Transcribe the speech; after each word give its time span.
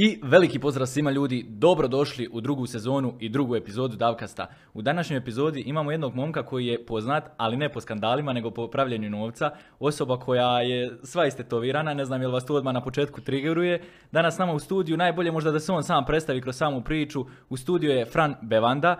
I 0.00 0.20
veliki 0.22 0.58
pozdrav 0.58 0.86
svima 0.86 1.10
ljudi, 1.10 1.46
dobrodošli 1.48 2.28
u 2.32 2.40
drugu 2.40 2.66
sezonu 2.66 3.14
i 3.20 3.28
drugu 3.28 3.56
epizodu 3.56 3.96
Davkasta. 3.96 4.46
U 4.74 4.82
današnjoj 4.82 5.18
epizodi 5.18 5.60
imamo 5.60 5.90
jednog 5.90 6.14
momka 6.14 6.42
koji 6.42 6.66
je 6.66 6.86
poznat, 6.86 7.30
ali 7.36 7.56
ne 7.56 7.72
po 7.72 7.80
skandalima, 7.80 8.32
nego 8.32 8.50
po 8.50 8.68
pravljenju 8.68 9.10
novca. 9.10 9.50
Osoba 9.78 10.18
koja 10.18 10.60
je 10.60 10.98
sva 11.02 11.26
istetovirana, 11.26 11.94
ne 11.94 12.04
znam 12.04 12.20
je 12.20 12.26
li 12.26 12.32
vas 12.32 12.46
to 12.46 12.54
odmah 12.54 12.74
na 12.74 12.82
početku 12.82 13.20
triggeruje. 13.20 13.82
Danas 14.12 14.34
s 14.34 14.38
nama 14.38 14.52
u 14.52 14.58
studiju, 14.58 14.96
najbolje 14.96 15.32
možda 15.32 15.50
da 15.50 15.60
se 15.60 15.72
on 15.72 15.82
sam 15.82 16.04
predstavi 16.04 16.40
kroz 16.40 16.56
samu 16.56 16.82
priču. 16.82 17.26
U 17.48 17.56
studiju 17.56 17.90
je 17.90 18.04
Fran 18.04 18.34
Bevanda. 18.42 18.96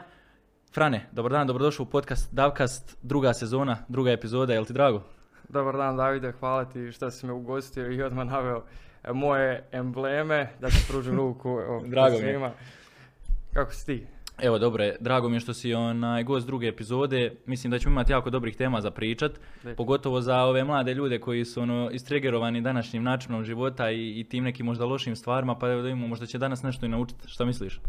Frane, 0.75 1.09
dobar 1.13 1.33
dan, 1.33 1.47
dobrodošao 1.47 1.85
u 1.85 1.91
podcast 1.91 2.35
Davkast, 2.35 2.99
druga 3.03 3.35
sezona, 3.35 3.77
druga 3.89 4.11
epizoda, 4.11 4.55
jel 4.55 4.65
ti 4.65 4.73
drago? 4.73 5.03
Dobar 5.49 5.77
dan 5.77 5.97
Davide, 5.97 6.33
hvala 6.33 6.65
ti 6.65 6.93
što 6.93 7.11
si 7.11 7.27
me 7.27 7.33
ugostio 7.33 7.93
i 7.93 8.03
odmah 8.03 8.27
naveo 8.27 8.63
moje 9.13 9.65
embleme, 9.73 10.49
da 10.61 10.69
ti 10.69 10.85
pružim 10.89 11.17
ruku 11.17 11.59
Drago 11.87 12.19
mi. 12.19 12.51
Kako 13.53 13.73
si 13.73 13.87
ti? 13.87 14.07
Evo, 14.43 14.59
dobro 14.59 14.85
drago 15.01 15.29
mi 15.29 15.37
je 15.37 15.41
što 15.41 15.55
si 15.55 15.75
onaj 15.75 16.25
gost 16.25 16.47
druge 16.47 16.67
epizode. 16.69 17.33
Mislim 17.47 17.71
da 17.71 17.79
ćemo 17.79 17.93
imati 17.93 18.13
jako 18.13 18.31
dobrih 18.31 18.57
tema 18.57 18.81
za 18.81 18.91
pričat, 18.91 19.33
pogotovo 19.77 20.21
za 20.21 20.43
ove 20.43 20.65
mlade 20.65 20.95
ljude 20.95 21.21
koji 21.21 21.45
su 21.45 21.61
ono, 21.61 21.91
istregerovani 21.93 22.61
današnjim 22.61 23.03
načinom 23.03 23.45
života 23.45 23.91
i, 23.91 24.21
i 24.21 24.25
tim 24.25 24.45
nekim 24.45 24.67
možda 24.67 24.85
lošim 24.85 25.17
stvarima, 25.17 25.55
pa 25.55 25.71
evo 25.71 25.83
da 25.83 25.89
imamo, 25.89 26.07
možda 26.07 26.27
će 26.27 26.39
danas 26.39 26.63
nešto 26.63 26.87
i 26.87 26.89
naučiti. 26.89 27.29
Šta 27.29 27.45
misliš? 27.45 27.81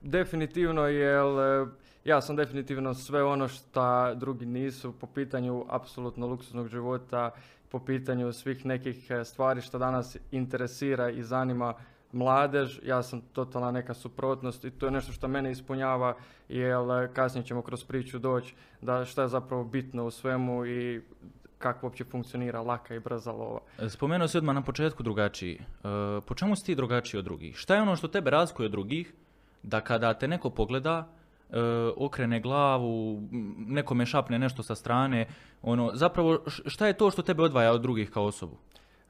Definitivno, 0.00 0.86
jer 0.86 1.24
e, 1.24 1.66
ja 2.04 2.20
sam 2.20 2.36
definitivno 2.36 2.94
sve 2.94 3.24
ono 3.24 3.48
što 3.48 4.14
drugi 4.14 4.46
nisu 4.46 4.92
po 4.92 5.06
pitanju 5.06 5.64
apsolutno 5.68 6.26
luksuznog 6.26 6.68
života, 6.68 7.30
po 7.72 7.78
pitanju 7.78 8.32
svih 8.32 8.66
nekih 8.66 9.10
e, 9.10 9.24
stvari 9.24 9.60
što 9.60 9.78
danas 9.78 10.16
interesira 10.30 11.10
i 11.10 11.22
zanima 11.22 11.74
mladež, 12.12 12.78
ja 12.84 13.02
sam 13.02 13.20
totalna 13.20 13.70
neka 13.70 13.94
suprotnost 13.94 14.64
i 14.64 14.70
to 14.70 14.86
je 14.86 14.92
nešto 14.92 15.12
što 15.12 15.28
mene 15.28 15.50
ispunjava 15.50 16.16
jer 16.48 17.04
e, 17.04 17.08
kasnije 17.14 17.44
ćemo 17.44 17.62
kroz 17.62 17.84
priču 17.84 18.18
doći 18.18 18.54
da 18.80 19.04
šta 19.04 19.22
je 19.22 19.28
zapravo 19.28 19.64
bitno 19.64 20.06
u 20.06 20.10
svemu 20.10 20.66
i 20.66 21.00
kako 21.58 21.86
uopće 21.86 22.04
funkcionira 22.04 22.60
laka 22.60 22.94
i 22.94 23.00
brza 23.00 23.32
lova. 23.32 23.60
Spomenuo 23.88 24.28
si 24.28 24.38
odmah 24.38 24.54
na 24.54 24.62
početku 24.62 25.02
drugačiji. 25.02 25.54
E, 25.54 25.60
po 26.26 26.34
čemu 26.34 26.56
si 26.56 26.64
ti 26.64 26.74
drugačiji 26.74 27.18
od 27.18 27.24
drugih? 27.24 27.56
Šta 27.56 27.74
je 27.74 27.82
ono 27.82 27.96
što 27.96 28.08
tebe 28.08 28.30
razlikuje 28.30 28.66
od 28.66 28.72
drugih 28.72 29.12
da 29.62 29.80
kada 29.80 30.14
te 30.14 30.28
neko 30.28 30.50
pogleda, 30.50 31.08
e, 31.52 31.56
okrene 31.96 32.40
glavu, 32.40 33.22
nekome 33.66 34.06
šapne 34.06 34.38
nešto 34.38 34.62
sa 34.62 34.74
strane, 34.74 35.26
ono, 35.62 35.90
zapravo 35.94 36.38
šta 36.46 36.86
je 36.86 36.96
to 36.96 37.10
što 37.10 37.22
tebe 37.22 37.42
odvaja 37.42 37.72
od 37.72 37.82
drugih 37.82 38.10
kao 38.10 38.24
osobu? 38.24 38.56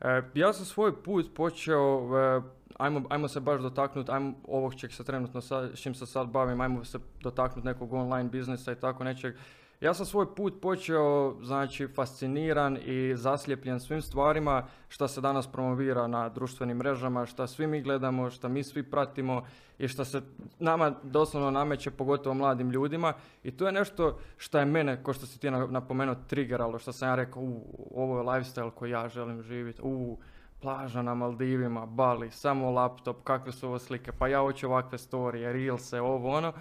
E, 0.00 0.22
ja 0.34 0.52
sam 0.52 0.64
svoj 0.64 1.02
put 1.02 1.34
počeo, 1.34 2.18
e, 2.18 2.40
ajmo, 2.78 3.02
ajmo 3.08 3.28
se 3.28 3.40
baš 3.40 3.60
dotaknuti, 3.60 4.10
ajmo 4.12 4.34
ovog 4.48 4.74
čeg 4.74 4.92
se 4.92 5.04
trenutno 5.04 5.40
sad, 5.40 5.70
s 5.74 5.82
čim 5.82 5.94
se 5.94 6.06
sad 6.06 6.28
bavim, 6.28 6.60
ajmo 6.60 6.84
se 6.84 6.98
dotaknuti 7.22 7.66
nekog 7.66 7.92
online 7.92 8.28
biznisa 8.28 8.72
i 8.72 8.80
tako 8.80 9.04
nečeg. 9.04 9.34
Ja 9.82 9.94
sam 9.94 10.06
svoj 10.06 10.34
put 10.34 10.60
počeo, 10.60 11.34
znači, 11.40 11.88
fasciniran 11.88 12.78
i 12.84 13.16
zaslijepljen 13.16 13.80
svim 13.80 14.02
stvarima 14.02 14.64
što 14.88 15.08
se 15.08 15.20
danas 15.20 15.46
promovira 15.46 16.06
na 16.06 16.28
društvenim 16.28 16.76
mrežama, 16.76 17.26
što 17.26 17.46
svi 17.46 17.66
mi 17.66 17.82
gledamo, 17.82 18.30
što 18.30 18.48
mi 18.48 18.62
svi 18.62 18.82
pratimo 18.82 19.42
i 19.78 19.88
što 19.88 20.04
se 20.04 20.22
nama 20.58 20.92
doslovno 21.02 21.50
nameće, 21.50 21.90
pogotovo 21.90 22.34
mladim 22.34 22.70
ljudima. 22.70 23.12
I 23.44 23.50
to 23.50 23.66
je 23.66 23.72
nešto 23.72 24.18
što 24.36 24.58
je 24.58 24.64
mene, 24.64 25.02
ko 25.02 25.12
što 25.12 25.26
si 25.26 25.40
ti 25.40 25.50
na- 25.50 25.66
napomenuo, 25.66 26.16
triggeralo, 26.26 26.78
što 26.78 26.92
sam 26.92 27.08
ja 27.08 27.14
rekao, 27.14 27.42
u, 27.42 27.88
ovo 27.94 28.18
je 28.18 28.24
lifestyle 28.24 28.70
koji 28.70 28.90
ja 28.90 29.08
želim 29.08 29.42
živjeti, 29.42 29.80
u, 29.84 30.18
plaža 30.60 31.02
na 31.02 31.14
Maldivima, 31.14 31.86
Bali, 31.86 32.30
samo 32.30 32.70
laptop, 32.70 33.16
kakve 33.24 33.52
su 33.52 33.66
ovo 33.66 33.78
slike, 33.78 34.12
pa 34.12 34.28
ja 34.28 34.40
hoću 34.40 34.66
ovakve 34.66 34.98
storije, 34.98 35.52
reelse, 35.52 36.00
ovo 36.00 36.30
ono. 36.30 36.52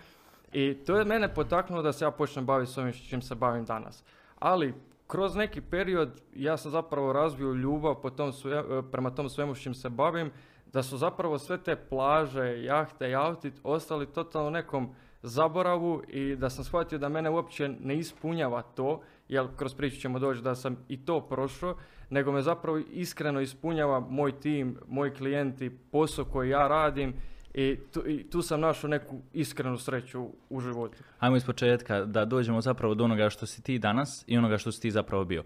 I 0.53 0.73
to 0.85 0.97
je 0.97 1.05
mene 1.05 1.33
potaknulo 1.33 1.81
da 1.81 1.91
se 1.93 2.05
ja 2.05 2.11
počnem 2.11 2.45
baviti 2.45 2.71
s 2.71 2.77
ovim 2.77 2.93
čim 2.93 3.21
se 3.21 3.35
bavim 3.35 3.65
danas. 3.65 4.03
Ali, 4.39 4.73
kroz 5.07 5.35
neki 5.35 5.61
period 5.61 6.21
ja 6.35 6.57
sam 6.57 6.71
zapravo 6.71 7.13
razvio 7.13 7.53
ljubav 7.53 7.95
po 8.01 8.09
tom 8.09 8.31
sve- 8.31 8.63
e, 8.79 8.81
prema 8.91 9.09
tom 9.09 9.29
svemu 9.29 9.55
s 9.55 9.61
čim 9.61 9.73
se 9.73 9.89
bavim, 9.89 10.31
da 10.73 10.83
su 10.83 10.97
zapravo 10.97 11.37
sve 11.37 11.57
te 11.63 11.75
plaže, 11.75 12.63
jahte 12.63 13.09
i 13.09 13.15
ostali 13.63 14.05
totalno 14.05 14.49
nekom 14.49 14.95
zaboravu 15.21 16.01
i 16.07 16.35
da 16.35 16.49
sam 16.49 16.63
shvatio 16.63 16.97
da 16.97 17.09
mene 17.09 17.29
uopće 17.29 17.69
ne 17.79 17.95
ispunjava 17.95 18.61
to, 18.61 19.01
jer 19.27 19.47
kroz 19.57 19.75
priču 19.75 20.01
ćemo 20.01 20.19
doći 20.19 20.41
da 20.41 20.55
sam 20.55 20.77
i 20.87 21.05
to 21.05 21.21
prošao, 21.21 21.75
nego 22.09 22.31
me 22.31 22.41
zapravo 22.41 22.77
iskreno 22.77 23.41
ispunjava 23.41 23.99
moj 23.99 24.39
tim, 24.39 24.77
moji 24.87 25.11
klijenti, 25.11 25.77
posao 25.91 26.25
koji 26.25 26.49
ja 26.49 26.67
radim 26.67 27.13
i 27.53 27.79
tu, 27.93 28.07
i 28.07 28.29
tu 28.29 28.41
sam 28.41 28.59
našao 28.59 28.89
neku 28.89 29.21
iskrenu 29.33 29.77
sreću 29.77 30.27
u 30.49 30.61
životu. 30.61 30.97
Ajmo 31.19 31.37
iz 31.37 31.45
početka 31.45 32.05
da 32.05 32.25
dođemo 32.25 32.61
zapravo 32.61 32.95
do 32.95 33.03
onoga 33.03 33.29
što 33.29 33.45
si 33.45 33.61
ti 33.61 33.79
danas 33.79 34.23
i 34.27 34.37
onoga 34.37 34.57
što 34.57 34.71
si 34.71 34.81
ti 34.81 34.91
zapravo 34.91 35.25
bio. 35.25 35.43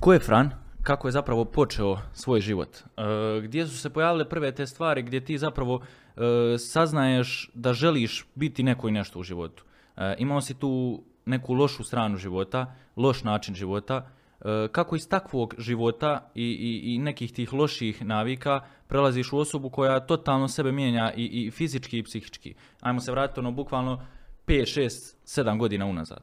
Ko 0.00 0.12
je 0.12 0.18
Fran? 0.18 0.50
Kako 0.82 1.08
je 1.08 1.12
zapravo 1.12 1.44
počeo 1.44 1.98
svoj 2.12 2.40
život? 2.40 2.76
E, 2.76 3.02
gdje 3.42 3.66
su 3.66 3.78
se 3.78 3.90
pojavile 3.90 4.28
prve 4.28 4.52
te 4.54 4.66
stvari 4.66 5.02
gdje 5.02 5.24
ti 5.24 5.38
zapravo 5.38 5.80
e, 6.16 6.58
saznaješ 6.58 7.50
da 7.54 7.72
želiš 7.72 8.26
biti 8.34 8.62
neko 8.62 8.88
i 8.88 8.92
nešto 8.92 9.18
u 9.18 9.22
životu? 9.22 9.64
E, 9.96 10.14
imao 10.18 10.40
si 10.40 10.54
tu 10.54 11.02
neku 11.24 11.54
lošu 11.54 11.84
stranu 11.84 12.16
života, 12.16 12.74
loš 12.96 13.24
način 13.24 13.54
života. 13.54 14.10
E, 14.44 14.68
kako 14.72 14.96
iz 14.96 15.08
takvog 15.08 15.54
života 15.58 16.30
i, 16.34 16.42
i, 16.44 16.94
i 16.94 16.98
nekih 16.98 17.32
tih 17.32 17.52
loših 17.52 18.04
navika 18.04 18.60
prelaziš 18.86 19.32
u 19.32 19.38
osobu 19.38 19.70
koja 19.70 20.00
totalno 20.00 20.48
sebe 20.48 20.72
mijenja 20.72 21.12
i, 21.16 21.24
i 21.24 21.50
fizički 21.50 21.98
i 21.98 22.02
psihički? 22.02 22.54
Ajmo 22.80 23.00
se 23.00 23.12
vratiti 23.12 23.40
ono 23.40 23.50
bukvalno 23.50 24.06
5, 24.46 24.80
6, 24.80 25.16
7 25.42 25.58
godina 25.58 25.86
unazad. 25.86 26.22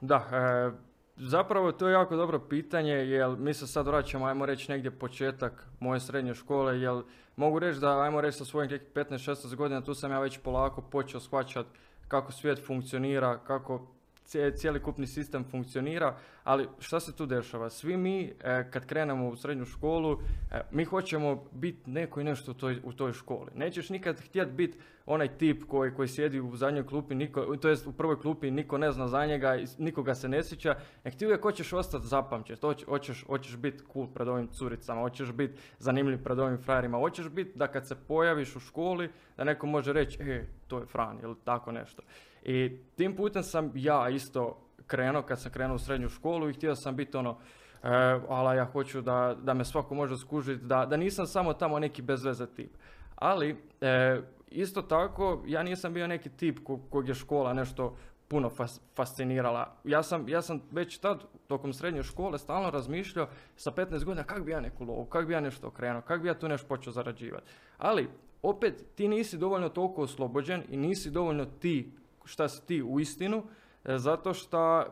Da, 0.00 0.16
e, 0.16 0.70
zapravo 1.16 1.72
to 1.72 1.88
je 1.88 1.92
jako 1.92 2.16
dobro 2.16 2.38
pitanje, 2.38 2.92
jer 2.92 3.36
mi 3.38 3.54
se 3.54 3.66
sad 3.66 3.86
vraćamo, 3.86 4.26
ajmo 4.26 4.46
reći 4.46 4.70
negdje 4.70 4.90
početak 4.90 5.68
moje 5.80 6.00
srednje 6.00 6.34
škole, 6.34 6.80
jer 6.80 7.02
mogu 7.36 7.58
reći 7.58 7.80
da, 7.80 8.00
ajmo 8.00 8.20
reći 8.20 8.44
sa 8.44 8.58
nekih 8.58 8.80
15-16 8.94 9.54
godina, 9.54 9.80
tu 9.80 9.94
sam 9.94 10.10
ja 10.10 10.20
već 10.20 10.38
polako 10.38 10.82
počeo 10.82 11.20
shvaćati 11.20 11.68
kako 12.08 12.32
svijet 12.32 12.66
funkcionira, 12.66 13.38
kako 13.38 13.93
cije- 14.24 14.56
cjelokupni 14.56 15.06
sistem 15.06 15.44
funkcionira, 15.44 16.16
ali 16.44 16.68
šta 16.78 17.00
se 17.00 17.12
tu 17.12 17.26
dešava? 17.26 17.70
Svi 17.70 17.96
mi 17.96 18.32
e, 18.40 18.70
kad 18.70 18.86
krenemo 18.86 19.28
u 19.28 19.36
srednju 19.36 19.64
školu, 19.64 20.18
e, 20.52 20.60
mi 20.70 20.84
hoćemo 20.84 21.44
biti 21.52 21.90
neko 21.90 22.20
i 22.20 22.24
nešto 22.24 22.50
u 22.50 22.54
toj, 22.54 22.80
u 22.84 22.92
toj 22.92 23.12
školi. 23.12 23.50
Nećeš 23.54 23.88
nikad 23.90 24.20
htjeti 24.20 24.52
biti 24.52 24.78
onaj 25.06 25.28
tip 25.28 25.62
koji, 25.64 25.94
koji 25.94 26.08
sjedi 26.08 26.40
u 26.40 26.56
zadnjoj 26.56 26.86
klupi, 26.86 27.14
niko, 27.14 27.56
to 27.56 27.68
jest 27.68 27.86
u 27.86 27.92
prvoj 27.92 28.20
klupi 28.20 28.50
niko 28.50 28.78
ne 28.78 28.92
zna 28.92 29.08
za 29.08 29.26
njega, 29.26 29.56
nikoga 29.78 30.14
se 30.14 30.28
ne 30.28 30.42
sjeća, 30.42 30.74
nek 31.04 31.14
ti 31.14 31.26
uvijek 31.26 31.42
hoćeš 31.42 31.72
ostati 31.72 32.06
zapamćen, 32.06 32.56
Hoć- 32.56 32.84
hoćeš, 32.84 33.24
hoćeš 33.26 33.56
biti 33.56 33.84
cool 33.92 34.06
pred 34.06 34.28
ovim 34.28 34.48
curicama, 34.48 35.00
hoćeš 35.00 35.32
biti 35.32 35.54
zanimljiv 35.78 36.22
pred 36.24 36.38
ovim 36.38 36.58
frajerima, 36.58 36.98
hoćeš 36.98 37.28
biti 37.28 37.58
da 37.58 37.66
kad 37.66 37.86
se 37.86 37.94
pojaviš 38.08 38.56
u 38.56 38.60
školi, 38.60 39.08
da 39.36 39.44
neko 39.44 39.66
može 39.66 39.92
reći, 39.92 40.22
e, 40.22 40.44
to 40.68 40.78
je 40.78 40.86
Fran, 40.86 41.18
ili 41.22 41.34
tako 41.44 41.72
nešto. 41.72 42.02
I 42.44 42.78
tim 42.96 43.16
putem 43.16 43.42
sam 43.42 43.72
ja 43.74 44.08
isto 44.08 44.60
krenuo, 44.86 45.22
kad 45.22 45.40
sam 45.40 45.52
krenuo 45.52 45.76
u 45.76 45.78
srednju 45.78 46.08
školu 46.08 46.50
i 46.50 46.52
htio 46.52 46.74
sam 46.74 46.96
biti 46.96 47.16
ono, 47.16 47.38
e, 47.82 47.88
ala 48.28 48.54
ja 48.54 48.64
hoću 48.64 49.00
da, 49.00 49.36
da 49.42 49.54
me 49.54 49.64
svako 49.64 49.94
može 49.94 50.18
skužiti, 50.18 50.64
da, 50.64 50.86
da 50.86 50.96
nisam 50.96 51.26
samo 51.26 51.52
tamo 51.52 51.78
neki 51.78 52.02
bezveze 52.02 52.46
tip. 52.46 52.70
Ali, 53.16 53.56
e, 53.80 54.20
isto 54.48 54.82
tako, 54.82 55.42
ja 55.46 55.62
nisam 55.62 55.94
bio 55.94 56.06
neki 56.06 56.28
tip 56.28 56.58
ko, 56.64 56.78
kog 56.90 57.08
je 57.08 57.14
škola 57.14 57.52
nešto 57.52 57.96
puno 58.28 58.50
fas- 58.50 58.80
fascinirala. 58.96 59.76
Ja 59.84 60.02
sam, 60.02 60.28
ja 60.28 60.42
sam 60.42 60.62
već 60.70 60.98
tad, 60.98 61.24
tokom 61.46 61.72
srednje 61.72 62.02
škole, 62.02 62.38
stalno 62.38 62.70
razmišljao 62.70 63.28
sa 63.56 63.70
15 63.70 64.04
godina 64.04 64.24
kak 64.24 64.44
bi 64.44 64.50
ja 64.50 64.60
neku 64.60 64.84
lovu, 64.84 65.04
kak 65.04 65.26
bi 65.26 65.32
ja 65.32 65.40
nešto 65.40 65.66
okrenuo, 65.66 66.02
kak 66.02 66.22
bi 66.22 66.28
ja 66.28 66.38
tu 66.38 66.48
nešto 66.48 66.68
počeo 66.68 66.92
zarađivati. 66.92 67.52
Ali, 67.78 68.08
opet, 68.42 68.84
ti 68.94 69.08
nisi 69.08 69.38
dovoljno 69.38 69.68
toliko 69.68 70.02
oslobođen 70.02 70.62
i 70.70 70.76
nisi 70.76 71.10
dovoljno 71.10 71.44
ti 71.44 71.92
šta 72.24 72.48
si 72.48 72.66
ti 72.66 72.82
u 72.82 73.00
istinu, 73.00 73.42
e, 73.84 73.98
zato 73.98 74.34
što 74.34 74.84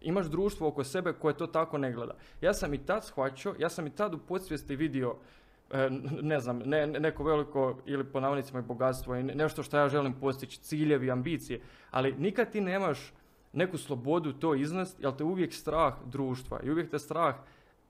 imaš 0.00 0.26
društvo 0.26 0.68
oko 0.68 0.84
sebe 0.84 1.12
koje 1.12 1.34
to 1.36 1.46
tako 1.46 1.78
ne 1.78 1.92
gleda. 1.92 2.14
Ja 2.40 2.54
sam 2.54 2.74
i 2.74 2.86
tad 2.86 3.04
shvaćao, 3.04 3.54
ja 3.58 3.68
sam 3.68 3.86
i 3.86 3.90
tad 3.90 4.14
u 4.14 4.18
podsvijesti 4.18 4.76
vidio 4.76 5.16
e, 5.70 5.90
ne 6.22 6.40
znam, 6.40 6.58
ne, 6.58 6.86
ne- 6.86 7.00
neko 7.00 7.24
veliko 7.24 7.78
ili 7.86 8.04
po 8.04 8.20
navodnicima 8.20 8.62
bogatstvo 8.62 9.16
i 9.16 9.22
ne- 9.22 9.34
nešto 9.34 9.62
što 9.62 9.76
ja 9.76 9.88
želim 9.88 10.12
postići, 10.12 10.60
ciljevi, 10.60 11.10
ambicije, 11.10 11.60
ali 11.90 12.14
nikad 12.18 12.50
ti 12.52 12.60
nemaš 12.60 13.12
neku 13.52 13.78
slobodu 13.78 14.32
to 14.32 14.54
iznest, 14.54 15.00
jer 15.00 15.16
te 15.16 15.24
uvijek 15.24 15.54
strah 15.54 15.94
društva 16.06 16.60
i 16.62 16.70
uvijek 16.70 16.90
te 16.90 16.98
strah 16.98 17.34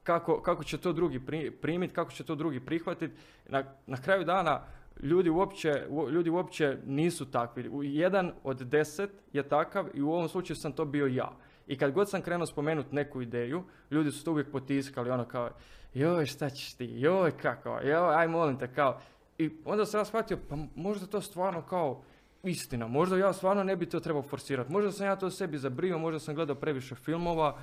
kako, 0.02 0.42
kako 0.42 0.64
će 0.64 0.78
to 0.78 0.92
drugi 0.92 1.20
pri, 1.20 1.50
primiti, 1.50 1.94
kako 1.94 2.10
će 2.10 2.24
to 2.24 2.34
drugi 2.34 2.60
prihvatiti. 2.60 3.14
Na, 3.48 3.64
na 3.86 3.96
kraju 3.96 4.24
dana 4.24 4.60
ljudi 5.02 5.30
uopće, 5.30 5.86
ljudi 6.12 6.30
uopće 6.30 6.76
nisu 6.86 7.30
takvi. 7.30 7.70
Jedan 7.82 8.32
od 8.44 8.56
deset 8.56 9.10
je 9.32 9.48
takav 9.48 9.86
i 9.94 10.02
u 10.02 10.12
ovom 10.12 10.28
slučaju 10.28 10.56
sam 10.56 10.72
to 10.72 10.84
bio 10.84 11.06
ja. 11.06 11.32
I 11.66 11.78
kad 11.78 11.92
god 11.92 12.10
sam 12.10 12.22
krenuo 12.22 12.46
spomenuti 12.46 12.94
neku 12.94 13.22
ideju, 13.22 13.62
ljudi 13.90 14.10
su 14.10 14.24
to 14.24 14.30
uvijek 14.30 14.50
potiskali, 14.52 15.10
ono 15.10 15.24
kao, 15.24 15.50
joj 15.94 16.26
šta 16.26 16.50
ćeš 16.50 16.74
ti, 16.74 16.88
joj 16.92 17.30
kako, 17.30 17.68
joj 17.68 18.14
aj 18.14 18.28
molim 18.28 18.58
te 18.58 18.74
kao. 18.74 19.00
I 19.38 19.50
onda 19.64 19.86
sam 19.86 20.00
ja 20.00 20.04
shvatio, 20.04 20.38
pa 20.48 20.56
možda 20.74 21.06
to 21.06 21.20
stvarno 21.20 21.62
kao 21.62 22.02
istina, 22.42 22.86
možda 22.86 23.16
ja 23.16 23.32
stvarno 23.32 23.64
ne 23.64 23.76
bi 23.76 23.86
to 23.86 24.00
trebao 24.00 24.22
forsirati, 24.22 24.72
možda 24.72 24.92
sam 24.92 25.06
ja 25.06 25.16
to 25.16 25.30
sebi 25.30 25.58
zabrio, 25.58 25.98
možda 25.98 26.18
sam 26.18 26.34
gledao 26.34 26.56
previše 26.56 26.94
filmova, 26.94 27.58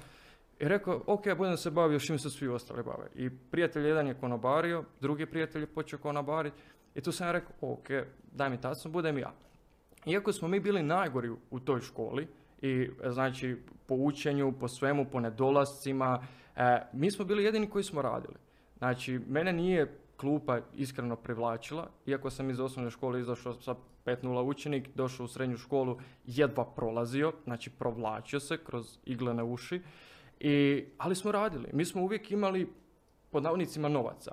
i 0.59 0.67
rekao, 0.67 1.01
ok, 1.05 1.23
budem 1.37 1.57
se 1.57 1.71
bavio 1.71 1.99
čim 1.99 2.19
se 2.19 2.29
svi 2.29 2.47
ostali 2.47 2.83
bave. 2.83 3.07
I 3.15 3.29
prijatelj 3.29 3.87
jedan 3.87 4.07
je 4.07 4.13
konobario, 4.13 4.83
drugi 5.01 5.25
prijatelj 5.25 5.61
je 5.61 5.67
počeo 5.67 5.99
konobariti. 5.99 6.57
I 6.97 7.01
tu 7.01 7.11
sam 7.11 7.27
ja 7.27 7.31
rekao, 7.31 7.53
ok, 7.61 7.89
daj 8.31 8.49
mi 8.49 8.61
tačno, 8.61 8.91
budem 8.91 9.17
ja. 9.17 9.33
Iako 10.05 10.33
smo 10.33 10.47
mi 10.47 10.59
bili 10.59 10.83
najgori 10.83 11.29
u 11.51 11.59
toj 11.59 11.81
školi, 11.81 12.27
i 12.61 12.89
znači 13.09 13.57
po 13.85 13.95
učenju, 13.95 14.53
po 14.59 14.67
svemu, 14.67 15.05
po 15.05 15.19
nedolascima, 15.19 16.23
e, 16.55 16.81
mi 16.93 17.11
smo 17.11 17.25
bili 17.25 17.43
jedini 17.43 17.69
koji 17.69 17.83
smo 17.83 18.01
radili. 18.01 18.33
Znači, 18.77 19.19
mene 19.27 19.53
nije 19.53 19.97
klupa 20.17 20.59
iskreno 20.75 21.15
privlačila, 21.15 21.89
iako 22.05 22.29
sam 22.29 22.49
iz 22.49 22.59
osnovne 22.59 22.91
škole 22.91 23.19
izašao 23.19 23.53
sa 23.53 23.75
5.0 24.05 24.41
učenik, 24.41 24.89
došao 24.95 25.23
u 25.23 25.27
srednju 25.27 25.57
školu, 25.57 25.99
jedva 26.25 26.65
prolazio, 26.65 27.33
znači 27.43 27.69
provlačio 27.69 28.39
se 28.39 28.57
kroz 28.57 28.97
iglene 29.05 29.43
uši. 29.43 29.81
I, 30.39 30.85
ali 30.97 31.15
smo 31.15 31.31
radili. 31.31 31.69
Mi 31.73 31.85
smo 31.85 32.01
uvijek 32.01 32.31
imali 32.31 32.69
pod 33.31 33.43
navodnicima 33.43 33.89
novaca. 33.89 34.31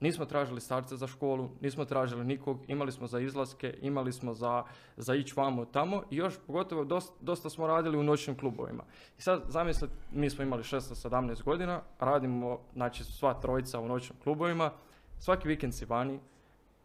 Nismo 0.00 0.24
tražili 0.24 0.60
starce 0.60 0.96
za 0.96 1.06
školu, 1.06 1.50
nismo 1.60 1.84
tražili 1.84 2.24
nikog, 2.24 2.58
imali 2.68 2.92
smo 2.92 3.06
za 3.06 3.20
izlaske, 3.20 3.74
imali 3.80 4.12
smo 4.12 4.34
za, 4.34 4.64
za 4.96 5.14
ići 5.14 5.34
vamo 5.36 5.64
tamo 5.64 6.02
i 6.10 6.16
još 6.16 6.34
pogotovo 6.46 6.84
dosta, 6.84 7.14
dosta 7.20 7.50
smo 7.50 7.66
radili 7.66 7.98
u 7.98 8.02
noćnim 8.02 8.36
klubovima. 8.36 8.84
I 9.18 9.22
sad 9.22 9.42
zamislite, 9.48 9.94
mi 10.12 10.30
smo 10.30 10.44
imali 10.44 10.62
16-17 10.62 11.42
godina, 11.42 11.82
radimo 11.98 12.58
znači 12.72 13.04
sva 13.04 13.34
trojica 13.34 13.80
u 13.80 13.88
noćnim 13.88 14.18
klubovima, 14.22 14.70
svaki 15.18 15.48
vikend 15.48 15.74
si 15.74 15.84
vani, 15.84 16.20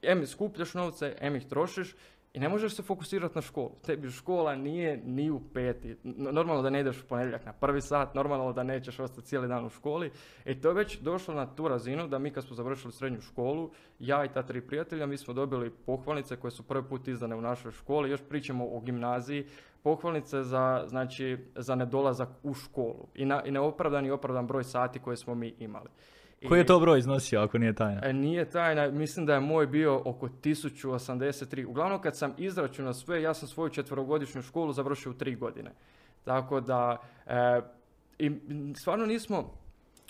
em 0.01 0.27
skupljaš 0.27 0.73
novce, 0.73 1.15
em 1.19 1.35
ih 1.35 1.45
trošiš 1.45 1.95
i 2.35 2.39
ne 2.39 2.49
možeš 2.49 2.75
se 2.75 2.83
fokusirati 2.83 3.35
na 3.35 3.41
školu. 3.41 3.71
Tebi 3.85 4.11
škola 4.11 4.55
nije 4.55 5.01
ni 5.05 5.31
u 5.31 5.41
peti. 5.53 5.95
Normalno 6.03 6.61
da 6.61 6.69
ne 6.69 6.79
ideš 6.79 7.01
u 7.01 7.07
ponedjeljak 7.07 7.45
na 7.45 7.53
prvi 7.53 7.81
sat, 7.81 8.15
normalno 8.15 8.53
da 8.53 8.63
nećeš 8.63 8.99
ostati 8.99 9.27
cijeli 9.27 9.47
dan 9.47 9.65
u 9.65 9.69
školi. 9.69 10.11
I 10.45 10.61
to 10.61 10.67
je 10.67 10.73
već 10.73 10.99
došlo 10.99 11.33
na 11.33 11.55
tu 11.55 11.67
razinu 11.67 12.07
da 12.07 12.19
mi 12.19 12.31
kad 12.31 12.43
smo 12.43 12.55
završili 12.55 12.93
srednju 12.93 13.21
školu, 13.21 13.71
ja 13.99 14.25
i 14.25 14.29
ta 14.29 14.43
tri 14.43 14.61
prijatelja, 14.61 15.05
mi 15.05 15.17
smo 15.17 15.33
dobili 15.33 15.69
pohvalnice 15.69 16.35
koje 16.35 16.51
su 16.51 16.63
prvi 16.63 16.83
put 16.89 17.07
izdane 17.07 17.35
u 17.35 17.41
našoj 17.41 17.71
školi. 17.71 18.09
Još 18.09 18.21
pričamo 18.29 18.67
o 18.67 18.79
gimnaziji, 18.79 19.45
pohvalnice 19.83 20.43
za, 20.43 20.83
znači, 20.87 21.37
za 21.55 21.75
nedolazak 21.75 22.29
u 22.43 22.53
školu 22.53 23.07
i, 23.13 23.25
na, 23.25 23.43
i 23.45 23.51
neopravdan 23.51 24.05
i 24.05 24.11
opravdan 24.11 24.47
broj 24.47 24.63
sati 24.63 24.99
koje 24.99 25.17
smo 25.17 25.35
mi 25.35 25.53
imali. 25.59 25.89
Koji 26.47 26.59
je 26.59 26.65
to 26.65 26.79
broj 26.79 26.99
iznosio 26.99 27.41
ako 27.41 27.57
nije 27.57 27.73
tajna? 27.73 28.01
E, 28.03 28.13
nije 28.13 28.49
tajna, 28.49 28.87
mislim 28.87 29.25
da 29.25 29.33
je 29.33 29.39
moj 29.39 29.67
bio 29.67 30.01
oko 30.05 30.27
1083. 30.27 31.65
Uglavnom 31.65 32.01
kad 32.01 32.17
sam 32.17 32.33
izračunao 32.37 32.93
sve, 32.93 33.21
ja 33.21 33.33
sam 33.33 33.47
svoju 33.47 33.69
četverogodišnju 33.69 34.41
školu 34.41 34.73
završio 34.73 35.11
u 35.11 35.15
tri 35.15 35.35
godine. 35.35 35.71
Tako 36.23 36.61
da, 36.61 36.97
e, 37.25 37.61
i 38.19 38.31
stvarno 38.75 39.05
nismo, 39.05 39.53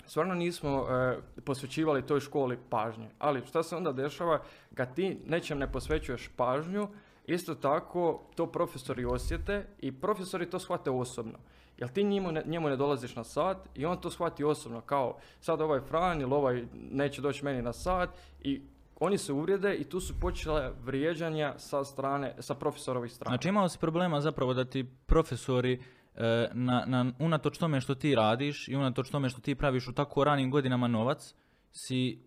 stvarno 0.06 0.34
nismo 0.34 0.86
e, 0.90 1.18
posvećivali 1.44 2.06
toj 2.06 2.20
školi 2.20 2.58
pažnje. 2.70 3.08
Ali 3.18 3.46
šta 3.46 3.62
se 3.62 3.76
onda 3.76 3.92
dešava 3.92 4.42
kad 4.74 4.94
ti 4.94 5.18
nečem 5.26 5.58
ne 5.58 5.72
posvećuješ 5.72 6.30
pažnju, 6.36 6.88
isto 7.26 7.54
tako 7.54 8.22
to 8.34 8.46
profesori 8.46 9.04
osjete 9.04 9.66
i 9.80 9.92
profesori 9.92 10.50
to 10.50 10.58
shvate 10.58 10.90
osobno. 10.90 11.38
Jel 11.78 11.88
ti 11.88 12.04
njemu 12.04 12.32
ne, 12.32 12.42
njemu 12.46 12.68
ne 12.68 12.76
dolaziš 12.76 13.16
na 13.16 13.24
sat 13.24 13.68
i 13.74 13.86
on 13.86 14.00
to 14.00 14.10
shvati 14.10 14.44
osobno 14.44 14.80
kao 14.80 15.16
sad 15.40 15.60
ovaj 15.60 15.80
Fran 15.80 16.20
ili 16.20 16.34
ovaj 16.34 16.64
neće 16.90 17.22
doći 17.22 17.44
meni 17.44 17.62
na 17.62 17.72
sat 17.72 18.10
i 18.40 18.62
oni 19.00 19.18
se 19.18 19.32
uvrijede 19.32 19.74
i 19.74 19.84
tu 19.84 20.00
su 20.00 20.20
počele 20.20 20.72
vrijeđanja 20.84 21.54
sa 21.58 21.84
strane, 21.84 22.34
sa 22.38 22.54
profesorovih 22.54 23.12
strana. 23.12 23.36
Znači 23.36 23.48
imao 23.48 23.68
si 23.68 23.78
problema 23.78 24.20
zapravo 24.20 24.54
da 24.54 24.64
ti 24.64 24.84
profesori 25.06 25.82
e, 26.14 26.48
na, 26.52 26.84
na, 26.86 27.12
unatoč 27.18 27.58
tome 27.58 27.80
što 27.80 27.94
ti 27.94 28.14
radiš 28.14 28.68
i 28.68 28.76
unatoč 28.76 29.10
tome 29.10 29.28
što 29.28 29.40
ti 29.40 29.54
praviš 29.54 29.88
u 29.88 29.92
tako 29.92 30.24
ranim 30.24 30.50
godinama 30.50 30.88
novac, 30.88 31.34
si 31.72 32.18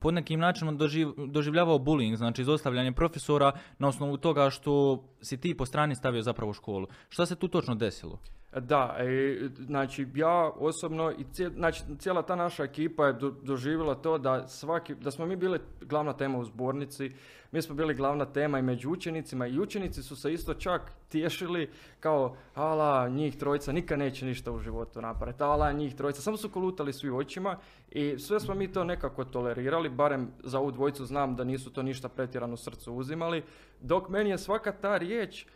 pod 0.00 0.14
nekim 0.14 0.40
načinom 0.40 0.76
doživ, 0.76 1.08
doživljavao 1.26 1.78
bullying, 1.78 2.16
znači 2.16 2.42
izostavljanje 2.42 2.92
profesora 2.92 3.52
na 3.78 3.88
osnovu 3.88 4.16
toga 4.16 4.50
što 4.50 5.04
si 5.20 5.40
ti 5.40 5.56
po 5.56 5.66
strani 5.66 5.94
stavio 5.94 6.22
zapravo 6.22 6.52
školu. 6.52 6.86
Šta 7.08 7.26
se 7.26 7.36
tu 7.36 7.48
točno 7.48 7.74
desilo? 7.74 8.18
Da, 8.56 8.96
i, 9.04 9.48
znači 9.58 10.06
ja 10.14 10.50
osobno 10.56 11.12
i 11.12 11.24
znači, 11.54 11.82
cijela 11.98 12.22
ta 12.22 12.36
naša 12.36 12.64
ekipa 12.64 13.06
je 13.06 13.12
do, 13.12 13.30
doživjela 13.30 13.94
to 13.94 14.18
da 14.18 14.48
svaki, 14.48 14.94
da 14.94 15.10
smo 15.10 15.26
mi 15.26 15.36
bili 15.36 15.58
glavna 15.80 16.12
tema 16.12 16.38
u 16.38 16.44
zbornici, 16.44 17.12
mi 17.52 17.62
smo 17.62 17.74
bili 17.74 17.94
glavna 17.94 18.24
tema 18.24 18.58
i 18.58 18.62
među 18.62 18.90
učenicima 18.90 19.46
i 19.46 19.60
učenici 19.60 20.02
su 20.02 20.16
se 20.16 20.32
isto 20.32 20.54
čak 20.54 20.92
tješili 21.08 21.70
kao 22.00 22.36
ala 22.54 23.08
njih 23.08 23.36
trojica 23.36 23.72
nikad 23.72 23.98
neće 23.98 24.26
ništa 24.26 24.52
u 24.52 24.58
životu 24.58 25.00
napraviti, 25.00 25.42
ala 25.42 25.72
njih 25.72 25.94
trojica, 25.94 26.22
samo 26.22 26.36
su 26.36 26.48
kolutali 26.48 26.92
svi 26.92 27.10
očima 27.10 27.58
i 27.90 28.18
sve 28.18 28.40
smo 28.40 28.54
mi 28.54 28.72
to 28.72 28.84
nekako 28.84 29.24
tolerirali, 29.24 29.88
barem 29.88 30.30
za 30.44 30.58
ovu 30.58 30.70
dvojicu 30.70 31.04
znam 31.04 31.36
da 31.36 31.44
nisu 31.44 31.72
to 31.72 31.82
ništa 31.82 32.08
pretjerano 32.08 32.56
srcu 32.56 32.94
uzimali, 32.94 33.42
dok 33.80 34.08
meni 34.08 34.30
je 34.30 34.38
svaka 34.38 34.72
ta 34.72 34.98
riječ 34.98 35.46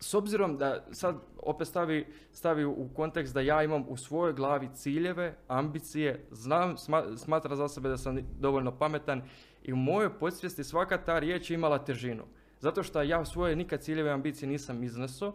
s 0.00 0.14
obzirom 0.14 0.58
da 0.58 0.84
sad 0.92 1.16
opet 1.42 1.68
stavi, 1.68 2.06
stavi 2.32 2.64
u 2.64 2.88
kontekst 2.96 3.34
da 3.34 3.40
ja 3.40 3.62
imam 3.62 3.84
u 3.88 3.96
svojoj 3.96 4.32
glavi 4.32 4.68
ciljeve, 4.74 5.34
ambicije, 5.48 6.26
znam, 6.30 6.76
smatra 7.16 7.56
za 7.56 7.68
sebe 7.68 7.88
da 7.88 7.96
sam 7.96 8.18
dovoljno 8.38 8.78
pametan 8.78 9.22
i 9.62 9.72
u 9.72 9.76
mojoj 9.76 10.18
podsvijesti 10.18 10.64
svaka 10.64 10.98
ta 10.98 11.18
riječ 11.18 11.50
je 11.50 11.54
imala 11.54 11.84
težinu. 11.84 12.24
Zato 12.60 12.82
što 12.82 13.02
ja 13.02 13.24
svoje 13.24 13.56
nikad 13.56 13.80
ciljeve 13.80 14.10
i 14.10 14.12
ambicije 14.12 14.48
nisam 14.48 14.84
izneso 14.84 15.32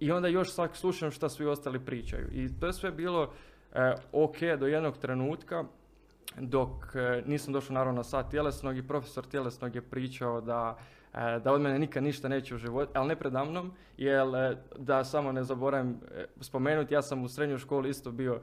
i 0.00 0.12
onda 0.12 0.28
još 0.28 0.52
svak 0.52 0.76
slušam 0.76 1.10
šta 1.10 1.28
svi 1.28 1.46
ostali 1.46 1.84
pričaju. 1.84 2.28
I 2.32 2.48
to 2.60 2.66
je 2.66 2.72
sve 2.72 2.90
bilo 2.90 3.32
e, 3.72 3.94
ok 4.12 4.36
do 4.58 4.66
jednog 4.66 4.98
trenutka 4.98 5.64
dok 6.38 6.70
e, 6.94 7.22
nisam 7.26 7.52
došao 7.52 7.74
naravno 7.74 7.96
na 7.96 8.04
sat 8.04 8.30
tjelesnog 8.30 8.76
i 8.76 8.86
profesor 8.88 9.26
tjelesnog 9.26 9.74
je 9.74 9.82
pričao 9.82 10.40
da 10.40 10.78
da 11.14 11.52
od 11.52 11.60
mene 11.60 11.78
nikad 11.78 12.02
ništa 12.02 12.28
neće 12.28 12.54
u 12.54 12.58
životu, 12.58 12.92
ali 12.94 13.08
ne 13.08 13.16
predamnom, 13.16 13.72
jer 13.96 14.34
e, 14.34 14.56
da 14.78 15.04
samo 15.04 15.32
ne 15.32 15.44
zaboravim 15.44 16.00
e, 16.14 16.24
spomenuti, 16.40 16.94
ja 16.94 17.02
sam 17.02 17.24
u 17.24 17.28
srednjoj 17.28 17.58
školi 17.58 17.90
isto 17.90 18.10
bio 18.10 18.40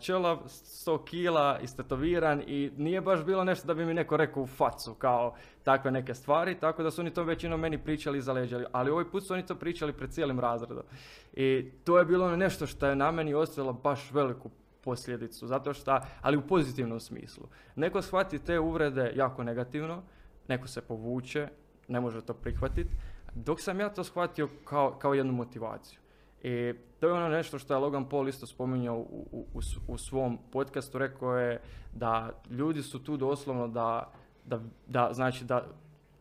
čelav, 0.00 0.38
100 0.46 1.04
kila, 1.04 1.58
istetoviran 1.62 2.42
i 2.46 2.70
nije 2.76 3.00
baš 3.00 3.24
bilo 3.24 3.44
nešto 3.44 3.66
da 3.66 3.74
bi 3.74 3.86
mi 3.86 3.94
neko 3.94 4.16
rekao 4.16 4.42
u 4.42 4.46
facu 4.46 4.94
kao 4.94 5.34
takve 5.62 5.90
neke 5.90 6.14
stvari, 6.14 6.54
tako 6.60 6.82
da 6.82 6.90
su 6.90 7.00
oni 7.00 7.10
to 7.10 7.22
većinom 7.22 7.60
meni 7.60 7.78
pričali 7.78 8.18
i 8.18 8.22
zaleđali, 8.22 8.64
ali 8.72 8.90
ovaj 8.90 9.04
put 9.04 9.26
su 9.26 9.34
oni 9.34 9.46
to 9.46 9.54
pričali 9.54 9.92
pred 9.92 10.10
cijelim 10.10 10.40
razredom. 10.40 10.84
I 11.32 11.70
to 11.84 11.98
je 11.98 12.04
bilo 12.04 12.36
nešto 12.36 12.66
što 12.66 12.86
je 12.86 12.96
na 12.96 13.10
meni 13.10 13.34
ostavilo 13.34 13.72
baš 13.72 14.12
veliku 14.12 14.50
posljedicu, 14.84 15.46
zato 15.46 15.72
što, 15.72 15.98
ali 16.22 16.36
u 16.36 16.46
pozitivnom 16.46 17.00
smislu. 17.00 17.48
Neko 17.76 18.02
shvati 18.02 18.38
te 18.38 18.58
uvrede 18.58 19.12
jako 19.16 19.44
negativno, 19.44 20.02
neko 20.48 20.68
se 20.68 20.80
povuče, 20.80 21.48
ne 21.88 22.00
može 22.00 22.22
to 22.22 22.34
prihvatiti, 22.34 22.90
dok 23.34 23.60
sam 23.60 23.80
ja 23.80 23.88
to 23.88 24.04
shvatio 24.04 24.48
kao, 24.64 24.98
kao 24.98 25.14
jednu 25.14 25.32
motivaciju. 25.32 25.98
I 26.42 26.74
to 27.00 27.06
je 27.06 27.12
ono 27.12 27.28
nešto 27.28 27.58
što 27.58 27.74
je 27.74 27.78
Logan 27.78 28.08
Paul 28.08 28.28
isto 28.28 28.46
spominjao 28.46 28.96
u, 28.96 29.46
u, 29.54 29.60
u 29.88 29.98
svom 29.98 30.38
podcastu, 30.52 30.98
rekao 30.98 31.38
je 31.38 31.60
da 31.94 32.42
ljudi 32.50 32.82
su 32.82 33.04
tu 33.04 33.16
doslovno 33.16 33.68
da, 33.68 34.12
da, 34.44 34.60
da, 34.86 35.08
znači 35.12 35.44
da 35.44 35.66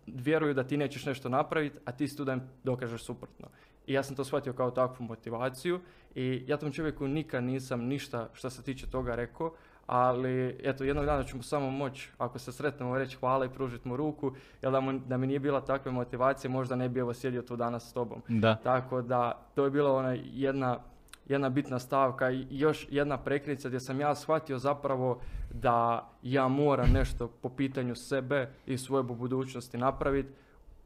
vjeruju 0.08 0.54
da 0.54 0.64
ti 0.64 0.78
nećeš 0.78 1.06
nešto 1.06 1.30
napraviti, 1.30 1.80
a 1.86 1.92
ti 1.92 2.08
si 2.08 2.18
tu 2.18 2.26
dokažeš 2.64 3.04
suprotno. 3.04 3.48
I 3.88 3.94
ja 3.94 4.04
sam 4.04 4.16
to 4.16 4.24
shvatio 4.24 4.54
kao 4.54 4.72
takvu 4.72 5.04
motivaciju 5.04 5.80
i 6.16 6.44
ja 6.48 6.58
tom 6.58 6.72
čovjeku 6.72 7.08
nikad 7.08 7.44
nisam 7.44 7.82
ništa 7.82 8.30
što 8.34 8.50
se 8.50 8.64
tiče 8.64 8.88
toga 8.88 9.16
rekao, 9.16 9.54
ali 9.86 10.58
eto 10.64 10.84
jednog 10.84 11.06
dana 11.06 11.24
ću 11.24 11.38
mu 11.38 11.44
samo 11.44 11.72
moći 11.72 12.12
ako 12.18 12.40
se 12.40 12.52
sretnemo 12.52 12.98
reći 12.98 13.18
hvala 13.18 13.46
i 13.46 13.50
pružiti 13.50 13.88
mu 13.88 13.98
ruku 13.98 14.32
jer 14.62 14.72
da, 14.72 14.80
mu, 14.80 15.00
da 15.00 15.18
mi 15.18 15.28
nije 15.28 15.40
bila 15.40 15.62
takve 15.62 15.92
motivacije 15.92 16.52
možda 16.52 16.76
ne 16.76 16.90
bi 16.90 17.00
evo 17.00 17.14
sjedio 17.14 17.42
tu 17.42 17.56
danas 17.56 17.90
s 17.90 17.94
tobom. 17.94 18.22
Da. 18.28 18.56
Tako 18.56 19.02
da 19.02 19.48
to 19.56 19.66
je 19.66 19.72
bila 19.72 19.92
ona 19.92 20.16
jedna, 20.24 20.80
jedna 21.26 21.50
bitna 21.50 21.80
stavka 21.80 22.32
i 22.32 22.48
još 22.50 22.88
jedna 22.92 23.18
prekrica 23.18 23.68
gdje 23.68 23.80
sam 23.80 24.00
ja 24.00 24.16
shvatio 24.16 24.58
zapravo 24.58 25.22
da 25.54 26.10
ja 26.24 26.48
moram 26.48 26.90
nešto 26.94 27.28
po 27.28 27.50
pitanju 27.50 27.96
sebe 27.96 28.50
i 28.66 28.78
svoje 28.78 29.04
budućnosti 29.04 29.78
napraviti 29.78 30.30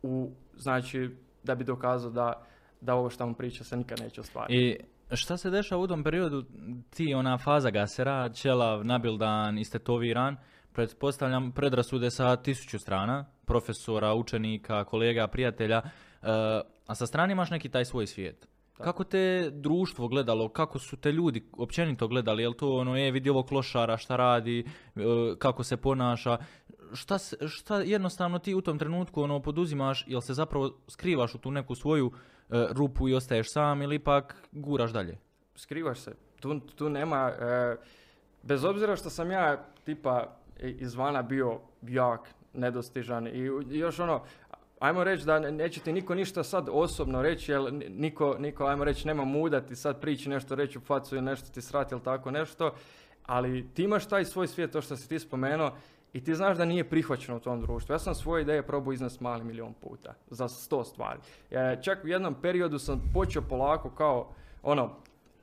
u 0.03 0.29
znači 0.57 1.09
da 1.43 1.55
bi 1.55 1.63
dokazao 1.63 2.11
da, 2.11 2.43
da 2.81 2.95
ovo 2.95 3.09
što 3.09 3.25
vam 3.25 3.33
priča 3.33 3.63
se 3.63 3.77
nikad 3.77 3.99
neće 3.99 4.21
ostvariti. 4.21 4.55
I 4.55 4.77
Šta 5.11 5.37
se 5.37 5.49
dešava 5.49 5.81
u 5.81 5.87
tom 5.87 6.03
periodu, 6.03 6.45
ti 6.89 7.13
ona 7.13 7.37
faza 7.37 7.69
gasera, 7.69 8.29
čelav, 8.29 8.85
nabildan, 8.85 9.57
istetoviran, 9.57 10.37
pretpostavljam 10.73 11.51
predrasude 11.51 12.11
sa 12.11 12.35
tisuću 12.35 12.79
strana, 12.79 13.25
profesora, 13.45 14.13
učenika, 14.13 14.83
kolega, 14.83 15.27
prijatelja, 15.27 15.81
uh, 15.83 16.29
a 16.87 16.95
sa 16.95 17.07
strane 17.07 17.31
imaš 17.31 17.49
neki 17.49 17.69
taj 17.69 17.85
svoj 17.85 18.07
svijet. 18.07 18.47
Kako 18.77 19.03
te 19.03 19.49
društvo 19.51 20.07
gledalo, 20.07 20.49
kako 20.49 20.79
su 20.79 20.97
te 20.97 21.11
ljudi 21.11 21.49
općenito 21.57 22.07
gledali, 22.07 22.43
jel 22.43 22.53
to 22.53 22.77
ono, 22.77 22.97
je 22.97 23.11
vidi 23.11 23.29
ovog 23.29 23.47
klošara 23.47 23.97
šta 23.97 24.15
radi, 24.15 24.65
uh, 24.95 25.01
kako 25.37 25.63
se 25.63 25.77
ponaša, 25.77 26.37
šta, 26.93 27.17
šta 27.47 27.79
jednostavno 27.79 28.39
ti 28.39 28.55
u 28.55 28.61
tom 28.61 28.79
trenutku 28.79 29.21
ono 29.21 29.41
poduzimaš, 29.41 30.03
jel 30.07 30.21
se 30.21 30.33
zapravo 30.33 30.77
skrivaš 30.87 31.35
u 31.35 31.37
tu 31.37 31.51
neku 31.51 31.75
svoju 31.75 32.11
rupu 32.49 33.09
i 33.09 33.13
ostaješ 33.13 33.51
sam 33.51 33.81
ili 33.81 33.95
ipak 33.95 34.35
guraš 34.51 34.91
dalje? 34.91 35.17
skrivaš 35.55 35.99
se. 35.99 36.15
Tu, 36.39 36.59
tu 36.59 36.89
nema, 36.89 37.31
e, 37.39 37.75
bez 38.43 38.63
obzira 38.63 38.95
što 38.95 39.09
sam 39.09 39.31
ja 39.31 39.63
tipa 39.83 40.35
izvana 40.59 41.21
bio 41.21 41.59
jak, 41.81 42.19
nedostižan 42.53 43.27
i 43.27 43.39
još 43.69 43.99
ono, 43.99 44.23
ajmo 44.79 45.03
reći 45.03 45.25
da 45.25 45.39
ne- 45.39 45.51
neće 45.51 45.79
ti 45.79 45.93
niko 45.93 46.15
ništa 46.15 46.43
sad 46.43 46.67
osobno 46.71 47.21
reći, 47.21 47.51
jer 47.51 47.73
ni- 47.73 47.89
niko, 47.89 48.35
niko 48.39 48.65
ajmo 48.65 48.83
reći, 48.83 49.07
nema 49.07 49.25
muda 49.25 49.61
ti 49.61 49.75
sad 49.75 50.01
prići 50.01 50.29
nešto 50.29 50.55
reći 50.55 50.77
u 50.77 50.81
facu 50.81 51.15
ili 51.15 51.25
nešto 51.25 51.49
ti 51.53 51.61
srati 51.61 51.93
ili 51.93 52.03
tako 52.03 52.31
nešto, 52.31 52.73
ali 53.25 53.67
ti 53.73 53.83
imaš 53.83 54.05
taj 54.07 54.25
svoj 54.25 54.47
svijet, 54.47 54.71
to 54.71 54.81
što 54.81 54.95
si 54.95 55.09
ti 55.09 55.19
spomenuo, 55.19 55.75
i 56.13 56.23
ti 56.23 56.35
znaš 56.35 56.57
da 56.57 56.65
nije 56.65 56.89
prihvaćeno 56.89 57.37
u 57.37 57.39
tom 57.39 57.61
društvu. 57.61 57.93
Ja 57.93 57.99
sam 57.99 58.15
svoje 58.15 58.41
ideje 58.41 58.63
probao 58.67 58.93
iznest 58.93 59.21
mali 59.21 59.43
milion 59.43 59.73
puta, 59.73 60.13
za 60.29 60.47
sto 60.47 60.83
stvari. 60.83 61.19
E, 61.51 61.77
čak 61.81 62.03
u 62.03 62.07
jednom 62.07 62.35
periodu 62.41 62.79
sam 62.79 63.11
počeo 63.13 63.41
polako 63.41 63.89
kao, 63.89 64.29
ono, 64.63 64.89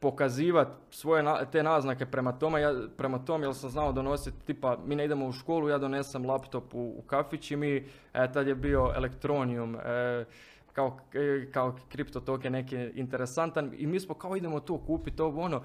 pokazivati 0.01 0.71
svoje 0.91 1.23
na- 1.23 1.45
te 1.45 1.63
naznake 1.63 2.07
prema 2.07 2.33
tome, 2.33 2.61
ja, 2.61 2.75
prema 2.97 3.19
tome 3.19 3.47
jer 3.47 3.55
sam 3.55 3.71
znao 3.71 3.93
donositi, 3.93 4.37
tipa 4.47 4.79
mi 4.87 4.97
ne 4.97 5.05
idemo 5.05 5.27
u 5.27 5.33
školu, 5.33 5.69
ja 5.69 5.79
donesem 5.79 6.27
laptop 6.27 6.75
u, 6.75 6.95
u 6.99 7.03
kafić 7.07 7.51
i 7.51 7.57
mi, 7.57 7.77
e, 8.15 8.33
tad 8.33 8.47
je 8.47 8.55
bio 8.55 8.93
Elektronium, 8.97 9.77
e, 9.77 10.25
kao, 10.73 10.99
e, 11.15 11.51
kao 11.53 11.77
kripto 11.89 12.21
token 12.21 12.53
neki 12.53 12.77
interesantan 12.95 13.71
i 13.77 13.87
mi 13.87 14.01
smo 14.01 14.15
kao 14.15 14.37
idemo 14.37 14.61
to 14.61 14.79
kupiti, 14.79 15.23
ovo 15.23 15.43
ono, 15.43 15.63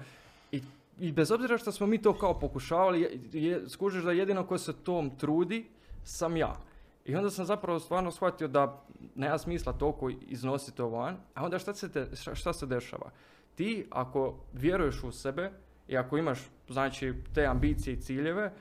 i, 0.52 0.62
i 1.00 1.12
bez 1.12 1.30
obzira 1.30 1.58
što 1.58 1.72
smo 1.72 1.86
mi 1.86 2.02
to 2.02 2.18
kao 2.18 2.38
pokušavali, 2.38 3.00
je, 3.00 3.20
je, 3.32 3.68
skužiš 3.68 4.04
da 4.04 4.12
jedino 4.12 4.46
ko 4.46 4.58
se 4.58 4.72
tom 4.72 5.10
trudi 5.16 5.66
sam 6.04 6.36
ja. 6.36 6.56
I 7.04 7.16
onda 7.16 7.30
sam 7.30 7.44
zapravo 7.44 7.78
stvarno 7.78 8.10
shvatio 8.10 8.48
da 8.48 8.84
nema 9.14 9.38
smisla 9.38 9.72
toliko 9.72 10.10
iznositi 10.10 10.76
to 10.76 10.88
van, 10.88 11.16
a 11.34 11.44
onda 11.44 11.58
šta 11.58 11.74
se, 11.74 11.92
te, 11.92 12.06
šta, 12.34 12.52
se 12.52 12.66
dešava? 12.66 13.10
Ti 13.54 13.86
ako 13.90 14.34
vjeruješ 14.52 15.04
u 15.04 15.12
sebe 15.12 15.50
i 15.88 15.96
ako 15.96 16.18
imaš 16.18 16.38
znači 16.68 17.14
te 17.34 17.46
ambicije 17.46 17.94
i 17.94 18.00
ciljeve, 18.00 18.52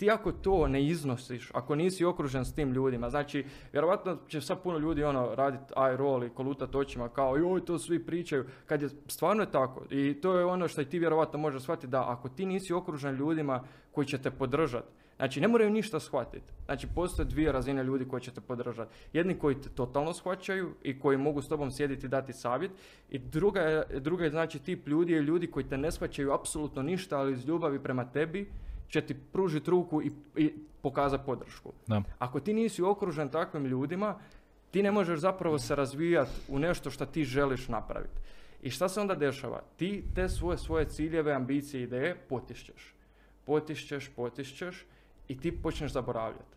ti 0.00 0.10
ako 0.10 0.32
to 0.32 0.68
ne 0.68 0.84
iznosiš, 0.84 1.50
ako 1.54 1.74
nisi 1.74 2.04
okružen 2.04 2.44
s 2.44 2.54
tim 2.54 2.72
ljudima, 2.72 3.10
znači 3.10 3.44
vjerojatno 3.72 4.18
će 4.28 4.40
sad 4.40 4.62
puno 4.62 4.78
ljudi 4.78 5.04
ono 5.04 5.34
raditi 5.34 5.74
eye 5.76 5.96
roll 5.96 6.24
i 6.24 6.30
kolutat 6.30 6.74
očima 6.74 7.08
kao 7.08 7.36
joj 7.36 7.64
to 7.64 7.78
svi 7.78 7.98
pričaju, 8.06 8.44
kad 8.66 8.82
je 8.82 8.88
stvarno 9.06 9.42
je 9.42 9.50
tako 9.50 9.84
i 9.90 10.20
to 10.22 10.38
je 10.38 10.44
ono 10.44 10.68
što 10.68 10.80
i 10.80 10.88
ti 10.88 10.98
vjerojatno 10.98 11.38
možeš 11.38 11.62
shvatiti 11.62 11.86
da 11.86 12.10
ako 12.10 12.28
ti 12.28 12.46
nisi 12.46 12.72
okružen 12.72 13.14
ljudima 13.14 13.62
koji 13.92 14.06
će 14.06 14.18
te 14.18 14.30
podržati, 14.30 14.88
znači 15.16 15.40
ne 15.40 15.48
moraju 15.48 15.70
ništa 15.70 16.00
shvatiti, 16.00 16.52
znači 16.64 16.86
postoje 16.94 17.26
dvije 17.26 17.52
razine 17.52 17.84
ljudi 17.84 18.08
koji 18.08 18.22
će 18.22 18.30
te 18.30 18.40
podržati, 18.40 18.94
jedni 19.12 19.38
koji 19.38 19.60
te 19.60 19.68
totalno 19.68 20.12
shvaćaju 20.12 20.74
i 20.82 21.00
koji 21.00 21.18
mogu 21.18 21.42
s 21.42 21.48
tobom 21.48 21.70
sjediti 21.70 22.06
i 22.06 22.08
dati 22.08 22.32
savjet 22.32 22.70
i 23.10 23.18
druga 23.18 23.60
je, 23.60 24.00
druga 24.00 24.24
je 24.24 24.30
znači 24.30 24.58
tip 24.58 24.88
ljudi 24.88 25.12
je 25.12 25.22
ljudi 25.22 25.46
koji 25.46 25.68
te 25.68 25.78
ne 25.78 25.92
shvaćaju 25.92 26.32
apsolutno 26.32 26.82
ništa, 26.82 27.18
ali 27.18 27.32
iz 27.32 27.46
ljubavi 27.46 27.82
prema 27.82 28.04
tebi 28.04 28.48
će 28.90 29.00
ti 29.00 29.14
pružiti 29.32 29.70
ruku 29.70 30.02
i, 30.02 30.12
i 30.36 30.52
pokazati 30.82 31.26
podršku. 31.26 31.72
Da. 31.86 32.02
Ako 32.18 32.40
ti 32.40 32.54
nisi 32.54 32.82
okružen 32.82 33.28
takvim 33.28 33.66
ljudima, 33.66 34.18
ti 34.70 34.82
ne 34.82 34.90
možeš 34.90 35.20
zapravo 35.20 35.58
se 35.58 35.76
razvijati 35.76 36.30
u 36.48 36.58
nešto 36.58 36.90
što 36.90 37.06
ti 37.06 37.24
želiš 37.24 37.68
napraviti. 37.68 38.20
I 38.62 38.70
šta 38.70 38.88
se 38.88 39.00
onda 39.00 39.14
dešava? 39.14 39.62
Ti 39.76 40.04
te 40.14 40.28
svoje, 40.28 40.58
svoje 40.58 40.88
ciljeve, 40.88 41.32
ambicije, 41.32 41.82
ideje 41.82 42.14
potišćeš. 42.28 42.94
Potišćeš, 43.44 44.10
potišćeš 44.16 44.86
i 45.28 45.38
ti 45.38 45.62
počneš 45.62 45.92
zaboravljati. 45.92 46.56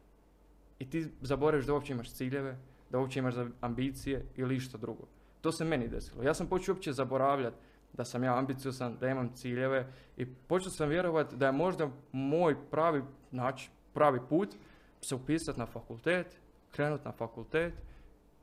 I 0.79 0.89
ti 0.89 1.07
zaboraviš 1.21 1.65
da 1.65 1.73
uopće 1.73 1.93
imaš 1.93 2.11
ciljeve, 2.13 2.57
da 2.89 2.99
uopće 2.99 3.19
imaš 3.19 3.35
ambicije 3.61 4.25
ili 4.35 4.55
išta 4.55 4.77
drugo. 4.77 5.07
To 5.41 5.51
se 5.51 5.65
meni 5.65 5.87
desilo. 5.87 6.23
Ja 6.23 6.33
sam 6.33 6.47
počeo 6.47 6.73
uopće 6.73 6.93
zaboravljati 6.93 7.57
da 7.93 8.05
sam 8.05 8.23
ja 8.23 8.37
ambiciozan, 8.37 8.97
da 8.99 9.09
imam 9.09 9.33
ciljeve 9.35 9.87
i 10.17 10.25
počeo 10.25 10.69
sam 10.69 10.89
vjerovati 10.89 11.35
da 11.35 11.45
je 11.45 11.51
možda 11.51 11.89
moj 12.11 12.55
pravi 12.71 13.03
način, 13.31 13.71
pravi 13.93 14.19
put 14.29 14.55
se 15.01 15.15
upisati 15.15 15.59
na 15.59 15.65
fakultet, 15.65 16.39
krenuti 16.71 17.05
na 17.05 17.11
fakultet, 17.11 17.73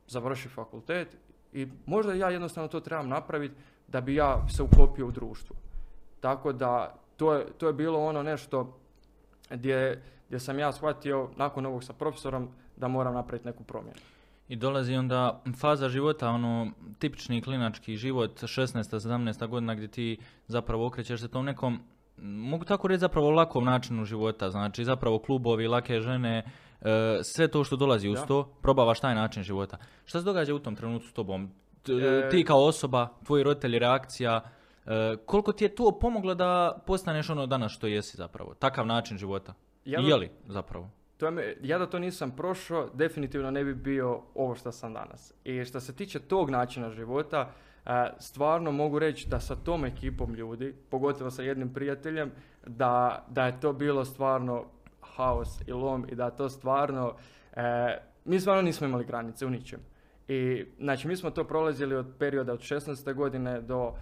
završiti 0.07 0.53
fakultet 0.53 1.17
i 1.53 1.67
možda 1.85 2.13
ja 2.13 2.29
jednostavno 2.29 2.67
to 2.67 2.79
trebam 2.79 3.09
napraviti 3.09 3.55
da 3.87 4.01
bi 4.01 4.15
ja 4.15 4.47
se 4.49 4.63
uklopio 4.63 5.07
u 5.07 5.11
društvo. 5.11 5.55
Tako 6.19 6.53
da 6.53 6.95
to 7.17 7.33
je, 7.33 7.45
to 7.57 7.67
je 7.67 7.73
bilo 7.73 8.05
ono 8.05 8.23
nešto 8.23 8.79
gdje, 9.49 10.03
gdje 10.27 10.39
sam 10.39 10.59
ja 10.59 10.71
shvatio 10.71 11.29
nakon 11.35 11.65
ovog 11.65 11.83
sa 11.83 11.93
profesorom 11.93 12.49
da 12.77 12.87
moram 12.87 13.13
napraviti 13.13 13.47
neku 13.47 13.63
promjenu. 13.63 13.99
I 14.51 14.55
dolazi 14.55 14.95
onda 14.95 15.41
faza 15.59 15.89
života, 15.89 16.29
ono, 16.29 16.71
tipični 16.99 17.41
klinački 17.41 17.95
život, 17.95 18.43
16. 18.43 18.99
17. 18.99 19.47
godina 19.47 19.75
gdje 19.75 19.87
ti 19.87 20.17
zapravo 20.47 20.85
okrećeš 20.85 21.21
se 21.21 21.27
tom 21.27 21.45
nekom, 21.45 21.79
mogu 22.17 22.65
tako 22.65 22.87
reći 22.87 22.99
zapravo 22.99 23.31
lakom 23.31 23.65
načinu 23.65 24.05
života, 24.05 24.49
znači 24.49 24.85
zapravo 24.85 25.19
klubovi, 25.19 25.67
lake 25.67 25.99
žene, 25.99 26.43
e, 26.81 27.19
sve 27.23 27.47
to 27.47 27.63
što 27.63 27.75
dolazi 27.75 28.09
uz 28.09 28.19
to, 28.27 28.43
probavaš 28.61 28.99
taj 28.99 29.15
način 29.15 29.43
života. 29.43 29.77
Šta 30.05 30.19
se 30.19 30.25
događa 30.25 30.55
u 30.55 30.59
tom 30.59 30.75
trenutku 30.75 31.07
s 31.07 31.13
tobom? 31.13 31.51
T- 31.83 31.93
E, 31.93 32.29
ti 32.29 32.43
kao 32.43 32.65
osoba, 32.65 33.07
tvoji 33.25 33.43
roditelji, 33.43 33.79
reakcija, 33.79 34.41
e, 34.85 35.15
koliko 35.25 35.53
ti 35.53 35.63
je 35.65 35.75
to 35.75 35.97
pomoglo 36.01 36.35
da 36.35 36.81
postaneš 36.87 37.29
ono 37.29 37.47
danas 37.47 37.71
što 37.71 37.87
jesi 37.87 38.17
zapravo? 38.17 38.53
Takav 38.53 38.85
način 38.85 39.17
života. 39.17 39.53
Ja 39.85 40.01
I 40.01 40.07
je 40.07 40.15
li 40.15 40.31
zapravo? 40.47 40.89
To 41.21 41.27
je, 41.27 41.57
ja 41.61 41.77
da 41.77 41.85
to 41.85 41.99
nisam 41.99 42.31
prošao, 42.31 42.89
definitivno 42.93 43.51
ne 43.51 43.63
bi 43.63 43.73
bio 43.73 44.21
ovo 44.35 44.55
što 44.55 44.71
sam 44.71 44.93
danas. 44.93 45.33
I 45.43 45.65
što 45.65 45.79
se 45.79 45.95
tiče 45.95 46.19
tog 46.19 46.49
načina 46.49 46.89
života, 46.89 47.51
e, 47.85 48.09
stvarno 48.19 48.71
mogu 48.71 48.99
reći 48.99 49.29
da 49.29 49.39
sa 49.39 49.55
tom 49.55 49.85
ekipom 49.85 50.33
ljudi, 50.35 50.75
pogotovo 50.89 51.31
sa 51.31 51.43
jednim 51.43 51.73
prijateljem, 51.73 52.31
da, 52.67 53.25
da 53.29 53.45
je 53.45 53.59
to 53.59 53.73
bilo 53.73 54.05
stvarno 54.05 54.65
haos 55.01 55.61
i 55.67 55.71
lom 55.71 56.05
i 56.11 56.15
da 56.15 56.29
to 56.29 56.49
stvarno, 56.49 57.15
e, 57.53 57.97
mi 58.25 58.39
stvarno 58.39 58.61
nismo 58.61 58.87
imali 58.87 59.05
granice 59.05 59.45
u 59.45 59.49
ničem. 59.49 59.79
I 60.27 60.65
znači 60.79 61.07
mi 61.07 61.15
smo 61.15 61.31
to 61.31 61.43
prolazili 61.43 61.95
od 61.95 62.07
perioda 62.19 62.53
od 62.53 62.59
16. 62.59 63.13
godine 63.13 63.61
do 63.61 63.93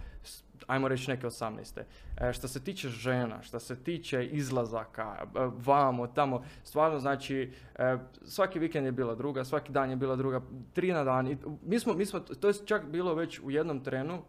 ajmo 0.66 0.88
reći 0.88 1.10
neke 1.10 1.26
18. 1.26 1.82
E, 2.16 2.32
što 2.32 2.48
se 2.48 2.64
tiče 2.64 2.88
žena, 2.88 3.42
što 3.42 3.58
se 3.58 3.76
tiče 3.76 4.26
izlazaka, 4.26 5.16
e, 5.22 5.26
vamo, 5.66 6.06
tamo, 6.06 6.44
stvarno 6.64 6.98
znači 6.98 7.52
e, 7.78 7.96
svaki 8.24 8.58
vikend 8.58 8.86
je 8.86 8.92
bila 8.92 9.14
druga, 9.14 9.44
svaki 9.44 9.72
dan 9.72 9.90
je 9.90 9.96
bila 9.96 10.16
druga, 10.16 10.40
tri 10.72 10.92
na 10.92 11.04
dan. 11.04 11.28
I 11.28 11.36
mi 11.62 11.80
smo, 11.80 11.94
mi 11.94 12.06
smo, 12.06 12.20
to 12.20 12.48
je 12.48 12.54
čak 12.66 12.86
bilo 12.86 13.14
već 13.14 13.40
u 13.40 13.50
jednom 13.50 13.84
trenu 13.84 14.22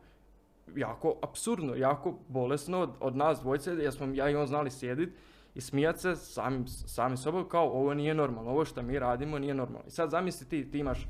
jako 0.75 1.15
absurdno, 1.21 1.75
jako 1.75 2.17
bolesno 2.27 2.79
od, 2.79 2.89
od 3.00 3.15
nas 3.15 3.39
dvojice, 3.39 3.71
jer 3.71 3.93
smo 3.93 4.13
ja 4.13 4.29
i 4.29 4.36
on 4.36 4.48
znali 4.48 4.71
sjediti 4.71 5.13
i 5.55 5.62
smijat 5.62 6.00
se 6.00 6.15
sami, 6.15 6.67
sami 6.67 7.17
sobom 7.17 7.50
kao 7.50 7.69
ovo 7.69 7.93
nije 7.93 8.13
normalno, 8.13 8.51
ovo 8.51 8.65
što 8.65 8.81
mi 8.81 9.00
radimo 9.00 9.39
nije 9.39 9.53
normalno. 9.53 9.88
I 9.88 9.91
sad 9.91 10.10
zamisli 10.10 10.48
ti, 10.48 10.71
ti 10.71 10.79
imaš 10.79 11.07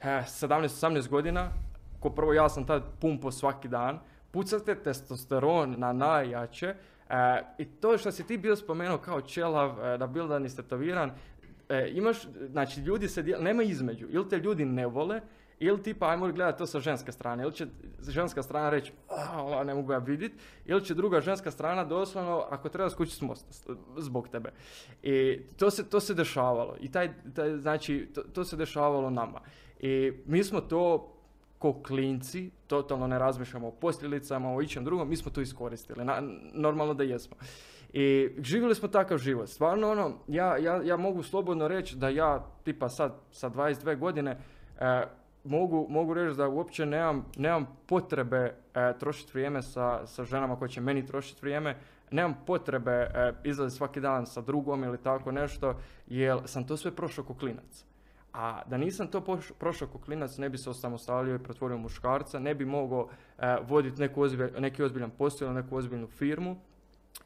eh, 0.00 0.24
17-18 0.26 1.08
godina, 1.08 1.52
ko 2.00 2.10
prvo 2.10 2.32
ja 2.32 2.48
sam 2.48 2.66
tad 2.66 2.82
pumpo 3.00 3.30
svaki 3.30 3.68
dan, 3.68 3.98
pucate 4.30 4.74
testosteron 4.74 5.74
na 5.78 5.92
najjače 5.92 6.74
eh, 7.10 7.42
i 7.58 7.64
to 7.64 7.98
što 7.98 8.12
si 8.12 8.26
ti 8.26 8.38
bio 8.38 8.56
spomenuo 8.56 8.98
kao 8.98 9.20
čelav, 9.20 9.84
eh, 9.84 9.98
nabildan 9.98 10.44
i 10.46 10.50
stetoviran, 10.50 11.10
eh, 11.68 11.90
imaš, 11.92 12.16
znači 12.50 12.80
ljudi 12.80 13.08
se, 13.08 13.22
nema 13.22 13.62
između, 13.62 14.06
ili 14.10 14.28
te 14.28 14.38
ljudi 14.38 14.64
ne 14.64 14.86
vole, 14.86 15.20
ili 15.58 15.82
tipa 15.82 16.10
ajmo 16.10 16.32
gledati 16.32 16.58
to 16.58 16.66
sa 16.66 16.80
ženske 16.80 17.12
strane, 17.12 17.42
ili 17.42 17.52
će 17.52 17.66
ženska 18.08 18.42
strana 18.42 18.70
reći, 18.70 18.92
"A, 19.08 19.42
ova 19.42 19.64
ne 19.64 19.74
mogu 19.74 19.92
ja 19.92 19.98
vidjeti, 19.98 20.34
ili 20.64 20.84
će 20.84 20.94
druga 20.94 21.20
ženska 21.20 21.50
strana 21.50 21.84
doslovno, 21.84 22.44
ako 22.50 22.68
treba 22.68 22.90
skući 22.90 23.14
s 23.14 23.20
mosta 23.20 23.74
zbog 23.96 24.28
tebe. 24.28 24.52
I 25.02 25.40
to 25.56 25.70
se, 25.70 25.90
to 25.90 26.00
se 26.00 26.14
dešavalo. 26.14 26.76
I 26.80 26.92
taj, 26.92 27.10
taj 27.34 27.58
znači, 27.58 28.08
to, 28.14 28.22
to 28.22 28.44
se 28.44 28.56
dešavalo 28.56 29.10
nama. 29.10 29.40
I 29.80 30.12
mi 30.26 30.44
smo 30.44 30.60
to 30.60 31.12
ko 31.60 31.82
klinci, 31.82 32.50
totalno 32.66 33.06
ne 33.06 33.18
razmišljamo 33.18 33.68
o 33.68 33.70
posljedicama, 33.70 34.54
o 34.54 34.62
ičem 34.62 34.84
drugom, 34.84 35.08
mi 35.08 35.16
smo 35.16 35.30
to 35.30 35.40
iskoristili, 35.40 36.04
na, 36.04 36.22
normalno 36.52 36.94
da 36.94 37.04
jesmo. 37.04 37.36
I 37.92 38.28
živjeli 38.42 38.74
smo 38.74 38.88
takav 38.88 39.18
život. 39.18 39.48
Stvarno 39.48 39.90
ono, 39.90 40.12
ja, 40.28 40.56
ja, 40.56 40.82
ja 40.84 40.96
mogu 40.96 41.22
slobodno 41.22 41.68
reći 41.68 41.96
da 41.96 42.08
ja 42.08 42.46
tipa 42.64 42.88
sad 42.88 43.12
sa 43.30 43.50
22 43.50 43.98
godine 43.98 44.38
e, 44.78 45.02
mogu, 45.44 45.86
mogu 45.88 46.14
reći 46.14 46.36
da 46.36 46.48
uopće 46.48 46.86
nemam, 46.86 47.26
nemam 47.36 47.66
potrebe 47.86 48.54
e, 48.74 48.98
trošiti 48.98 49.32
vrijeme 49.32 49.62
sa, 49.62 50.06
sa 50.06 50.24
ženama 50.24 50.56
koje 50.56 50.68
će 50.68 50.80
meni 50.80 51.06
trošiti 51.06 51.40
vrijeme, 51.42 51.76
nemam 52.10 52.34
potrebe 52.46 52.90
e, 52.92 53.32
izlaziti 53.44 53.78
svaki 53.78 54.00
dan 54.00 54.26
sa 54.26 54.40
drugom 54.40 54.84
ili 54.84 54.98
tako 54.98 55.32
nešto, 55.32 55.74
jer 56.06 56.38
sam 56.44 56.66
to 56.66 56.76
sve 56.76 56.90
prošao 56.96 57.24
ko 57.24 57.34
klinac. 57.34 57.89
A 58.32 58.62
da 58.66 58.76
nisam 58.76 59.08
to 59.08 59.20
poš- 59.20 59.52
prošao 59.58 59.88
ko 59.88 59.98
klinac, 59.98 60.38
ne 60.38 60.48
bi 60.48 60.58
se 60.58 60.70
osamostalio 60.70 61.34
i 61.34 61.38
pretvorio 61.38 61.78
muškarca, 61.78 62.38
ne 62.38 62.54
bi 62.54 62.64
mogao 62.64 63.08
e, 63.38 63.56
voditi 63.62 64.00
neku 64.00 64.22
ozbilj- 64.22 64.60
neki 64.60 64.82
ozbiljan 64.82 65.10
posao 65.10 65.46
ili 65.46 65.54
neku 65.54 65.76
ozbiljnu 65.76 66.06
firmu. 66.06 66.56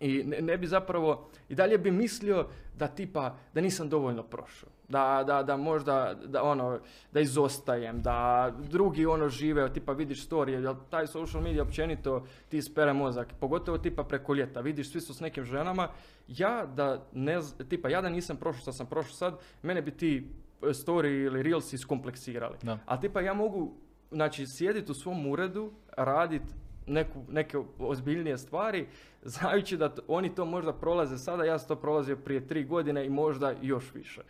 I 0.01 0.23
ne, 0.25 0.41
ne 0.41 0.57
bi 0.59 0.67
zapravo, 0.67 1.29
i 1.49 1.55
dalje 1.55 1.79
bi 1.79 1.91
mislio 1.91 2.47
da 2.77 2.89
tipa, 2.89 3.37
da 3.55 3.61
nisam 3.61 3.89
dovoljno 3.89 4.23
prošao. 4.23 4.69
Da, 4.89 5.25
da, 5.27 5.43
da 5.43 5.57
možda, 5.57 6.15
da 6.27 6.43
ono, 6.43 6.79
da 7.13 7.21
izostajem, 7.21 8.03
da 8.03 8.53
drugi 8.71 9.07
ono 9.07 9.29
žive, 9.29 9.73
tipa 9.73 9.93
vidiš 9.93 10.25
storije, 10.25 10.63
jer 10.63 10.75
taj 10.91 11.07
social 11.07 11.43
media 11.43 11.63
općenito 11.63 12.27
ti 12.49 12.63
spere 12.63 12.93
mozak, 12.93 13.29
pogotovo 13.41 13.79
tipa 13.79 14.05
preko 14.05 14.35
ljeta, 14.35 14.61
vidiš 14.61 14.93
svi 14.93 15.01
su 15.01 15.15
s 15.15 15.21
nekim 15.21 15.45
ženama, 15.45 15.89
ja 16.29 16.67
da 16.67 17.07
ne, 17.13 17.39
tipa 17.69 17.89
ja 17.89 18.01
da 18.01 18.09
nisam 18.09 18.37
prošao 18.37 18.61
što 18.61 18.73
sam 18.73 18.87
prošao 18.87 19.13
sad, 19.13 19.39
mene 19.63 19.83
bi 19.83 19.91
ti 19.91 20.29
story 20.69 21.27
ili 21.27 21.43
reels 21.43 21.73
iskompleksirali. 21.73 22.57
Da. 22.63 22.79
A 22.87 23.01
tipa 23.01 23.21
ja 23.21 23.35
mogu, 23.35 23.73
znači, 24.11 24.47
sjediti 24.47 24.91
u 24.93 24.95
svom 24.95 25.27
uredu, 25.27 25.71
raditi 25.97 26.53
neku, 26.87 27.25
neke 27.29 27.59
ozbiljnije 27.79 28.39
stvari, 28.39 28.87
znajući 29.23 29.77
da 29.77 29.89
t- 29.95 30.03
oni 30.09 30.35
to 30.35 30.45
možda 30.45 30.73
prolaze 30.73 31.19
sada, 31.19 31.45
ja 31.45 31.59
sam 31.59 31.69
to 31.69 31.77
prolazio 31.77 32.17
prije 32.17 32.47
tri 32.47 32.65
godine 32.65 33.07
i 33.07 33.11
možda 33.11 33.55
još 33.63 33.95
više. 33.95 34.21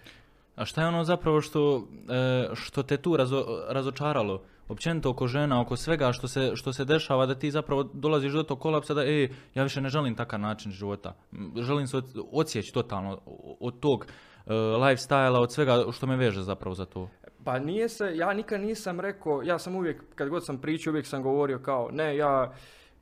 A 0.56 0.64
šta 0.64 0.80
je 0.82 0.88
ono 0.88 1.04
zapravo 1.04 1.40
što, 1.40 1.88
e, 2.10 2.54
što 2.54 2.82
te 2.82 2.96
tu 2.96 3.16
razo- 3.16 3.64
razočaralo? 3.68 4.42
Općenito 4.68 5.10
oko 5.10 5.26
žena, 5.26 5.60
oko 5.60 5.76
svega 5.76 6.12
što 6.12 6.28
se, 6.28 6.52
što 6.54 6.72
se 6.72 6.84
dešava, 6.84 7.26
da 7.26 7.34
ti 7.34 7.50
zapravo 7.50 7.82
dolaziš 7.82 8.32
do 8.32 8.42
tog 8.42 8.60
kolapsa 8.60 8.94
da, 8.94 9.04
e, 9.04 9.28
ja 9.54 9.62
više 9.62 9.80
ne 9.80 9.88
želim 9.88 10.14
takav 10.14 10.40
način 10.40 10.72
života. 10.72 11.14
Želim 11.56 11.86
se 11.86 11.96
od- 11.96 12.20
odsjeći 12.32 12.74
totalno 12.74 13.20
od 13.60 13.80
tog 13.80 14.06
lifestyle 14.52 15.38
od 15.38 15.52
svega 15.52 15.84
što 15.92 16.06
me 16.06 16.16
veže 16.16 16.42
zapravo 16.42 16.74
za 16.74 16.84
to. 16.84 17.08
Pa 17.44 17.58
nije 17.58 17.88
se, 17.88 18.16
ja 18.16 18.32
nikad 18.32 18.60
nisam 18.60 19.00
rekao, 19.00 19.42
ja 19.42 19.58
sam 19.58 19.76
uvijek, 19.76 20.02
kad 20.14 20.28
god 20.28 20.44
sam 20.44 20.58
pričao, 20.58 20.90
uvijek 20.90 21.06
sam 21.06 21.22
govorio 21.22 21.58
kao, 21.58 21.88
ne, 21.92 22.16
ja, 22.16 22.52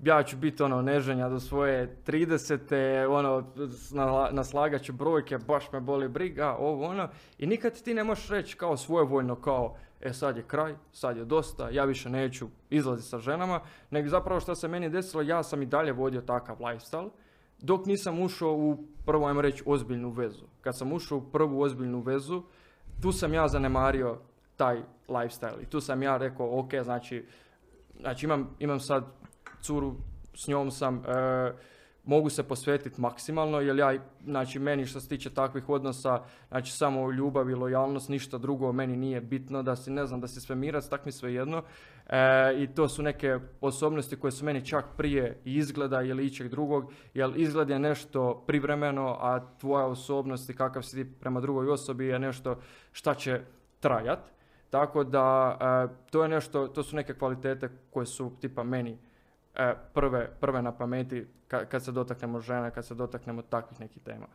ja 0.03 0.23
ću 0.23 0.37
biti 0.37 0.63
ono 0.63 0.83
neženja 0.83 1.29
do 1.29 1.41
svoje 1.41 1.97
30. 2.07 3.07
ono, 3.09 3.45
nasla- 3.91 4.33
naslagat 4.33 4.83
ću 4.83 4.93
brojke, 4.93 5.39
baš 5.39 5.73
me 5.73 5.81
boli 5.81 6.09
briga, 6.09 6.57
ovo 6.59 6.87
ono. 6.87 7.09
I 7.39 7.47
nikad 7.47 7.83
ti 7.83 7.95
ne 7.95 8.05
možeš 8.05 8.29
reći 8.29 8.57
kao 8.57 8.77
svojevoljno 8.77 9.35
kao, 9.35 9.77
e 10.01 10.13
sad 10.13 10.37
je 10.37 10.43
kraj, 10.43 10.75
sad 10.93 11.17
je 11.17 11.25
dosta, 11.25 11.69
ja 11.71 11.85
više 11.85 12.11
neću 12.11 12.47
izlaziti 12.71 13.09
sa 13.09 13.19
ženama, 13.19 13.61
nego 13.91 14.09
zapravo 14.09 14.41
što 14.41 14.55
se 14.55 14.69
meni 14.69 14.91
desilo, 14.91 15.23
ja 15.23 15.43
sam 15.43 15.63
i 15.63 15.67
dalje 15.67 15.93
vodio 15.93 16.21
takav 16.21 16.57
lifestyle, 16.61 17.09
dok 17.63 17.87
nisam 17.87 18.21
ušao 18.21 18.53
u 18.53 18.85
prvo, 19.07 19.27
ajmo 19.27 19.41
reći, 19.41 19.63
ozbiljnu 19.67 20.11
vezu. 20.11 20.45
Kad 20.61 20.79
sam 20.79 20.93
ušao 20.93 21.19
u 21.19 21.31
prvu 21.31 21.61
ozbiljnu 21.61 22.01
vezu, 22.01 22.43
tu 23.03 23.13
sam 23.13 23.35
ja 23.35 23.49
zanemario 23.49 24.19
taj 24.57 24.83
lifestyle 25.09 25.63
i 25.63 25.67
tu 25.67 25.81
sam 25.81 26.03
ja 26.03 26.17
rekao, 26.17 26.59
ok, 26.59 26.71
znači, 26.83 27.25
znači 28.01 28.27
imam, 28.27 28.57
imam 28.59 28.81
sad 28.81 29.05
curu, 29.61 29.95
s 30.35 30.49
njom 30.49 30.71
sam, 30.71 30.97
e, 30.97 31.53
mogu 32.05 32.31
se 32.31 32.43
posvetiti 32.43 33.01
maksimalno, 33.01 33.61
jer 33.61 33.77
ja, 33.77 33.95
znači 34.25 34.59
meni 34.59 34.87
što 34.87 35.01
se 35.01 35.09
tiče 35.09 35.31
takvih 35.31 35.69
odnosa, 35.69 36.23
znači 36.49 36.73
samo 36.73 37.11
ljubav 37.11 37.51
i 37.51 37.55
lojalnost, 37.55 38.09
ništa 38.09 38.39
drugo 38.39 38.73
meni 38.73 38.97
nije 38.97 39.21
bitno, 39.21 39.63
da 39.63 39.77
si, 39.77 39.91
ne 39.91 40.07
znam, 40.07 40.21
da 40.21 40.29
si 40.29 40.41
svemirac, 40.41 40.89
tak 40.89 41.05
mi 41.05 41.13
sve 41.13 41.35
jedno. 41.35 41.63
E, 42.09 42.55
I 42.63 42.67
to 42.75 42.89
su 42.89 43.03
neke 43.03 43.39
osobnosti 43.61 44.17
koje 44.17 44.31
su 44.33 44.45
meni 44.45 44.67
čak 44.67 44.85
prije 44.97 45.41
izgleda 45.45 46.03
ili 46.03 46.27
ičeg 46.27 46.49
drugog, 46.49 46.93
jer 47.15 47.33
izgled 47.37 47.71
je 47.71 47.79
nešto 47.79 48.45
privremeno, 48.47 49.17
a 49.21 49.41
tvoja 49.59 49.87
osobnost 49.87 50.51
i 50.51 50.55
kakav 50.57 50.83
si 50.83 50.97
ti 50.97 51.13
prema 51.21 51.41
drugoj 51.41 51.69
osobi 51.69 52.07
je 52.07 52.19
nešto 52.19 52.59
šta 52.93 53.15
će 53.15 53.41
trajat. 53.81 54.33
Tako 54.71 55.05
da 55.05 55.59
e, 55.61 55.95
to 56.11 56.23
je 56.23 56.29
nešto, 56.29 56.69
to 56.69 56.83
su 56.83 56.97
neke 56.97 57.15
kvalitete 57.15 57.69
koje 57.91 58.07
su 58.07 58.33
tipa 58.41 58.63
meni 58.63 58.99
e, 59.55 59.75
prve, 59.95 60.31
prve 60.41 60.63
na 60.63 60.73
pameti 60.73 61.27
ka- 61.49 61.65
kad 61.65 61.85
se 61.85 61.93
dotaknemo 61.93 62.41
žena, 62.41 62.71
kad 62.71 62.87
se 62.87 62.95
dotaknemo 62.95 63.43
takvih 63.43 63.81
nekih 63.81 64.03
tema. 64.03 64.27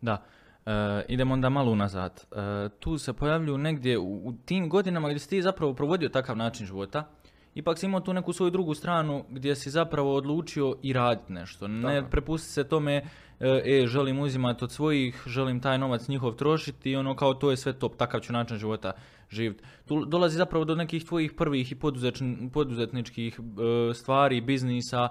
Da. 0.00 0.22
E, 0.66 1.04
idemo 1.08 1.34
onda 1.34 1.48
malo 1.48 1.72
unazad. 1.72 2.26
E, 2.32 2.68
tu 2.68 2.98
se 2.98 3.12
pojavljuju 3.12 3.58
negdje 3.58 3.98
u, 3.98 4.28
u 4.28 4.32
tim 4.44 4.68
godinama 4.68 5.08
gdje 5.08 5.18
si 5.18 5.28
ti 5.28 5.42
zapravo 5.42 5.74
provodio 5.74 6.08
takav 6.08 6.36
način 6.36 6.66
života. 6.66 7.04
Ipak 7.56 7.78
si 7.78 7.86
imao 7.86 8.00
tu 8.00 8.12
neku 8.12 8.32
svoju 8.32 8.50
drugu 8.50 8.74
stranu 8.74 9.24
gdje 9.30 9.56
si 9.56 9.70
zapravo 9.70 10.14
odlučio 10.14 10.76
i 10.82 10.92
raditi 10.92 11.32
nešto. 11.32 11.68
Ne 11.68 12.10
prepusti 12.10 12.52
se 12.52 12.64
tome, 12.64 12.96
e, 13.40 13.62
e, 13.64 13.86
želim 13.86 14.18
uzimati 14.18 14.64
od 14.64 14.72
svojih, 14.72 15.22
želim 15.26 15.60
taj 15.60 15.78
novac 15.78 16.08
njihov 16.08 16.34
trošiti 16.34 16.90
i 16.90 16.96
ono 16.96 17.16
kao 17.16 17.34
to 17.34 17.50
je 17.50 17.56
sve 17.56 17.72
top, 17.72 17.96
takav 17.96 18.20
ću 18.20 18.32
način 18.32 18.58
života 18.58 18.92
živjeti. 19.30 19.64
Tu 19.86 20.04
dolazi 20.04 20.36
zapravo 20.36 20.64
do 20.64 20.74
nekih 20.74 21.04
tvojih 21.04 21.32
prvih 21.32 21.72
i 21.72 21.78
poduzetničkih 22.52 23.40
e, 23.40 23.94
stvari, 23.94 24.40
biznisa, 24.40 25.08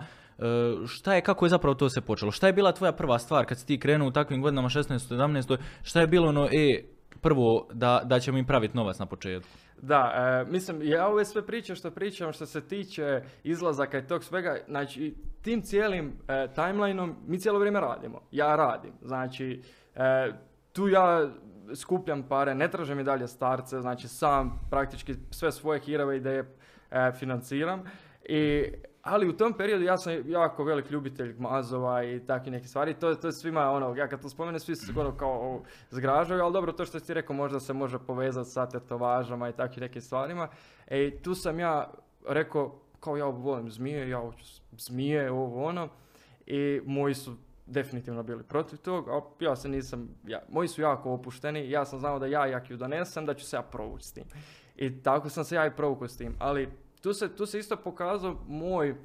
šta 0.88 1.16
je, 1.16 1.22
kako 1.22 1.46
je 1.46 1.50
zapravo 1.50 1.76
to 1.76 1.90
se 1.90 2.02
počelo? 2.02 2.32
Šta 2.32 2.48
je 2.48 2.54
bila 2.54 2.72
tvoja 2.72 2.92
prva 2.92 3.20
stvar 3.20 3.46
kad 3.46 3.60
si 3.60 3.66
ti 3.66 3.80
krenuo 3.80 4.08
u 4.08 4.12
takvim 4.12 4.42
godinama 4.42 4.70
16. 4.70 5.16
17. 5.16 5.58
Šta 5.84 6.02
je 6.02 6.08
bilo 6.08 6.28
ono, 6.28 6.46
e, 6.46 6.84
prvo 7.22 7.68
da, 7.74 8.02
da 8.06 8.20
ćemo 8.20 8.38
im 8.38 8.46
praviti 8.46 8.78
novac 8.78 9.00
na 9.00 9.06
početku? 9.06 9.50
Da, 9.82 10.14
e, 10.16 10.52
mislim, 10.52 10.82
ja 10.82 11.08
ove 11.08 11.26
sve 11.26 11.46
priče 11.46 11.76
što 11.76 11.92
pričam 11.92 12.34
što 12.34 12.46
se 12.46 12.62
tiče 12.62 13.22
izlazaka 13.44 13.98
i 13.98 14.08
tog 14.08 14.24
svega, 14.24 14.58
znači 14.68 15.16
tim 15.42 15.62
cijelim 15.62 16.14
e, 16.28 16.48
timelineom 16.56 17.16
mi 17.28 17.40
cijelo 17.40 17.60
vrijeme 17.60 17.80
radimo. 17.80 18.22
Ja 18.32 18.56
radim, 18.56 18.92
znači 19.02 19.62
e, 19.96 20.32
tu 20.74 20.88
ja 20.88 21.30
skupljam 21.76 22.24
pare, 22.24 22.56
ne 22.56 22.72
tražim 22.72 23.00
i 23.00 23.04
dalje 23.04 23.28
starce, 23.28 23.82
znači 23.82 24.08
sam 24.08 24.68
praktički 24.70 25.14
sve 25.32 25.52
svoje 25.52 25.80
hirove 25.80 26.18
ideje 26.18 26.56
e, 26.92 27.12
financiram. 27.20 27.84
I, 28.30 28.64
ali 29.06 29.30
u 29.30 29.38
tom 29.38 29.54
periodu 29.54 29.84
ja 29.84 29.98
sam 29.98 30.14
jako 30.26 30.64
velik 30.64 30.92
ljubitelj 30.92 31.36
mazova 31.40 32.04
i 32.04 32.20
takvih 32.26 32.52
nekih 32.52 32.70
stvari. 32.70 32.94
To, 32.94 33.16
to 33.16 33.28
je 33.28 33.32
svima 33.32 33.72
ono, 33.72 33.96
ja 33.96 34.08
kad 34.08 34.22
to 34.22 34.30
spomenem 34.30 34.60
svi 34.60 34.76
se 34.76 34.86
skoro 34.86 35.12
kao 35.12 35.62
zgražaju, 35.90 36.44
ali 36.44 36.54
dobro 36.54 36.72
to 36.72 36.86
što 36.86 37.00
si 37.00 37.14
rekao 37.14 37.36
možda 37.36 37.60
se 37.60 37.74
može 37.74 38.00
povezati 38.00 38.50
sa 38.50 38.70
tetovažama 38.70 39.50
i 39.50 39.54
takvim 39.54 39.82
nekim 39.82 40.02
stvarima. 40.02 40.48
E, 40.88 41.12
tu 41.22 41.36
sam 41.36 41.60
ja 41.60 41.94
rekao 42.28 42.80
kao 43.00 43.18
ja 43.18 43.26
volim 43.26 43.70
zmije, 43.70 44.10
ja 44.10 44.20
hoću 44.20 44.46
zmije, 44.78 45.32
ovo 45.32 45.66
ono. 45.66 45.90
I 46.46 46.82
moji 46.86 47.14
su 47.14 47.36
definitivno 47.66 48.24
bili 48.24 48.44
protiv 48.44 48.78
toga, 48.78 49.12
a 49.12 49.22
ja 49.40 49.56
se 49.56 49.70
nisam, 49.70 50.10
ja, 50.28 50.42
moji 50.50 50.68
su 50.68 50.82
jako 50.82 51.12
opušteni, 51.12 51.70
ja 51.70 51.86
sam 51.86 52.00
znao 52.00 52.20
da 52.20 52.26
ja 52.26 52.46
jak 52.46 52.70
ju 52.70 52.78
donesem, 52.78 53.26
da 53.26 53.34
ću 53.34 53.46
se 53.46 53.56
ja 53.56 53.62
provući 53.62 54.08
s 54.08 54.12
tim. 54.12 54.24
I 54.76 55.04
tako 55.04 55.30
sam 55.30 55.44
se 55.44 55.56
ja 55.56 55.66
i 55.66 55.76
provukao 55.76 56.08
s 56.08 56.18
tim, 56.18 56.36
ali 56.40 56.70
tu 57.06 57.14
se, 57.14 57.36
tu 57.36 57.46
se 57.46 57.60
isto 57.60 57.78
pokazao 57.78 58.38
moj 58.48 58.96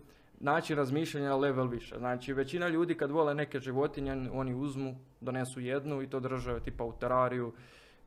način 0.40 0.76
razmišljanja 0.76 1.36
level 1.36 1.66
više. 1.66 1.98
Znači, 1.98 2.32
većina 2.32 2.68
ljudi 2.68 2.94
kad 2.94 3.10
vole 3.10 3.34
neke 3.34 3.60
životinje, 3.60 4.30
oni 4.32 4.54
uzmu, 4.54 4.96
donesu 5.20 5.60
jednu 5.60 6.02
i 6.02 6.06
to 6.06 6.20
drže 6.20 6.60
tipa 6.60 6.84
u 6.84 6.92
terariju, 6.92 7.52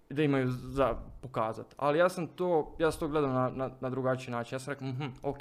da 0.10 0.24
imaju 0.24 0.50
za 0.50 0.96
pokazat. 1.22 1.76
Ali 1.78 2.00
ja 2.00 2.10
sam 2.10 2.28
to, 2.28 2.76
ja 2.80 2.92
sam 2.92 3.00
to 3.00 3.08
gledao 3.08 3.34
na, 3.34 3.50
na, 3.50 3.70
na 3.82 3.90
drugačiji 3.90 4.32
način. 4.32 4.56
Ja 4.56 4.60
sam 4.60 4.74
rekao, 4.74 4.88
mhm, 4.88 5.06
ok, 5.22 5.40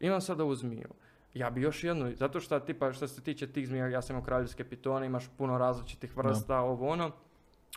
imam 0.00 0.20
sada 0.20 0.44
ovu 0.44 0.54
zmiju. 0.54 0.88
Ja 1.34 1.50
bi 1.50 1.62
još 1.62 1.84
jednu, 1.84 2.12
zato 2.16 2.40
što 2.40 2.60
tipa 2.60 2.92
što 2.92 3.08
se 3.08 3.22
tiče 3.22 3.46
tih 3.46 3.68
zmija, 3.68 3.88
ja 3.88 4.02
sam 4.02 4.16
imao 4.16 4.24
kraljevske 4.24 4.64
pitone, 4.64 5.06
imaš 5.06 5.28
puno 5.38 5.58
različitih 5.58 6.16
vrsta, 6.16 6.60
ovo 6.60 6.88
ono. 6.88 7.10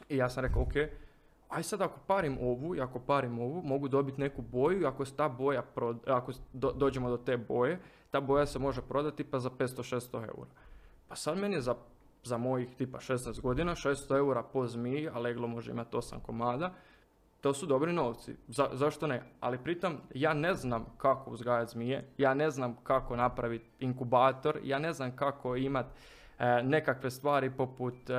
I 0.09 0.17
ja 0.17 0.29
sam 0.29 0.43
rekao, 0.43 0.61
ok, 0.61 0.73
aj 1.55 1.63
sad 1.63 1.81
ako 1.81 1.99
parim 2.07 2.37
ovu 2.41 2.75
i 2.75 2.81
ako 2.81 2.99
parim 2.99 3.39
ovu, 3.39 3.61
mogu 3.63 3.87
dobiti 3.87 4.21
neku 4.21 4.41
boju 4.41 4.81
i 4.81 4.85
ako 4.85 5.05
ta 5.05 5.29
boja, 5.29 5.63
prod- 5.75 5.99
ako 6.07 6.31
do- 6.53 6.71
dođemo 6.71 7.09
do 7.09 7.17
te 7.17 7.37
boje, 7.37 7.79
ta 8.11 8.21
boja 8.21 8.45
se 8.45 8.59
može 8.59 8.81
prodati 8.81 9.23
pa 9.23 9.39
za 9.39 9.49
500-600 9.49 10.15
eura. 10.15 10.51
Pa 11.07 11.15
sad 11.15 11.37
meni 11.37 11.61
za, 11.61 11.75
za 12.23 12.37
mojih 12.37 12.75
tipa 12.77 12.97
16 12.99 13.41
godina 13.41 13.75
600 13.75 14.17
eura 14.17 14.43
po 14.43 14.67
zmiji, 14.67 15.09
a 15.09 15.19
leglo 15.19 15.47
može 15.47 15.71
imati 15.71 15.95
8 15.95 16.19
komada, 16.21 16.73
to 17.41 17.53
su 17.53 17.65
dobri 17.65 17.93
novci. 17.93 18.35
Za- 18.47 18.69
zašto 18.73 19.07
ne? 19.07 19.23
Ali 19.39 19.57
pritom 19.57 19.97
ja 20.13 20.33
ne 20.33 20.53
znam 20.53 20.85
kako 20.97 21.31
uzgajati 21.31 21.71
zmije, 21.71 22.09
ja 22.17 22.33
ne 22.33 22.49
znam 22.49 22.75
kako 22.83 23.15
napraviti 23.15 23.65
inkubator, 23.79 24.59
ja 24.63 24.79
ne 24.79 24.93
znam 24.93 25.15
kako 25.15 25.55
imati 25.55 25.89
nekakve 26.63 27.11
stvari 27.11 27.51
poput, 27.51 28.09
e, 28.09 28.13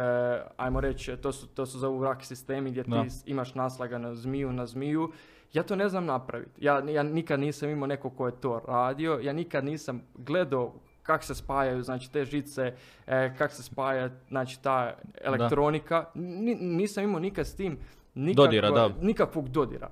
ajmo 0.57 0.81
reći, 0.81 1.17
to 1.17 1.33
su, 1.33 1.47
to 1.47 1.67
su 1.67 1.79
zovu 1.79 2.05
rak 2.05 2.25
sistemi 2.25 2.71
gdje 2.71 2.83
Da. 2.83 3.03
ti 3.03 3.09
imaš 3.27 3.55
naslagano 3.55 4.15
zmiju 4.15 4.53
na 4.53 4.67
zmiju. 4.67 5.13
Ja 5.53 5.63
to 5.63 5.77
ne 5.77 5.89
znam 5.89 6.05
napraviti. 6.07 6.65
Ja, 6.65 6.79
ja 6.81 7.03
nikad 7.03 7.41
nisam 7.41 7.71
imao 7.71 7.87
neko 7.87 8.11
ko 8.11 8.27
je 8.27 8.41
to 8.41 8.61
radio, 8.61 9.19
ja 9.23 9.33
nikad 9.33 9.65
nisam 9.65 10.03
gledao 10.17 10.73
kako 11.03 11.25
se 11.25 11.35
spajaju 11.35 11.83
znači 11.83 12.13
te 12.13 12.25
žice, 12.25 12.75
e, 13.07 13.35
kako 13.37 13.55
se 13.55 13.63
spaja 13.63 14.11
znači 14.29 14.63
ta 14.63 14.95
elektronika. 15.23 16.05
Ni- 16.15 16.55
nisam 16.55 17.05
imao 17.05 17.21
nikad 17.21 17.47
s 17.47 17.55
tim 17.55 17.79
nikakva- 18.15 18.35
Dodira, 18.37 18.71
da. 18.71 18.89
nikakvog 19.01 19.49
dodira. 19.49 19.91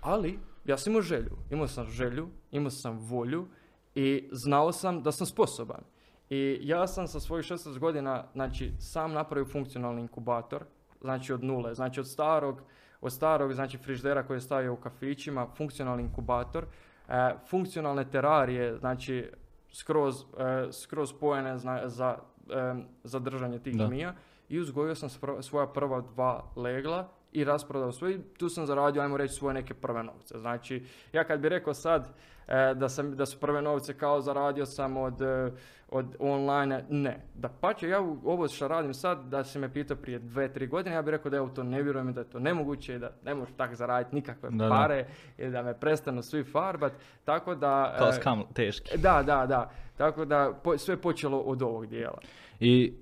Ali 0.00 0.38
ja 0.64 0.78
sam 0.78 0.90
imao 0.90 1.02
želju. 1.02 1.36
Imao 1.50 1.68
sam 1.68 1.86
želju, 1.86 2.28
imao 2.50 2.70
sam 2.70 2.98
volju 2.98 3.46
i 3.94 4.28
znao 4.32 4.72
sam 4.72 5.02
da 5.02 5.12
sam 5.12 5.26
sposoban. 5.26 5.80
I 6.30 6.58
ja 6.62 6.86
sam 6.86 7.06
sa 7.08 7.20
svojih 7.20 7.44
16 7.46 7.78
godina, 7.78 8.24
znači, 8.32 8.72
sam 8.78 9.12
napravio 9.12 9.44
funkcionalni 9.44 10.00
inkubator, 10.00 10.64
znači 11.00 11.32
od 11.32 11.44
nule, 11.44 11.74
znači 11.74 12.00
od 12.00 12.08
starog, 12.08 12.62
od 13.00 13.12
starog, 13.12 13.52
znači 13.52 13.78
friždera 13.78 14.22
koji 14.22 14.36
je 14.36 14.40
stavio 14.40 14.72
u 14.72 14.76
kafićima, 14.76 15.46
funkcionalni 15.56 16.02
inkubator, 16.02 16.64
e, 17.08 17.34
funkcionalne 17.48 18.10
terarije, 18.10 18.76
znači 18.78 19.30
skroz, 19.72 20.22
e, 20.38 20.72
skroz 20.72 21.10
spojene 21.10 21.58
zna- 21.58 21.88
za 21.88 22.18
em, 22.50 22.84
za 23.04 23.18
držanje 23.18 23.58
tih 23.58 23.76
Da. 23.76 23.86
zmija 23.86 24.14
i 24.48 24.60
uzgojio 24.60 24.94
sam 24.94 25.08
svoja 25.40 25.66
prva 25.66 26.00
dva 26.00 26.44
legla 26.56 27.08
i 27.32 27.44
rasprodao 27.44 27.92
sve 27.92 28.14
i 28.14 28.18
tu 28.38 28.48
sam 28.48 28.66
zaradio, 28.66 29.02
ajmo 29.02 29.16
reći, 29.16 29.34
svoje 29.34 29.54
neke 29.54 29.74
prve 29.74 30.02
novce. 30.02 30.38
Znači, 30.38 30.84
ja 31.12 31.24
kad 31.24 31.40
bi 31.40 31.48
rekao 31.48 31.74
sad 31.74 32.08
e, 32.48 32.74
da, 32.74 32.88
sam, 32.88 33.16
da 33.16 33.26
su 33.26 33.40
prve 33.40 33.62
novce 33.62 33.94
kao 33.94 34.20
zaradio 34.20 34.66
sam 34.66 34.96
od, 34.96 35.22
e, 35.22 35.50
od 35.88 36.16
online, 36.18 36.84
ne. 36.90 37.20
Da 37.34 37.48
pače, 37.48 37.88
ja 37.88 38.00
ovo 38.24 38.48
što 38.48 38.68
radim 38.68 38.94
sad, 38.94 39.24
da 39.28 39.44
si 39.44 39.58
me 39.58 39.72
pitao 39.72 39.96
prije 39.96 40.18
dve, 40.18 40.52
tri 40.52 40.66
godine, 40.66 40.94
ja 40.94 41.02
bih 41.02 41.10
rekao 41.10 41.30
da 41.30 41.36
ja 41.36 41.42
u 41.42 41.48
to 41.48 41.62
ne 41.62 41.82
vjerujem 41.82 42.12
da 42.12 42.20
je 42.20 42.30
to 42.30 42.38
nemoguće 42.38 42.94
i 42.94 42.98
da 42.98 43.10
ne 43.24 43.34
možeš 43.34 43.54
tak 43.56 43.74
zaraditi 43.74 44.14
nikakve 44.14 44.50
Da, 44.50 44.64
da. 44.64 44.70
pare 44.70 45.06
i 45.38 45.46
da 45.48 45.62
me 45.62 45.80
prestanu 45.80 46.22
svi 46.22 46.44
farbat. 46.44 46.92
Tako 47.24 47.54
da... 47.54 47.94
Kao 47.98 48.08
e, 48.08 48.12
skam 48.12 48.42
teški. 48.54 48.98
da, 48.98 49.22
da, 49.22 49.46
da. 49.46 49.70
Tako 49.96 50.24
da 50.24 50.52
po, 50.62 50.78
sve 50.78 50.94
je 50.94 51.00
počelo 51.00 51.38
od 51.38 51.62
ovog 51.62 51.86
dijela. 51.86 52.18
I 52.60 52.94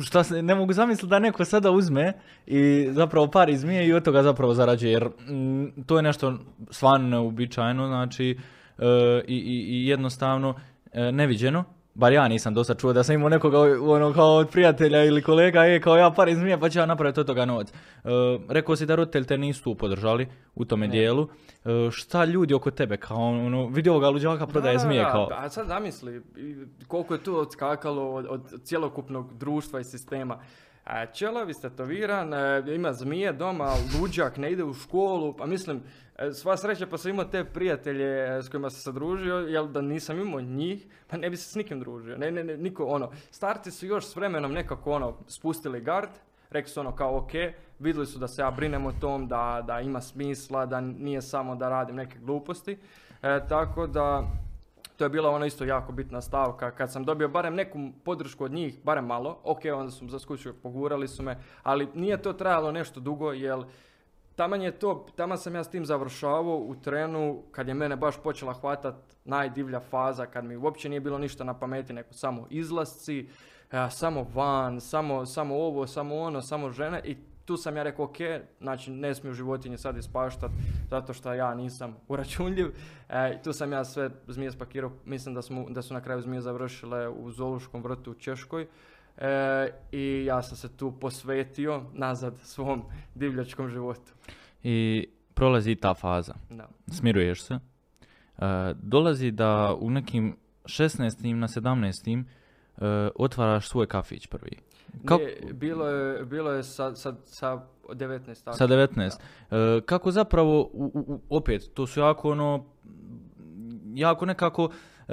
šta 0.00 0.24
se, 0.24 0.42
ne 0.42 0.54
mogu 0.54 0.72
zamisliti 0.72 1.10
da 1.10 1.18
neko 1.18 1.44
sada 1.44 1.70
uzme 1.70 2.12
i 2.46 2.88
zapravo 2.92 3.26
pari 3.26 3.56
zmije 3.56 3.86
i 3.86 3.92
od 3.92 4.04
toga 4.04 4.22
zapravo 4.22 4.54
zarađuje, 4.54 4.92
jer 4.92 5.04
mm, 5.04 5.82
to 5.86 5.96
je 5.96 6.02
nešto 6.02 6.38
stvarno 6.70 7.08
neuobičajeno, 7.08 7.86
znači 7.86 8.38
e, 8.78 8.84
i, 9.26 9.36
i, 9.36 9.64
i 9.68 9.86
jednostavno 9.86 10.54
e, 10.92 11.12
neviđeno. 11.12 11.64
Bar 11.98 12.12
ja 12.12 12.28
nisam 12.28 12.54
dosta 12.54 12.74
čuo 12.74 12.92
da 12.92 13.02
sam 13.02 13.14
imao 13.14 13.28
nekoga 13.28 13.58
ono, 13.82 14.12
kao 14.12 14.34
od 14.36 14.48
prijatelja 14.50 15.04
ili 15.04 15.22
kolega, 15.22 15.66
e, 15.66 15.80
kao 15.80 15.96
ja 15.96 16.10
parim 16.10 16.36
zmije 16.36 16.60
pa 16.60 16.68
ću 16.68 16.78
ja 16.78 16.86
napraviti 16.86 17.20
od 17.20 17.26
toga 17.26 17.44
novac. 17.44 17.68
E, 17.70 17.74
rekao 18.48 18.76
si 18.76 18.86
da 18.86 18.94
roditelji 18.94 19.24
te 19.24 19.38
nisu 19.38 19.74
podržali 19.74 20.28
u 20.54 20.64
tome 20.64 20.86
Ne. 20.86 20.92
dijelu. 20.92 21.28
E, 21.64 21.90
šta 21.90 22.24
ljudi 22.24 22.54
oko 22.54 22.70
tebe, 22.70 22.96
kao 22.96 23.16
ono, 23.16 23.66
vidi 23.66 23.90
ovoga 23.90 24.08
luđaka 24.08 24.46
prodaje 24.46 24.76
Da, 24.76 24.82
da, 24.82 24.86
zmije, 24.88 25.02
da, 25.02 25.10
kao... 25.10 25.28
A 25.32 25.48
sad 25.48 25.66
zamisli 25.66 26.22
koliko 26.88 27.14
je 27.14 27.22
tu 27.22 27.36
odskakalo 27.38 28.14
od, 28.14 28.26
od 28.28 28.62
cjelokupnog 28.64 29.38
društva 29.38 29.80
i 29.80 29.84
sistema. 29.84 30.38
A, 30.84 31.06
Čelav 31.06 31.50
istetoviran, 31.50 32.34
e, 32.34 32.62
ima 32.74 32.92
zmije 32.92 33.32
doma, 33.32 33.72
luđak, 34.00 34.36
ne 34.36 34.52
ide 34.52 34.64
u 34.64 34.74
školu, 34.74 35.36
pa 35.36 35.46
mislim, 35.46 35.82
sva 36.32 36.56
sreća 36.56 36.86
pa 36.86 36.98
sam 36.98 37.10
imao 37.10 37.24
te 37.24 37.44
prijatelje 37.44 38.38
e, 38.38 38.42
s 38.42 38.48
kojima 38.48 38.70
sam 38.70 38.80
se 38.80 38.92
družio, 38.92 39.34
jel 39.34 39.68
da 39.68 39.80
nisam 39.80 40.20
imao 40.20 40.40
njih, 40.40 40.86
pa 41.06 41.16
ne 41.16 41.30
bi 41.30 41.36
se 41.36 41.50
s 41.50 41.54
nikim 41.54 41.80
družio. 41.80 42.16
Ne, 42.16 42.30
ne, 42.30 42.44
ne, 42.44 42.56
niko, 42.56 42.84
ono, 42.84 43.10
starci 43.30 43.70
su 43.70 43.86
još 43.86 44.06
s 44.06 44.16
vremenom 44.16 44.52
nekako, 44.52 44.92
ono, 44.92 45.16
spustili 45.28 45.80
gard, 45.80 46.10
rekli 46.50 46.70
su 46.70 46.80
ono 46.80 46.96
kao 46.96 47.16
ok, 47.16 47.30
vidjeli 47.78 48.06
su 48.06 48.18
da 48.18 48.28
se 48.28 48.42
ja 48.42 48.50
brinem 48.50 48.86
o 48.86 48.92
tom, 49.00 49.28
da, 49.28 49.64
da 49.66 49.80
ima 49.80 50.00
smisla, 50.00 50.66
da 50.66 50.80
nije 50.80 51.22
samo 51.22 51.56
da 51.56 51.68
radim 51.68 51.96
neke 51.96 52.18
gluposti, 52.18 52.78
e, 53.22 53.40
tako 53.48 53.86
da 53.86 54.22
to 54.96 55.04
je 55.04 55.08
bila 55.08 55.30
ono 55.30 55.46
isto 55.46 55.64
jako 55.64 55.92
bitna 55.92 56.20
stavka. 56.20 56.70
Kad 56.70 56.92
sam 56.92 57.04
dobio 57.04 57.28
barem 57.28 57.54
neku 57.54 57.78
podršku 58.04 58.44
od 58.44 58.52
njih, 58.52 58.78
barem 58.84 59.06
malo, 59.06 59.38
ok, 59.44 59.60
onda 59.74 59.90
su 59.90 60.08
zaskučio, 60.08 60.54
pogurali 60.62 61.08
su 61.08 61.22
me, 61.22 61.38
ali 61.62 61.88
nije 61.94 62.22
to 62.22 62.32
trajalo 62.32 62.72
nešto 62.72 63.00
dugo, 63.00 63.32
jer 63.32 63.58
taman 64.36 64.62
je 64.62 64.70
to, 64.70 65.06
taman 65.16 65.38
sam 65.38 65.54
ja 65.54 65.64
s 65.64 65.70
tim 65.70 65.86
završavao 65.86 66.56
u 66.56 66.74
trenu 66.74 67.42
kad 67.50 67.68
je 67.68 67.74
mene 67.74 67.96
baš 67.96 68.22
počela 68.22 68.52
hvatat 68.52 68.94
najdivlja 69.24 69.80
faza, 69.80 70.26
kad 70.26 70.44
mi 70.44 70.56
uopće 70.56 70.88
nije 70.88 71.00
bilo 71.00 71.18
ništa 71.18 71.44
na 71.44 71.58
pameti, 71.58 71.92
nego 71.92 72.12
samo 72.12 72.46
izlasci, 72.50 73.28
e, 73.72 73.88
samo 73.90 74.26
van, 74.34 74.80
samo, 74.80 75.26
samo 75.26 75.54
ovo, 75.54 75.86
samo 75.86 76.16
ono, 76.16 76.42
samo 76.42 76.70
žene 76.70 77.00
i 77.04 77.16
tu 77.44 77.56
sam 77.56 77.76
ja 77.76 77.82
rekao, 77.82 78.04
ok, 78.04 78.16
znači 78.60 78.90
ne 78.90 79.14
smiju 79.14 79.34
životinje 79.34 79.78
sad 79.78 79.96
ispaštat 79.96 80.50
zato 80.90 81.12
što 81.12 81.34
ja 81.34 81.54
nisam 81.54 81.96
uračunljiv. 82.08 82.74
E, 83.08 83.42
tu 83.42 83.52
sam 83.52 83.72
ja 83.72 83.84
sve 83.84 84.10
zmije 84.26 84.50
spakirao, 84.50 84.90
mislim 85.04 85.34
da, 85.34 85.42
smo, 85.42 85.66
da 85.70 85.82
su 85.82 85.94
na 85.94 86.00
kraju 86.00 86.22
zmije 86.22 86.40
završile 86.40 87.08
u 87.08 87.30
zoološkom 87.30 87.82
vrtu 87.82 88.10
u 88.10 88.14
Češkoj. 88.14 88.66
E, 89.18 89.28
I 89.92 90.24
ja 90.24 90.42
sam 90.42 90.56
se 90.56 90.68
tu 90.68 90.92
posvetio 90.92 91.82
nazad 91.92 92.34
svom 92.38 92.82
divljačkom 93.14 93.68
životu. 93.68 94.12
I 94.62 95.06
prolazi 95.34 95.74
ta 95.74 95.94
faza. 95.94 96.34
Da. 96.50 96.68
smiruješ 96.88 97.42
se. 97.42 97.54
E, 97.54 97.60
dolazi 98.74 99.30
da 99.30 99.74
u 99.74 99.90
nekim 99.90 100.36
16. 100.64 101.34
na 101.34 101.48
17. 101.48 102.24
e, 102.76 102.82
otvaraš 103.14 103.68
svoj 103.68 103.86
kafić 103.86 104.26
prvi. 104.26 104.50
Kako- 105.04 105.22
Nije, 105.22 105.52
bilo 105.52 105.86
je, 105.86 106.24
bilo 106.24 106.52
je 106.52 106.62
sa, 106.62 106.94
sa, 106.94 107.14
sa 107.24 107.60
19. 107.84 108.44
tako. 108.44 108.56
Sa 108.56 108.66
19. 108.66 109.18
E, 109.50 109.80
kako 109.80 110.10
zapravo, 110.10 110.60
u- 110.62 110.90
u- 111.06 111.20
opet, 111.30 111.70
to 111.74 111.86
su 111.86 112.00
jako 112.00 112.30
ono, 112.30 112.64
jako 113.86 114.26
nekako 114.26 114.70
e, 115.08 115.12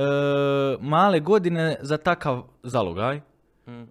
male 0.81 1.19
godine 1.19 1.75
za 1.81 1.97
takav 1.97 2.43
zalogaj. 2.63 3.21
Mm. 3.67 3.71
E, 3.71 3.85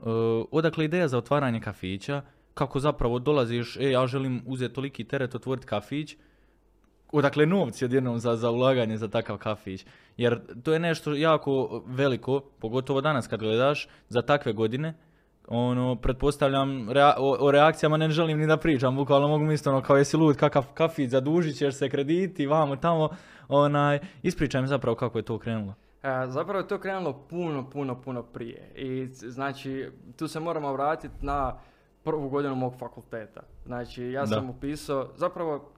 odakle 0.51 0.85
ideja 0.85 1.09
za 1.09 1.19
otvaranje 1.19 1.61
kafića, 1.61 2.23
kako 2.55 2.81
zapravo 2.81 3.19
dolaziš, 3.19 3.77
e, 3.77 3.91
ja 3.91 4.07
želim 4.07 4.43
uzeti 4.47 4.75
toliki 4.75 5.05
teret, 5.05 5.35
otvoriti 5.35 5.67
kafić, 5.67 6.17
odakle 7.13 7.47
novci 7.47 7.85
odjednom 7.85 8.19
za, 8.19 8.37
za 8.37 8.51
ulaganje 8.51 8.97
za 8.97 9.09
takav 9.09 9.39
kafić. 9.39 9.87
Jer 10.17 10.41
to 10.63 10.73
je 10.73 10.79
nešto 10.79 11.15
jako 11.15 11.83
veliko, 11.87 12.41
pogotovo 12.41 13.01
danas 13.01 13.27
kad 13.27 13.41
gledaš, 13.41 13.89
za 14.09 14.23
takve 14.23 14.53
godine, 14.53 14.95
ono, 15.49 15.97
pretpostavljam, 15.97 16.89
rea- 16.91 17.15
o, 17.19 17.37
o 17.41 17.51
reakcijama 17.51 17.97
ne 17.97 18.11
želim 18.11 18.39
ni 18.39 18.47
da 18.47 18.57
pričam, 18.57 18.97
bukvalno 18.97 19.29
mogu 19.29 19.45
misliti 19.45 19.69
ono, 19.69 19.83
kao 19.83 19.97
jesi 19.97 20.17
lud, 20.17 20.37
kakav 20.37 20.67
kafić, 20.75 21.11
zadužit 21.11 21.57
ćeš 21.57 21.75
se 21.75 21.89
krediti, 21.89 22.47
vamo, 22.47 22.77
tamo, 22.77 23.09
onaj, 23.49 23.99
ispričaj 24.23 24.63
mi 24.63 24.69
zapravo 24.69 24.97
kako 24.97 25.19
je 25.19 25.23
to 25.23 25.39
krenulo. 25.39 25.75
E, 26.03 26.27
zapravo 26.29 26.59
je 26.59 26.69
to 26.69 26.79
krenulo 26.79 27.13
puno, 27.31 27.71
puno, 27.71 28.01
puno 28.01 28.23
prije. 28.23 28.73
I 28.75 29.07
znači, 29.13 29.91
tu 30.17 30.29
se 30.29 30.41
moramo 30.41 30.73
vratiti 30.73 31.27
na 31.27 31.59
prvu 32.05 32.29
godinu 32.29 32.55
mog 32.55 32.75
fakulteta. 32.79 33.41
Znači, 33.67 34.05
ja 34.05 34.21
Da. 34.21 34.27
sam 34.27 34.51
upisao, 34.51 35.09
zapravo, 35.17 35.73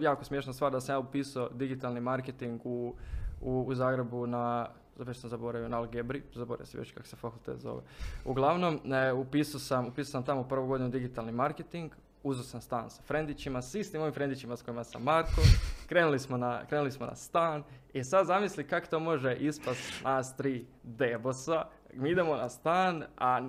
jako 0.00 0.24
smiješna 0.24 0.52
stvar 0.52 0.72
da 0.72 0.80
sam 0.80 0.94
ja 0.94 0.98
upisao 0.98 1.48
digitalni 1.48 2.00
marketing 2.00 2.60
u, 2.64 2.94
u, 3.40 3.64
u 3.66 3.74
Zagrebu 3.74 4.26
na, 4.26 4.68
već 4.98 5.16
sam 5.16 5.30
zaboravio, 5.30 5.68
na 5.68 5.76
Algebri, 5.76 6.22
zaboravio 6.34 6.66
se 6.66 6.78
već 6.78 6.92
kako 6.92 7.06
se 7.06 7.16
fakultet 7.16 7.58
zove. 7.60 7.82
Uglavnom, 8.24 8.80
e, 8.92 9.12
upisao 9.12 9.60
sam, 9.60 9.86
upisao 9.86 10.12
sam 10.12 10.24
tamo 10.24 10.44
prvu 10.44 10.66
godinu 10.66 10.90
digitalni 10.90 11.32
marketing, 11.32 11.92
uzeo 12.24 12.44
sam 12.44 12.60
stan 12.60 12.90
sa 12.90 13.02
frendićima, 13.02 13.62
s 13.62 13.74
istim 13.74 14.00
ovim 14.00 14.14
frendićima 14.14 14.56
s 14.56 14.62
kojima 14.62 14.84
sam 14.84 15.02
Marko, 15.02 15.40
krenuli 15.88 16.18
smo 16.18 16.36
na, 16.36 16.66
krenuli 16.66 16.90
smo 16.90 17.06
na 17.06 17.14
stan. 17.14 17.62
I 17.92 18.04
sad 18.04 18.26
zamisli 18.26 18.66
kako 18.66 18.86
to 18.86 19.00
može 19.00 19.34
ispast 19.36 19.80
nas 20.04 20.36
tri 20.36 20.66
debosa. 20.82 21.64
Mi 21.92 22.10
idemo 22.10 22.36
na 22.36 22.48
stan, 22.48 23.04
a 23.18 23.40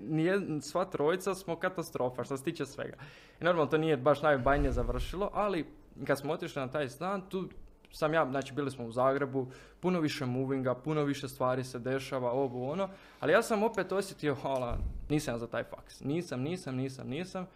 nije- 0.00 0.60
sva 0.60 0.84
trojica 0.84 1.34
smo 1.34 1.56
katastrofa 1.56 2.24
što 2.24 2.36
se 2.36 2.44
tiče 2.44 2.66
svega. 2.66 2.96
I 3.40 3.44
normalno 3.44 3.70
to 3.70 3.78
nije 3.78 3.96
baš 3.96 4.22
najbajnije 4.22 4.72
završilo, 4.72 5.30
ali 5.34 5.66
kad 6.06 6.18
smo 6.18 6.32
otišli 6.32 6.60
na 6.62 6.70
taj 6.70 6.88
stan, 6.88 7.22
tu 7.28 7.48
sam 7.90 8.14
ja, 8.14 8.30
znači 8.30 8.52
bili 8.54 8.70
smo 8.70 8.84
u 8.84 8.92
Zagrebu, 8.92 9.46
puno 9.80 10.00
više 10.00 10.26
movinga, 10.26 10.74
puno 10.74 11.02
više 11.04 11.28
stvari 11.28 11.64
se 11.64 11.78
dešava, 11.78 12.30
ovo 12.30 12.70
ono, 12.70 12.88
ali 13.20 13.32
ja 13.32 13.42
sam 13.42 13.62
opet 13.62 13.92
osjetio, 13.92 14.34
hala, 14.34 14.78
nisam 15.08 15.38
za 15.38 15.46
taj 15.46 15.64
faks, 15.64 16.00
nisam, 16.00 16.40
nisam, 16.40 16.76
nisam, 16.76 17.08
nisam 17.08 17.46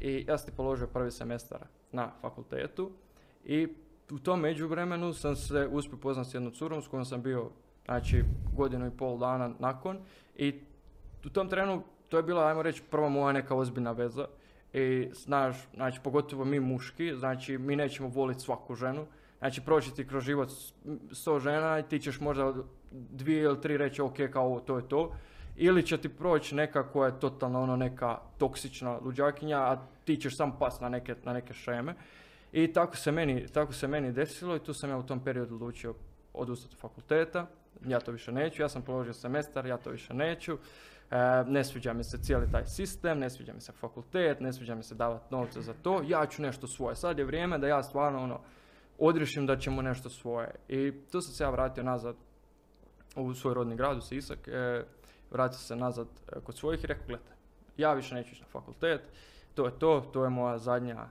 i 0.00 0.24
ja 0.28 0.38
sam 0.38 0.54
položio 0.56 0.86
prvi 0.86 1.10
semestar 1.10 1.60
na 1.92 2.12
fakultetu 2.20 2.90
i 3.44 3.68
u 4.10 4.18
tom 4.18 4.40
međuvremenu 4.40 5.12
sam 5.12 5.36
se 5.36 5.68
uspio 5.72 5.98
poznati 5.98 6.30
s 6.30 6.34
jednom 6.34 6.52
curom 6.52 6.82
s 6.82 6.88
kojom 6.88 7.04
sam 7.04 7.22
bio 7.22 7.50
znači 7.84 8.24
godinu 8.56 8.86
i 8.86 8.96
pol 8.98 9.18
dana 9.18 9.50
nakon 9.58 9.98
i 10.36 10.54
u 11.24 11.28
tom 11.28 11.48
trenu 11.48 11.82
to 12.08 12.16
je 12.16 12.22
bila 12.22 12.46
ajmo 12.46 12.62
reći 12.62 12.82
prva 12.90 13.08
moja 13.08 13.32
neka 13.32 13.54
ozbiljna 13.54 13.92
veza 13.92 14.26
i 14.72 15.08
znaš, 15.12 15.56
znači 15.74 16.00
pogotovo 16.04 16.44
mi 16.44 16.60
muški, 16.60 17.14
znači 17.14 17.58
mi 17.58 17.76
nećemo 17.76 18.08
voliti 18.08 18.40
svaku 18.40 18.74
ženu, 18.74 19.06
znači 19.38 19.60
proći 19.60 19.94
ti 19.94 20.06
kroz 20.06 20.24
život 20.24 20.50
sto 21.12 21.38
žena 21.38 21.78
i 21.78 21.82
ti 21.82 21.98
ćeš 21.98 22.20
možda 22.20 22.54
dvije 22.90 23.42
ili 23.42 23.60
tri 23.60 23.76
reći 23.76 24.02
ok 24.02 24.16
kao 24.32 24.46
ovo, 24.46 24.60
to 24.60 24.76
je 24.76 24.88
to, 24.88 25.12
ili 25.56 25.86
će 25.86 25.98
ti 25.98 26.08
proći 26.08 26.54
neka 26.54 26.88
koja 26.88 27.06
je 27.06 27.20
totalno 27.20 27.62
ono 27.62 27.76
neka 27.76 28.18
toksična 28.38 28.98
luđakinja, 28.98 29.58
a 29.58 29.86
ti 30.04 30.16
ćeš 30.16 30.36
sam 30.36 30.58
pas 30.58 30.80
na 30.80 30.88
neke, 30.88 31.14
na 31.24 31.32
neke 31.32 31.52
šeme. 31.52 31.94
I 32.52 32.72
tako 32.72 32.96
se, 32.96 33.12
meni, 33.12 33.46
tako 33.48 33.72
se 33.72 33.88
meni 33.88 34.12
desilo 34.12 34.56
i 34.56 34.60
tu 34.60 34.74
sam 34.74 34.90
ja 34.90 34.96
u 34.96 35.02
tom 35.02 35.20
periodu 35.20 35.54
odlučio 35.54 35.94
odustati 36.34 36.74
od 36.74 36.80
fakulteta. 36.80 37.46
Ja 37.86 38.00
to 38.00 38.12
više 38.12 38.32
neću, 38.32 38.62
ja 38.62 38.68
sam 38.68 38.82
položio 38.82 39.12
semestar, 39.12 39.66
ja 39.66 39.76
to 39.76 39.90
više 39.90 40.14
neću. 40.14 40.58
E, 41.10 41.16
ne 41.46 41.64
sviđa 41.64 41.92
mi 41.92 42.04
se 42.04 42.18
cijeli 42.18 42.50
taj 42.52 42.66
sistem, 42.66 43.18
ne 43.18 43.30
sviđa 43.30 43.52
mi 43.52 43.60
se 43.60 43.72
fakultet, 43.72 44.40
ne 44.40 44.52
sviđa 44.52 44.74
mi 44.74 44.82
se 44.82 44.94
davati 44.94 45.34
novce 45.34 45.60
za 45.60 45.74
to. 45.82 46.02
Ja 46.06 46.26
ću 46.26 46.42
nešto 46.42 46.66
svoje. 46.66 46.96
Sad 46.96 47.18
je 47.18 47.24
vrijeme 47.24 47.58
da 47.58 47.66
ja 47.66 47.82
stvarno 47.82 48.22
ono, 48.22 48.40
odrišim 48.98 49.46
da 49.46 49.56
ćemo 49.56 49.82
nešto 49.82 50.10
svoje. 50.10 50.50
I 50.68 50.92
tu 51.12 51.20
sam 51.20 51.34
se 51.34 51.44
ja 51.44 51.50
vratio 51.50 51.82
nazad 51.82 52.16
u 53.16 53.34
svoj 53.34 53.54
rodni 53.54 53.76
grad, 53.76 53.98
u 53.98 54.00
Sisak. 54.00 54.48
E, 54.48 54.84
vratio 55.36 55.58
se 55.58 55.76
nazad 55.76 56.06
e, 56.32 56.40
kod 56.40 56.56
svojih 56.56 56.84
i 56.84 56.86
rekao, 56.86 57.06
gledajte, 57.06 57.32
ja 57.76 57.92
više 57.92 58.14
neću 58.14 58.32
ići 58.32 58.42
na 58.42 58.48
fakultet, 58.48 59.00
to 59.54 59.66
je 59.66 59.78
to, 59.78 60.00
to 60.12 60.24
je 60.24 60.30
moja 60.30 60.58
zadnja 60.58 61.06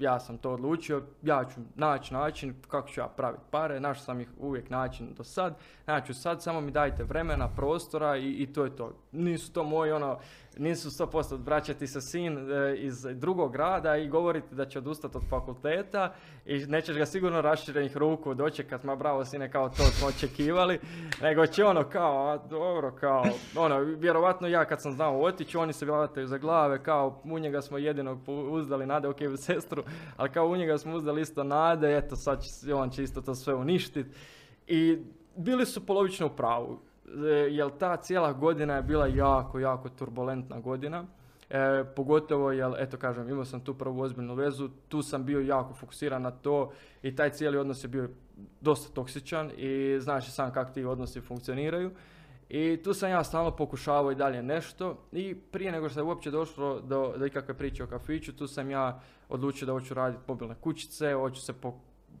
ja 0.00 0.20
sam 0.20 0.38
to 0.38 0.52
odlučio, 0.52 1.02
ja 1.22 1.44
ću 1.44 1.60
naći 1.74 2.14
način 2.14 2.54
kako 2.68 2.88
ću 2.88 3.00
ja 3.00 3.08
praviti 3.08 3.42
pare, 3.50 3.80
našao 3.80 4.04
sam 4.04 4.20
ih 4.20 4.28
uvijek 4.38 4.70
način 4.70 5.14
do 5.16 5.24
sad, 5.24 5.54
znači 5.84 6.14
sad 6.14 6.42
samo 6.42 6.60
mi 6.60 6.70
dajte 6.70 7.04
vremena, 7.04 7.48
prostora 7.48 8.16
i, 8.16 8.30
i 8.30 8.52
to 8.52 8.64
je 8.64 8.76
to. 8.76 8.92
Nisu 9.12 9.52
to 9.52 9.64
moji 9.64 9.92
ono, 9.92 10.18
nisu 10.58 10.90
100% 10.90 11.44
vraćati 11.44 11.86
se 11.86 12.00
sin 12.00 12.38
e, 12.38 12.76
iz 12.76 13.02
drugog 13.02 13.52
grada 13.52 13.96
i 13.96 14.08
govoriti 14.08 14.54
da 14.54 14.66
će 14.66 14.78
odustati 14.78 15.16
od 15.16 15.22
fakulteta 15.28 16.14
i 16.46 16.58
nećeš 16.58 16.96
ga 16.96 17.06
sigurno 17.06 17.40
raširenih 17.40 17.96
ruku 17.96 18.34
dočekat, 18.34 18.84
ma 18.84 18.96
bravo 18.96 19.24
sine, 19.24 19.50
kao 19.50 19.68
to 19.68 19.82
smo 19.82 20.08
očekivali, 20.08 20.80
nego 21.22 21.46
će 21.46 21.64
ono 21.64 21.84
kao, 21.84 22.28
a 22.28 22.38
dobro, 22.48 22.92
kao, 23.00 23.24
ono, 23.56 23.78
vjerovatno 23.78 24.48
ja 24.48 24.64
kad 24.64 24.82
sam 24.82 24.92
znao 24.92 25.22
otići, 25.22 25.56
oni 25.56 25.72
se 25.72 25.84
vjerovataju 25.84 26.26
za 26.26 26.38
glave, 26.38 26.82
kao 26.82 27.22
u 27.24 27.38
njega 27.38 27.62
smo 27.62 27.78
jedinog 27.78 28.18
uzdali 28.50 28.86
nade, 28.86 29.08
ok, 29.08 29.20
u 29.32 29.36
sestru, 29.36 29.82
ali 30.16 30.30
kao 30.30 30.46
u 30.46 30.56
njega 30.56 30.78
smo 30.78 30.94
uzdali 30.94 31.22
isto 31.22 31.44
nade, 31.44 31.96
eto 31.96 32.16
sad 32.16 32.42
će, 32.42 32.74
on 32.74 32.90
će 32.90 33.02
isto 33.02 33.20
to 33.20 33.34
sve 33.34 33.54
uništiti. 33.54 34.10
I 34.66 34.98
bili 35.36 35.66
su 35.66 35.86
polovično 35.86 36.26
u 36.26 36.36
pravu. 36.36 36.89
E, 37.16 37.28
jer 37.28 37.70
ta 37.78 37.96
cijela 37.96 38.32
godina 38.32 38.76
je 38.76 38.82
bila 38.82 39.06
jako, 39.06 39.58
jako 39.58 39.88
turbulentna 39.88 40.60
godina. 40.60 41.04
E, 41.50 41.84
pogotovo 41.96 42.52
jer, 42.52 42.72
eto 42.78 42.96
kažem, 42.96 43.28
imao 43.28 43.44
sam 43.44 43.60
tu 43.60 43.74
prvu 43.74 44.00
ozbiljnu 44.00 44.34
vezu, 44.34 44.68
tu 44.88 45.02
sam 45.02 45.24
bio 45.24 45.40
jako 45.40 45.74
fokusiran 45.74 46.22
na 46.22 46.30
to 46.30 46.72
i 47.02 47.16
taj 47.16 47.30
cijeli 47.30 47.58
odnos 47.58 47.84
je 47.84 47.88
bio 47.88 48.08
dosta 48.60 48.94
toksičan 48.94 49.50
i 49.56 50.00
znaš 50.00 50.30
sam 50.30 50.52
kako 50.52 50.72
ti 50.72 50.84
odnosi 50.84 51.20
funkcioniraju. 51.20 51.90
I 52.48 52.80
tu 52.84 52.94
sam 52.94 53.10
ja 53.10 53.24
stalno 53.24 53.50
pokušavao 53.50 54.12
i 54.12 54.14
dalje 54.14 54.42
nešto 54.42 54.96
i 55.12 55.34
prije 55.34 55.72
nego 55.72 55.88
što 55.88 56.00
je 56.00 56.04
uopće 56.04 56.30
došlo 56.30 56.80
do, 56.80 57.14
do 57.16 57.26
ikakve 57.26 57.54
priče 57.54 57.84
o 57.84 57.86
kafiću, 57.86 58.36
tu 58.36 58.46
sam 58.46 58.70
ja 58.70 59.00
odlučio 59.28 59.66
da 59.66 59.72
hoću 59.72 59.94
raditi 59.94 60.22
mobilne 60.28 60.54
kućice, 60.54 61.14
hoću 61.14 61.40
se 61.40 61.52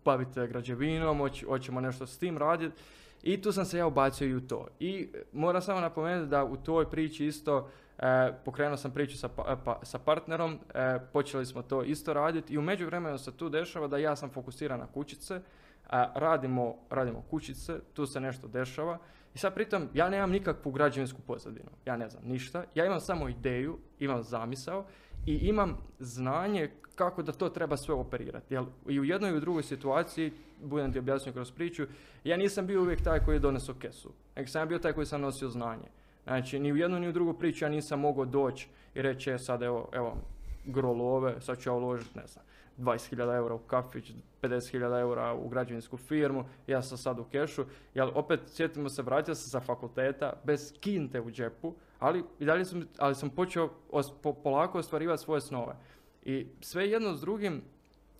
baviti 0.04 0.46
građevinom, 0.46 1.30
hoćemo 1.46 1.80
nešto 1.80 2.06
s 2.06 2.18
tim 2.18 2.38
raditi 2.38 2.76
i 3.22 3.42
tu 3.42 3.52
sam 3.52 3.64
se 3.64 3.78
ja 3.78 3.86
ubacio 3.86 4.28
i 4.28 4.34
u 4.34 4.40
to. 4.40 4.66
I 4.80 5.08
moram 5.32 5.62
samo 5.62 5.80
napomenuti 5.80 6.30
da 6.30 6.44
u 6.44 6.56
toj 6.56 6.90
priči 6.90 7.26
isto 7.26 7.68
e, 7.98 8.32
pokrenuo 8.44 8.76
sam 8.76 8.90
priču 8.90 9.18
sa, 9.18 9.28
pa, 9.28 9.56
pa, 9.64 9.80
sa 9.82 9.98
partnerom, 9.98 10.58
e, 10.74 10.98
počeli 11.12 11.46
smo 11.46 11.62
to 11.62 11.82
isto 11.82 12.12
raditi 12.12 12.54
i 12.54 12.58
u 12.58 12.62
međuvremenu 12.62 13.18
se 13.18 13.36
tu 13.36 13.48
dešava 13.48 13.88
da 13.88 13.98
ja 13.98 14.16
sam 14.16 14.30
fokusiran 14.30 14.80
na 14.80 14.86
kućice, 14.86 15.40
radimo, 16.14 16.76
radimo 16.90 17.22
kućice, 17.30 17.80
tu 17.94 18.06
se 18.06 18.20
nešto 18.20 18.48
dešava 18.48 18.98
i 19.34 19.38
sad 19.38 19.54
pritom 19.54 19.88
ja 19.94 20.08
nemam 20.08 20.30
nikakvu 20.30 20.72
građevinsku 20.72 21.20
pozadinu, 21.26 21.70
ja 21.86 21.96
ne 21.96 22.08
znam 22.08 22.22
ništa, 22.26 22.64
ja 22.74 22.86
imam 22.86 23.00
samo 23.00 23.28
ideju, 23.28 23.78
imam 23.98 24.22
zamisao 24.22 24.84
i 25.26 25.34
imam 25.34 25.78
znanje 25.98 26.70
kako 26.94 27.22
da 27.22 27.32
to 27.32 27.48
treba 27.48 27.76
sve 27.76 27.94
operirati. 27.94 28.54
Jel, 28.54 28.66
I 28.88 29.00
u 29.00 29.04
jednoj 29.04 29.30
i 29.30 29.36
u 29.36 29.40
drugoj 29.40 29.62
situaciji, 29.62 30.32
budem 30.62 30.92
ti 30.92 30.98
objasnio 30.98 31.32
kroz 31.32 31.52
priču, 31.52 31.86
ja 32.24 32.36
nisam 32.36 32.66
bio 32.66 32.82
uvijek 32.82 33.02
taj 33.02 33.24
koji 33.24 33.36
je 33.36 33.40
donesao 33.40 33.74
kesu, 33.74 34.12
nego 34.36 34.48
sam 34.48 34.68
bio 34.68 34.78
taj 34.78 34.92
koji 34.92 35.06
sam 35.06 35.20
nosio 35.20 35.48
znanje. 35.48 35.88
Znači, 36.24 36.58
ni 36.58 36.72
u 36.72 36.76
jednu 36.76 37.00
ni 37.00 37.08
u 37.08 37.12
drugu 37.12 37.32
priču 37.32 37.64
ja 37.64 37.68
nisam 37.68 38.00
mogao 38.00 38.24
doći 38.24 38.68
i 38.94 39.02
reći, 39.02 39.30
e, 39.30 39.38
sad 39.38 39.62
evo, 39.62 39.88
evo, 39.92 40.16
grolove, 40.64 41.40
sad 41.40 41.58
ću 41.58 41.68
ja 41.68 41.72
uložiti, 41.72 42.18
ne 42.18 42.26
znam, 42.26 42.44
20.000 42.78 43.36
eura 43.36 43.54
u 43.54 43.58
kafić, 43.58 44.12
50.000 44.42 45.00
eura 45.00 45.34
u 45.34 45.48
građevinsku 45.48 45.96
firmu, 45.96 46.44
ja 46.66 46.82
sam 46.82 46.98
sad 46.98 47.18
u 47.18 47.24
kešu, 47.24 47.64
jer 47.94 48.10
opet, 48.14 48.40
sjetimo 48.46 48.88
se, 48.88 49.02
vratio 49.02 49.34
sam 49.34 49.50
sa 49.50 49.60
fakulteta, 49.66 50.32
bez 50.44 50.72
kinte 50.80 51.20
u 51.20 51.30
džepu, 51.30 51.74
ali 51.98 52.24
i 52.38 52.44
dalje 52.44 52.64
sam, 52.64 52.84
ali 52.98 53.14
sam 53.14 53.30
počeo 53.30 53.68
polako 54.42 54.78
ostvarivati 54.78 55.22
svoje 55.22 55.40
snove. 55.40 55.76
I 56.22 56.46
sve 56.60 56.90
jedno 56.90 57.14
s 57.14 57.20
drugim 57.20 57.62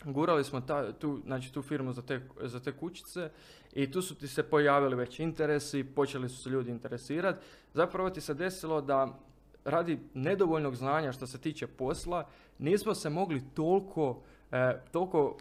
gurali 0.04 0.44
smo 0.44 0.60
ta, 0.60 0.92
tu, 0.92 1.20
znači, 1.24 1.52
tu 1.52 1.62
firmu 1.62 1.92
za 1.92 2.02
te, 2.02 2.20
za 2.42 2.60
te 2.60 2.72
kućice 2.72 3.30
i 3.72 3.90
tu 3.90 4.02
su 4.02 4.14
ti 4.14 4.28
se 4.28 4.42
pojavili 4.42 4.96
već 4.96 5.20
interesi, 5.20 5.84
počeli 5.84 6.28
su 6.28 6.42
se 6.42 6.50
ljudi 6.50 6.70
interesirati. 6.70 7.46
Zapravo 7.74 8.10
ti 8.10 8.20
se 8.20 8.34
desilo 8.34 8.80
da 8.80 9.18
radi 9.64 9.98
nedovoljnog 10.14 10.76
znanja 10.76 11.12
što 11.12 11.26
se 11.26 11.38
tiče 11.38 11.66
posla, 11.66 12.26
nismo 12.58 12.94
se 12.94 13.10
mogli 13.10 13.42
toliko, 13.54 14.22
e, 14.52 14.80
toliko 14.92 15.36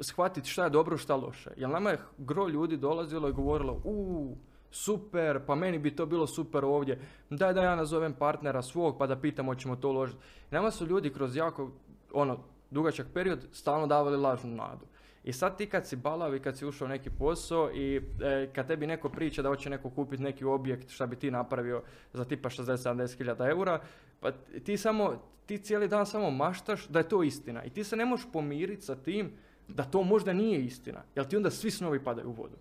shvatiti 0.00 0.48
šta 0.48 0.64
je 0.64 0.70
dobro, 0.70 0.96
šta 0.96 1.16
loše. 1.16 1.50
Jer 1.56 1.70
nama 1.70 1.90
je 1.90 1.98
gro 2.18 2.48
ljudi 2.48 2.76
dolazilo 2.76 3.28
i 3.28 3.32
govorilo, 3.32 3.80
u 3.84 4.36
super, 4.70 5.40
pa 5.46 5.54
meni 5.54 5.78
bi 5.78 5.96
to 5.96 6.06
bilo 6.06 6.26
super 6.26 6.64
ovdje, 6.64 7.00
daj 7.30 7.54
da 7.54 7.62
ja 7.62 7.76
nazovem 7.76 8.12
partnera 8.14 8.62
svog 8.62 8.98
pa 8.98 9.06
da 9.06 9.16
pitam 9.16 9.46
hoćemo 9.46 9.76
to 9.76 9.88
uložiti. 9.88 10.18
Nama 10.50 10.70
su 10.70 10.86
ljudi 10.86 11.12
kroz 11.12 11.36
jako 11.36 11.70
ono, 12.12 12.38
dugačak 12.70 13.06
period 13.14 13.46
stalno 13.52 13.86
davali 13.86 14.16
lažnu 14.16 14.54
nadu. 14.54 14.86
I 15.24 15.32
sad 15.32 15.58
ti 15.58 15.66
kad 15.66 15.86
si 15.86 15.96
balav 15.96 16.34
i 16.34 16.40
kad 16.40 16.58
si 16.58 16.66
ušao 16.66 16.88
neki 16.88 17.10
posao 17.10 17.70
i 17.74 18.00
e, 18.22 18.48
kad 18.54 18.66
tebi 18.66 18.86
neko 18.86 19.08
priča 19.08 19.42
da 19.42 19.48
hoće 19.48 19.70
neko 19.70 19.90
kupiti 19.90 20.22
neki 20.22 20.44
objekt 20.44 20.90
šta 20.90 21.06
bi 21.06 21.16
ti 21.16 21.30
napravio 21.30 21.82
za 22.12 22.24
tipa 22.24 22.48
60-70 22.48 23.16
hiljada 23.16 23.48
eura, 23.48 23.80
pa 24.20 24.32
ti 24.64 24.76
samo, 24.76 25.22
ti 25.46 25.58
cijeli 25.58 25.88
dan 25.88 26.06
samo 26.06 26.30
maštaš 26.30 26.86
da 26.88 26.98
je 26.98 27.08
to 27.08 27.22
istina. 27.22 27.64
I 27.64 27.70
ti 27.70 27.84
se 27.84 27.96
ne 27.96 28.04
možeš 28.04 28.26
pomiriti 28.32 28.82
sa 28.82 28.96
tim 28.96 29.32
da 29.68 29.84
to 29.84 30.02
možda 30.02 30.32
nije 30.32 30.64
istina. 30.64 31.02
Jer 31.14 31.26
ti 31.26 31.36
onda 31.36 31.50
svi 31.50 31.70
snovi 31.70 32.04
padaju 32.04 32.28
u 32.28 32.32
vodu. 32.32 32.56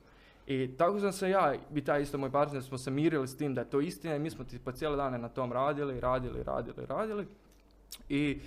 I 0.48 0.78
tako 0.78 1.00
sam 1.00 1.12
se 1.12 1.30
ja 1.30 1.56
i 1.76 1.84
taj 1.84 2.02
isto 2.02 2.18
moj 2.18 2.32
partner 2.32 2.64
smo 2.64 2.78
se 2.78 2.92
mirili 2.92 3.28
s 3.28 3.38
tim 3.38 3.56
da 3.56 3.62
je 3.62 3.70
to 3.70 3.82
istina 3.82 4.16
i 4.16 4.20
mi 4.20 4.30
smo 4.30 4.44
ti 4.46 4.60
po 4.60 4.72
cijele 4.72 4.96
dane 4.96 5.18
na 5.18 5.30
tom 5.30 5.52
radili, 5.52 6.00
radili, 6.00 6.44
radili, 6.44 6.86
radili. 6.86 7.28
I 8.10 8.40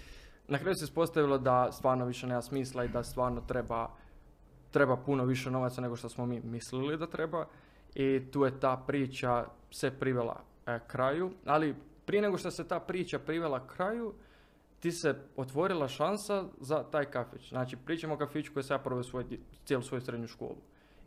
na 0.49 0.59
kraju 0.59 0.75
se 0.75 0.85
ispostavilo 0.85 1.39
da 1.39 1.73
stvarno 1.73 2.05
više 2.05 2.27
nema 2.27 2.43
smisla 2.43 2.85
i 2.85 2.89
da 2.89 3.03
stvarno 3.03 3.41
treba, 3.41 3.91
treba 4.71 4.97
puno 4.97 5.25
više 5.25 5.51
novaca 5.51 5.81
nego 5.81 5.97
što 5.97 6.09
smo 6.09 6.27
mi 6.27 6.41
mislili 6.41 6.99
da 6.99 7.07
treba. 7.07 7.47
I 7.95 8.31
tu 8.31 8.45
je 8.45 8.61
ta 8.61 8.85
priča 8.87 9.45
se 9.71 9.91
privela 9.91 10.41
e, 10.67 10.79
kraju, 10.87 11.31
ali 11.47 11.75
prije 12.05 12.23
nego 12.23 12.39
što 12.39 12.51
se 12.51 12.69
ta 12.69 12.81
priča 12.81 13.19
privela 13.19 13.67
kraju, 13.67 14.15
ti 14.81 14.93
se 14.93 15.15
otvorila 15.37 15.89
šansa 15.89 16.45
za 16.61 16.83
taj 16.83 17.05
kafić. 17.05 17.49
Znači, 17.49 17.77
pričamo 17.77 18.15
o 18.15 18.19
kafiću 18.19 18.53
koji 18.53 18.63
se 18.63 18.75
ja 18.75 18.79
proveo 18.79 19.03
svoj, 19.03 19.25
cijelu 19.65 19.83
svoju 19.83 20.01
srednju 20.01 20.29
školu. 20.29 20.57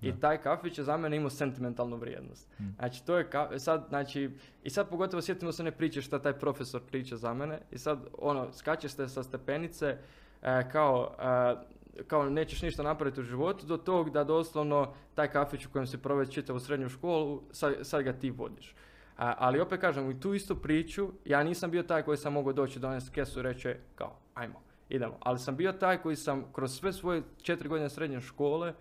I 0.02 0.20
taj 0.20 0.38
kafić 0.38 0.78
je 0.78 0.84
za 0.84 0.98
mene 0.98 1.18
imao 1.18 1.30
sentimentalnu 1.30 1.98
vrijednost. 1.98 2.50
Mm. 2.60 2.64
Znači, 2.80 3.06
to 3.06 3.18
je 3.18 3.30
sad, 3.58 3.86
znači, 3.90 4.30
i 4.64 4.70
sad 4.70 4.90
pogotovo 4.90 5.22
sjetimo 5.22 5.52
se 5.52 5.64
ne 5.64 5.72
priče 5.72 6.02
šta 6.02 6.20
taj 6.20 6.34
profesor 6.34 6.82
priča 6.82 7.18
za 7.18 7.34
mene 7.34 7.60
i 7.72 7.78
sad, 7.78 8.00
ono, 8.18 8.54
skačeš 8.54 8.92
se 8.92 9.08
sa 9.08 9.24
stepenice 9.24 9.98
e, 10.42 10.70
kao, 10.72 11.16
e, 11.20 12.04
kao 12.08 12.30
nećeš 12.30 12.62
ništa 12.62 12.84
napraviti 12.84 13.20
u 13.20 13.24
životu 13.24 13.66
do 13.66 13.78
tog 13.78 14.10
da 14.10 14.24
doslovno 14.24 14.94
taj 15.16 15.32
kafić 15.32 15.66
u 15.66 15.70
kojem 15.72 15.88
si 15.88 15.98
proveć 15.98 16.34
čitavu 16.34 16.60
srednju 16.60 16.90
školu, 16.90 17.42
sad, 17.52 17.74
sad 17.82 18.04
ga 18.04 18.14
ti 18.14 18.32
vodiš. 18.32 18.76
ali 19.18 19.60
opet 19.60 19.82
kažem, 19.82 20.08
u 20.08 20.20
tu 20.20 20.34
istu 20.34 20.56
priču, 20.56 21.10
ja 21.26 21.44
nisam 21.44 21.72
bio 21.72 21.84
taj 21.84 22.04
koji 22.04 22.18
sam 22.18 22.34
mogao 22.34 22.54
doći 22.54 22.80
donesti 22.80 23.12
kesu 23.12 23.40
i 23.40 23.44
reći 23.44 23.74
kao, 23.96 24.18
ajmo, 24.34 24.62
idemo. 24.90 25.18
Ali 25.20 25.40
sam 25.40 25.56
bio 25.56 25.72
taj 25.72 25.98
koji 25.98 26.16
sam 26.16 26.44
kroz 26.54 26.78
sve 26.78 26.94
svoje 26.94 27.22
četiri 27.42 27.70
godine 27.70 27.90
srednje 27.90 28.22
škole 28.22 28.74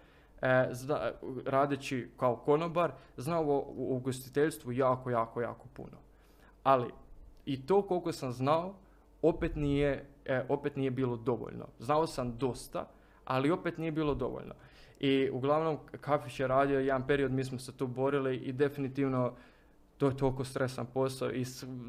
e, 0.45 0.69
zna, 0.71 1.13
radeći 1.47 2.11
kao 2.17 2.37
konobar, 2.37 2.93
znao 3.17 3.65
u 3.77 3.97
ugostiteljstvu 3.97 4.73
jako, 4.73 5.11
jako, 5.11 5.41
jako 5.41 5.67
puno. 5.73 5.97
Ali 6.63 6.91
i 7.47 7.67
to 7.67 7.83
koliko 7.83 8.13
sam 8.13 8.33
znao, 8.33 8.75
opet 9.23 9.57
nije, 9.57 10.07
e, 10.25 10.45
opet 10.49 10.77
nije 10.77 10.91
bilo 10.91 11.17
dovoljno. 11.17 11.67
Znao 11.79 12.07
sam 12.07 12.37
dosta, 12.39 12.89
ali 13.25 13.51
opet 13.51 13.79
nije 13.79 13.93
bilo 13.93 14.15
dovoljno. 14.15 14.55
I 15.01 15.31
uglavnom 15.33 15.79
kafić 16.01 16.41
je 16.41 16.49
radio 16.49 16.81
jedan 16.81 17.07
period, 17.07 17.33
mi 17.33 17.45
smo 17.45 17.59
se 17.59 17.77
tu 17.77 17.87
borili 17.87 18.37
i 18.37 18.53
definitivno 18.53 19.33
to 19.99 20.07
je 20.07 20.17
toliko 20.17 20.45
stresan 20.45 20.87
posao 20.87 21.31
i 21.31 21.45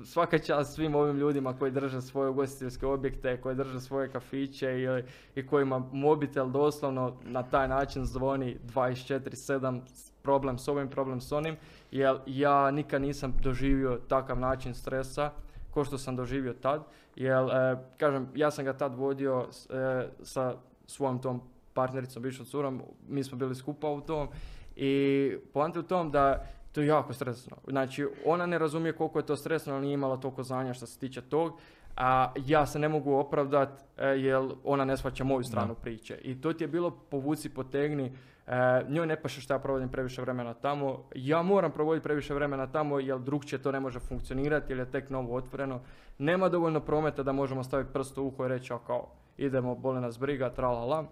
svaka 0.06 0.40
čast 0.40 0.76
svim 0.76 0.96
ovim 0.96 1.18
ljudima 1.18 1.58
koji 1.58 1.72
drže 1.72 2.02
svoje 2.02 2.30
ugostiteljske 2.30 2.86
objekte, 2.86 3.42
koji 3.42 3.56
drže 3.56 3.80
svoje 3.80 4.12
kafiće 4.12 4.68
i, 4.70 5.04
i 5.40 5.48
kojima 5.48 5.80
mobitel 5.92 6.50
doslovno 6.50 7.18
na 7.24 7.44
taj 7.44 7.68
način 7.68 8.06
zvoni 8.06 8.58
24-7 8.74 9.80
problem 10.24 10.58
s 10.58 10.68
ovim, 10.68 10.90
problem 10.90 11.22
s 11.22 11.32
onim, 11.32 11.56
jer 11.92 12.18
ja 12.26 12.72
nikad 12.72 13.02
nisam 13.02 13.34
doživio 13.44 14.00
takav 14.08 14.40
način 14.40 14.74
stresa 14.74 15.32
ko 15.72 15.84
što 15.84 15.98
sam 15.98 16.16
doživio 16.16 16.54
tad, 16.54 16.84
jer, 17.16 17.44
e, 17.52 17.78
kažem, 17.98 18.28
ja 18.36 18.52
sam 18.52 18.66
ga 18.66 18.74
tad 18.74 18.96
vodio 18.96 19.48
e, 19.70 20.08
sa 20.24 20.56
svojom 20.88 21.22
tom 21.22 21.42
partnericom, 21.74 22.24
bivšom 22.24 22.46
curom, 22.46 22.82
mi 23.08 23.24
smo 23.24 23.38
bili 23.38 23.56
skupa 23.56 23.90
u 23.90 24.02
tom 24.02 24.28
i 24.76 25.38
poanta 25.54 25.80
u 25.80 25.84
tom 25.84 26.12
da 26.12 26.48
to 26.76 26.82
je 26.82 26.88
jako 26.88 27.14
stresno. 27.14 27.58
Znači, 27.68 28.08
ona 28.26 28.46
ne 28.46 28.60
razumije 28.60 28.94
koliko 28.94 29.20
je 29.20 29.26
to 29.26 29.36
stresno, 29.36 29.74
ali 29.74 29.82
nije 29.82 29.94
imala 29.94 30.18
toliko 30.18 30.44
znanja 30.44 30.74
što 30.74 30.86
se 30.86 31.00
tiče 31.00 31.22
tog, 31.22 31.60
a 31.98 32.34
ja 32.46 32.66
se 32.66 32.80
ne 32.80 32.90
mogu 32.90 33.14
opravdati 33.14 33.84
e, 33.98 34.08
jer 34.08 34.42
ona 34.64 34.86
ne 34.86 34.98
shvaća 34.98 35.24
moju 35.24 35.44
stranu 35.44 35.76
priče. 35.76 36.18
I 36.22 36.42
to 36.42 36.54
ti 36.54 36.64
je 36.64 36.68
bilo 36.68 36.92
povuci, 36.92 37.50
potegni, 37.50 38.12
e, 38.48 38.86
njoj 38.90 39.08
ne 39.08 39.22
paše 39.22 39.42
što 39.42 39.54
ja 39.54 39.60
provodim 39.60 39.90
previše 39.90 40.22
vremena 40.22 40.54
tamo, 40.54 41.04
ja 41.16 41.42
moram 41.42 41.72
provoditi 41.72 42.04
previše 42.04 42.34
vremena 42.34 42.68
tamo 42.68 43.00
jer 43.00 43.20
drugčije 43.20 43.62
to 43.62 43.72
ne 43.72 43.80
može 43.80 44.00
funkcionirati 44.00 44.72
jer 44.74 44.80
je 44.80 44.92
tek 44.92 45.10
novo 45.10 45.36
otvoreno. 45.36 45.80
Nema 46.18 46.50
dovoljno 46.50 46.80
prometa 46.80 47.24
da 47.24 47.32
možemo 47.32 47.64
staviti 47.64 47.94
prst 47.94 48.18
u 48.18 48.24
uho 48.24 48.46
i 48.46 48.48
reći, 48.48 48.74
a 48.74 48.78
kao, 48.88 49.08
idemo, 49.38 49.76
boli 49.76 50.02
nas 50.02 50.20
briga, 50.20 50.50
tralala. 50.50 51.06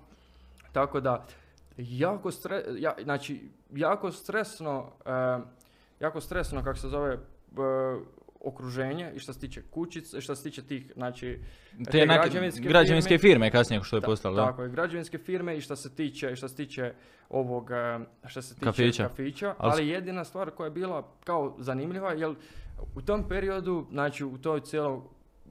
Tako 0.71 0.99
da, 0.99 1.25
jako, 1.77 2.31
stre, 2.31 2.63
ja, 2.77 2.95
znači, 3.03 3.49
jako 3.75 4.11
stresno, 4.11 4.91
e, 5.05 5.39
jako 5.99 6.21
stresno, 6.21 6.63
kako 6.63 6.77
se 6.77 6.87
zove, 6.87 7.13
e, 7.13 7.17
okruženje 8.41 9.11
i 9.15 9.19
što 9.19 9.33
se 9.33 9.39
tiče 9.39 9.61
kućice, 9.71 10.21
što 10.21 10.35
se 10.35 10.43
tiče 10.43 10.61
tih, 10.61 10.91
znači, 10.95 11.39
Te, 11.85 11.91
te 11.91 12.05
građevinske 12.05 12.61
građevinske 12.61 13.17
firme 13.17 13.51
kasnije 13.51 13.81
što 13.83 13.97
je 13.97 14.01
Ta- 14.01 14.05
postalo, 14.05 14.35
da? 14.35 14.45
Tako 14.45 14.63
je, 14.63 14.69
građevinske 14.69 15.17
firme 15.17 15.57
i 15.57 15.61
što 15.61 15.75
se 15.75 15.95
tiče, 15.95 16.35
što 16.35 16.47
se 16.47 16.55
tiče 16.55 16.93
ovog, 17.29 17.71
e, 17.71 17.99
što 18.27 18.41
se 18.41 18.53
tiče 18.55 18.65
Kafića. 18.65 19.07
kafića, 19.07 19.55
Ali 19.57 19.71
ali 19.71 19.87
jedina 19.87 20.23
stvar 20.23 20.51
koja 20.51 20.65
je 20.65 20.71
bila 20.71 21.07
kao 21.23 21.55
zanimljiva, 21.59 22.13
jer 22.13 22.35
u 22.95 23.01
tom 23.01 23.27
periodu, 23.27 23.85
znači 23.91 24.23
u 24.25 24.37
toj 24.37 24.59
cijelom, 24.61 25.01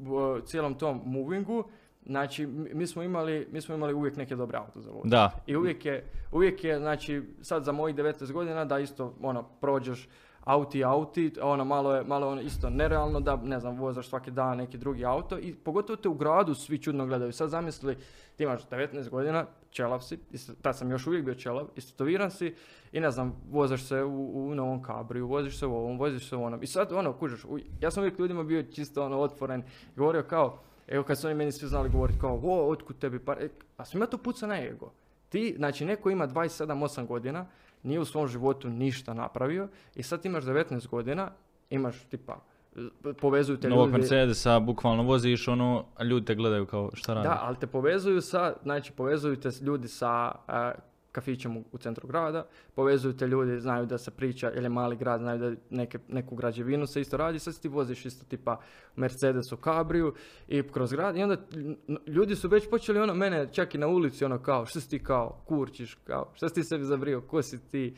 u 0.00 0.40
cijelom 0.46 0.74
tom 0.74 1.02
movingu, 1.04 1.64
znači 2.06 2.46
mi 2.46 2.86
smo 2.86 3.02
imali, 3.02 3.48
mi 3.52 3.60
smo 3.60 3.74
imali 3.74 3.94
uvijek 3.94 4.16
neke 4.16 4.36
dobre 4.36 4.58
auto 4.58 4.80
za 4.80 4.90
vožnju. 4.90 5.10
Da, 5.10 5.30
I 5.46 5.56
uvijek 5.56 5.84
je, 5.84 6.04
uvijek 6.32 6.64
je, 6.64 6.78
znači, 6.78 7.22
sad 7.40 7.64
za 7.64 7.72
mojih 7.72 7.96
19 7.96 8.32
godina 8.32 8.64
da 8.64 8.78
isto, 8.78 9.14
ono, 9.22 9.42
prođeš 9.42 10.08
auti, 10.44 10.84
auti, 10.84 11.32
ono, 11.42 11.64
malo 11.64 11.94
je, 11.94 12.04
malo 12.04 12.28
ono 12.28 12.40
isto 12.40 12.70
nerealno 12.70 13.20
da, 13.20 13.36
ne 13.36 13.60
znam, 13.60 13.78
vozaš 13.78 14.08
svaki 14.08 14.30
dan 14.30 14.56
neki 14.56 14.78
drugi 14.78 15.04
auto 15.04 15.38
i 15.38 15.54
pogotovo 15.54 15.96
te 15.96 16.08
u 16.08 16.14
gradu 16.14 16.54
svi 16.54 16.78
čudno 16.78 17.06
gledaju. 17.06 17.32
Sad 17.32 17.48
zamisli, 17.50 17.96
ti 18.36 18.42
imaš 18.42 18.66
19 18.66 19.08
godina, 19.08 19.46
čelav 19.70 20.00
si, 20.00 20.18
tad 20.62 20.76
sam 20.78 20.90
još 20.90 21.06
uvijek 21.06 21.24
bio 21.24 21.34
čelav, 21.34 21.68
istetoviran 21.76 22.30
si 22.30 22.54
i 22.92 23.00
ne 23.00 23.10
znam, 23.10 23.36
vozaš 23.50 23.82
se 23.82 24.02
u, 24.02 24.48
u 24.48 24.54
novom 24.54 24.82
kabriju, 24.82 25.26
voziš 25.26 25.58
se 25.58 25.66
u 25.66 25.74
ovom, 25.74 25.98
voziš 25.98 26.28
se 26.28 26.36
u 26.36 26.44
onom. 26.44 26.62
I 26.62 26.66
sad, 26.66 26.92
ono, 26.92 27.12
kužiš, 27.12 27.44
u- 27.44 27.58
ja 27.80 27.90
sam 27.90 28.02
uvijek 28.02 28.18
ljudima 28.18 28.42
bio 28.42 28.62
čisto, 28.62 29.04
ono, 29.04 29.18
otvoren, 29.18 29.62
govorio 29.96 30.22
kao, 30.22 30.58
evo 30.92 31.04
kad 31.04 31.18
su 31.18 31.26
oni 31.26 31.36
meni 31.36 31.52
svi 31.52 31.68
znali 31.68 31.88
govoriti 31.88 32.18
kao, 32.18 32.40
o, 32.42 32.70
otkud 32.70 32.98
tebi 32.98 33.18
par, 33.18 33.42
e, 33.42 33.48
a 33.76 33.84
svima 33.84 34.06
to 34.06 34.18
puca 34.18 34.46
na 34.46 34.62
ego. 34.62 34.92
Ti, 35.28 35.54
znači 35.56 35.84
neko 35.84 36.10
ima 36.10 36.28
27-8 36.28 37.06
godina, 37.06 37.46
nije 37.82 38.00
u 38.00 38.04
svom 38.04 38.28
životu 38.28 38.68
ništa 38.68 39.14
napravio 39.14 39.68
i 39.94 40.02
sad 40.02 40.26
imaš 40.26 40.44
19 40.44 40.88
godina, 40.88 41.30
imaš 41.70 42.04
tipa, 42.04 42.40
povezuju 43.20 43.58
te 43.58 43.68
novog 43.68 43.86
ljudi. 43.86 43.98
Mercedesa, 43.98 44.60
bukvalno 44.60 45.02
voziš 45.02 45.48
ono, 45.48 45.84
a 45.96 46.04
ljudi 46.04 46.26
te 46.26 46.34
gledaju 46.34 46.66
kao 46.66 46.90
šta 46.94 47.14
radi. 47.14 47.28
Da, 47.28 47.38
ali 47.42 47.56
te 47.56 47.66
povezuju 47.66 48.20
sa, 48.20 48.54
znači 48.62 48.92
povezuju 48.92 49.36
te 49.36 49.48
ljudi 49.60 49.88
sa 49.88 50.08
a, 50.46 50.72
kafićem 51.12 51.56
u, 51.56 51.78
centru 51.78 52.08
grada, 52.08 52.46
povezuju 52.74 53.16
te 53.16 53.26
ljudi, 53.26 53.60
znaju 53.60 53.86
da 53.86 53.98
se 53.98 54.10
priča, 54.10 54.48
je 54.48 54.68
mali 54.68 54.96
grad, 54.96 55.20
znaju 55.20 55.38
da 55.38 55.52
neke, 55.70 55.98
neku 56.08 56.36
građevinu 56.36 56.86
se 56.86 57.00
isto 57.00 57.16
radi, 57.16 57.38
sad 57.38 57.60
ti 57.60 57.68
voziš 57.68 58.06
isto 58.06 58.24
tipa 58.24 58.60
Mercedes 58.96 59.52
u 59.52 59.56
Cabriju 59.56 60.14
i 60.48 60.62
kroz 60.62 60.92
grad 60.92 61.16
i 61.16 61.22
onda 61.22 61.36
ljudi 62.06 62.36
su 62.36 62.48
već 62.48 62.70
počeli 62.70 63.00
ono 63.00 63.14
mene 63.14 63.48
čak 63.52 63.74
i 63.74 63.78
na 63.78 63.86
ulici 63.86 64.24
ono 64.24 64.42
kao 64.42 64.66
što 64.66 64.80
si 64.80 64.90
ti 64.90 65.04
kao 65.04 65.42
kurčiš, 65.46 65.94
kao 65.94 66.30
što 66.34 66.48
si 66.48 66.54
ti 66.54 66.64
sebi 66.64 66.84
zabrio, 66.84 67.20
ko 67.20 67.42
si 67.42 67.58
ti, 67.68 67.94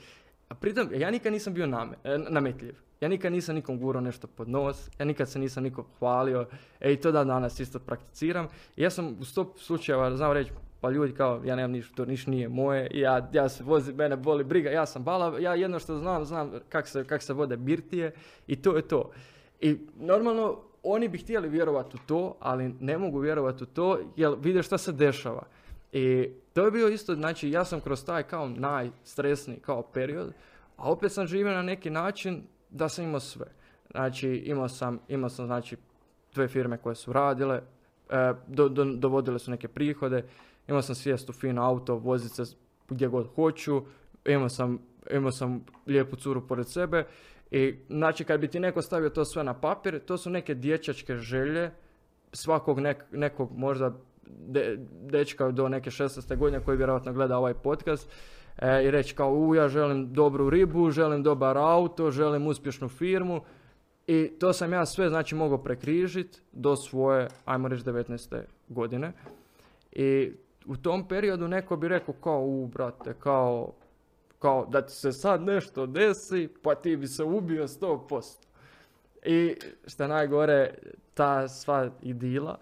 a 0.48 0.54
pritom 0.54 0.88
ja 0.92 1.10
nikad 1.10 1.32
nisam 1.32 1.54
bio 1.54 1.66
name, 1.66 1.96
e, 2.04 2.18
nametljiv. 2.18 2.74
Ja 3.00 3.08
nikad 3.08 3.32
nisam 3.32 3.54
nikom 3.54 3.78
gurao 3.78 4.00
nešto 4.00 4.26
pod 4.26 4.48
nos, 4.48 4.90
ja 4.98 5.04
nikad 5.04 5.30
se 5.30 5.38
nisam 5.38 5.62
nikom 5.62 5.84
hvalio, 5.98 6.46
e 6.80 6.92
i 6.92 6.96
to 6.96 7.12
da 7.12 7.24
danas 7.24 7.60
isto 7.60 7.78
prakticiram. 7.78 8.48
I 8.76 8.82
ja 8.82 8.90
sam 8.90 9.16
u 9.20 9.24
sto 9.24 9.54
slučajeva 9.56 10.16
znao 10.16 10.34
reći, 10.34 10.52
pa 10.84 10.90
ljudi 10.90 11.12
kao, 11.12 11.40
ja 11.44 11.56
nemam 11.56 11.70
ništa, 11.70 11.94
to 11.94 12.04
niš 12.04 12.26
nije 12.26 12.48
moje, 12.48 12.90
ja, 12.94 13.28
ja 13.32 13.48
se 13.48 13.64
vozim, 13.64 13.96
mene 13.96 14.16
boli 14.16 14.44
briga, 14.44 14.70
ja 14.70 14.86
sam 14.86 15.02
balav, 15.02 15.40
ja 15.40 15.54
jedno 15.54 15.78
što 15.78 15.98
znam, 15.98 16.24
znam 16.24 16.52
kak 16.68 16.88
se, 16.88 17.04
kak 17.04 17.22
se 17.22 17.32
vode 17.32 17.56
birtije 17.56 18.12
i 18.46 18.56
to 18.56 18.76
je 18.76 18.82
to. 18.82 19.10
I 19.60 19.78
normalno, 19.96 20.60
oni 20.82 21.08
bi 21.08 21.18
htjeli 21.18 21.48
vjerovati 21.48 21.96
u 21.96 22.06
to, 22.06 22.36
ali 22.40 22.74
ne 22.80 22.98
mogu 22.98 23.18
vjerovati 23.18 23.62
u 23.64 23.66
to, 23.66 23.98
jer 24.16 24.34
vide 24.38 24.62
šta 24.62 24.78
se 24.78 24.92
dešava. 24.92 25.42
I 25.92 26.30
to 26.52 26.64
je 26.64 26.70
bio 26.70 26.88
isto, 26.88 27.14
znači 27.14 27.50
ja 27.50 27.64
sam 27.64 27.80
kroz 27.80 28.04
taj 28.04 28.22
kao 28.22 28.48
najstresniji 28.48 29.60
kao 29.60 29.82
period, 29.82 30.32
a 30.76 30.90
opet 30.90 31.12
sam 31.12 31.26
živio 31.26 31.52
na 31.52 31.62
neki 31.62 31.90
način 31.90 32.42
da 32.70 32.88
sam 32.88 33.04
imao 33.04 33.20
sve. 33.20 33.46
Znači 33.90 34.28
imao 34.28 34.68
sam, 34.68 34.98
imao 35.08 35.30
sam 35.30 35.46
znači 35.46 35.76
dve 36.34 36.48
firme 36.48 36.78
koje 36.78 36.94
su 36.94 37.12
radile, 37.12 37.62
e, 38.10 38.32
do, 38.46 38.68
do- 38.68 38.84
dovodile 38.84 39.38
su 39.38 39.50
neke 39.50 39.68
prihode, 39.68 40.24
imao 40.68 40.82
sam 40.82 40.94
svijest 40.94 41.30
u 41.30 41.32
fin 41.32 41.58
auto, 41.58 41.94
vozit 41.96 42.32
se 42.32 42.56
gdje 42.88 43.08
god 43.08 43.26
hoću, 43.34 43.82
imao 44.24 44.48
sam, 44.48 44.78
imao 45.10 45.32
sam 45.32 45.64
lijepu 45.86 46.16
curu 46.16 46.46
pored 46.46 46.68
sebe 46.68 47.06
i 47.50 47.74
znači 47.88 48.24
kad 48.24 48.40
bi 48.40 48.48
ti 48.48 48.60
neko 48.60 48.82
stavio 48.82 49.10
to 49.10 49.24
sve 49.24 49.44
na 49.44 49.54
papir, 49.54 50.00
to 50.04 50.18
su 50.18 50.30
neke 50.30 50.54
dječačke 50.54 51.16
želje 51.16 51.70
svakog 52.32 52.78
nek- 52.80 53.04
nekog 53.12 53.50
možda 53.56 53.92
de- 54.26 54.76
dečka 55.02 55.50
do 55.50 55.68
neke 55.68 55.90
16. 55.90 56.36
godine 56.36 56.60
koji 56.60 56.76
vjerojatno 56.76 57.12
gleda 57.12 57.38
ovaj 57.38 57.54
podcast 57.54 58.10
e, 58.58 58.84
i 58.84 58.90
reći 58.90 59.14
kao 59.14 59.30
u 59.34 59.54
ja 59.54 59.68
želim 59.68 60.12
dobru 60.12 60.50
ribu, 60.50 60.90
želim 60.90 61.22
dobar 61.22 61.58
auto, 61.58 62.10
želim 62.10 62.46
uspješnu 62.46 62.88
firmu 62.88 63.40
i 64.06 64.30
to 64.40 64.52
sam 64.52 64.72
ja 64.72 64.86
sve 64.86 65.08
znači 65.08 65.34
mogao 65.34 65.58
prekrižiti 65.58 66.38
do 66.52 66.76
svoje, 66.76 67.28
ajmo 67.44 67.68
reći 67.68 67.84
19. 67.84 68.42
godine 68.68 69.12
i 69.92 70.32
u 70.66 70.76
tom 70.76 71.08
periodu 71.08 71.48
neko 71.48 71.76
bi 71.76 71.88
rekao 71.88 72.14
kao 72.14 72.44
u 72.44 72.66
brate, 72.66 73.14
kao, 73.18 73.72
kao 74.38 74.66
da 74.66 74.86
ti 74.86 74.92
se 74.92 75.12
sad 75.12 75.42
nešto 75.42 75.86
desi 75.86 76.48
pa 76.62 76.74
ti 76.74 76.96
bi 76.96 77.06
se 77.06 77.24
ubio 77.24 77.68
100%. 77.68 78.44
I 79.24 79.56
što 79.86 80.06
najgore, 80.06 80.74
ta 81.14 81.48
sva 81.48 81.90
idila 82.02 82.58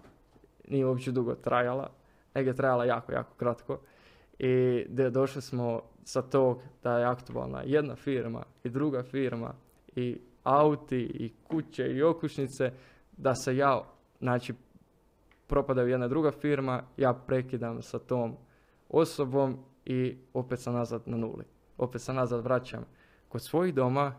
nije 0.67 0.85
uopće 0.85 1.11
dugo 1.11 1.35
trajala, 1.35 1.89
nego 2.35 2.49
je 2.49 2.55
trajala 2.55 2.85
jako, 2.85 3.11
jako 3.11 3.33
kratko. 3.37 3.79
I 4.39 4.85
gdje 4.89 5.09
došli 5.09 5.41
smo 5.41 5.81
sa 6.03 6.21
tog 6.21 6.61
da 6.83 6.99
je 6.99 7.05
aktualna 7.05 7.61
jedna 7.65 7.95
firma 7.95 8.43
i 8.63 8.69
druga 8.69 9.03
firma 9.03 9.53
i 9.95 10.17
auti 10.43 10.99
i 10.99 11.31
kuće 11.47 11.87
i 11.87 12.03
okućnice, 12.03 12.71
da 13.17 13.35
se 13.35 13.57
ja, 13.57 13.83
znači, 14.19 14.53
propadaju 15.53 15.89
jedna 15.89 16.07
druga 16.07 16.31
firma, 16.31 16.83
ja 16.97 17.13
prekidam 17.13 17.81
sa 17.81 17.99
tom 17.99 18.35
osobom 18.89 19.57
i 19.85 20.17
opet 20.33 20.59
sam 20.59 20.73
nazad 20.73 21.01
na 21.05 21.17
nuli. 21.17 21.43
Opet 21.77 22.01
sam 22.01 22.15
nazad 22.15 22.43
vraćam 22.43 22.85
kod 23.29 23.41
svojih 23.41 23.73
doma 23.73 24.15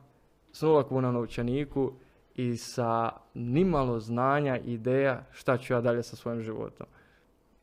s 0.52 0.62
nula 0.62 0.88
kuna 0.88 1.12
novčaniku 1.12 1.92
i 2.34 2.56
sa 2.56 3.10
nimalo 3.34 4.00
znanja, 4.00 4.58
ideja 4.58 5.24
šta 5.32 5.58
ću 5.58 5.72
ja 5.72 5.80
dalje 5.80 6.02
sa 6.02 6.16
svojim 6.16 6.42
životom. 6.42 6.86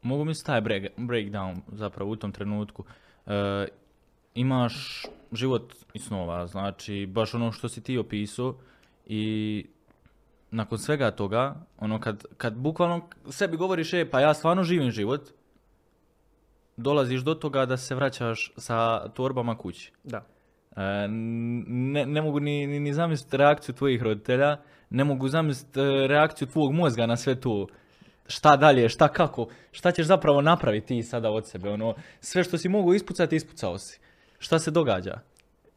Mogu 0.01 0.25
misliti 0.25 0.45
taj 0.45 0.61
break, 0.61 0.83
breakdown 0.97 1.55
zapravo 1.71 2.11
u 2.11 2.15
tom 2.15 2.31
trenutku. 2.31 2.83
E, 3.25 3.67
imaš 4.35 5.05
život 5.31 5.73
i 5.93 5.99
snova, 5.99 6.47
znači 6.47 7.05
baš 7.05 7.33
ono 7.33 7.51
što 7.51 7.69
si 7.69 7.83
ti 7.83 7.97
opisao 7.97 8.55
i 9.05 9.65
nakon 10.51 10.77
svega 10.77 11.11
toga, 11.11 11.55
ono 11.77 11.99
kad, 11.99 12.25
kad 12.37 12.53
bukvalno 12.53 13.09
sebi 13.29 13.57
govoriš, 13.57 13.93
e 13.93 14.09
pa 14.09 14.19
ja 14.19 14.33
stvarno 14.33 14.63
živim 14.63 14.91
život, 14.91 15.21
dolaziš 16.77 17.21
do 17.21 17.35
toga 17.35 17.65
da 17.65 17.77
se 17.77 17.95
vraćaš 17.95 18.53
sa 18.57 19.09
torbama 19.09 19.57
kući. 19.57 19.91
Da. 20.03 20.25
E, 20.75 21.07
ne, 21.07 22.05
ne 22.05 22.21
mogu 22.21 22.39
ni, 22.39 22.67
ni, 22.67 22.79
ni 22.79 22.93
zamisliti 22.93 23.37
reakciju 23.37 23.75
tvojih 23.75 24.01
roditelja, 24.01 24.57
ne 24.89 25.03
mogu 25.03 25.27
zamisliti 25.27 25.79
e, 25.79 26.07
reakciju 26.07 26.47
tvog 26.47 26.73
mozga 26.73 27.05
na 27.05 27.17
sve 27.17 27.39
to. 27.39 27.67
Šta 28.27 28.57
dalje, 28.57 28.89
šta 28.89 29.07
kako, 29.07 29.47
šta 29.71 29.91
ćeš 29.91 30.05
zapravo 30.05 30.41
napraviti 30.41 30.87
ti 30.87 31.03
sada 31.03 31.31
od 31.31 31.47
sebe, 31.47 31.69
ono, 31.69 31.95
sve 32.19 32.43
što 32.43 32.57
si 32.57 32.69
mogu 32.69 32.93
ispucati, 32.93 33.35
ispucao 33.35 33.77
si. 33.77 33.99
Šta 34.39 34.59
se 34.59 34.71
događa? 34.71 35.19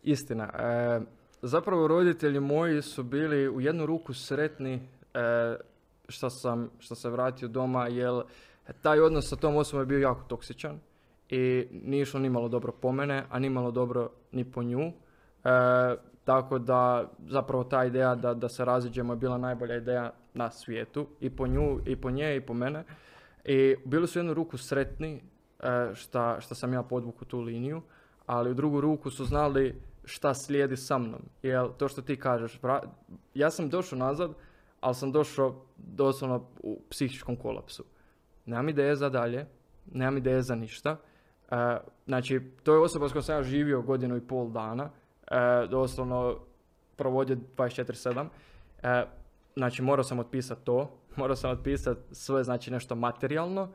Istina. 0.03 0.51
E, 0.59 1.01
zapravo 1.47 1.89
roditelji 1.89 2.41
moji 2.41 2.83
su 2.83 3.03
bili 3.03 3.49
u 3.49 3.61
jednu 3.61 3.87
ruku 3.87 4.15
sretni 4.15 4.89
e, 5.15 5.57
što 6.09 6.31
sam 6.31 6.71
što 6.79 6.95
se 6.95 7.11
vratio 7.11 7.49
doma, 7.49 7.87
jer 7.87 8.23
taj 8.83 9.01
odnos 9.01 9.29
sa 9.29 9.37
tom 9.37 9.57
osobom 9.57 9.83
je 9.83 9.87
bio 9.87 9.99
jako 9.99 10.23
toksičan 10.29 10.79
i 11.29 11.67
nije 11.73 12.03
išlo 12.03 12.21
ni 12.21 12.31
malo 12.31 12.49
dobro 12.49 12.73
po 12.73 12.93
mene, 12.93 13.25
a 13.31 13.39
ni 13.39 13.51
malo 13.51 13.71
dobro 13.71 14.11
ni 14.33 14.45
po 14.45 14.63
nju. 14.63 14.81
E, 14.81 14.93
tako 16.25 16.59
da 16.59 17.11
zapravo 17.29 17.65
ta 17.65 17.85
ideja 17.85 18.15
da, 18.15 18.35
da 18.35 18.49
se 18.49 18.65
raziđemo 18.65 19.13
je 19.13 19.17
bila 19.17 19.39
najbolja 19.39 19.77
ideja 19.77 20.13
na 20.35 20.51
svijetu 20.51 21.07
i 21.21 21.31
po 21.31 21.47
nju 21.47 21.81
i 21.87 21.97
po 21.97 22.11
nje 22.11 22.37
i 22.37 22.41
po 22.41 22.55
mene. 22.55 22.85
I 23.45 23.77
bili 23.85 24.07
su 24.07 24.19
jednu 24.19 24.35
ruku 24.35 24.59
sretni 24.59 25.23
e, 25.61 25.95
šta, 25.95 26.41
šta 26.41 26.55
sam 26.55 26.73
ja 26.73 26.83
podvuku 26.83 27.25
tu 27.25 27.41
liniju, 27.41 27.83
ali 28.27 28.51
u 28.51 28.55
drugu 28.55 28.81
ruku 28.81 29.11
su 29.11 29.25
znali 29.25 29.75
šta 30.05 30.35
slijedi 30.35 30.77
sa 30.77 30.99
mnom. 30.99 31.23
Jer 31.43 31.69
to 31.79 31.89
što 31.89 32.03
ti 32.03 32.17
kažeš, 32.17 32.61
ja 33.35 33.51
sam 33.51 33.71
došao 33.71 33.99
nazad, 33.99 34.35
ali 34.81 34.95
sam 34.95 35.13
došao 35.13 35.65
doslovno 35.77 36.47
u 36.63 36.81
psihičkom 36.91 37.37
kolapsu. 37.37 37.85
Nemam 38.47 38.69
ideje 38.69 38.97
za 38.97 39.09
dalje, 39.09 39.47
nemam 39.93 40.17
ideje 40.17 40.43
za 40.43 40.55
ništa. 40.55 40.97
E, 41.51 41.77
znači, 42.07 42.41
to 42.63 42.73
je 42.73 42.81
osoba 42.81 43.09
s 43.09 43.13
kojom 43.13 43.23
sam 43.23 43.37
ja 43.37 43.43
živio 43.43 43.83
godinu 43.83 44.17
i 44.17 44.27
pol 44.27 44.51
dana, 44.51 44.91
e, 45.31 45.67
doslovno 45.71 46.39
provodio 46.97 47.37
24-7. 47.57 48.27
E, 48.83 49.05
znači, 49.57 49.83
morao 49.83 50.05
sam 50.05 50.19
otpisati 50.19 50.65
to, 50.65 50.91
morao 51.17 51.37
sam 51.37 51.51
otpisati 51.51 52.01
sve, 52.15 52.45
znači 52.45 52.71
nešto 52.71 52.95
materijalno 52.95 53.69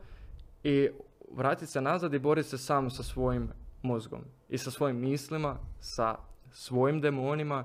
i 0.64 0.88
vratiti 1.30 1.66
se 1.66 1.80
nazad 1.80 2.14
i 2.14 2.18
boriti 2.18 2.48
se 2.48 2.58
sam 2.58 2.90
sa 2.90 3.02
svojim 3.02 3.50
mozgom 3.82 4.20
i 4.48 4.58
sa 4.58 4.70
svojim 4.70 5.00
mislima, 5.00 5.56
sa 5.80 6.16
svojim 6.50 7.00
demonima 7.00 7.64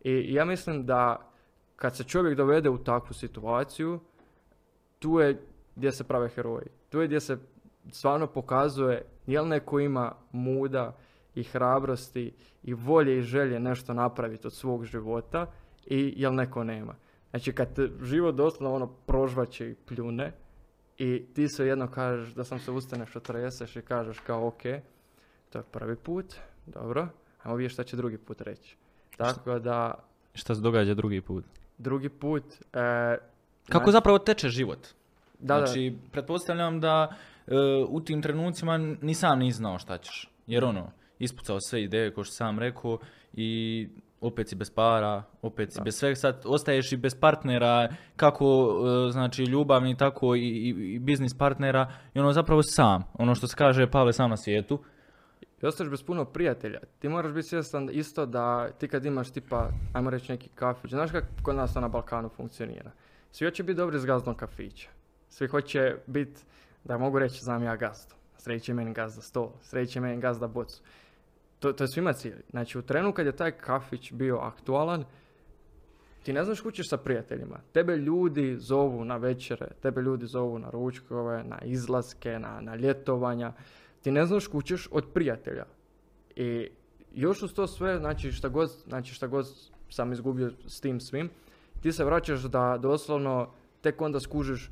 i 0.00 0.34
ja 0.34 0.44
mislim 0.44 0.86
da 0.86 1.30
kad 1.76 1.96
se 1.96 2.04
čovjek 2.04 2.36
dovede 2.36 2.68
u 2.70 2.78
takvu 2.78 3.14
situaciju, 3.14 4.00
tu 4.98 5.20
je 5.20 5.42
gdje 5.76 5.92
se 5.92 6.04
prave 6.04 6.28
heroji. 6.28 6.66
Tu 6.90 7.00
je 7.00 7.06
gdje 7.06 7.20
se 7.20 7.38
stvarno 7.92 8.26
pokazuje 8.26 9.04
jel 9.26 9.48
neko 9.48 9.80
ima 9.80 10.12
muda 10.32 10.96
i 11.34 11.42
hrabrosti 11.42 12.32
i 12.62 12.74
volje 12.74 13.18
i 13.18 13.22
želje 13.22 13.60
nešto 13.60 13.94
napraviti 13.94 14.46
od 14.46 14.52
svog 14.52 14.84
života 14.84 15.46
i 15.86 16.14
jel 16.16 16.34
neko 16.34 16.64
nema. 16.64 16.94
Znači 17.30 17.52
kad 17.52 17.74
te 17.74 17.88
život 18.02 18.34
doslovno 18.34 18.76
ono 18.76 18.86
prožvaće 18.86 19.70
i 19.70 19.74
pljune 19.74 20.32
i 20.98 21.26
ti 21.34 21.48
se 21.48 21.66
jedno 21.66 21.90
kažeš 21.90 22.34
da 22.34 22.44
sam 22.44 22.58
se 22.58 22.70
ustaneš, 22.70 23.16
otreseš 23.16 23.76
i 23.76 23.82
kažeš 23.82 24.18
kao 24.18 24.46
ok, 24.46 24.62
to 25.50 25.58
je 25.58 25.64
prvi 25.70 25.96
put, 25.96 26.34
dobro, 26.66 27.08
ajmo 27.42 27.56
vidjeti 27.56 27.72
šta 27.72 27.84
će 27.84 27.96
drugi 27.96 28.18
put 28.18 28.40
reći. 28.40 28.76
Tako 29.16 29.58
da... 29.58 29.94
Šta 30.34 30.54
se 30.54 30.60
događa 30.60 30.94
drugi 30.94 31.20
put? 31.20 31.44
Drugi 31.78 32.08
put... 32.08 32.44
E, 32.72 33.16
Kako 33.68 33.90
zapravo 33.90 34.18
teče 34.18 34.48
život? 34.48 34.86
Da, 35.38 35.66
znači, 35.66 35.96
pretpostavljam 36.12 36.80
da 36.80 37.16
e, 37.46 37.54
u 37.88 38.00
tim 38.00 38.22
trenucima 38.22 38.78
ni 38.78 39.14
sam 39.14 39.38
nisi 39.38 39.56
znao 39.56 39.78
šta 39.78 39.98
ćeš. 39.98 40.30
Jer 40.46 40.64
ono, 40.64 40.90
ispucao 41.18 41.60
sve 41.60 41.82
ideje, 41.82 42.14
kao 42.14 42.24
što 42.24 42.34
sam 42.34 42.58
rekao, 42.58 42.98
i 43.32 43.88
opet 44.20 44.48
si 44.48 44.56
bez 44.56 44.70
para, 44.70 45.22
opet 45.42 45.72
si 45.72 45.80
bez 45.84 45.94
svega, 45.94 46.14
sad 46.14 46.42
ostaješ 46.44 46.92
i 46.92 46.96
bez 46.96 47.14
partnera, 47.20 47.88
kako 48.16 48.76
e, 49.08 49.12
znači 49.12 49.42
ljubavni, 49.42 49.96
tako 49.96 50.34
i, 50.34 50.40
i, 50.40 50.68
i 50.68 50.98
biznis 50.98 51.34
partnera, 51.34 51.92
i 52.14 52.20
ono 52.20 52.32
zapravo 52.32 52.62
sam, 52.62 53.02
ono 53.14 53.34
što 53.34 53.46
se 53.46 53.56
kaže 53.56 53.90
Pavle 53.90 54.12
sam 54.12 54.30
na 54.30 54.36
svijetu. 54.36 54.78
I 55.62 55.66
ostaješ 55.66 55.90
bez 55.90 56.02
puno 56.02 56.24
prijatelja. 56.24 56.80
Ti 56.98 57.08
moraš 57.08 57.32
biti 57.32 57.48
svjestan 57.48 57.88
isto 57.92 58.26
da 58.26 58.70
ti 58.70 58.88
kad 58.88 59.04
imaš 59.04 59.30
tipa, 59.30 59.68
ajmo 59.92 60.10
reći 60.10 60.32
neki 60.32 60.48
kafić, 60.54 60.90
znaš 60.90 61.10
kako 61.10 61.26
kod 61.42 61.56
nas 61.56 61.74
to 61.74 61.80
na 61.80 61.88
Balkanu 61.88 62.28
funkcionira. 62.28 62.90
Svi 63.32 63.46
hoće 63.46 63.62
biti 63.62 63.76
dobri 63.76 63.98
s 63.98 64.04
gazdom 64.04 64.34
kafića. 64.34 64.88
Svi 65.28 65.48
hoće 65.48 65.96
biti, 66.06 66.42
da 66.84 66.98
mogu 66.98 67.18
reći, 67.18 67.44
znam 67.44 67.62
ja 67.62 67.76
gazdu. 67.76 68.14
Sreći 68.38 68.74
meni 68.74 68.92
gazda 68.92 69.22
stol, 69.22 69.50
sreći 69.62 70.00
meni 70.00 70.20
gazda 70.20 70.48
bocu. 70.48 70.82
To, 71.58 71.72
to 71.72 71.84
je 71.84 71.88
svima 71.88 72.12
cilj. 72.12 72.42
Znači 72.50 72.78
u 72.78 72.82
trenu 72.82 73.12
kad 73.12 73.26
je 73.26 73.36
taj 73.36 73.50
kafić 73.50 74.12
bio 74.12 74.36
aktualan, 74.36 75.04
ti 76.22 76.32
ne 76.32 76.44
znaš 76.44 76.60
kućeš 76.60 76.88
sa 76.88 76.96
prijateljima. 76.96 77.58
Tebe 77.72 77.96
ljudi 77.96 78.56
zovu 78.58 79.04
na 79.04 79.16
večere, 79.16 79.68
tebe 79.82 80.02
ljudi 80.02 80.26
zovu 80.26 80.58
na 80.58 80.70
ručkove, 80.70 81.44
na 81.44 81.58
izlaske, 81.62 82.38
na, 82.38 82.60
na 82.60 82.76
ljetovanja. 82.76 83.52
Ti 84.02 84.10
ne 84.10 84.26
znaš 84.26 84.46
kućeš 84.46 84.88
od 84.90 85.04
prijatelja. 85.14 85.64
I 86.36 86.68
još 87.14 87.42
uz 87.42 87.54
to 87.54 87.66
sve, 87.66 87.98
znači 87.98 88.32
šta 88.32 88.48
god, 88.48 88.70
znači 88.86 89.14
šta 89.14 89.26
god 89.26 89.46
sam 89.90 90.12
izgubio 90.12 90.52
s 90.66 90.80
tim 90.80 91.00
svim, 91.00 91.30
ti 91.80 91.92
se 91.92 92.04
vraćaš 92.04 92.40
da 92.40 92.78
doslovno 92.78 93.50
tek 93.80 94.00
onda 94.00 94.20
skužiš 94.20 94.70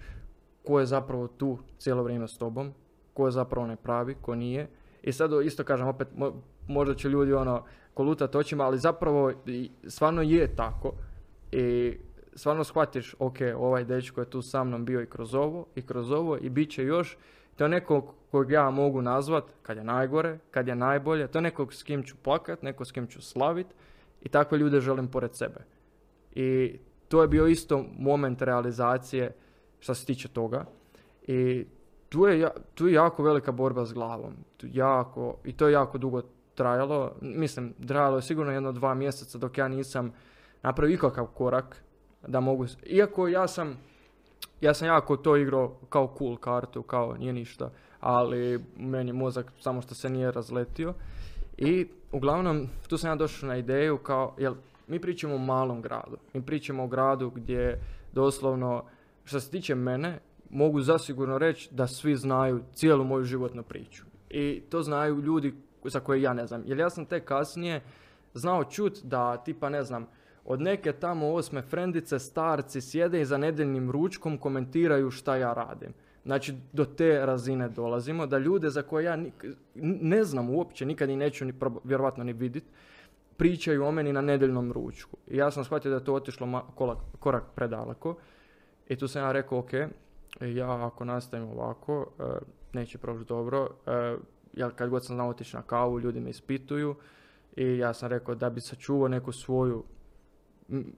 ko 0.64 0.80
je 0.80 0.86
zapravo 0.86 1.28
tu 1.28 1.58
cijelo 1.78 2.02
vrijeme 2.02 2.28
s 2.28 2.38
tobom, 2.38 2.72
ko 3.14 3.26
je 3.26 3.30
zapravo 3.30 3.66
ne 3.66 3.76
pravi, 3.76 4.14
ko 4.22 4.34
nije. 4.34 4.68
I 5.02 5.12
sad 5.12 5.30
isto 5.44 5.64
kažem, 5.64 5.88
opet 5.88 6.08
možda 6.68 6.94
će 6.94 7.08
ljudi 7.08 7.32
ono 7.32 7.64
kolutat 7.94 8.34
očima, 8.34 8.64
ali 8.64 8.78
zapravo 8.78 9.32
stvarno 9.86 10.22
je 10.22 10.56
tako. 10.56 10.92
I 11.52 11.96
stvarno 12.34 12.64
shvatiš, 12.64 13.14
ok, 13.18 13.36
ovaj 13.56 13.84
dečko 13.84 14.20
je 14.20 14.30
tu 14.30 14.42
sa 14.42 14.64
mnom 14.64 14.84
bio 14.84 15.02
i 15.02 15.06
kroz 15.06 15.34
ovo, 15.34 15.66
i 15.74 15.82
kroz 15.82 16.10
ovo, 16.10 16.38
i 16.38 16.48
bit 16.48 16.70
će 16.70 16.84
još. 16.84 17.16
To 17.59 17.64
je 17.64 17.68
nekog 17.68 18.14
kojeg 18.30 18.50
ja 18.50 18.70
mogu 18.70 19.02
nazvat 19.02 19.44
kad 19.62 19.76
je 19.76 19.84
najgore, 19.84 20.38
kad 20.50 20.68
je 20.68 20.74
najbolje. 20.74 21.26
To 21.26 21.38
je 21.38 21.42
nekog 21.42 21.74
s 21.74 21.82
kim 21.82 22.02
ću 22.02 22.16
plakat, 22.22 22.62
nekog 22.62 22.86
s 22.86 22.92
kim 22.92 23.06
ću 23.06 23.22
slavit. 23.22 23.66
I 24.22 24.28
takve 24.28 24.59
ljude 24.59 24.80
želim 24.80 25.09
pored 25.09 25.34
sebe. 25.34 25.64
I 26.34 26.78
to 27.09 27.22
je 27.22 27.28
bio 27.28 27.46
isto 27.46 27.84
moment 27.98 28.42
realizacije 28.42 29.32
što 29.80 29.94
se 29.94 30.06
tiče 30.06 30.28
toga. 30.28 30.64
I 31.22 31.66
tu 32.09 32.26
je, 32.26 32.50
tu 32.74 32.86
je 32.88 32.94
jako 32.94 33.22
velika 33.22 33.52
borba 33.52 33.84
s 33.84 33.92
glavom. 33.92 34.34
Tu 34.56 34.66
jako, 34.72 35.36
I 35.44 35.52
to 35.52 35.66
je 35.66 35.72
jako 35.72 35.98
dugo 35.98 36.22
trajalo. 36.54 37.12
Mislim, 37.20 37.74
trajalo 37.86 38.16
je 38.16 38.22
sigurno 38.22 38.52
jedno 38.52 38.72
dva 38.72 38.94
mjeseca 38.94 39.38
dok 39.38 39.59
ja 39.59 39.68
nisam 39.68 40.12
napravio 40.62 40.94
ikakav 40.94 41.26
korak 41.26 41.82
da 42.26 42.40
mogu... 42.40 42.66
Iako 42.86 43.28
ja 43.28 43.48
sam, 43.48 43.78
ja 44.61 44.74
sam 44.74 44.88
jako 44.88 45.16
to 45.16 45.36
igrao 45.36 45.74
kao 45.88 46.14
cool 46.18 46.36
kartu, 46.36 46.82
kao 46.82 47.16
nije 47.18 47.32
ništa, 47.32 47.70
ali 48.00 48.64
meni 48.76 49.12
mozak 49.12 49.52
samo 49.61 49.82
što 49.82 49.94
se 49.94 50.11
nije 50.11 50.32
razletio. 50.32 50.94
I 51.59 51.86
uglavnom, 52.12 52.68
tu 52.88 52.98
sam 52.98 53.11
ja 53.11 53.16
došao 53.16 53.48
na 53.48 53.56
ideju 53.56 53.98
kao, 53.98 54.34
jel, 54.38 54.54
mi 54.86 55.00
pričamo 55.00 55.34
o 55.34 55.38
malom 55.38 55.82
gradu. 55.82 56.16
Mi 56.34 56.42
pričamo 56.42 56.84
o 56.84 56.86
gradu 56.86 57.30
gdje 57.30 57.80
doslovno, 58.12 58.84
što 59.24 59.40
se 59.40 59.50
tiče 59.50 59.74
mene, 59.74 60.18
mogu 60.50 60.80
zasigurno 60.80 61.38
reći 61.38 61.68
da 61.70 61.86
svi 61.86 62.16
znaju 62.16 62.61
cijelu 62.74 63.04
moju 63.04 63.24
životnu 63.24 63.62
priču. 63.62 64.04
I 64.30 64.62
to 64.70 64.82
znaju 64.82 65.20
ljudi 65.20 65.54
za 65.84 66.00
koje 66.00 66.22
ja 66.22 66.32
ne 66.32 66.46
znam. 66.46 66.62
Jer 66.66 66.78
ja 66.78 66.90
sam 66.90 67.06
te 67.06 67.20
kasnije 67.20 67.82
znao 68.34 68.64
čut 68.64 68.98
da 69.02 69.36
tipa 69.36 69.68
ne 69.68 69.82
znam, 69.82 70.06
od 70.49 70.61
neke 70.61 70.92
tamo 70.92 71.32
osme 71.32 71.62
frendice 71.62 72.18
starci 72.18 72.80
sjede 72.80 73.20
i 73.20 73.24
za 73.24 73.38
nedeljnim 73.38 73.90
ručkom 73.90 74.38
komentiraju 74.38 75.11
šta 75.11 75.36
ja 75.36 75.53
radim. 75.53 75.92
Znači, 76.24 76.55
do 76.72 76.84
te 76.84 77.26
razine 77.26 77.68
dolazimo, 77.68 78.26
da 78.26 78.38
ljude 78.38 78.70
za 78.70 78.82
koje 78.82 79.05
ja 79.05 79.18
ne 79.74 80.24
znam 80.24 80.51
uopće, 80.51 80.86
nikad 80.86 81.11
i 81.11 81.16
neću 81.16 81.44
ni 81.44 81.53
vjerovatno 81.84 82.24
ni 82.24 82.32
vidjeti, 82.32 82.66
pričaju 83.36 83.84
o 83.84 83.92
meni 83.92 84.12
na 84.12 84.20
nedeljnom 84.20 84.72
ručku. 84.72 85.16
I 85.26 85.36
ja 85.36 85.51
sam 85.51 85.64
shvatio 85.64 85.90
da 85.90 85.96
je 85.96 86.05
to 86.05 86.14
otišlo 86.14 86.62
korak 87.18 87.44
predaleko. 87.55 88.16
I 88.88 88.96
tu 88.96 89.09
sam 89.09 89.22
ja 89.22 89.32
rekao, 89.32 89.59
ok, 89.59 89.72
ja 90.40 90.86
ako 90.86 91.05
nastavim 91.05 91.49
ovako, 91.49 92.07
e, 92.18 92.22
neće 92.72 92.99
proći 92.99 93.24
dobro. 93.24 93.68
E, 93.86 94.16
ja 94.55 94.70
kad 94.70 94.90
god 94.90 95.05
sam 95.05 95.16
znao 95.16 95.28
otići 95.28 95.57
na 95.57 95.62
kavu, 95.62 96.01
ljudi 96.01 96.20
me 96.20 96.30
ispituju. 96.30 96.94
I 97.57 97.78
ja 97.78 97.94
sam 97.94 98.09
rekao 98.09 98.34
da 98.34 98.51
bi 98.51 98.61
sačuvao 98.61 99.09
neku 99.09 99.32
svoju 99.32 99.84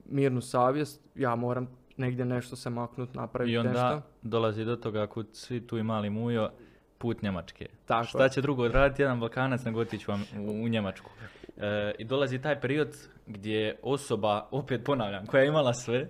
mirnu 0.05 0.41
savjest, 0.41 1.01
ja 1.15 1.35
moram 1.35 1.67
negdje 1.97 2.25
nešto 2.25 2.55
se 2.55 2.69
maknut, 2.69 3.13
napraviti 3.13 3.57
nešto. 3.57 3.67
I 3.67 3.69
onda 3.69 3.95
nešto. 3.95 4.09
dolazi 4.21 4.65
do 4.65 4.75
toga 4.75 5.07
kud 5.07 5.27
svi 5.31 5.67
tu 5.67 5.77
imali 5.77 6.09
mujo, 6.09 6.49
put 6.97 7.21
Njemačke. 7.21 7.69
Tako 7.85 8.07
Šta 8.07 8.29
će 8.29 8.41
drugo 8.41 8.63
odraditi 8.63 9.01
jedan 9.01 9.19
Balkanac 9.19 9.63
nego 9.63 9.79
otići 9.79 10.05
vam 10.07 10.23
u, 10.37 10.63
u 10.63 10.67
Njemačku. 10.67 11.11
E, 11.57 11.91
I 11.99 12.05
dolazi 12.05 12.41
taj 12.41 12.59
period 12.59 12.97
gdje 13.27 13.79
osoba, 13.83 14.47
opet 14.51 14.81
ponavljam, 14.85 15.25
koja 15.25 15.41
je 15.41 15.47
imala 15.47 15.73
sve 15.73 16.09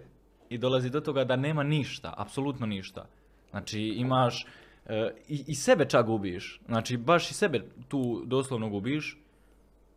i 0.49 0.57
dolazi 0.57 0.89
do 0.89 1.01
toga 1.01 1.23
da 1.23 1.35
nema 1.35 1.63
ništa, 1.63 2.13
apsolutno 2.17 2.65
ništa. 2.65 3.05
Znači 3.49 3.81
imaš, 3.81 4.45
e, 4.85 5.11
i, 5.27 5.43
i 5.47 5.55
sebe 5.55 5.85
čak 5.85 6.05
gubiš, 6.05 6.61
znači 6.65 6.97
baš 6.97 7.31
i 7.31 7.33
sebe 7.33 7.61
tu 7.87 8.23
doslovno 8.25 8.69
gubiš, 8.69 9.17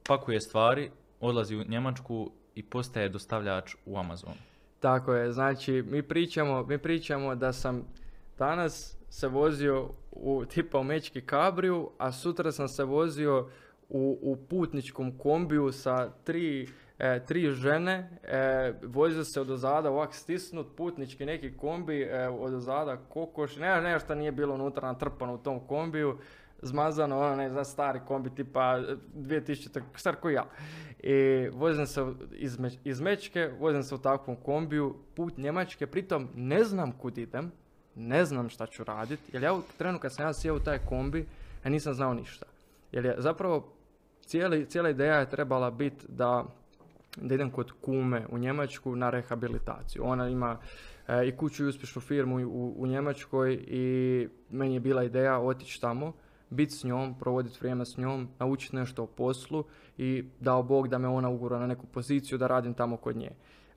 pakuje 0.09 0.41
stvari, 0.41 0.91
odlazi 1.21 1.57
u 1.57 1.65
Njemačku 1.65 2.31
i 2.55 2.63
postaje 2.63 3.09
dostavljač 3.09 3.75
u 3.87 3.99
Amazon. 3.99 4.35
Tako 4.81 5.15
je, 5.15 5.33
znači 5.33 5.85
mi 5.91 6.03
pričamo, 6.03 6.67
mi 6.67 6.79
pričamo 6.79 7.35
da 7.35 7.53
sam 7.53 7.85
danas 8.39 8.97
se 9.11 9.29
vozio 9.29 9.91
u 10.13 10.45
tipa 10.45 10.79
u 10.79 10.85
Mečki 10.85 11.21
Kabriju, 11.21 11.91
a 11.99 12.13
sutra 12.13 12.53
sam 12.53 12.69
se 12.69 12.85
vozio 12.85 13.49
u, 13.89 14.19
u 14.23 14.37
putničkom 14.37 15.19
kombiju 15.19 15.73
sa 15.73 16.11
tri, 16.25 16.69
e, 16.99 17.25
tri 17.25 17.51
žene, 17.51 18.19
e, 18.23 18.73
vozio 18.83 19.25
se 19.25 19.41
od 19.41 19.51
ozada 19.51 19.91
ovak 19.91 20.15
stisnut, 20.15 20.67
putnički 20.77 21.27
neki 21.27 21.57
kombi, 21.57 22.03
e, 22.03 22.29
od 22.29 22.55
ozada 22.55 22.97
kokoš, 22.97 23.57
ne, 23.57 23.81
ne 23.81 23.99
što 23.99 24.15
nije 24.15 24.33
bilo 24.33 24.55
unutra 24.55 24.89
natrpano 24.89 25.35
u 25.35 25.39
tom 25.39 25.61
kombiju, 25.61 26.19
zmazano, 26.65 27.19
ono 27.19 27.37
ne 27.37 27.51
znam, 27.51 27.65
stari 27.65 28.01
kombi 28.09 28.31
tipa 28.31 28.81
2000, 29.15 29.81
star 29.97 30.17
ko 30.17 30.31
ja. 30.31 30.47
I 30.99 31.49
vozim 31.53 31.87
se 31.87 32.05
iz, 32.33 32.59
iz 32.85 33.01
Mečke, 33.01 33.51
vozim 33.61 33.83
se 33.83 33.95
u 33.95 33.99
takvom 33.99 34.37
kombiju, 34.37 34.95
put 35.15 35.37
Njemačke, 35.37 35.87
pritom 35.87 36.29
ne 36.35 36.65
znam 36.65 36.93
kud 36.93 37.19
idem, 37.19 37.53
ne 37.95 38.25
znam 38.25 38.49
šta 38.49 38.67
ću 38.67 38.85
raditi, 38.85 39.23
jer 39.33 39.43
ja 39.43 39.55
u 39.55 39.63
trenu 39.79 39.99
kad 39.99 40.15
sam 40.15 40.27
ja 40.27 40.33
sjeo 40.33 40.57
u 40.57 40.61
taj 40.61 40.79
kombi, 40.79 41.27
ja 41.65 41.71
nisam 41.71 41.95
znao 41.95 42.15
ništa. 42.15 42.47
Jer 42.93 43.05
je 43.05 43.15
zapravo 43.19 43.73
cijeli, 44.21 44.67
cijela 44.67 44.91
ideja 44.91 45.15
je 45.15 45.31
trebala 45.31 45.71
biti 45.71 46.07
da, 46.09 46.45
da 47.17 47.35
idem 47.35 47.51
kod 47.51 47.73
kume 47.73 48.27
u 48.31 48.39
Njemačku 48.39 48.97
na 48.97 49.11
rehabilitaciju. 49.11 50.03
Ona 50.05 50.29
ima 50.29 50.59
e, 51.09 51.29
i 51.29 51.37
kuću 51.37 51.65
i 51.65 51.69
uspješnu 51.69 52.03
firmu 52.03 52.37
u, 52.37 52.75
u 52.77 52.87
Njemačkoj 52.87 53.65
i 53.67 54.29
meni 54.51 54.75
je 54.75 54.81
bila 54.81 55.05
ideja 55.05 55.39
otići 55.39 55.81
tamo, 55.81 56.13
biti 56.51 56.73
s 56.73 56.85
njom, 56.85 57.15
provoditi 57.19 57.59
vrijeme 57.61 57.85
s 57.85 57.97
njom, 57.97 58.29
naučiti 58.39 58.77
nešto 58.77 59.03
o 59.03 59.07
poslu 59.07 59.65
i 59.99 60.25
dao 60.41 60.63
Bog 60.63 60.89
da 60.89 60.99
me 60.99 61.09
ona 61.09 61.29
ugura 61.29 61.59
na 61.59 61.67
neku 61.67 61.87
poziciju 61.87 62.39
da 62.39 62.47
radim 62.47 62.75
tamo 62.75 62.97
kod 62.97 63.17
nje. 63.17 63.31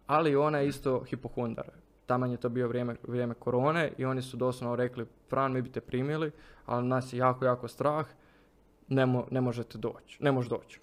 Ali 0.08 0.36
ona 0.36 0.58
je 0.58 0.68
isto 0.68 1.04
hipohondar. 1.04 1.66
taman 2.06 2.32
je 2.32 2.38
to 2.38 2.50
bio 2.50 2.68
vrijeme, 2.68 2.96
vrijeme 3.08 3.34
korone 3.34 3.92
i 3.98 4.06
oni 4.06 4.22
su 4.22 4.38
doslovno 4.38 4.76
rekli, 4.76 5.06
Fran, 5.30 5.54
mi 5.54 5.62
bi 5.62 5.72
te 5.72 5.82
primili, 5.82 6.32
ali 6.66 6.88
nas 6.88 7.14
je 7.14 7.18
jako, 7.18 7.46
jako 7.46 7.68
strah, 7.68 8.06
ne, 8.88 9.24
ne 9.32 9.42
možete 9.42 9.78
doći, 9.78 10.24
ne 10.24 10.32
možeš 10.32 10.50
doći. 10.50 10.80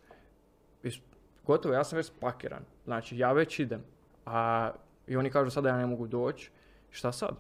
I 0.83 0.91
gotovo, 1.47 1.75
ja 1.75 1.85
sam 1.85 1.97
već 1.97 2.07
spakiran, 2.07 2.65
znači 2.85 3.19
ja 3.19 3.33
već 3.33 3.59
idem, 3.59 3.83
a 4.27 4.71
i 5.07 5.17
oni 5.17 5.31
kažu 5.31 5.51
sada 5.51 5.69
ja 5.69 5.77
ne 5.77 5.87
mogu 5.87 6.07
doći, 6.07 6.51
šta 6.91 7.13
sad? 7.13 7.37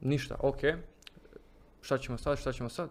Ništa, 0.00 0.36
ok, 0.40 0.60
šta 1.80 1.98
ćemo 1.98 2.18
sad, 2.18 2.38
šta 2.38 2.52
ćemo 2.52 2.68
sad? 2.68 2.90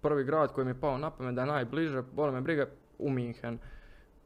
Prvi 0.00 0.24
grad 0.24 0.52
koji 0.52 0.64
mi 0.64 0.70
je 0.70 0.80
pao 0.80 0.98
na 0.98 1.10
pamet 1.10 1.34
da 1.34 1.40
je 1.40 1.46
najbliže, 1.46 2.02
boli 2.02 2.32
me 2.32 2.40
briga, 2.40 2.66
u 2.98 3.10
Minhen. 3.10 3.58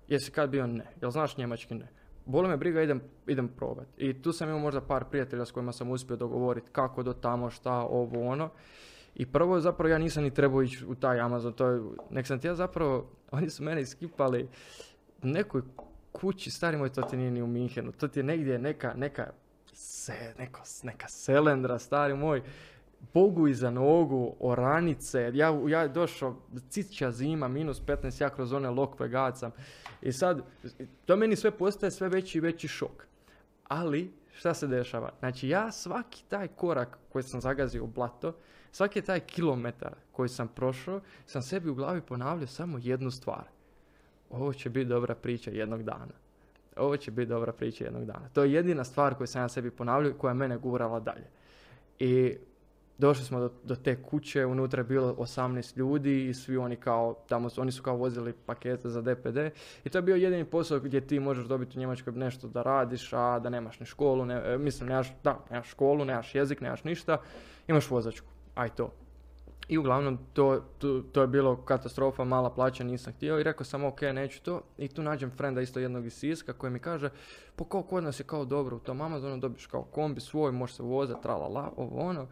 Jesi 0.09 0.31
kad 0.31 0.51
bio 0.51 0.66
ne? 0.66 0.87
Jel 1.01 1.11
znaš 1.11 1.37
njemački 1.37 1.75
ne? 1.75 1.89
Boli 2.25 2.49
me 2.49 2.57
briga, 2.57 2.83
idem, 2.83 3.01
idem 3.27 3.49
probat. 3.49 3.87
I 3.97 4.23
tu 4.23 4.33
sam 4.33 4.49
imao 4.49 4.61
možda 4.61 4.81
par 4.81 5.05
prijatelja 5.05 5.45
s 5.45 5.51
kojima 5.51 5.73
sam 5.73 5.91
uspio 5.91 6.16
dogovoriti 6.16 6.70
kako 6.73 7.03
do 7.03 7.12
tamo, 7.12 7.51
šta, 7.51 7.73
ovo, 7.73 8.29
ono. 8.29 8.51
I 9.14 9.27
prvo 9.27 9.61
zapravo 9.61 9.89
ja 9.89 9.99
nisam 9.99 10.23
ni 10.23 10.35
trebao 10.35 10.62
ići 10.62 10.87
u 10.87 10.95
taj 10.95 11.20
Amazon, 11.20 11.53
to 11.53 11.66
je, 11.66 11.83
nek 12.11 12.27
sam 12.27 12.39
ti 12.39 12.47
ja 12.47 12.55
zapravo, 12.55 13.11
oni 13.31 13.51
su 13.51 13.62
mene 13.62 13.81
iskipali 13.81 14.49
u 15.23 15.27
nekoj 15.27 15.62
kući, 16.12 16.51
stari 16.51 16.77
moj, 16.77 16.93
to 16.93 17.03
ti 17.03 17.16
nije 17.16 17.31
ni 17.31 17.43
u 17.43 17.47
Minhenu, 17.47 17.93
to 17.93 18.09
ti 18.09 18.18
je 18.18 18.23
negdje 18.25 18.59
neka, 18.59 18.95
neka, 18.97 19.31
se, 19.73 20.35
neko, 20.39 20.61
neka 20.83 21.09
selendra, 21.09 21.79
stari 21.79 22.14
moj, 22.14 22.43
Bogu 23.14 23.48
iza 23.48 23.70
nogu, 23.70 24.34
oranice, 24.40 25.30
ja, 25.34 25.61
ja 25.68 25.88
došao, 25.88 26.36
cića 26.68 27.11
zima, 27.11 27.48
minus 27.48 27.82
15, 27.82 28.22
ja 28.22 28.30
kroz 28.30 28.53
one 28.53 28.70
lokve 28.70 29.09
gacam. 29.09 29.50
I 30.03 30.12
sad, 30.12 30.42
to 31.05 31.16
meni 31.16 31.36
sve 31.36 31.50
postaje 31.50 31.90
sve 31.90 32.09
veći 32.09 32.38
i 32.38 32.40
veći 32.40 32.68
šok. 32.68 33.07
Ali, 33.68 34.12
šta 34.34 34.55
se 34.55 34.66
dešava? 34.66 35.12
Znači, 35.18 35.48
ja 35.48 35.72
svaki 35.72 36.24
taj 36.28 36.48
korak 36.48 36.98
koji 37.12 37.22
sam 37.22 37.40
zagazio 37.40 37.84
u 37.84 37.86
blato, 37.86 38.34
svaki 38.72 39.03
taj 39.03 39.20
kilometar 39.20 39.94
koji 40.12 40.28
sam 40.28 40.48
prošao, 40.48 41.00
sam 41.26 41.42
sebi 41.42 41.70
u 41.70 41.74
glavi 41.74 42.00
ponavljao 42.00 42.46
samo 42.46 42.78
jednu 42.82 43.11
stvar. 43.11 43.44
Ovo 44.30 44.53
će 44.53 44.70
biti 44.70 44.88
dobra 44.88 45.14
priča 45.14 45.50
jednog 45.50 45.82
dana. 45.82 46.12
Ovo 46.76 46.96
će 46.96 47.11
biti 47.11 47.28
dobra 47.28 47.53
priča 47.53 47.84
jednog 47.84 48.05
dana. 48.05 48.28
To 48.32 48.44
je 48.44 48.53
jedina 48.53 48.84
stvar 48.84 49.14
koju 49.14 49.26
sam 49.26 49.42
ja 49.42 49.48
sebi 49.48 49.70
ponavljao 49.70 50.14
koja 50.14 50.30
je 50.30 50.34
mene 50.34 50.57
gurala 50.57 51.00
dalje. 51.00 51.26
I 51.98 52.36
došli 53.03 53.24
smo 53.24 53.40
do, 53.40 53.50
do, 53.64 53.76
te 53.76 54.03
kuće, 54.03 54.46
unutra 54.46 54.80
je 54.80 54.84
bilo 54.84 55.14
18 55.14 55.76
ljudi 55.76 56.28
i 56.28 56.34
svi 56.34 56.57
oni 56.57 56.76
kao, 56.76 57.14
tamo 57.28 57.50
su, 57.50 57.61
oni 57.61 57.72
su 57.72 57.82
kao 57.82 57.96
vozili 57.96 58.32
pakete 58.32 58.88
za 58.88 59.03
DPD 59.03 59.38
i 59.84 59.88
to 59.88 59.98
je 59.98 60.03
bio 60.03 60.16
jedini 60.16 60.44
posao 60.44 60.80
gdje 60.80 61.00
ti 61.00 61.20
možeš 61.20 61.46
dobiti 61.46 61.78
u 61.78 61.80
Njemačkoj 61.80 62.12
nešto 62.12 62.48
da 62.48 62.62
radiš, 62.62 63.12
a 63.12 63.38
da 63.38 63.50
nemaš 63.50 63.80
ni 63.80 63.86
školu, 63.86 64.24
ne, 64.24 64.42
e, 64.44 64.59
mislim, 64.59 64.88
nemaš, 64.88 65.12
da, 65.24 65.38
nemaš 65.50 65.70
školu, 65.70 66.05
nemaš 66.05 66.34
jezik, 66.34 66.61
nemaš 66.61 66.84
ništa, 66.84 67.18
imaš 67.68 67.90
vozačku, 67.90 68.26
aj 68.55 68.68
to. 68.68 68.92
I 69.68 69.78
uglavnom 69.78 70.18
to, 70.32 70.62
to, 70.78 71.03
to, 71.12 71.20
je 71.20 71.26
bilo 71.26 71.57
katastrofa, 71.57 72.24
mala 72.24 72.50
plaća, 72.50 72.84
nisam 72.84 73.12
htio 73.12 73.40
i 73.40 73.42
rekao 73.42 73.64
sam 73.64 73.84
ok, 73.84 74.03
neću 74.03 74.42
to. 74.42 74.62
I 74.78 74.88
tu 74.88 75.03
nađem 75.03 75.30
frenda 75.30 75.61
isto 75.61 75.80
jednog 75.80 76.07
iz 76.07 76.14
Siska 76.14 76.53
koji 76.53 76.72
mi 76.72 76.78
kaže, 76.78 77.11
pa 77.57 77.64
kao 77.64 77.82
kod 77.82 78.05
nas 78.05 78.20
je 78.20 78.24
kao 78.24 78.44
dobro 78.44 78.76
u 78.76 78.80
tom 78.80 79.00
Amazonu, 79.00 79.36
dobiš 79.36 79.66
kao 79.66 79.82
kombi 79.82 80.20
svoj, 80.20 80.53
možeš 80.53 80.76
se 80.76 80.82
vozati, 80.82 81.22
tralala, 81.22 81.72
ovo 81.76 82.00
ono 82.00 82.26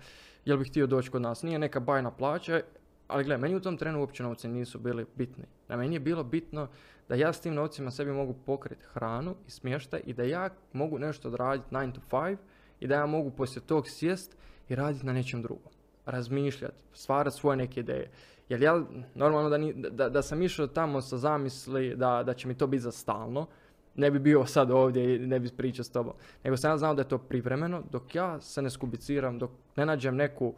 jel 0.45 0.59
bih 0.59 0.69
htio 0.69 0.87
doći 0.87 1.11
kod 1.11 1.23
nas. 1.23 1.43
Nije 1.43 1.59
neka 1.59 1.81
bajna 1.81 2.11
plaća, 2.11 2.61
ali 3.09 3.25
gle, 3.25 3.39
meni 3.39 3.57
u 3.57 3.61
tom 3.61 3.77
trenu 3.77 4.01
uopće 4.01 4.23
novci 4.23 4.49
nisu 4.49 4.79
bili 4.79 5.07
bitni. 5.15 5.45
Na 5.69 5.77
meni 5.77 5.97
je 5.97 6.01
bilo 6.01 6.25
bitno 6.25 6.69
da 7.09 7.15
ja 7.15 7.33
s 7.33 7.41
tim 7.41 7.55
novcima 7.55 7.91
sebi 7.91 8.13
mogu 8.13 8.35
pokriti 8.47 8.85
hranu 8.93 9.35
i 9.47 9.51
smještaj 9.51 10.01
i 10.05 10.13
da 10.13 10.23
ja 10.23 10.51
mogu 10.73 10.99
nešto 10.99 11.29
odraditi 11.29 11.75
9 11.75 11.93
to 11.93 12.01
5 12.11 12.37
i 12.81 12.87
da 12.87 12.95
ja 12.95 13.07
mogu 13.07 13.31
poslije 13.31 13.67
tog 13.67 13.89
sjest 13.89 14.37
i 14.69 14.75
raditi 14.75 15.07
na 15.07 15.13
nečem 15.13 15.43
drugom. 15.43 15.73
Razmišljati, 16.07 16.75
stvarati 16.93 17.37
svoje 17.37 17.57
neke 17.57 17.81
ideje. 17.81 18.11
Jer 18.49 18.63
ja, 18.63 18.83
normalno 19.15 19.51
da, 19.51 19.91
da, 19.91 20.09
da 20.09 20.23
sam 20.23 20.43
išao 20.43 20.67
tamo 20.67 21.01
sa 21.01 21.17
zamisli 21.17 21.97
da, 21.97 22.23
da 22.27 22.35
će 22.35 22.49
mi 22.49 22.55
to 22.55 22.67
biti 22.67 22.83
za 22.83 22.93
stalno, 22.93 23.47
ne 23.95 24.11
bi 24.11 24.19
bio 24.19 24.47
sad 24.47 24.71
ovdje 24.71 25.17
i 25.17 25.19
ne 25.19 25.41
bi 25.41 25.49
pričao 25.57 25.85
s 25.85 25.91
tobom. 25.91 26.13
Nego 26.45 26.57
sam 26.57 26.71
ja 26.71 26.79
znao 26.79 26.95
da 26.95 27.03
je 27.03 27.09
to 27.09 27.19
privremeno 27.19 27.83
dok 27.91 28.15
ja 28.15 28.41
se 28.41 28.63
ne 28.63 28.71
skubiciram, 28.71 29.39
dok 29.39 29.51
ne 29.77 29.87
nađem 29.87 30.17
neku 30.17 30.55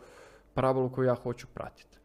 parabolu 0.54 0.90
koju 0.90 1.06
ja 1.06 1.14
hoću 1.14 1.46
pratiti. 1.54 1.98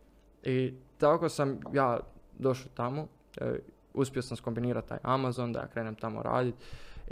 I 0.44 0.74
tako 0.98 1.30
sam 1.30 1.60
ja 1.74 2.00
došao 2.40 2.72
tamo, 2.74 3.08
e, 3.42 3.60
uspio 3.94 4.22
sam 4.22 4.38
skombinirati 4.38 4.90
taj 4.90 4.98
Amazon, 5.04 5.54
da 5.54 5.60
ja 5.60 5.68
krenem 5.68 5.96
tamo 5.96 6.24
raditi. 6.24 6.58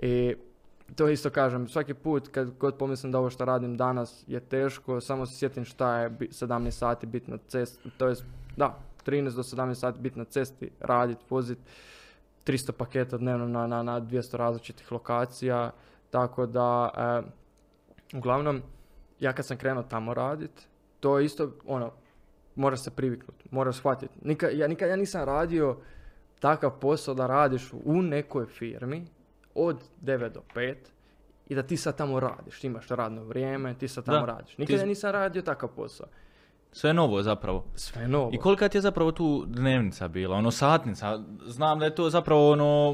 I 0.02 0.36
to 0.96 1.10
isto 1.10 1.30
kažem, 1.30 1.68
svaki 1.68 1.94
put 1.94 2.28
kad 2.28 2.58
god 2.58 2.78
pomislim 2.78 3.12
da 3.12 3.20
ovo 3.20 3.30
što 3.30 3.46
radim 3.46 3.78
danas 3.78 4.24
je 4.28 4.40
teško, 4.40 5.02
samo 5.02 5.26
se 5.26 5.36
sjetim 5.36 5.66
šta 5.66 6.00
je 6.00 6.10
17 6.10 6.72
sati 6.72 7.06
biti 7.06 7.32
na 7.32 7.38
cesti, 7.48 7.90
to 7.98 8.08
je, 8.08 8.16
da, 8.58 8.80
13 9.06 9.36
do 9.36 9.44
17 9.44 9.74
sati 9.74 10.00
biti 10.00 10.20
na 10.20 10.26
cesti, 10.26 10.70
raditi, 10.80 11.26
voziti 11.30 11.62
300 12.46 12.72
paketa 12.72 13.18
dnevno 13.18 13.48
na, 13.48 13.68
na, 13.68 13.84
na 13.84 14.02
200 14.02 14.38
različitih 14.38 14.92
lokacija, 14.92 15.72
tako 16.10 16.46
da, 16.46 16.90
e, 16.98 18.18
uglavnom, 18.18 18.62
ja 19.20 19.34
kad 19.34 19.46
sam 19.46 19.58
krenuo 19.58 19.84
tamo 19.84 20.14
radit, 20.14 20.68
to 21.00 21.20
je 21.20 21.26
isto, 21.26 21.52
ono, 21.66 21.92
moraš 22.56 22.84
se 22.84 22.92
priviknuti, 22.92 23.46
moraš 23.52 23.78
shvatiti. 23.78 24.20
Nikad, 24.22 24.58
ja, 24.58 24.68
nikad 24.68 24.90
ja 24.90 24.96
nisam 24.96 25.24
radio 25.24 25.78
takav 26.40 26.80
posao 26.80 27.14
da 27.14 27.28
radiš 27.28 27.74
u 27.74 28.02
nekoj 28.02 28.46
firmi 28.46 29.06
od 29.56 29.84
9 30.02 30.30
do 30.30 30.42
5 30.56 30.76
i 31.48 31.56
da 31.56 31.64
ti 31.64 31.78
sad 31.78 31.98
tamo 31.98 32.20
radiš, 32.20 32.60
ti 32.60 32.68
imaš 32.68 32.88
radno 32.88 33.24
vrijeme, 33.24 33.74
ti 33.78 33.88
sad 33.88 34.06
tamo 34.06 34.26
radiš. 34.26 34.58
Nikad 34.58 34.80
ja 34.80 34.86
nisam 34.86 35.12
radio 35.12 35.42
takav 35.42 35.70
posao. 35.76 36.08
Sve 36.76 36.94
novo 36.94 37.24
zapravo. 37.24 37.66
Sve 37.76 38.08
novo. 38.08 38.30
I 38.34 38.38
kolika 38.38 38.70
ti 38.70 38.78
je 38.78 38.82
zapravo 38.82 39.12
tu 39.12 39.46
dnevnica 39.48 40.08
bila, 40.08 40.36
ono 40.36 40.52
satnica? 40.52 41.20
Znam 41.46 41.80
da 41.80 41.86
je 41.86 41.96
to 41.96 42.10
zapravo 42.10 42.52
ono, 42.52 42.94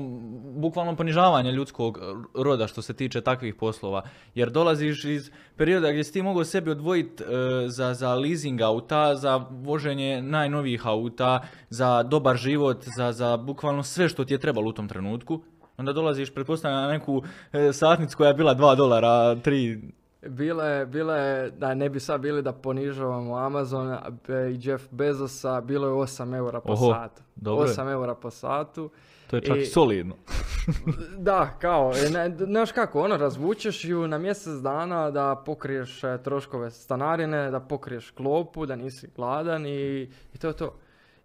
bukvalno 0.55 0.95
ponižavanje 0.95 1.51
ljudskog 1.51 1.99
roda 2.35 2.67
što 2.67 2.81
se 2.81 2.93
tiče 2.93 3.21
takvih 3.21 3.55
poslova. 3.55 4.01
Jer 4.35 4.49
dolaziš 4.49 5.05
iz 5.05 5.31
perioda 5.55 5.91
gdje 5.91 6.03
si 6.03 6.13
ti 6.13 6.21
mogao 6.21 6.43
sebi 6.43 6.71
odvojiti 6.71 7.23
e, 7.23 7.27
za, 7.67 7.93
za 7.93 8.15
leasing 8.15 8.61
auta, 8.61 9.15
za 9.15 9.37
voženje 9.49 10.21
najnovijih 10.21 10.87
auta, 10.87 11.41
za 11.69 12.03
dobar 12.03 12.37
život, 12.37 12.85
za, 12.95 13.11
za 13.11 13.37
bukvalno 13.37 13.83
sve 13.83 14.09
što 14.09 14.25
ti 14.25 14.33
je 14.33 14.37
trebalo 14.37 14.69
u 14.69 14.73
tom 14.73 14.87
trenutku. 14.87 15.41
Onda 15.77 15.93
dolaziš, 15.93 16.33
pretpostavljam, 16.33 16.81
na 16.81 16.87
neku 16.87 17.23
e, 17.53 17.73
satnicu 17.73 18.17
koja 18.17 18.27
je 18.27 18.33
bila 18.33 18.55
2 18.55 18.75
dolara, 18.75 19.35
3 19.35 19.91
Bile, 20.27 20.85
bile, 20.85 21.51
da 21.57 21.73
ne 21.73 21.89
bi 21.89 21.99
sad 21.99 22.21
bili 22.21 22.41
da 22.41 22.53
ponižavamo 22.53 23.37
Amazon 23.37 23.97
i 24.51 24.59
Jeff 24.61 24.83
Bezosa, 24.91 25.61
bilo 25.61 25.87
je 25.87 25.93
8 25.93 26.37
eura 26.37 26.61
po 26.61 26.71
Oho, 26.71 26.93
satu. 26.93 27.21
Dobro 27.35 27.67
8 27.67 27.91
eura 27.91 28.15
po 28.15 28.29
satu. 28.29 28.89
To 29.27 29.35
je 29.35 29.41
čak 29.41 29.57
I, 29.57 29.65
solidno. 29.65 30.15
da, 31.17 31.57
kao, 31.61 31.93
ne, 32.11 32.35
znaš 32.37 32.71
kako, 32.71 33.01
ono, 33.01 33.17
razvučeš 33.17 33.85
ju 33.85 34.07
na 34.07 34.17
mjesec 34.17 34.53
dana 34.53 35.11
da 35.11 35.43
pokriješ 35.45 36.03
e, 36.03 36.17
troškove 36.23 36.71
stanarine, 36.71 37.51
da 37.51 37.59
pokriješ 37.59 38.11
klopu, 38.11 38.65
da 38.65 38.75
nisi 38.75 39.07
gladan 39.15 39.65
i, 39.65 40.09
i 40.33 40.37
to 40.37 40.47
je 40.47 40.53
to 40.53 40.75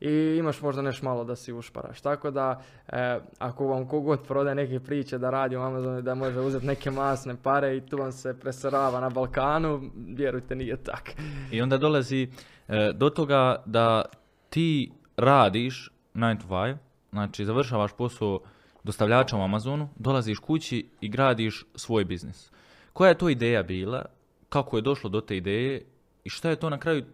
i 0.01 0.37
imaš 0.39 0.61
možda 0.61 0.83
nešto 0.83 1.07
malo 1.07 1.25
da 1.25 1.37
si 1.37 1.53
ušparaš. 1.53 2.01
Tako 2.01 2.31
da, 2.31 2.63
e, 2.89 3.21
ako 3.39 3.67
vam 3.67 3.89
kogod 3.89 4.27
prodaje 4.27 4.55
neke 4.55 4.81
priče 4.81 5.19
da 5.19 5.31
radi 5.31 5.57
u 5.57 5.61
Amazonu 5.61 6.03
da 6.03 6.15
može 6.15 6.41
uzeti 6.41 6.67
neke 6.67 6.91
masne 6.91 7.37
pare 7.43 7.77
i 7.77 7.87
tu 7.87 7.97
vam 7.97 8.13
se 8.13 8.41
preserava 8.41 9.01
na 9.01 9.11
Balkanu, 9.11 9.91
vjerujte 9.97 10.55
nije 10.55 10.77
tak. 10.77 11.11
I 11.51 11.63
onda 11.63 11.79
dolazi 11.79 12.29
e, 12.69 12.93
do 12.95 13.11
toga 13.11 13.63
da 13.67 14.05
ti 14.51 14.93
radiš 15.17 15.91
9 16.15 16.41
to 16.41 16.47
5, 16.47 16.77
znači 17.13 17.45
završavaš 17.45 17.93
posao 17.93 18.41
dostavljača 18.85 19.37
u 19.37 19.43
Amazonu, 19.43 19.89
dolaziš 19.97 20.39
kući 20.39 20.89
i 21.01 21.09
gradiš 21.09 21.65
svoj 21.75 22.05
biznis. 22.05 22.51
Koja 22.93 23.09
je 23.09 23.19
to 23.19 23.29
ideja 23.29 23.63
bila? 23.63 24.05
Kako 24.49 24.77
je 24.77 24.83
došlo 24.83 25.11
do 25.11 25.21
te 25.21 25.37
ideje? 25.37 25.85
I 26.25 26.31
šta 26.31 26.51
je 26.51 26.57
to 26.57 26.71
na 26.71 26.79
kraju 26.79 27.05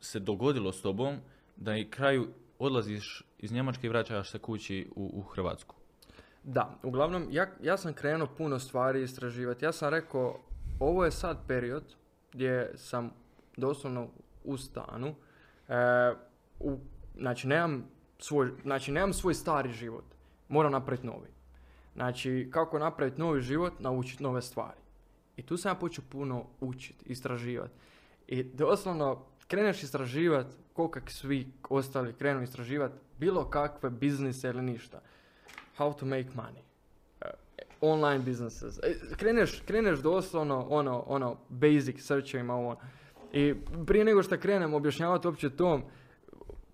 se 0.00 0.20
dogodilo 0.20 0.72
s 0.72 0.82
tobom 0.82 1.16
da 1.62 1.76
i 1.76 1.90
kraju 1.90 2.28
odlaziš 2.58 3.22
iz 3.38 3.52
Njemačke 3.52 3.86
i 3.86 3.90
vraćaš 3.90 4.30
se 4.30 4.38
kući 4.38 4.88
u, 4.96 5.10
u 5.14 5.22
Hrvatsku. 5.22 5.74
Da, 6.42 6.78
uglavnom 6.82 7.26
ja, 7.30 7.46
ja 7.62 7.76
sam 7.76 7.92
krenuo 7.92 8.28
puno 8.36 8.58
stvari 8.58 9.02
istraživati. 9.02 9.64
Ja 9.64 9.72
sam 9.72 9.90
rekao, 9.90 10.38
ovo 10.80 11.04
je 11.04 11.10
sad 11.10 11.38
period 11.46 11.84
gdje 12.32 12.72
sam 12.76 13.10
doslovno 13.56 14.08
u 14.44 14.56
stanu. 14.56 15.14
E, 15.68 15.74
u, 16.60 16.78
znači, 17.16 17.48
nemam 17.48 17.84
svoj, 18.18 18.50
znači, 18.62 18.92
nemam 18.92 19.12
svoj 19.12 19.34
stari 19.34 19.72
život. 19.72 20.04
Moram 20.48 20.72
napraviti 20.72 21.06
novi. 21.06 21.28
Znači, 21.94 22.48
kako 22.52 22.78
napraviti 22.78 23.20
novi 23.20 23.40
život, 23.40 23.72
naučiti 23.80 24.22
nove 24.22 24.42
stvari. 24.42 24.80
I 25.36 25.42
tu 25.42 25.56
sam 25.56 25.70
ja 25.70 25.74
počeo 25.74 26.04
puno 26.08 26.46
učiti, 26.60 27.04
istraživati. 27.06 27.74
I 28.26 28.42
doslovno 28.42 29.26
kreneš 29.48 29.82
istraživati, 29.82 30.56
ko 30.72 30.88
kak 30.88 31.10
svi 31.10 31.46
ostali 31.70 32.12
krenu 32.12 32.42
istraživati 32.42 32.94
bilo 33.18 33.44
kakve 33.44 33.90
biznise 33.90 34.48
ili 34.48 34.62
ništa. 34.62 35.00
How 35.78 35.98
to 35.98 36.06
make 36.06 36.28
money. 36.34 36.62
online 37.80 38.18
businesses. 38.24 38.78
E, 38.78 38.94
Kreneš, 39.16 39.60
kreneš 39.66 39.98
doslovno 40.00 40.66
ono, 40.70 41.04
ono, 41.06 41.36
basic 41.48 42.00
searchovima 42.06 42.54
ovo. 42.54 42.76
I 43.32 43.54
prije 43.86 44.04
nego 44.04 44.22
što 44.22 44.38
krenem 44.38 44.74
objašnjavati 44.74 45.26
uopće 45.26 45.50
to, 45.50 45.80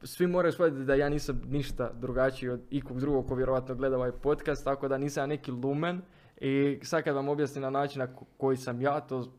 svi 0.02 0.26
moraju 0.26 0.52
shvatiti 0.52 0.84
da 0.84 0.94
ja 0.94 1.08
nisam 1.08 1.40
ništa 1.48 1.90
drugačiji 1.92 2.48
od 2.50 2.60
ikog 2.70 3.00
drugog 3.00 3.28
ko 3.28 3.34
vjerovatno 3.34 3.74
gleda 3.74 3.96
ovaj 3.96 4.12
podcast, 4.12 4.64
tako 4.64 4.88
da 4.88 4.98
nisam 4.98 5.28
neki 5.28 5.50
lumen. 5.50 6.02
I 6.40 6.78
sad 6.82 7.04
kad 7.04 7.14
vam 7.14 7.28
objasnim 7.28 7.62
na 7.62 7.70
način 7.70 7.98
na 7.98 8.06
ko- 8.06 8.24
koji 8.36 8.56
sam 8.56 8.80
ja 8.80 9.00
to 9.00 9.32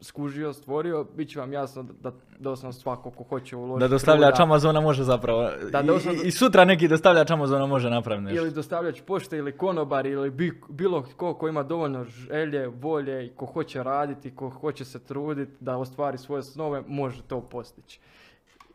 skužio, 0.00 0.52
stvorio, 0.52 1.04
bit 1.06 1.28
će 1.28 1.40
vam 1.40 1.52
jasno 1.52 1.82
da, 1.82 2.12
doslovno 2.38 2.72
svako 2.72 3.10
ko 3.10 3.24
hoće 3.24 3.56
uložiti 3.56 3.80
Da 3.80 3.88
dostavljač 3.88 4.30
truda, 4.30 4.42
Amazona 4.42 4.80
može 4.80 5.04
zapravo. 5.04 5.42
Da, 5.72 5.80
I- 5.80 5.86
doslovno- 5.86 6.22
i, 6.24 6.28
I 6.28 6.30
sutra 6.30 6.64
neki 6.64 6.88
dostavljač 6.88 7.30
Amazona 7.30 7.66
može 7.66 7.90
napraviti 7.90 8.24
nešto. 8.24 8.42
ili 8.42 8.50
dostavljač 8.50 9.00
pošte 9.00 9.36
ili 9.36 9.52
konobar 9.52 10.06
ili 10.06 10.30
bi- 10.30 10.60
bilo 10.68 11.02
tko 11.02 11.34
ko 11.34 11.48
ima 11.48 11.62
dovoljno 11.62 12.04
želje, 12.04 12.66
volje 12.68 13.26
i 13.26 13.30
ko 13.30 13.46
hoće 13.46 13.82
raditi, 13.82 14.34
ko 14.34 14.48
hoće 14.50 14.84
se 14.84 14.98
truditi 14.98 15.52
da 15.60 15.76
ostvari 15.76 16.18
svoje 16.18 16.42
snove, 16.42 16.82
može 16.86 17.22
to 17.22 17.40
postići. 17.40 18.00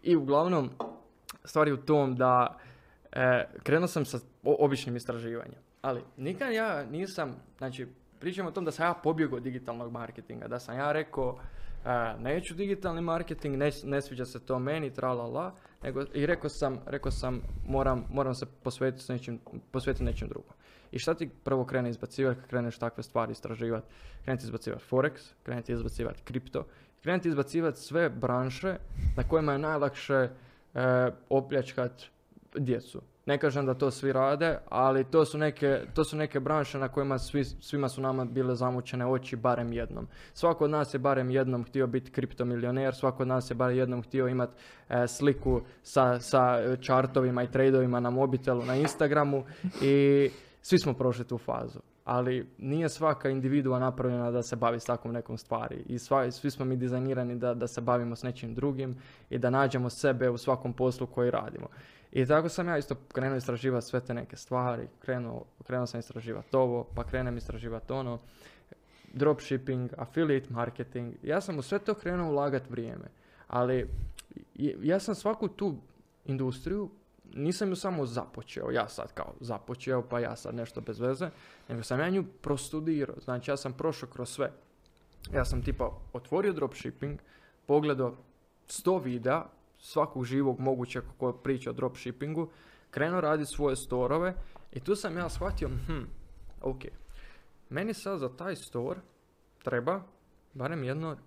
I 0.04 0.16
uglavnom, 0.16 0.70
stvar 1.44 1.68
je 1.68 1.74
u 1.74 1.78
tom 1.78 2.16
da 2.16 2.58
e, 3.12 3.44
krenuo 3.64 3.88
sam 3.88 4.06
sa 4.06 4.20
običnim 4.44 4.96
istraživanjem. 4.96 5.60
Ali 5.82 6.02
nikad 6.18 6.54
ja 6.54 6.84
nisam, 6.84 7.36
znači 7.58 7.88
pričam 8.20 8.48
o 8.48 8.52
tom 8.52 8.66
da 8.66 8.72
sam 8.72 8.88
ja 8.88 8.94
pobjegao 8.94 9.40
digitalnog 9.40 9.92
marketinga, 9.92 10.48
da 10.48 10.60
sam 10.60 10.78
ja 10.78 10.92
rekao 10.92 11.40
e, 11.86 11.90
neću 12.20 12.54
digitalni 12.54 13.02
marketing, 13.02 13.56
ne, 13.56 13.70
ne 13.84 14.02
sviđa 14.02 14.26
se 14.26 14.46
to 14.46 14.60
meni, 14.60 14.94
tra 14.94 15.14
la 15.14 15.28
la, 15.28 15.56
nego, 15.84 16.04
i 16.14 16.26
rekao 16.26 16.50
sam, 16.50 16.80
rekao 16.86 17.12
sam 17.12 17.42
moram, 17.68 18.06
moram 18.12 18.34
se 18.34 18.46
posvetiti 18.64 19.12
nečim, 19.12 19.40
posvetiti 19.72 20.04
nečem 20.04 20.28
drugom. 20.28 20.54
I 20.92 21.00
šta 21.00 21.14
ti 21.14 21.30
prvo 21.44 21.66
krene 21.66 21.90
izbacivati 21.90 22.40
kad 22.40 22.50
kreneš 22.50 22.78
takve 22.78 23.04
stvari 23.04 23.32
istraživati? 23.32 23.88
Krenete 24.24 24.44
izbacivati 24.44 24.84
Forex, 24.90 25.34
krenete 25.44 25.74
izbacivati 25.74 26.22
kripto, 26.24 26.66
krenete 27.02 27.30
izbacivati 27.30 27.80
sve 27.80 28.10
branše 28.10 28.78
na 29.18 29.24
kojima 29.24 29.52
je 29.52 29.60
najlakše 29.60 30.14
e, 30.14 30.30
opljačkat 31.30 32.04
djecu. 32.58 33.02
Ne 33.26 33.38
kažem 33.38 33.66
da 33.66 33.74
to 33.74 33.92
svi 33.92 34.14
rade, 34.14 34.58
ali 34.70 35.04
to 35.04 35.26
su 35.26 35.38
neke, 35.38 35.82
to 35.94 36.04
su 36.04 36.18
neke 36.18 36.40
branše 36.40 36.80
na 36.80 36.88
kojima 36.88 37.18
svi, 37.20 37.44
svima 37.44 37.90
su 37.90 38.02
nama 38.02 38.26
bile 38.26 38.56
zamućene 38.56 39.06
oči 39.06 39.36
barem 39.36 39.74
jednom. 39.74 40.08
Svako 40.34 40.64
od 40.64 40.72
nas 40.72 40.94
je 40.94 41.00
barem 41.00 41.32
jednom 41.32 41.64
htio 41.64 41.88
biti 41.88 42.12
kriptomilioner, 42.12 42.96
svako 42.96 43.24
od 43.24 43.28
nas 43.28 43.52
je 43.52 43.56
barem 43.56 43.78
jednom 43.78 44.02
htio 44.02 44.28
imati 44.28 44.54
sliku 45.08 45.62
sa, 45.84 46.20
sa 46.20 46.60
e, 46.60 46.78
chartovima 46.86 47.44
i 47.44 47.52
tradeovima 47.52 48.00
na 48.00 48.10
mobitelu, 48.10 48.66
na 48.66 48.76
Instagramu 48.76 49.44
i 49.82 50.30
svi 50.62 50.80
smo 50.80 50.94
prošli 50.94 51.26
tu 51.26 51.38
fazu. 51.38 51.80
Ali 52.04 52.50
nije 52.58 52.90
svaka 52.90 53.30
individua 53.30 53.80
napravljena 53.80 54.32
da 54.32 54.42
se 54.42 54.56
bavi 54.56 54.80
s 54.80 54.86
takvom 54.86 55.14
nekom 55.14 55.38
stvari. 55.38 55.84
I 55.88 56.00
sva, 56.00 56.32
svi 56.32 56.52
smo 56.52 56.66
mi 56.66 56.76
dizajnirani 56.76 57.36
da, 57.36 57.54
da 57.54 57.68
se 57.68 57.82
bavimo 57.82 58.16
s 58.16 58.24
nečim 58.24 58.56
drugim 58.56 58.96
i 59.30 59.38
da 59.38 59.50
nađemo 59.50 59.90
sebe 59.90 60.30
u 60.30 60.38
svakom 60.38 60.74
poslu 60.74 61.08
koji 61.08 61.32
radimo. 61.32 61.68
I 62.16 62.26
tako 62.26 62.50
sam 62.50 62.68
ja 62.68 62.78
isto 62.78 62.96
krenuo 63.14 63.38
istraživati 63.38 63.86
sve 63.86 64.00
te 64.00 64.14
neke 64.14 64.38
stvari, 64.38 64.88
krenuo, 65.00 65.46
krenuo 65.68 65.88
sam 65.88 66.00
istraživati 66.00 66.56
ovo, 66.56 66.84
pa 66.96 67.04
krenem 67.04 67.38
istraživati 67.38 67.94
ono, 67.94 68.20
dropshipping, 69.14 69.94
affiliate 69.98 70.54
marketing. 70.54 71.14
Ja 71.24 71.42
sam 71.42 71.58
u 71.58 71.62
sve 71.62 71.80
to 71.80 71.94
krenuo 71.94 72.30
ulagati 72.30 72.70
vrijeme. 72.70 73.06
Ali 73.48 73.90
ja 74.82 75.00
sam 75.00 75.16
svaku 75.16 75.48
tu 75.48 75.76
industriju, 76.26 76.90
nisam 77.34 77.70
ju 77.70 77.76
samo 77.76 78.06
započeo, 78.06 78.72
ja 78.72 78.88
sad 78.88 79.14
kao 79.14 79.34
započeo, 79.40 80.02
pa 80.02 80.20
ja 80.20 80.36
sad 80.36 80.56
nešto 80.56 80.82
bez 80.82 81.00
veze, 81.00 81.30
nego 81.70 81.84
sam 81.84 82.00
ja 82.00 82.10
nju 82.10 82.24
prostudirao. 82.42 83.16
Znači 83.24 83.52
ja 83.52 83.58
sam 83.58 83.74
prošao 83.74 84.10
kroz 84.10 84.30
sve. 84.30 84.52
Ja 85.34 85.46
sam 85.46 85.64
tipa 85.64 85.92
otvorio 86.14 86.54
dropshipping, 86.54 87.20
pogledao 87.66 88.16
100 88.68 89.04
videa, 89.04 89.46
svakog 89.86 90.26
živog 90.26 90.60
mogućeg 90.60 91.04
ko 91.18 91.34
priča 91.34 91.70
o 91.70 91.74
dropshippingu, 91.74 92.50
krenuo 92.92 93.22
raditi 93.22 93.52
svoje 93.52 93.76
storove 93.76 94.34
i 94.72 94.80
tu 94.80 94.96
sam 94.96 95.18
ja 95.18 95.30
shvatio, 95.30 95.70
hm, 95.88 96.04
ok, 96.62 96.82
meni 97.70 97.94
sad 97.94 98.20
za 98.20 98.30
taj 98.30 98.56
store 98.56 99.00
treba 99.64 100.02
barem 100.54 100.84
jedno 100.84 101.18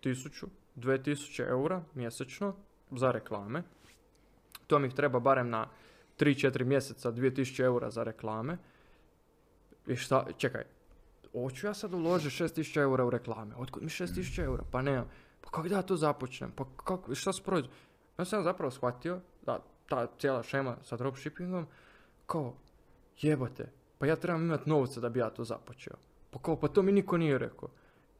tisuću, 0.00 0.46
dve 0.74 1.02
tisuće 1.02 1.42
eura 1.42 1.82
mjesečno 1.94 2.54
za 2.90 3.10
reklame. 3.10 3.62
To 4.66 4.78
mi 4.78 4.94
treba 4.94 5.20
barem 5.20 5.50
na 5.50 5.68
3-4 6.18 6.64
mjeseca 6.64 7.12
2000 7.12 7.64
eura 7.64 7.90
za 7.90 8.02
reklame. 8.02 8.58
I 9.86 9.96
šta, 9.96 10.26
čekaj, 10.38 10.64
hoću 11.32 11.66
ja 11.66 11.74
sad 11.74 11.94
uložiti 11.94 12.42
6000 12.44 12.80
eura 12.80 13.04
u 13.04 13.10
reklame. 13.10 13.54
Otkud 13.56 13.82
mi 13.82 13.88
6000 13.88 14.44
eura? 14.44 14.64
Pa 14.70 14.82
ne, 14.82 15.02
pa 15.40 15.50
kako 15.50 15.68
da 15.68 15.74
ja 15.74 15.82
to 15.82 15.96
započnem? 15.96 16.52
Pa 16.56 16.64
kako, 16.76 17.14
šta 17.14 17.32
s 17.32 17.40
proizvodom? 17.40 17.78
Ja 18.18 18.24
sam 18.24 18.42
zapravo 18.42 18.70
shvatio 18.70 19.20
da 19.42 19.58
ta 19.88 20.06
cijela 20.18 20.42
šema 20.42 20.76
sa 20.82 20.96
dropshippingom, 20.96 21.66
kao, 22.26 22.54
jebote, 23.20 23.72
pa 23.98 24.06
ja 24.06 24.16
trebam 24.16 24.42
imati 24.42 24.70
novca 24.70 25.00
da 25.00 25.08
bi 25.08 25.18
ja 25.18 25.30
to 25.30 25.44
započeo. 25.44 25.96
Pa 26.30 26.38
kao, 26.38 26.56
pa 26.60 26.68
to 26.68 26.82
mi 26.82 26.92
niko 26.92 27.16
nije 27.16 27.38
rekao. 27.38 27.68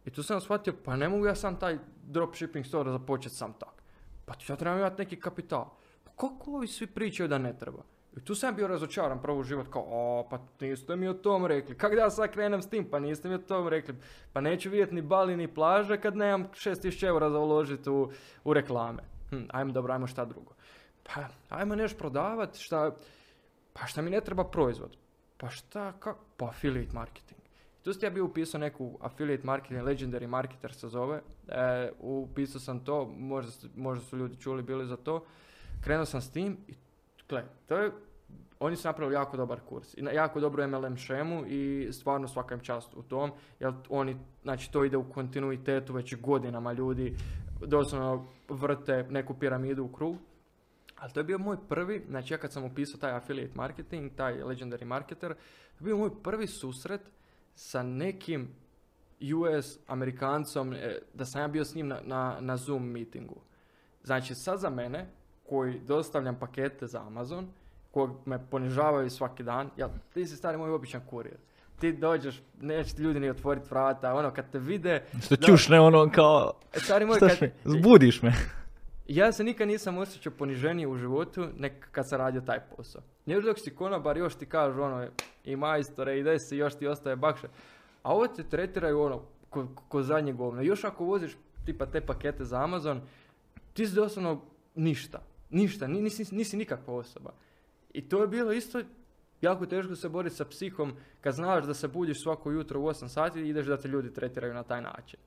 I 0.05 0.11
tu 0.11 0.23
sam 0.23 0.41
shvatio, 0.41 0.75
pa 0.85 0.97
ne 0.97 1.09
mogu 1.09 1.27
ja 1.27 1.35
sam 1.35 1.59
taj 1.59 1.79
dropshipping 2.03 2.67
store 2.67 2.91
započeti 2.91 3.35
sam 3.35 3.53
tak. 3.53 3.83
Pa 4.25 4.35
ja 4.49 4.57
trebam 4.57 4.79
imati 4.79 5.03
neki 5.03 5.21
kapital. 5.21 5.71
Pa 6.05 6.11
kako 6.11 6.51
ovi 6.51 6.67
svi 6.67 6.87
pričaju 6.87 7.29
da 7.29 7.39
ne 7.39 7.59
treba? 7.59 7.83
I 8.17 8.21
tu 8.21 8.35
sam 8.35 8.57
bio 8.57 8.67
razočaran 8.67 9.23
prvo 9.23 9.39
u 9.39 9.43
život, 9.43 9.67
kao, 9.71 9.85
o, 9.87 10.29
pa 10.31 10.39
niste 10.61 10.97
mi 10.97 11.09
o 11.09 11.15
tom 11.15 11.47
rekli. 11.47 11.77
Kako 11.79 11.95
da 11.95 12.01
ja 12.01 12.11
sad 12.11 12.31
krenem 12.31 12.63
s 12.63 12.71
tim? 12.71 12.91
Pa 12.91 12.99
niste 12.99 13.29
mi 13.29 13.35
o 13.35 13.39
tom 13.39 13.69
rekli. 13.69 13.95
Pa 14.33 14.41
neću 14.41 14.71
vidjeti 14.71 14.95
ni 14.95 15.03
bali 15.03 15.37
ni 15.37 15.55
plaže 15.55 16.01
kad 16.01 16.17
nemam 16.17 16.45
6000 16.45 17.07
eura 17.07 17.31
za 17.31 17.39
uložiti 17.39 17.91
u 18.45 18.55
reklame. 18.55 19.14
Hm, 19.35 19.45
ajmo 19.49 19.73
dobro, 19.73 19.93
ajmo 19.93 20.07
šta 20.07 20.25
drugo. 20.25 20.55
Pa, 21.03 21.29
ajmo 21.49 21.75
nešto 21.75 21.99
prodavat, 21.99 22.57
šta, 22.57 22.97
pa 23.73 23.87
šta 23.87 24.03
mi 24.03 24.11
ne 24.11 24.21
treba 24.21 24.45
proizvod? 24.45 24.97
Pa 25.37 25.51
šta, 25.51 25.93
kako? 25.93 26.25
Pa 26.37 26.49
affiliate 26.49 26.93
marketing. 26.93 27.41
Tu 27.83 27.93
ste 27.93 28.07
ja 28.07 28.11
bio 28.11 28.25
upisao 28.25 28.61
neku 28.61 28.99
affiliate 29.01 29.47
marketing, 29.47 29.83
legendary 29.83 30.27
marketer 30.27 30.73
se 30.73 30.89
zove. 30.89 31.21
E, 31.49 31.91
upisao 32.01 32.61
sam 32.61 32.85
to, 32.85 33.05
možda, 33.19 33.69
možda 33.77 34.05
su 34.05 34.17
ljudi 34.17 34.37
čuli 34.37 34.63
bili 34.63 34.87
za 34.87 34.97
to. 34.97 35.25
Krenuo 35.81 36.05
sam 36.05 36.21
s 36.21 36.31
tim 36.31 36.59
i 36.69 36.75
gle, 37.29 37.45
to 37.69 37.77
je, 37.77 37.93
oni 38.65 38.77
su 38.77 38.89
napravili 38.89 39.15
jako 39.15 39.37
dobar 39.37 39.61
kurs 39.61 39.95
i 39.95 40.05
jako 40.13 40.41
dobru 40.41 40.69
MLM 40.69 40.97
šemu 40.97 41.47
i 41.47 41.89
stvarno 41.93 42.29
svaka 42.29 42.55
im 42.55 42.61
čast 42.61 42.95
u 42.95 43.03
tom, 43.03 43.33
jer 43.61 43.73
oni, 43.89 44.17
znači 44.43 44.73
to 44.73 44.85
ide 44.85 44.97
u 44.97 45.11
kontinuitetu 45.13 45.93
već 45.93 46.21
godinama 46.21 46.73
ljudi 46.73 47.17
doslovno 47.61 48.27
vrte 48.49 49.07
neku 49.11 49.35
piramidu 49.35 49.85
u 49.85 49.93
krug. 49.93 50.17
Ali 50.97 51.13
to 51.13 51.21
je 51.21 51.25
bio 51.25 51.39
moj 51.39 51.57
prvi, 51.69 52.05
znači 52.09 52.35
ja 52.35 52.39
kad 52.39 52.53
sam 52.53 52.65
upisao 52.65 53.01
taj 53.01 53.17
affiliate 53.17 53.53
marketing, 53.55 54.13
taj 54.17 54.35
legendary 54.35 54.85
marketer, 54.85 55.35
to 55.35 55.79
je 55.81 55.85
bio 55.85 55.97
moj 55.97 56.11
prvi 56.23 56.47
susret 56.47 57.01
sa 57.55 57.83
nekim 57.83 58.49
US 59.21 59.79
Amerikancom, 59.87 60.73
e, 60.73 60.99
da 61.15 61.25
sam 61.25 61.41
ja 61.41 61.49
bio 61.49 61.65
s 61.65 61.75
njim 61.75 61.89
na, 61.89 62.01
na, 62.05 62.37
na 62.41 62.57
Zoom 62.57 62.91
meetingu. 62.91 63.41
Znači 64.03 64.35
sad 64.35 64.61
za 64.61 64.71
mene, 64.71 65.11
koji 65.49 65.81
dostavljam 65.81 66.39
pakete 66.39 66.87
za 66.87 67.07
Amazon, 67.07 67.49
koji 67.95 68.11
me 68.25 68.47
ponižavaju 68.51 69.11
svaki 69.11 69.43
dan, 69.43 69.71
jel, 69.77 69.89
ti 70.15 70.27
si 70.27 70.37
stari 70.37 70.59
moj 70.59 70.71
običan 70.71 71.01
kurir. 71.11 71.37
Ti 71.81 71.93
dođeš, 71.93 72.43
neće 72.61 72.95
ti 72.95 73.03
ljudi 73.03 73.21
ni 73.21 73.31
otvoriti 73.31 73.67
vrata, 73.71 74.15
ono 74.15 74.31
kad 74.31 74.51
te 74.51 74.59
vide, 74.59 75.05
Što 75.25 75.37
Da. 75.37 75.47
čušne 75.47 75.81
ono 75.81 76.11
kao, 76.15 76.53
e, 76.73 76.81
stari 76.81 77.07
moj, 77.07 77.19
kad, 77.19 77.39
me, 77.41 77.53
zbudiš 77.65 78.23
me. 78.23 78.33
ja 79.07 79.33
se 79.33 79.45
nikad 79.45 79.69
nisam 79.69 79.99
osjećao 79.99 80.33
poniženije 80.33 80.89
u 80.89 80.97
životu 80.97 81.49
nek 81.59 81.89
kad 81.91 82.09
sam 82.09 82.19
radio 82.19 82.41
taj 82.41 82.61
posao. 82.77 83.03
Još 83.27 83.45
dok 83.45 83.59
si 83.59 83.75
konobar, 83.75 84.17
još 84.17 84.35
ti 84.35 84.47
kažu 84.47 84.83
ono, 84.83 85.07
i 85.45 85.57
majstore, 85.57 86.19
i 86.19 86.23
desi, 86.23 86.57
još 86.57 86.75
ti 86.75 86.87
ostaje 86.87 87.17
bakše. 87.17 87.47
A 88.03 88.13
ovo 88.15 88.27
te 88.27 88.43
tretiraju 88.43 89.01
ono, 89.01 89.23
ko, 89.51 89.67
ko 89.89 90.03
zadnje 90.03 90.33
govno. 90.33 90.63
Još 90.63 90.85
ako 90.85 91.05
voziš 91.05 91.33
tipa 91.67 91.87
te 91.87 92.01
pakete 92.01 92.45
za 92.45 92.63
Amazon, 92.65 93.01
ti 93.73 93.87
si 93.87 93.95
doslovno 93.95 94.41
ništa. 94.75 95.21
Ništa, 95.51 95.87
ni- 95.87 96.03
nisi, 96.03 96.35
nisi 96.35 96.57
nikakva 96.57 96.95
osoba. 96.95 97.31
I 97.95 98.09
to 98.09 98.21
je 98.21 98.29
bilo 98.29 98.53
isto 98.53 98.81
jako 99.41 99.67
teško 99.67 99.97
se 99.97 100.09
boriti 100.09 100.37
sa 100.37 100.45
psihom 100.45 100.93
kad 101.21 101.35
znaš 101.35 101.65
da 101.65 101.75
se 101.75 101.89
budiš 101.89 102.23
svako 102.23 102.51
jutro 102.51 102.81
u 102.81 102.85
8 102.85 103.09
sati 103.09 103.41
i 103.41 103.49
ideš 103.49 103.67
da 103.67 103.77
te 103.77 103.89
ljudi 103.89 104.13
tretiraju 104.13 104.55
na 104.55 104.63
taj 104.63 104.83
način. 104.83 105.21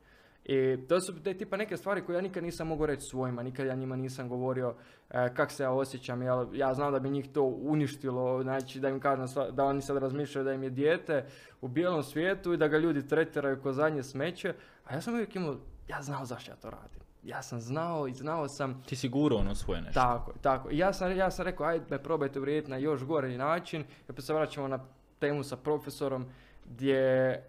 I 0.45 0.87
to 0.87 0.99
su 1.01 1.23
te 1.23 1.33
tipa 1.33 1.57
neke 1.57 1.77
stvari 1.77 2.01
koje 2.05 2.15
ja 2.15 2.21
nikad 2.21 2.43
nisam 2.43 2.67
mogao 2.67 2.87
reći 2.87 3.01
svojima, 3.01 3.43
nikad 3.43 3.67
ja 3.67 3.75
njima 3.75 3.95
nisam 3.95 4.29
govorio 4.29 4.75
e, 5.09 5.33
kak 5.35 5.51
se 5.51 5.63
ja 5.63 5.71
osjećam, 5.71 6.21
jel, 6.21 6.47
ja 6.53 6.73
znam 6.73 6.93
da 6.93 6.99
bi 6.99 7.09
njih 7.09 7.29
to 7.33 7.43
uništilo, 7.43 8.43
znači 8.43 8.79
da 8.79 8.89
im 8.89 8.99
kažem 8.99 9.25
da 9.51 9.65
oni 9.65 9.81
sad 9.81 9.97
razmišljaju 9.97 10.45
da 10.45 10.53
im 10.53 10.63
je 10.63 10.69
dijete 10.69 11.25
u 11.61 11.67
bijelom 11.67 12.03
svijetu 12.03 12.53
i 12.53 12.57
da 12.57 12.67
ga 12.67 12.77
ljudi 12.77 13.07
tretiraju 13.07 13.61
ko 13.61 13.73
zadnje 13.73 14.03
smeće, 14.03 14.53
a 14.85 14.95
ja 14.95 15.01
sam 15.01 15.13
uvijek 15.13 15.35
imao, 15.35 15.57
ja 15.87 16.01
znao 16.01 16.25
zašto 16.25 16.51
ja 16.51 16.55
to 16.55 16.69
radim. 16.69 17.06
Ja 17.27 17.41
sam 17.41 17.59
znao 17.59 18.07
i 18.07 18.13
znao 18.13 18.47
sam 18.47 18.83
Ti 18.83 18.95
si 18.95 19.09
gurao 19.09 19.39
ono 19.39 19.55
svoje 19.55 19.81
nešto. 19.81 20.01
tako, 20.01 20.33
tako. 20.41 20.69
I 20.71 20.77
ja 20.77 20.93
sam, 20.93 21.17
ja 21.17 21.31
sam 21.31 21.45
rekao, 21.45 21.67
ajde 21.67 21.85
me 21.89 22.03
probajte 22.03 22.39
uvrijediti 22.39 22.71
na 22.71 22.77
još 22.77 23.03
gori 23.03 23.37
način. 23.37 23.81
I 23.81 24.11
opet 24.11 24.25
se 24.25 24.33
vraćamo 24.33 24.67
na 24.67 24.79
temu 25.19 25.43
sa 25.43 25.57
profesorom. 25.57 26.25
gdje 26.65 27.43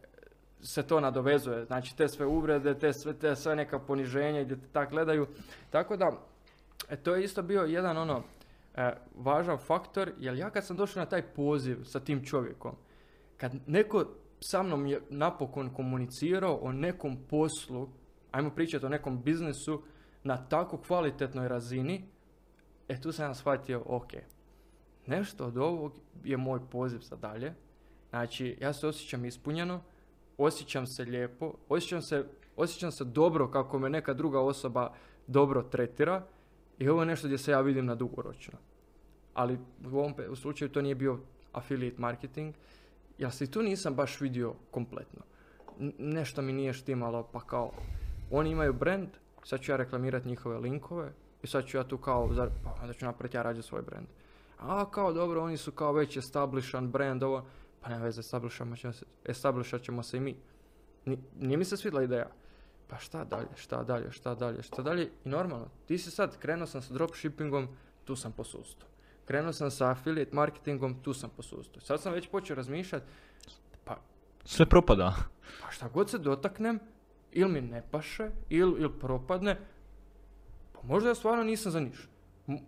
se 0.61 0.83
to 0.83 1.01
nadovezuje. 1.01 1.65
Znači 1.65 1.97
te 1.97 2.09
sve 2.09 2.27
uvrede, 2.27 2.79
te 2.79 2.93
sve, 2.93 3.15
te 3.15 3.37
sve 3.37 3.57
neka 3.57 3.79
poniženja 3.79 4.45
gdje 4.45 4.57
te 4.57 4.67
tak 4.73 4.91
gledaju. 4.91 5.27
Tako 5.71 5.97
da, 5.97 6.07
e, 6.89 6.97
to 6.97 7.15
je 7.15 7.25
isto 7.25 7.43
bio 7.43 7.63
jedan 7.63 7.97
ono, 7.97 8.23
e, 8.75 8.93
važan 9.17 9.59
faktor, 9.59 10.13
jer 10.19 10.37
ja 10.37 10.51
kad 10.51 10.67
sam 10.67 10.77
došao 10.77 11.01
na 11.01 11.09
taj 11.09 11.23
poziv 11.23 11.85
sa 11.85 12.01
tim 12.01 12.25
čovjekom, 12.25 12.77
kad 13.37 13.55
neko 13.67 14.05
sa 14.41 14.63
mnom 14.63 14.87
je 14.87 15.01
napokon 15.11 15.75
komunicirao 15.75 16.59
o 16.63 16.73
nekom 16.73 17.17
poslu, 17.31 17.89
ajmo 18.31 18.51
pričati 18.51 18.87
o 18.87 18.89
nekom 18.89 19.23
biznesu 19.23 19.83
na 20.25 20.37
tako 20.49 20.79
kvalitetnoj 20.79 21.49
razini, 21.49 22.05
e 22.89 23.01
tu 23.01 23.13
sam 23.13 23.31
ja 23.31 23.35
shvatio, 23.35 23.83
ok, 23.87 24.13
nešto 25.07 25.47
od 25.47 25.57
ovog 25.57 25.93
je 26.25 26.37
moj 26.37 26.61
poziv 26.71 26.99
za 26.99 27.17
dalje. 27.17 27.55
Znači, 28.11 28.57
ja 28.61 28.73
se 28.73 28.87
osjećam 28.87 29.25
ispunjeno, 29.25 29.81
osjećam 30.39 30.87
se 30.87 31.05
lijepo, 31.05 31.55
osjećam 31.69 32.03
se, 32.03 32.25
osjećam 32.57 32.93
se 32.93 33.05
dobro 33.05 33.49
kako 33.51 33.79
me 33.79 33.91
neka 33.91 34.15
druga 34.15 34.41
osoba 34.41 34.95
dobro 35.27 35.63
tretira 35.63 36.27
i 36.79 36.89
ovo 36.89 37.03
je 37.03 37.07
nešto 37.07 37.29
gdje 37.29 37.39
se 37.39 37.51
ja 37.51 37.61
vidim 37.61 37.87
na 37.87 37.95
dugoročno. 37.95 38.59
Ali 39.35 39.59
u 39.93 39.99
ovom 39.99 40.15
u 40.31 40.37
slučaju 40.37 40.69
to 40.69 40.83
nije 40.83 40.95
bio 40.95 41.19
affiliate 41.53 42.01
marketing, 42.01 42.55
ja 43.19 43.31
se 43.31 43.45
i 43.45 43.51
tu 43.51 43.63
nisam 43.63 43.95
baš 43.95 44.21
vidio 44.21 44.55
kompletno. 44.71 45.23
N- 45.81 45.93
nešto 45.99 46.43
mi 46.43 46.53
nije 46.53 46.73
štimalo, 46.73 47.23
pa 47.33 47.41
kao, 47.41 47.73
oni 48.31 48.51
imaju 48.51 48.73
brand, 48.73 49.09
sad 49.45 49.61
ću 49.61 49.73
ja 49.73 49.77
reklamirati 49.77 50.29
njihove 50.29 50.59
linkove 50.59 51.13
i 51.43 51.47
sad 51.47 51.67
ću 51.67 51.77
ja 51.77 51.85
tu 51.85 51.99
kao, 51.99 52.31
pa 52.65 52.75
onda 52.83 52.93
ću 52.93 53.05
napraviti 53.05 53.37
ja 53.37 53.43
rađe 53.43 53.63
svoj 53.63 53.83
brand. 53.83 54.07
A 54.59 54.91
kao 54.91 55.13
dobro, 55.13 55.43
oni 55.43 55.57
su 55.57 55.73
kao 55.73 55.93
već 55.93 56.17
establishan 56.17 56.91
brand, 56.91 57.23
ovo, 57.23 57.47
pa 57.81 57.89
nema 57.89 58.05
veze, 58.05 58.21
establishat 59.25 59.83
ćemo 59.83 60.03
se, 60.03 60.17
i 60.17 60.21
mi. 60.21 60.37
Ni- 61.05 61.19
nije 61.41 61.57
mi 61.57 61.65
se 61.65 61.77
svidla 61.77 62.03
ideja. 62.03 62.27
Pa 62.89 62.99
šta 62.99 63.25
dalje, 63.25 63.49
šta 63.57 63.83
dalje, 63.83 64.13
šta 64.13 64.35
dalje, 64.35 64.63
šta 64.63 64.83
dalje 64.83 65.11
i 65.25 65.29
normalno, 65.29 65.69
ti 65.87 65.99
si 65.99 66.11
sad, 66.11 66.39
krenuo 66.39 66.67
sam 66.67 66.83
sa 66.83 66.95
dropshippingom, 66.95 67.69
tu 68.05 68.17
sam 68.17 68.33
posustao. 68.33 68.89
Krenuo 69.25 69.53
sam 69.53 69.71
sa 69.71 69.91
affiliate 69.91 70.35
marketingom, 70.37 71.03
tu 71.03 71.15
sam 71.15 71.31
posustao. 71.31 71.81
Sad 71.81 72.01
sam 72.01 72.13
već 72.13 72.29
počeo 72.29 72.57
razmišljati, 72.57 73.07
Sve 74.45 74.67
propada. 74.67 75.15
pa 75.63 75.71
šta 75.71 75.89
god 75.89 76.11
se 76.11 76.19
dotaknem, 76.19 76.81
ili 77.33 77.53
mi 77.53 77.61
ne 77.61 77.83
paše, 77.91 78.31
ili, 78.49 78.81
ili 78.81 78.99
propadne, 79.01 79.57
pa 80.73 80.81
možda 80.83 81.09
ja 81.09 81.15
stvarno 81.15 81.45
nisam 81.45 81.73
za 81.73 81.81
niš. 81.81 82.09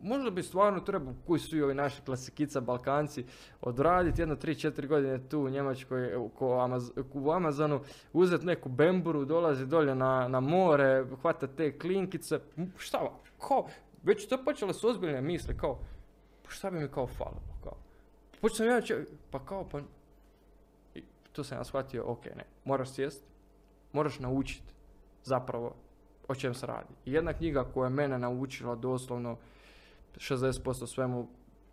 Možda 0.03 0.31
bi 0.31 0.43
stvarno 0.43 0.81
trebao, 0.81 1.15
koji 1.27 1.41
su 1.41 1.57
i 1.57 1.63
ovi 1.63 1.75
naši 1.75 2.03
klasikica 2.03 2.61
Balkanci, 2.61 3.25
odraditi 3.61 4.23
jedno 4.23 4.37
3-4 4.37 4.87
godine 4.87 5.29
tu 5.29 5.41
u 5.41 5.49
Njemačkoj, 5.49 6.17
u, 7.13 7.31
Amazonu, 7.31 7.81
uzeti 8.13 8.47
neku 8.47 8.69
bemburu, 8.69 9.25
dolazi 9.25 9.67
dolje 9.67 9.95
na, 9.95 10.29
na 10.29 10.41
more, 10.41 11.05
hvata 11.23 11.47
te 11.47 11.79
klinkice, 11.79 12.41
šta 12.77 13.11
kao, 13.49 13.67
već 14.03 14.29
to 14.29 14.45
počele 14.45 14.75
su 14.75 14.89
ozbiljne 14.89 15.21
misli, 15.21 15.57
kao, 15.57 15.79
pa 16.43 16.51
šta 16.51 16.71
bi 16.71 16.81
mi 16.81 16.89
kao 16.89 17.07
falilo, 17.07 17.57
kao. 17.65 17.77
Počeo 18.41 18.57
sam 18.57 18.67
ja, 18.67 19.05
pa 19.31 19.45
kao, 19.45 19.69
pa 19.69 19.81
i 20.95 21.03
tu 21.33 21.45
sam 21.45 21.59
ja 21.59 21.65
shvatio, 21.65 22.05
ok, 22.07 22.25
ne, 22.25 22.45
moraš 22.65 22.91
sjest, 22.91 23.25
moraš 23.93 24.19
naučiti 24.19 24.73
zapravo 25.25 25.75
o 26.29 26.35
čem 26.35 26.55
se 26.55 26.67
radi. 26.67 26.95
I 27.05 27.13
jedna 27.13 27.33
knjiga 27.33 27.65
koja 27.65 27.87
je 27.87 27.91
mene 27.91 28.19
naučila 28.19 28.75
doslovno 28.75 29.37
60% 30.17 30.87
svemu 30.87 31.29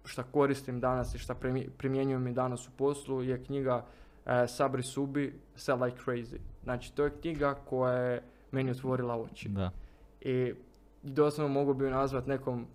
šta 0.06 0.24
koristim 0.24 0.80
danas 0.80 1.16
i 1.16 1.34
primi- 1.40 1.70
primjenjujem 1.78 2.28
i 2.28 2.34
danas 2.34 2.68
u 2.68 2.72
poslu 2.78 3.24
je 3.24 3.44
knjiga 3.44 3.86
e, 4.26 4.48
Sabri 4.48 4.84
Subi 4.84 5.40
Sell 5.56 5.84
Like 5.84 5.98
Crazy. 6.06 6.38
Znači, 6.64 6.96
to 6.96 7.04
je 7.04 7.12
knjiga 7.22 7.54
koja 7.54 7.94
je 7.94 8.24
meni 8.52 8.72
otvorila 8.72 9.16
oči. 9.16 9.50
Da. 9.50 9.72
I 10.22 10.54
doslovno 11.04 11.54
mogu 11.54 11.74
bi 11.74 11.84
ju 11.84 11.92
nazvat 11.92 12.28
nekom 12.28 12.66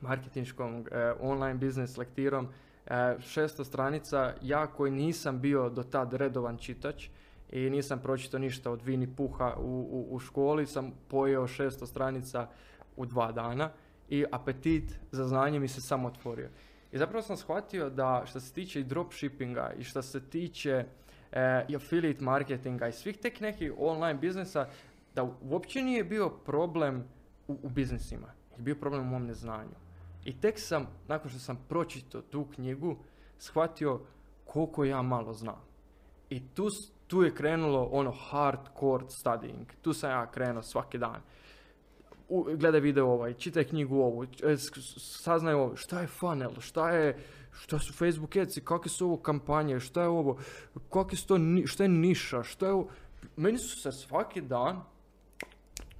marketinškom 0.00 0.86
e, 0.90 1.12
online 1.20 1.54
biznis 1.54 1.96
lektirom. 1.96 2.48
E, 2.86 2.94
600 2.94 3.64
stranica, 3.64 4.34
ja 4.42 4.66
koji 4.66 4.92
nisam 4.92 5.40
bio 5.40 5.70
do 5.70 5.82
tad 5.82 6.12
redovan 6.12 6.56
čitač 6.56 7.08
i 7.52 7.70
nisam 7.70 7.98
pročitao 7.98 8.40
ništa 8.40 8.70
od 8.70 8.82
Vini 8.82 9.14
Puha 9.16 9.54
u, 9.58 9.88
u, 9.90 10.06
u 10.10 10.18
školi, 10.18 10.66
sam 10.66 10.92
pojeo 11.08 11.42
600 11.42 11.86
stranica 11.86 12.48
u 12.96 13.06
dva 13.06 13.32
dana 13.32 13.70
i 14.08 14.24
apetit 14.32 14.98
za 15.10 15.24
znanje 15.24 15.60
mi 15.60 15.68
se 15.68 15.80
samo 15.80 16.08
otvorio. 16.08 16.48
I 16.92 16.98
zapravo 16.98 17.22
sam 17.22 17.36
shvatio 17.36 17.90
da 17.90 18.22
što 18.26 18.40
se 18.40 18.52
tiče 18.52 18.80
i 18.80 18.84
dropshippinga 18.84 19.72
i 19.78 19.84
što 19.84 20.02
se 20.02 20.20
tiče 20.20 20.84
e, 21.32 21.66
i 21.68 21.76
affiliate 21.76 22.24
marketinga 22.24 22.88
i 22.88 22.92
svih 22.92 23.18
tek 23.18 23.40
nekih 23.40 23.72
online 23.78 24.18
biznisa, 24.18 24.68
da 25.14 25.22
uopće 25.42 25.82
nije 25.82 26.04
bio 26.04 26.28
problem 26.28 27.04
u, 27.48 27.58
u 27.62 27.68
biznisima, 27.68 28.26
je 28.56 28.62
bio 28.62 28.74
problem 28.74 29.02
u 29.02 29.10
mom 29.10 29.26
neznanju. 29.26 29.74
I 30.24 30.40
tek 30.40 30.58
sam, 30.58 30.86
nakon 31.08 31.30
što 31.30 31.40
sam 31.40 31.64
pročitao 31.68 32.22
tu 32.22 32.46
knjigu, 32.54 32.96
shvatio 33.38 34.00
koliko 34.44 34.84
ja 34.84 35.02
malo 35.02 35.32
znam. 35.32 35.60
I 36.30 36.40
tu, 36.54 36.68
tu 37.12 37.22
je 37.22 37.34
krenulo 37.34 37.88
ono 37.92 38.10
hardcore 38.10 39.04
studying. 39.04 39.64
Tu 39.82 39.92
sam 39.92 40.10
ja 40.10 40.30
krenuo 40.30 40.62
svaki 40.62 40.98
dan. 40.98 41.20
U, 42.28 42.46
gledaj 42.54 42.80
video 42.80 43.06
ovaj, 43.06 43.34
čitaj 43.34 43.64
knjigu 43.64 43.98
ovu, 44.00 44.24
e, 44.24 44.56
saznaj 44.96 45.54
ovo, 45.54 45.76
šta 45.76 46.00
je 46.00 46.06
funnel, 46.06 46.54
šta 46.60 46.90
je, 46.90 47.18
šta 47.52 47.78
su 47.78 47.92
Facebook 47.92 48.36
ads 48.36 48.58
kakve 48.64 48.88
su 48.88 49.06
ovo 49.06 49.16
kampanje, 49.16 49.80
šta 49.80 50.02
je 50.02 50.08
ovo, 50.08 50.38
kakve 50.90 51.16
su 51.16 51.26
to, 51.26 51.38
šta 51.66 51.84
je 51.84 51.88
niša, 51.88 52.42
šta 52.42 52.66
je 52.66 52.72
ovo. 52.72 52.88
Meni 53.36 53.58
su 53.58 53.80
se 53.80 53.92
svaki 53.92 54.40
dan 54.40 54.80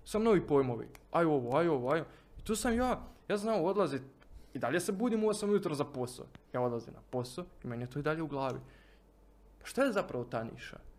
sam 0.05 0.23
novi 0.23 0.47
pojmovi. 0.47 0.89
Aj 1.11 1.25
ovo, 1.25 1.57
aj 1.57 1.69
ovo, 1.69 1.93
aj 1.93 2.01
ovo. 2.01 2.09
I 2.39 2.43
tu 2.43 2.57
sam 2.57 2.77
ja, 2.77 3.01
ja 3.29 3.37
znao 3.37 3.65
odlazit, 3.65 4.03
i 4.55 4.59
dalje 4.59 4.81
se 4.81 4.93
budim 4.93 5.25
u 5.25 5.29
8 5.29 5.51
ujutro 5.51 5.75
za 5.75 5.85
posao. 5.85 6.27
Ja 6.53 6.61
odlazim 6.61 6.95
na 6.95 7.01
posao 7.11 7.45
i 7.65 7.69
meni 7.69 7.83
je 7.83 7.91
to 7.91 7.99
i 7.99 8.03
dalje 8.03 8.23
u 8.23 8.27
glavi. 8.27 8.61
Šta 9.65 9.85
je 9.85 9.93
zapravo 9.93 10.25
ta 10.25 10.45
niša? 10.45 10.92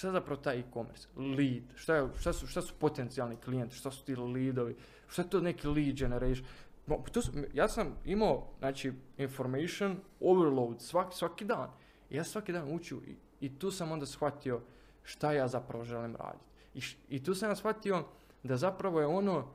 Šta 0.00 0.08
je 0.08 0.12
zapravo 0.12 0.40
taj 0.40 0.58
e-commerce? 0.58 1.08
Lead. 1.16 1.62
Šta, 1.74 1.94
je, 1.94 2.08
šta, 2.20 2.32
su, 2.32 2.46
šta 2.46 2.62
su 2.62 2.74
potencijalni 2.78 3.36
klijenti? 3.36 3.76
Šta 3.76 3.90
su 3.90 4.04
ti 4.04 4.16
leadovi? 4.16 4.76
Šta 5.08 5.22
je 5.22 5.30
to 5.30 5.40
neki 5.40 5.66
lead 5.68 5.94
generation? 5.94 6.46
Mo- 6.86 7.10
to 7.12 7.22
su- 7.22 7.32
ja 7.54 7.68
sam 7.68 7.96
imao, 8.04 8.46
znači, 8.58 8.92
information 9.18 9.96
overload 10.20 10.80
svaki, 10.80 11.16
svaki 11.16 11.44
dan. 11.44 11.70
Ja 12.10 12.24
svaki 12.24 12.52
dan 12.52 12.74
učio 12.74 12.98
i, 13.06 13.16
i 13.40 13.58
tu 13.58 13.70
sam 13.70 13.92
onda 13.92 14.06
shvatio 14.06 14.60
šta 15.02 15.32
ja 15.32 15.48
zapravo 15.48 15.84
želim 15.84 16.16
raditi. 16.16 16.44
I, 16.74 16.80
š- 16.80 16.96
I 17.08 17.22
tu 17.24 17.34
sam 17.34 17.48
ja 17.50 17.56
shvatio 17.56 18.04
da 18.42 18.56
zapravo 18.56 19.00
je 19.00 19.06
ono 19.06 19.48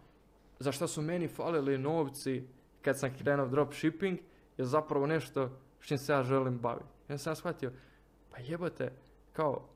za 0.59 0.71
što 0.71 0.87
su 0.87 1.01
meni 1.01 1.27
falili 1.27 1.77
novci 1.77 2.43
kad 2.81 2.99
sam 2.99 3.13
krenuo 3.17 3.47
dropshipping 3.47 4.19
je 4.57 4.65
zapravo 4.65 5.05
nešto 5.07 5.49
s 5.81 5.85
čim 5.87 5.97
se 5.97 6.13
ja 6.13 6.23
želim 6.23 6.59
baviti. 6.59 6.89
Onda 7.09 7.17
sam 7.17 7.31
ja 7.31 7.35
shvatio, 7.35 7.71
pa 8.31 8.37
jebote, 8.39 8.91
kao, 9.33 9.69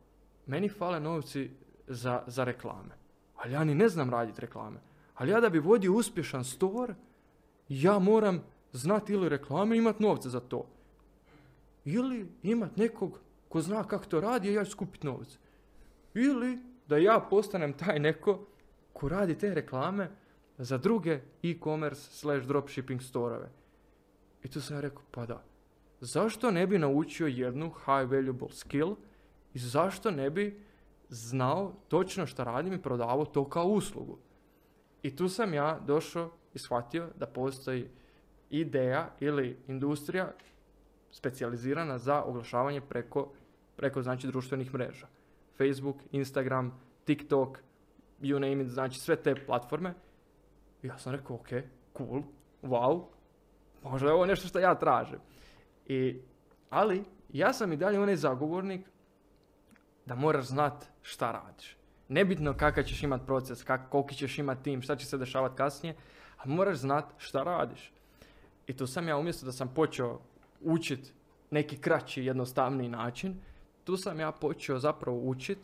meni 0.49 0.69
fale 0.69 0.99
novci 0.99 1.49
za, 1.87 2.23
za 2.27 2.43
reklame. 2.43 2.97
Ali 3.35 3.53
ja 3.53 3.63
ni 3.63 3.75
ne 3.75 3.89
znam 3.89 4.09
raditi 4.09 4.41
reklame. 4.41 4.79
Ali 5.15 5.31
ja 5.31 5.39
da 5.39 5.49
bi 5.49 5.59
vodio 5.59 5.93
uspješan 5.93 6.43
store, 6.43 6.95
ja 7.69 7.99
moram 7.99 8.43
znati 8.71 9.13
ili 9.13 9.29
reklame 9.29 9.75
i 9.75 9.77
imat 9.77 9.99
novce 9.99 10.29
za 10.29 10.39
to. 10.39 10.65
Ili 11.85 12.27
imat 12.43 12.77
nekog 12.77 13.19
ko 13.49 13.61
zna 13.61 13.83
kako 13.83 14.05
to 14.05 14.21
radi, 14.21 14.53
ja 14.53 14.65
ću 14.65 14.71
skupiti 14.71 15.07
novce. 15.07 15.37
Ili 16.13 16.57
da 16.87 16.97
ja 16.97 17.19
postanem 17.29 17.73
taj 17.73 17.99
neko 17.99 18.45
ko 18.93 19.09
radi 19.09 19.37
te 19.37 19.53
reklame 19.53 20.09
za 20.57 20.77
druge 20.77 21.19
e-commerce 21.43 22.01
slash 22.01 22.47
dropshipping 22.47 23.01
storeve. 23.01 23.49
I 24.43 24.47
tu 24.47 24.61
sam 24.61 24.77
ja 24.77 24.81
rekao, 24.81 25.03
pa 25.11 25.25
da. 25.25 25.43
Zašto 25.99 26.51
ne 26.51 26.67
bi 26.67 26.77
naučio 26.77 27.27
jednu 27.27 27.69
high 27.69 28.11
valuable 28.11 28.51
skill 28.51 28.95
i 29.53 29.59
zašto 29.59 30.11
ne 30.11 30.29
bi 30.29 30.63
znao 31.09 31.73
točno 31.87 32.25
šta 32.25 32.43
radim 32.43 32.73
i 32.73 32.81
prodavao 32.81 33.25
to 33.25 33.49
kao 33.49 33.65
uslugu. 33.65 34.17
I 35.03 35.15
tu 35.15 35.29
sam 35.29 35.53
ja 35.53 35.79
došao 35.87 36.31
i 36.53 36.59
shvatio 36.59 37.09
da 37.15 37.27
postoji 37.27 37.89
ideja 38.49 39.09
ili 39.19 39.57
industrija 39.67 40.31
specijalizirana 41.11 41.97
za 41.97 42.23
oglašavanje 42.23 42.81
preko, 42.81 43.31
preko 43.75 44.01
znači 44.01 44.27
društvenih 44.27 44.73
mreža. 44.73 45.07
Facebook, 45.57 45.97
Instagram, 46.11 46.79
TikTok, 47.05 47.57
you 48.21 48.39
name 48.39 48.63
it, 48.63 48.69
znači 48.69 48.99
sve 48.99 49.15
te 49.15 49.45
platforme. 49.45 49.93
Ja 50.83 50.97
sam 50.97 51.15
rekao, 51.15 51.35
ok, 51.35 51.47
cool, 51.97 52.21
wow, 52.63 53.03
možda 53.83 54.07
je 54.07 54.13
ovo 54.13 54.25
nešto 54.25 54.47
što 54.47 54.59
ja 54.59 54.75
tražim. 54.75 55.19
I, 55.85 56.21
ali, 56.69 57.03
ja 57.29 57.53
sam 57.53 57.73
i 57.73 57.77
dalje 57.77 57.99
onaj 57.99 58.15
zagovornik 58.15 58.81
da 60.09 60.15
moraš 60.15 60.45
znat 60.45 60.85
šta 61.01 61.31
radiš. 61.31 61.77
Nebitno 62.07 62.53
kakav 62.57 62.83
ćeš 62.83 63.03
imat 63.03 63.21
proces, 63.25 63.63
kak, 63.63 63.89
koliki 63.89 64.15
ćeš 64.15 64.39
imat 64.39 64.63
tim, 64.63 64.81
šta 64.81 64.95
će 64.95 65.05
se 65.05 65.17
dešavati 65.17 65.55
kasnije, 65.55 65.95
ali 66.37 66.53
moraš 66.53 66.77
znat 66.77 67.13
šta 67.17 67.43
radiš. 67.43 67.91
I 68.67 68.73
tu 68.73 68.87
sam 68.87 69.07
ja 69.07 69.17
umjesto 69.17 69.45
da 69.45 69.51
sam 69.51 69.73
počeo 69.73 70.19
učit 70.61 71.13
neki 71.51 71.77
kraći, 71.77 72.25
jednostavniji 72.25 72.89
način, 72.89 73.35
tu 73.83 73.97
sam 73.97 74.19
ja 74.19 74.31
počeo 74.31 74.79
zapravo 74.79 75.17
učit 75.17 75.57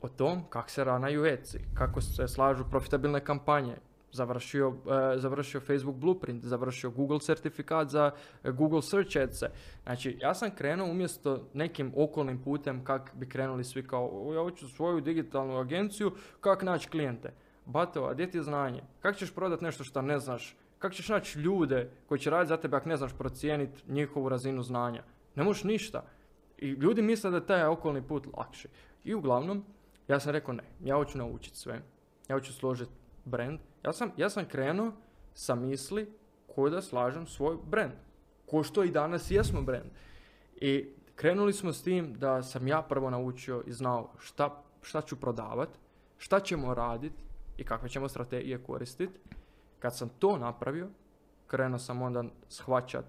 o 0.00 0.08
tom 0.08 0.44
kako 0.50 0.70
se 0.70 0.84
ranaju 0.84 1.24
eci, 1.24 1.58
kako 1.74 2.00
se 2.00 2.28
slažu 2.28 2.64
profitabilne 2.70 3.24
kampanje, 3.24 3.76
završio, 4.16 4.74
e, 5.14 5.18
završio 5.18 5.60
Facebook 5.60 5.96
Blueprint, 5.96 6.44
završio 6.44 6.90
Google 6.90 7.18
certifikat 7.20 7.88
za 7.88 8.10
e, 8.44 8.50
Google 8.50 8.82
Search 8.82 9.16
ads 9.16 9.42
Znači, 9.82 10.18
ja 10.20 10.34
sam 10.34 10.50
krenuo 10.50 10.90
umjesto 10.90 11.48
nekim 11.54 11.92
okolnim 11.96 12.42
putem 12.42 12.84
kak 12.84 13.12
bi 13.14 13.28
krenuli 13.28 13.64
svi 13.64 13.86
kao, 13.86 14.32
ja 14.34 14.42
hoću 14.42 14.68
svoju 14.68 15.00
digitalnu 15.00 15.58
agenciju, 15.58 16.12
kak 16.40 16.62
naći 16.62 16.88
klijente. 16.88 17.32
Batova, 17.66 18.14
gdje 18.14 18.30
ti 18.30 18.38
je 18.38 18.42
znanje? 18.42 18.82
Kako 19.00 19.18
ćeš 19.18 19.34
prodati 19.34 19.64
nešto 19.64 19.84
što 19.84 20.02
ne 20.02 20.18
znaš? 20.18 20.56
Kako 20.78 20.94
ćeš 20.94 21.08
naći 21.08 21.38
ljude 21.38 21.90
koji 22.06 22.18
će 22.18 22.30
raditi 22.30 22.48
za 22.48 22.56
tebe 22.56 22.76
ako 22.76 22.88
ne 22.88 22.96
znaš 22.96 23.12
procijeniti 23.18 23.82
njihovu 23.88 24.28
razinu 24.28 24.62
znanja? 24.62 25.02
Ne 25.34 25.44
možeš 25.44 25.64
ništa. 25.64 26.04
I 26.58 26.68
ljudi 26.68 27.02
misle 27.02 27.30
da 27.30 27.36
je 27.36 27.46
taj 27.46 27.64
okolni 27.64 28.02
put 28.02 28.26
lakši. 28.36 28.68
I 29.04 29.14
uglavnom, 29.14 29.64
ja 30.08 30.20
sam 30.20 30.32
rekao 30.32 30.54
ne, 30.54 30.64
ja 30.84 30.96
hoću 30.96 31.18
naučiti 31.18 31.56
sve. 31.56 31.82
Ja 32.28 32.36
hoću 32.36 32.52
složiti 32.52 32.92
brand. 33.26 33.60
Ja 33.84 33.92
sam, 33.92 34.10
ja 34.16 34.30
sam 34.30 34.44
krenuo 34.44 34.92
sa 35.34 35.54
misli 35.54 36.12
ko 36.54 36.70
da 36.70 36.82
slažem 36.82 37.26
svoj 37.26 37.56
brand. 37.70 37.92
Ko 38.46 38.62
što 38.62 38.84
i 38.84 38.90
danas 38.90 39.30
jesmo 39.30 39.62
brand. 39.62 39.90
I 40.56 40.88
krenuli 41.14 41.52
smo 41.52 41.72
s 41.72 41.82
tim 41.82 42.14
da 42.14 42.42
sam 42.42 42.68
ja 42.68 42.82
prvo 42.82 43.10
naučio 43.10 43.62
i 43.66 43.72
znao 43.72 44.10
šta, 44.18 44.62
šta 44.82 45.00
ću 45.00 45.20
prodavat, 45.20 45.68
šta 46.18 46.40
ćemo 46.40 46.74
raditi 46.74 47.24
i 47.56 47.64
kakve 47.64 47.88
ćemo 47.88 48.08
strategije 48.08 48.62
koristiti. 48.64 49.20
Kad 49.78 49.96
sam 49.96 50.08
to 50.08 50.38
napravio, 50.38 50.88
krenuo 51.46 51.78
sam 51.78 52.02
onda 52.02 52.24
shvaćat 52.48 53.04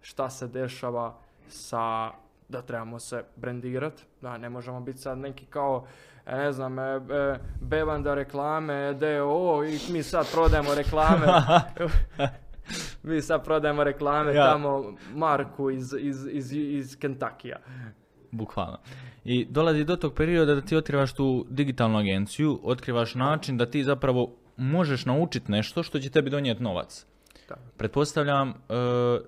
šta 0.00 0.30
se 0.30 0.48
dešava 0.48 1.18
sa 1.48 2.10
da 2.50 2.62
trebamo 2.62 2.98
se 2.98 3.24
brendirat, 3.36 4.00
da 4.20 4.38
ne 4.38 4.48
možemo 4.50 4.80
biti 4.80 4.98
sad 4.98 5.18
neki 5.18 5.46
kao, 5.46 5.86
e, 6.26 6.36
ne 6.36 6.52
znam, 6.52 6.78
e, 6.78 6.82
e, 6.82 7.38
bevanda 7.60 8.14
reklame, 8.14 8.94
DO 8.94 9.64
i 9.64 9.92
mi 9.92 10.02
sad 10.02 10.26
prodajemo 10.32 10.74
reklame. 10.74 11.26
mi 13.02 13.22
sad 13.22 13.44
prodajemo 13.44 13.84
reklame 13.84 14.34
tamo 14.34 14.94
Marku 15.14 15.70
iz, 15.70 15.94
iz, 15.98 16.26
iz, 16.30 16.52
iz 16.52 16.98
Kentakija. 16.98 17.56
Bukvalno. 18.30 18.78
I 19.24 19.44
dolazi 19.44 19.84
do 19.84 19.96
tog 19.96 20.14
perioda 20.14 20.54
da 20.54 20.60
ti 20.60 20.76
otkrivaš 20.76 21.12
tu 21.12 21.46
digitalnu 21.50 21.98
agenciju, 21.98 22.60
otkrivaš 22.62 23.14
način 23.14 23.56
da 23.56 23.66
ti 23.66 23.84
zapravo 23.84 24.36
možeš 24.56 25.04
naučiti 25.04 25.52
nešto 25.52 25.82
što 25.82 25.98
će 25.98 26.10
tebi 26.10 26.30
donijeti 26.30 26.62
novac. 26.62 27.06
Pretpostavljam 27.76 28.48
e, 28.48 28.54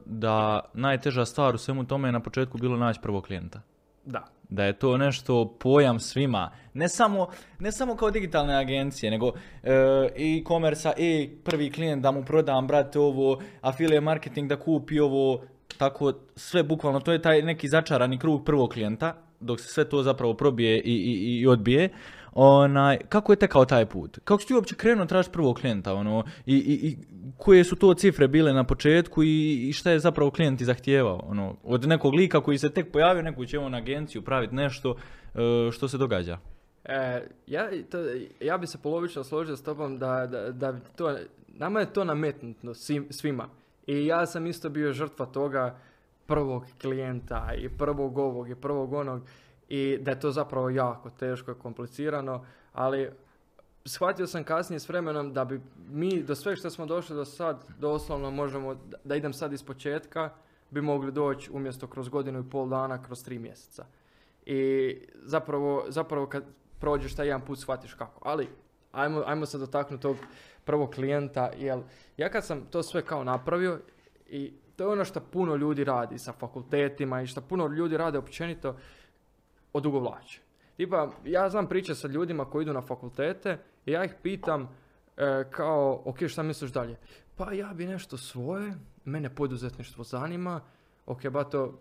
da 0.05 0.61
najteža 0.75 1.25
stvar 1.25 1.55
u 1.55 1.59
svemu 1.59 1.85
tome 1.85 2.09
je 2.09 2.13
na 2.13 2.21
početku 2.21 2.59
bilo 2.59 2.77
naći 2.77 3.01
prvog 3.03 3.25
klijenta. 3.25 3.61
Da. 4.05 4.25
Da 4.49 4.65
je 4.65 4.79
to 4.79 4.97
nešto 4.99 5.57
pojam 5.61 6.01
svima. 6.01 6.51
Ne 6.75 6.89
samo, 6.89 7.29
ne 7.59 7.73
samo 7.73 7.97
kao 7.97 8.11
digitalne 8.11 8.57
agencije, 8.57 9.11
nego 9.11 9.33
e, 9.63 9.73
i 10.17 10.45
komersa, 10.45 10.93
i 10.97 11.31
prvi 11.45 11.71
klijent 11.71 12.03
da 12.03 12.11
mu 12.11 12.25
prodam, 12.25 12.67
brate, 12.67 12.99
ovo, 12.99 13.43
affiliate 13.61 14.01
marketing 14.01 14.49
da 14.49 14.61
kupi 14.61 15.01
ovo, 15.01 15.43
tako 15.79 16.13
sve 16.37 16.63
bukvalno, 16.63 17.01
to 17.01 17.13
je 17.13 17.23
taj 17.23 17.43
neki 17.43 17.69
začarani 17.69 18.19
krug 18.19 18.45
prvog 18.45 18.71
klijenta, 18.71 19.15
dok 19.41 19.61
se 19.61 19.69
sve 19.69 19.89
to 19.89 20.03
zapravo 20.03 20.35
probije 20.35 20.81
i, 20.81 20.93
i, 20.93 21.41
i 21.41 21.47
odbije. 21.47 21.89
Onaj, 22.35 22.99
kako 23.09 23.33
je 23.33 23.37
tekao 23.37 23.65
taj 23.65 23.87
put? 23.87 24.19
Kako 24.25 24.41
si 24.41 24.47
ti 24.47 24.55
uopće 24.55 24.75
krenuo 24.75 25.07
tražiti 25.07 25.33
prvog 25.33 25.57
klijenta? 25.57 25.95
Ono, 25.95 26.25
i, 26.47 26.57
i, 26.57 26.89
i, 26.89 26.97
koje 27.37 27.65
su 27.65 27.77
to 27.77 27.95
cifre 27.95 28.29
bile 28.29 28.53
na 28.53 28.65
početku 28.65 29.23
i, 29.23 29.69
i 29.69 29.73
šta 29.73 29.91
je 29.91 29.99
zapravo 29.99 30.31
klijent 30.31 30.61
i 30.61 30.65
zahtijevao? 30.65 31.21
Ono, 31.29 31.57
od 31.63 31.89
nekog 31.89 32.15
lika 32.15 32.41
koji 32.41 32.59
se 32.59 32.71
tek 32.71 32.93
pojavio, 32.93 33.23
neku 33.23 33.45
će 33.45 33.59
on 33.59 33.75
agenciju 33.75 34.23
praviti 34.23 34.55
nešto, 34.55 34.97
e, 35.35 35.71
što 35.73 35.89
se 35.89 35.99
događa? 35.99 36.39
E, 36.85 37.23
ja, 37.47 37.69
to, 37.91 37.99
ja 38.41 38.59
bi 38.59 38.67
se 38.67 38.79
polovično 38.83 39.25
složio 39.25 39.57
s 39.57 39.63
tobom 39.63 39.99
da, 39.99 40.27
da, 40.27 40.53
da 40.53 40.81
to, 40.97 41.17
nama 41.49 41.81
je 41.81 41.93
to 41.93 42.05
nametnuto 42.05 42.75
svima. 43.11 43.49
I 43.87 44.07
ja 44.07 44.27
sam 44.27 44.47
isto 44.47 44.69
bio 44.69 44.93
žrtva 44.93 45.27
toga 45.27 45.79
prvog 46.27 46.65
klijenta 46.81 47.51
i 47.59 47.69
prvog 47.69 48.19
ovog 48.19 48.51
i 48.51 48.55
prvog 48.55 48.93
onog 48.93 49.23
i 49.73 49.99
da 50.01 50.11
je 50.11 50.21
to 50.21 50.31
zapravo 50.31 50.71
jako 50.71 51.11
teško 51.11 51.51
i 51.51 51.55
komplicirano, 51.55 52.45
ali 52.73 53.11
shvatio 53.85 54.27
sam 54.27 54.45
kasnije 54.45 54.81
s 54.81 54.89
vremenom 54.89 55.33
da 55.33 55.45
bi 55.45 55.61
mi 55.91 56.23
do 56.23 56.35
sve 56.35 56.57
što 56.57 56.71
smo 56.71 56.87
došli 56.87 57.17
do 57.17 57.25
sad, 57.25 57.65
doslovno 57.79 58.31
možemo, 58.31 58.77
da 59.05 59.17
idem 59.17 59.33
sad 59.33 59.53
iz 59.53 59.63
početka, 59.63 60.31
bi 60.71 60.81
mogli 60.81 61.13
doći 61.13 61.51
umjesto 61.53 61.87
kroz 61.87 62.09
godinu 62.09 62.41
i 62.41 62.51
pol 62.51 62.69
dana, 62.69 63.03
kroz 63.03 63.25
tri 63.25 63.39
mjeseca. 63.39 63.87
I 64.47 64.97
zapravo, 65.15 65.85
zapravo 65.89 66.27
kad 66.27 66.45
prođeš 66.79 67.15
taj 67.15 67.27
jedan 67.27 67.41
put 67.41 67.59
shvatiš 67.59 67.95
kako. 67.95 68.29
Ali, 68.29 68.49
ajmo, 68.93 69.23
ajmo 69.27 69.47
se 69.47 69.59
dotaknuti 69.59 70.03
tog 70.03 70.17
prvog 70.65 70.91
klijenta, 70.91 71.51
jer 71.59 71.79
ja 72.17 72.29
kad 72.29 72.45
sam 72.45 72.67
to 72.71 72.83
sve 72.83 73.03
kao 73.03 73.25
napravio 73.25 73.81
i 74.27 74.53
to 74.77 74.85
je 74.85 74.89
ono 74.89 75.05
što 75.05 75.21
puno 75.21 75.57
ljudi 75.57 75.85
radi 75.85 76.19
sa 76.19 76.33
fakultetima 76.33 77.23
i 77.23 77.27
što 77.27 77.41
puno 77.41 77.67
ljudi 77.67 77.97
rade 77.97 78.19
općenito, 78.19 78.77
odugovlače. 79.73 80.41
Tipa, 80.77 81.11
ja 81.25 81.51
znam 81.51 81.69
priče 81.69 81.95
sa 81.95 82.09
ljudima 82.09 82.45
koji 82.45 82.63
idu 82.63 82.73
na 82.73 82.81
fakultete 82.83 83.59
i 83.87 83.93
ja 83.93 84.05
ih 84.05 84.15
pitam 84.23 84.69
e, 85.17 85.45
kao, 85.51 86.03
ok, 86.05 86.27
šta 86.29 86.43
misliš 86.43 86.73
dalje? 86.73 86.97
Pa 87.37 87.53
ja 87.53 87.73
bi 87.75 87.87
nešto 87.87 88.17
svoje, 88.17 88.75
mene 89.05 89.35
poduzetništvo 89.35 90.05
zanima, 90.05 90.61
ok, 91.07 91.29
bato, 91.29 91.79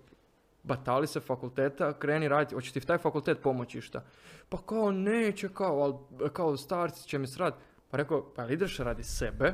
batali 0.63 1.07
se 1.07 1.19
fakulteta, 1.19 1.93
kreni 1.93 2.27
raditi, 2.27 2.55
hoće 2.55 2.73
ti 2.73 2.79
taj 2.79 2.97
fakultet 2.97 3.41
pomoći 3.41 3.81
šta? 3.81 4.03
Pa 4.49 4.57
kao 4.57 4.91
neće, 4.91 5.49
kao, 5.49 5.81
ali 5.81 6.29
kao 6.29 6.57
starci 6.57 7.07
će 7.07 7.17
mi 7.17 7.27
srad. 7.27 7.53
Pa 7.89 7.97
rekao, 7.97 8.33
pa 8.35 8.47
ideš 8.47 8.77
radi 8.77 9.03
sebe 9.03 9.53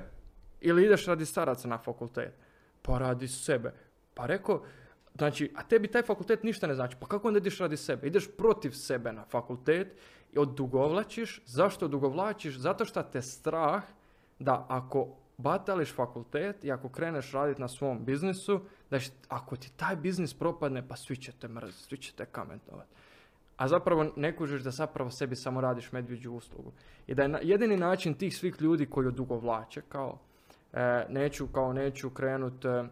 ili 0.62 0.86
ideš 0.86 1.06
radi 1.06 1.26
staraca 1.26 1.68
na 1.68 1.78
fakultet? 1.78 2.34
Pa 2.82 2.98
radi 2.98 3.28
sebe. 3.28 3.74
Pa 4.14 4.26
rekao, 4.26 4.64
Znači, 5.18 5.52
a 5.56 5.64
tebi 5.64 5.88
taj 5.88 6.04
fakultet 6.04 6.44
ništa 6.44 6.68
ne 6.68 6.76
znači. 6.76 6.98
Pa 7.00 7.08
kako 7.08 7.28
onda 7.28 7.38
ideš 7.38 7.60
radi 7.60 7.78
sebe? 7.78 8.08
Ideš 8.08 8.28
protiv 8.38 8.72
sebe 8.72 9.14
na 9.14 9.26
fakultet 9.26 9.98
i 10.34 10.40
odugovlačiš. 10.40 11.42
Zašto 11.46 11.86
odugovlačiš? 11.86 12.58
Zato 12.58 12.86
što 12.86 13.04
te 13.04 13.22
strah 13.22 13.84
da 14.40 14.66
ako 14.70 15.08
batališ 15.38 15.94
fakultet 15.94 16.64
i 16.64 16.72
ako 16.72 16.90
kreneš 16.90 17.32
raditi 17.32 17.62
na 17.62 17.68
svom 17.68 18.06
biznisu, 18.06 18.62
da 18.90 19.00
ako 19.30 19.56
ti 19.56 19.72
taj 19.78 19.96
biznis 19.96 20.34
propadne, 20.34 20.88
pa 20.88 20.96
svi 20.96 21.16
će 21.16 21.32
te 21.32 21.48
mrziti, 21.48 21.84
svi 21.84 21.98
će 21.98 22.14
te 22.14 22.26
kamentovati. 22.26 22.90
A 23.58 23.68
zapravo 23.68 24.12
ne 24.16 24.36
kužiš 24.36 24.62
da 24.62 24.72
zapravo 24.72 25.12
sebi 25.12 25.36
samo 25.36 25.62
radiš 25.62 25.92
medvjeđu 25.92 26.32
uslugu. 26.32 26.72
I 27.08 27.16
da 27.16 27.24
je 27.24 27.40
jedini 27.42 27.78
način 27.78 28.14
tih 28.14 28.38
svih 28.38 28.56
ljudi 28.60 28.86
koji 28.86 29.08
odugovlače, 29.08 29.82
kao 29.90 30.18
e, 30.74 31.06
neću, 31.10 31.48
kao 31.48 31.74
neću 31.74 32.10
krenut 32.10 32.66
e, 32.66 32.84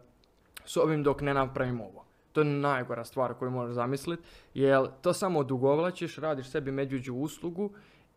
s 0.65 0.77
ovim 0.77 1.03
dok 1.03 1.21
ne 1.21 1.33
napravim 1.33 1.81
ovo. 1.81 2.04
To 2.35 2.41
je 2.41 2.45
najgora 2.45 3.05
stvar 3.05 3.33
koju 3.33 3.51
možeš 3.51 3.75
zamisliti, 3.75 4.23
jer 4.53 4.87
to 5.01 5.13
samo 5.13 5.39
odugovlačiš, 5.39 6.17
radiš 6.17 6.49
sebi 6.49 6.71
medvjeđu 6.71 7.15
uslugu 7.15 7.69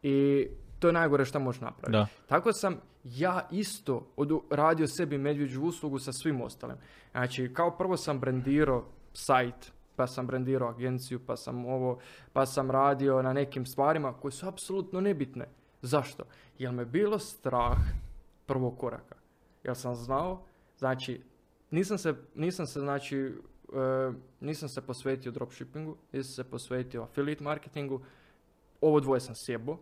i 0.03 0.47
to 0.79 0.87
je 0.87 0.93
najgore 0.93 1.25
što 1.25 1.41
možeš 1.41 1.61
napraviti. 1.61 2.13
Tako 2.27 2.53
sam 2.53 2.81
ja 3.05 3.49
isto 3.51 4.07
radio 4.51 4.87
sebi 4.87 5.19
medvjeđu 5.19 5.63
uslugu 5.63 5.99
sa 5.99 6.13
svim 6.13 6.41
ostalim. 6.41 6.77
Znači, 7.11 7.51
kao 7.55 7.77
prvo 7.77 7.97
sam 7.97 8.21
brendirao 8.21 8.85
sajt, 9.13 9.73
pa 9.97 10.07
sam 10.07 10.27
brendirao 10.27 10.69
agenciju, 10.69 11.21
pa 11.27 11.37
sam 11.37 11.67
ovo, 11.67 11.99
pa 12.33 12.47
sam 12.47 12.71
radio 12.71 13.23
na 13.23 13.33
nekim 13.33 13.67
stvarima 13.67 14.13
koje 14.13 14.33
su 14.33 14.49
apsolutno 14.49 15.01
nebitne. 15.01 15.49
Zašto? 15.83 16.25
Jer 16.59 16.73
me 16.73 16.85
bilo 16.85 17.19
strah 17.19 17.79
prvog 18.47 18.79
koraka. 18.79 19.17
Jer 19.65 19.77
sam 19.77 19.95
znao, 19.95 20.43
znači, 20.79 21.23
nisam 21.71 21.99
se, 21.99 22.15
nisam 22.35 22.67
se 22.67 22.81
znači, 22.81 23.33
nisam 24.41 24.69
se 24.69 24.87
posvetio 24.87 25.33
dropshippingu, 25.33 25.97
nisam 26.13 26.33
se 26.33 26.51
posvetio 26.51 27.03
affiliate 27.03 27.45
marketingu, 27.45 28.01
ovo 28.81 29.01
dvoje 29.01 29.21
sam 29.21 29.35
sjebo. 29.35 29.77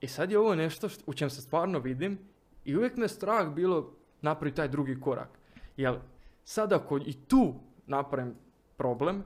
I 0.00 0.08
sad 0.08 0.30
je 0.30 0.38
ovo 0.38 0.54
nešto 0.54 0.88
u 1.06 1.14
čem 1.14 1.30
se 1.30 1.40
stvarno 1.40 1.78
vidim 1.78 2.18
i 2.64 2.76
uvijek 2.76 2.96
me 2.96 3.08
strah 3.08 3.54
bilo 3.54 3.92
napraviti 4.22 4.56
taj 4.56 4.68
drugi 4.68 5.00
korak. 5.00 5.28
Jer 5.76 5.98
sad 6.44 6.72
ako 6.72 6.98
i 6.98 7.12
tu 7.28 7.54
napravim 7.86 8.34
problem, 8.76 9.24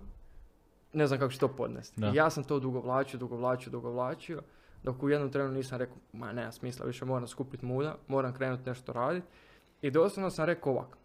ne 0.92 1.06
znam 1.06 1.20
kako 1.20 1.32
ću 1.32 1.40
to 1.40 1.48
podnesti. 1.48 2.00
I 2.00 2.16
ja 2.16 2.30
sam 2.30 2.44
to 2.44 2.60
dugo 2.60 2.80
vlačio, 2.80 3.18
dugo 3.18 3.36
vlačio, 3.36 3.70
dugo 3.70 3.90
vlačio, 3.90 4.42
dok 4.82 5.02
u 5.02 5.08
jednom 5.08 5.30
trenu 5.30 5.52
nisam 5.52 5.78
rekao, 5.78 5.96
ma 6.12 6.32
nema 6.32 6.52
smisla, 6.52 6.86
više 6.86 7.04
moram 7.04 7.28
skupiti 7.28 7.66
muda, 7.66 7.96
moram 8.08 8.34
krenuti 8.34 8.68
nešto 8.68 8.92
raditi. 8.92 9.26
I 9.82 9.90
doslovno 9.90 10.30
sam 10.30 10.44
rekao 10.44 10.72
ovako, 10.72 10.98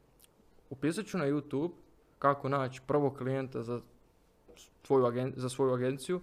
upisat 0.70 1.05
ću 1.05 1.17
na 1.17 1.26
YouTube 1.26 1.72
kako 2.20 2.49
naći 2.49 2.82
prvog 2.88 3.17
klijenta 3.17 3.63
za, 3.63 3.80
tvoju 4.82 5.32
za 5.36 5.49
svoju 5.49 5.74
agenciju 5.74 6.22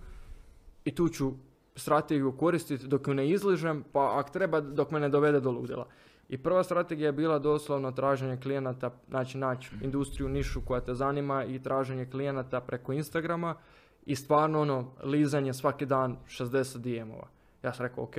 i 0.84 0.94
tu 0.94 1.08
ću 1.08 1.32
strategiju 1.76 2.36
koristiti 2.36 2.86
dok 2.86 3.08
ju 3.08 3.14
ne 3.14 3.28
izližem, 3.28 3.84
pa 3.92 4.18
ako 4.18 4.30
treba 4.30 4.60
dok 4.60 4.90
me 4.90 5.00
ne 5.00 5.08
dovede 5.08 5.40
do 5.40 5.50
ludila. 5.50 5.86
I 6.28 6.38
prva 6.38 6.64
strategija 6.64 7.06
je 7.06 7.12
bila 7.12 7.38
doslovno 7.38 7.92
traženje 7.92 8.40
klijenata, 8.40 8.90
znači 9.08 9.38
naći 9.38 9.70
industriju, 9.82 10.28
nišu 10.28 10.60
koja 10.66 10.80
te 10.80 10.94
zanima 10.94 11.44
i 11.44 11.62
traženje 11.62 12.10
klijenata 12.10 12.60
preko 12.60 12.92
Instagrama 12.92 13.54
i 14.06 14.16
stvarno 14.16 14.60
ono, 14.60 14.92
lizanje 15.02 15.54
svaki 15.54 15.86
dan 15.86 16.16
60 16.26 16.78
DM-ova. 16.78 17.28
Ja 17.62 17.72
sam 17.72 17.86
rekao, 17.86 18.04
ok, 18.04 18.16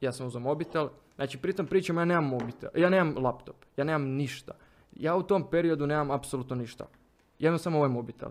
ja 0.00 0.12
sam 0.12 0.26
uzeo 0.26 0.40
mobitel, 0.40 0.88
znači 1.14 1.38
pritom 1.38 1.66
pričam 1.66 1.98
ja 1.98 2.04
nemam 2.04 2.24
mobitel, 2.24 2.70
ja 2.74 2.90
nemam 2.90 3.24
laptop, 3.24 3.56
ja 3.76 3.84
nemam 3.84 4.08
ništa. 4.08 4.52
Ja 4.96 5.16
u 5.16 5.22
tom 5.22 5.50
periodu 5.50 5.86
nemam 5.86 6.10
apsolutno 6.10 6.56
ništa. 6.56 6.86
Imam 7.38 7.58
samo 7.58 7.78
ovaj 7.78 7.90
mobitel. 7.90 8.28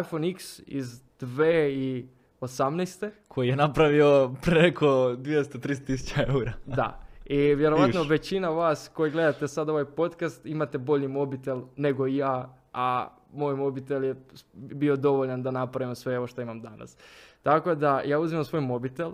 iPhone 0.00 0.28
X 0.30 0.60
iz 0.66 1.02
2018. 1.20 3.10
Koji 3.28 3.48
je 3.48 3.56
napravio 3.56 4.34
preko 4.42 4.86
200-300 4.86 5.86
tisuća 5.86 6.24
eura. 6.28 6.52
Da. 6.66 7.06
I 7.26 7.54
vjerovatno 7.54 8.02
većina 8.02 8.48
vas 8.48 8.90
koji 8.94 9.10
gledate 9.10 9.48
sad 9.48 9.68
ovaj 9.68 9.84
podcast 9.84 10.46
imate 10.46 10.78
bolji 10.78 11.08
mobitel 11.08 11.62
nego 11.76 12.06
ja, 12.06 12.56
a 12.72 13.08
moj 13.32 13.54
mobitel 13.54 14.04
je 14.04 14.14
bio 14.52 14.96
dovoljan 14.96 15.42
da 15.42 15.50
napravim 15.50 15.94
sve 15.94 16.18
ovo 16.18 16.26
što 16.26 16.42
imam 16.42 16.60
danas. 16.60 16.96
Tako 17.42 17.74
da 17.74 18.00
ja 18.04 18.18
uzimam 18.18 18.44
svoj 18.44 18.60
mobitel, 18.60 19.12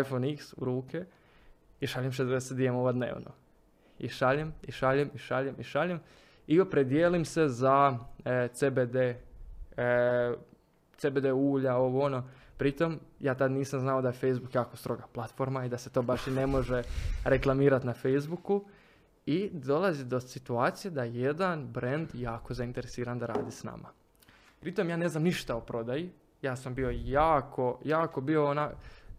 iPhone 0.00 0.32
X 0.32 0.54
u 0.56 0.64
ruke 0.64 1.04
i 1.80 1.86
šaljem 1.86 2.12
60 2.12 2.54
DM-ova 2.54 2.92
dnevno. 2.92 3.30
I 3.98 4.08
šaljem, 4.08 4.52
i 4.62 4.72
šaljem, 4.72 5.10
i 5.14 5.18
šaljem, 5.18 5.54
i 5.58 5.62
šaljem. 5.62 6.00
I 6.46 6.60
opredijelim 6.60 7.24
se 7.24 7.48
za 7.48 7.98
e, 8.24 8.48
CBD, 8.52 8.96
e, 8.96 9.16
CBD 10.96 11.24
ulja, 11.34 11.76
ovo 11.76 12.04
ono. 12.04 12.24
Pritom, 12.56 13.00
ja 13.20 13.34
tad 13.34 13.52
nisam 13.52 13.80
znao 13.80 14.02
da 14.02 14.08
je 14.08 14.12
Facebook 14.12 14.54
jako 14.54 14.76
stroga 14.76 15.02
platforma 15.12 15.64
i 15.64 15.68
da 15.68 15.78
se 15.78 15.90
to 15.90 16.02
baš 16.02 16.26
i 16.26 16.30
ne 16.30 16.46
može 16.46 16.82
reklamirati 17.24 17.86
na 17.86 17.92
Facebooku. 17.94 18.64
I 19.26 19.50
dolazi 19.52 20.04
do 20.04 20.20
situacije 20.20 20.90
da 20.90 21.04
jedan 21.04 21.66
brand 21.66 22.08
jako 22.14 22.54
zainteresiran 22.54 23.18
da 23.18 23.26
radi 23.26 23.50
s 23.50 23.64
nama. 23.64 23.88
Pritom 24.60 24.90
ja 24.90 24.96
ne 24.96 25.08
znam 25.08 25.22
ništa 25.22 25.56
o 25.56 25.60
prodaji. 25.60 26.10
Ja 26.42 26.56
sam 26.56 26.74
bio 26.74 26.90
jako, 26.90 27.80
jako 27.84 28.20
bio 28.20 28.46
ona 28.46 28.70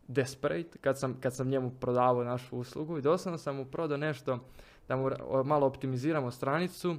desperate 0.07 0.77
kad 0.81 0.99
sam, 0.99 1.19
kad 1.19 1.35
sam 1.35 1.47
njemu 1.47 1.71
prodavao 1.71 2.23
našu 2.23 2.57
uslugu 2.57 2.97
i 2.97 3.01
doslovno 3.01 3.37
sam 3.37 3.55
mu 3.55 3.65
prodao 3.65 3.97
nešto 3.97 4.39
da 4.87 4.95
mu 4.95 5.09
malo 5.43 5.67
optimiziramo 5.67 6.31
stranicu 6.31 6.97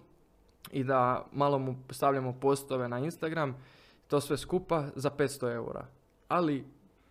i 0.72 0.84
da 0.84 1.26
malo 1.32 1.58
mu 1.58 1.74
stavljamo 1.90 2.32
postove 2.32 2.88
na 2.88 2.98
Instagram, 2.98 3.56
to 4.08 4.20
sve 4.20 4.36
skupa 4.36 4.84
za 4.96 5.10
500 5.10 5.54
eura. 5.54 5.86
Ali 6.28 6.64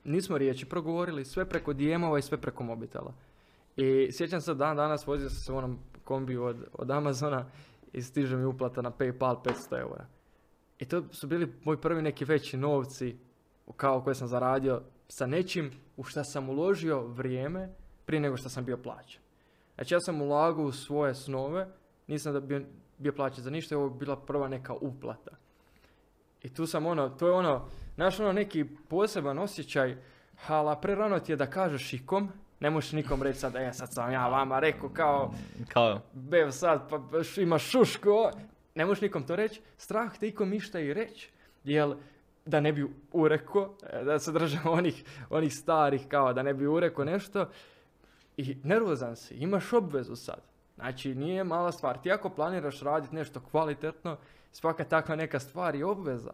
nismo 0.04 0.38
riječi 0.38 0.66
progovorili, 0.66 1.26
sve 1.26 1.50
preko 1.50 1.74
DM-ova 1.74 2.20
i 2.20 2.22
sve 2.22 2.38
preko 2.38 2.64
mobitela. 2.64 3.14
I 3.76 4.10
sjećam 4.12 4.42
se 4.42 4.54
dan 4.54 4.78
danas 4.78 5.08
vozio 5.08 5.30
sam 5.30 5.40
se 5.40 5.54
u 5.54 5.58
onom 5.58 5.80
kombiju 6.04 6.44
od, 6.44 6.66
od 6.74 6.92
Amazona 6.92 7.46
i 7.94 8.02
stiže 8.02 8.38
mi 8.38 8.46
uplata 8.46 8.82
na 8.82 8.92
Paypal 8.92 9.36
500 9.44 9.80
eura. 9.80 10.06
I 10.80 10.86
to 10.86 11.04
su 11.12 11.28
bili 11.28 11.54
moji 11.64 11.78
prvi 11.78 12.02
neki 12.02 12.26
veći 12.26 12.58
novci 12.58 13.18
kao 13.78 14.02
koje 14.02 14.16
sam 14.16 14.28
zaradio 14.28 14.82
sa 15.08 15.26
nečim 15.26 15.72
u 15.98 16.04
što 16.04 16.24
sam 16.24 16.50
uložio 16.50 17.08
vrijeme 17.08 17.70
prije 18.06 18.22
nego 18.22 18.38
što 18.38 18.50
sam 18.50 18.66
bio 18.66 18.78
plaćen. 18.78 19.22
Znači 19.76 19.94
ja 19.94 20.00
sam 20.00 20.22
ulagao 20.22 20.66
u 20.66 20.72
svoje 20.72 21.16
snove, 21.16 21.68
nisam 22.08 22.34
da 22.34 22.40
bio, 22.40 22.62
bio 23.04 23.14
plaćen 23.14 23.44
za 23.44 23.50
ništa, 23.50 23.78
ovo 23.78 23.86
je 23.86 24.00
bila 24.00 24.16
prva 24.16 24.48
neka 24.48 24.74
uplata. 24.74 25.32
I 26.44 26.50
tu 26.50 26.68
sam 26.68 26.86
ono, 26.86 27.10
to 27.10 27.28
je 27.28 27.34
ono, 27.34 27.66
znaš 27.96 28.20
ono 28.20 28.32
neki 28.32 28.66
poseban 28.90 29.40
osjećaj, 29.40 29.98
hala 30.38 30.76
prerano 30.76 31.20
ti 31.20 31.32
je 31.32 31.36
da 31.36 31.50
kažeš 31.50 31.94
ikom, 31.94 32.30
ne 32.60 32.70
možeš 32.70 32.92
nikom 32.92 33.24
reći 33.24 33.40
sad, 33.40 33.56
e 33.56 33.74
sad 33.74 33.94
sam 33.94 34.12
ja 34.12 34.28
vama 34.28 34.60
rekao 34.60 34.90
kao, 34.90 35.32
kao? 35.68 36.02
bev 36.14 36.52
sad 36.52 36.90
pa 36.90 37.00
ima 37.42 37.60
šuško, 37.60 38.32
ne 38.76 38.86
možeš 38.86 39.02
nikom 39.02 39.24
to 39.24 39.36
reći, 39.36 39.62
strah 39.78 40.18
te 40.18 40.28
ikom 40.28 40.54
išta 40.54 40.80
i 40.80 40.94
reći, 40.94 41.30
jel 41.64 41.96
da 42.46 42.60
ne 42.60 42.74
bi 42.74 42.86
ureko, 43.12 43.74
e, 43.90 44.04
da 44.04 44.20
se 44.20 44.32
držamo 44.32 44.72
onih, 44.72 45.04
onih 45.30 45.54
starih 45.54 46.02
kao 46.08 46.34
da 46.34 46.44
ne 46.44 46.54
bi 46.54 46.68
ureko 46.68 47.04
nešto 47.06 47.50
i 48.38 48.58
nervozan 48.64 49.16
si, 49.16 49.36
imaš 49.36 49.74
obvezu 49.74 50.16
sad. 50.16 50.53
Znači 50.76 51.16
nije 51.16 51.44
mala 51.44 51.72
stvar, 51.72 51.98
ti 51.98 52.12
ako 52.12 52.30
planiraš 52.30 52.82
raditi 52.82 53.16
nešto 53.16 53.40
kvalitetno, 53.40 54.18
svaka 54.52 54.84
takva 54.84 55.16
neka 55.16 55.40
stvar 55.40 55.76
je 55.76 55.86
obveza. 55.86 56.34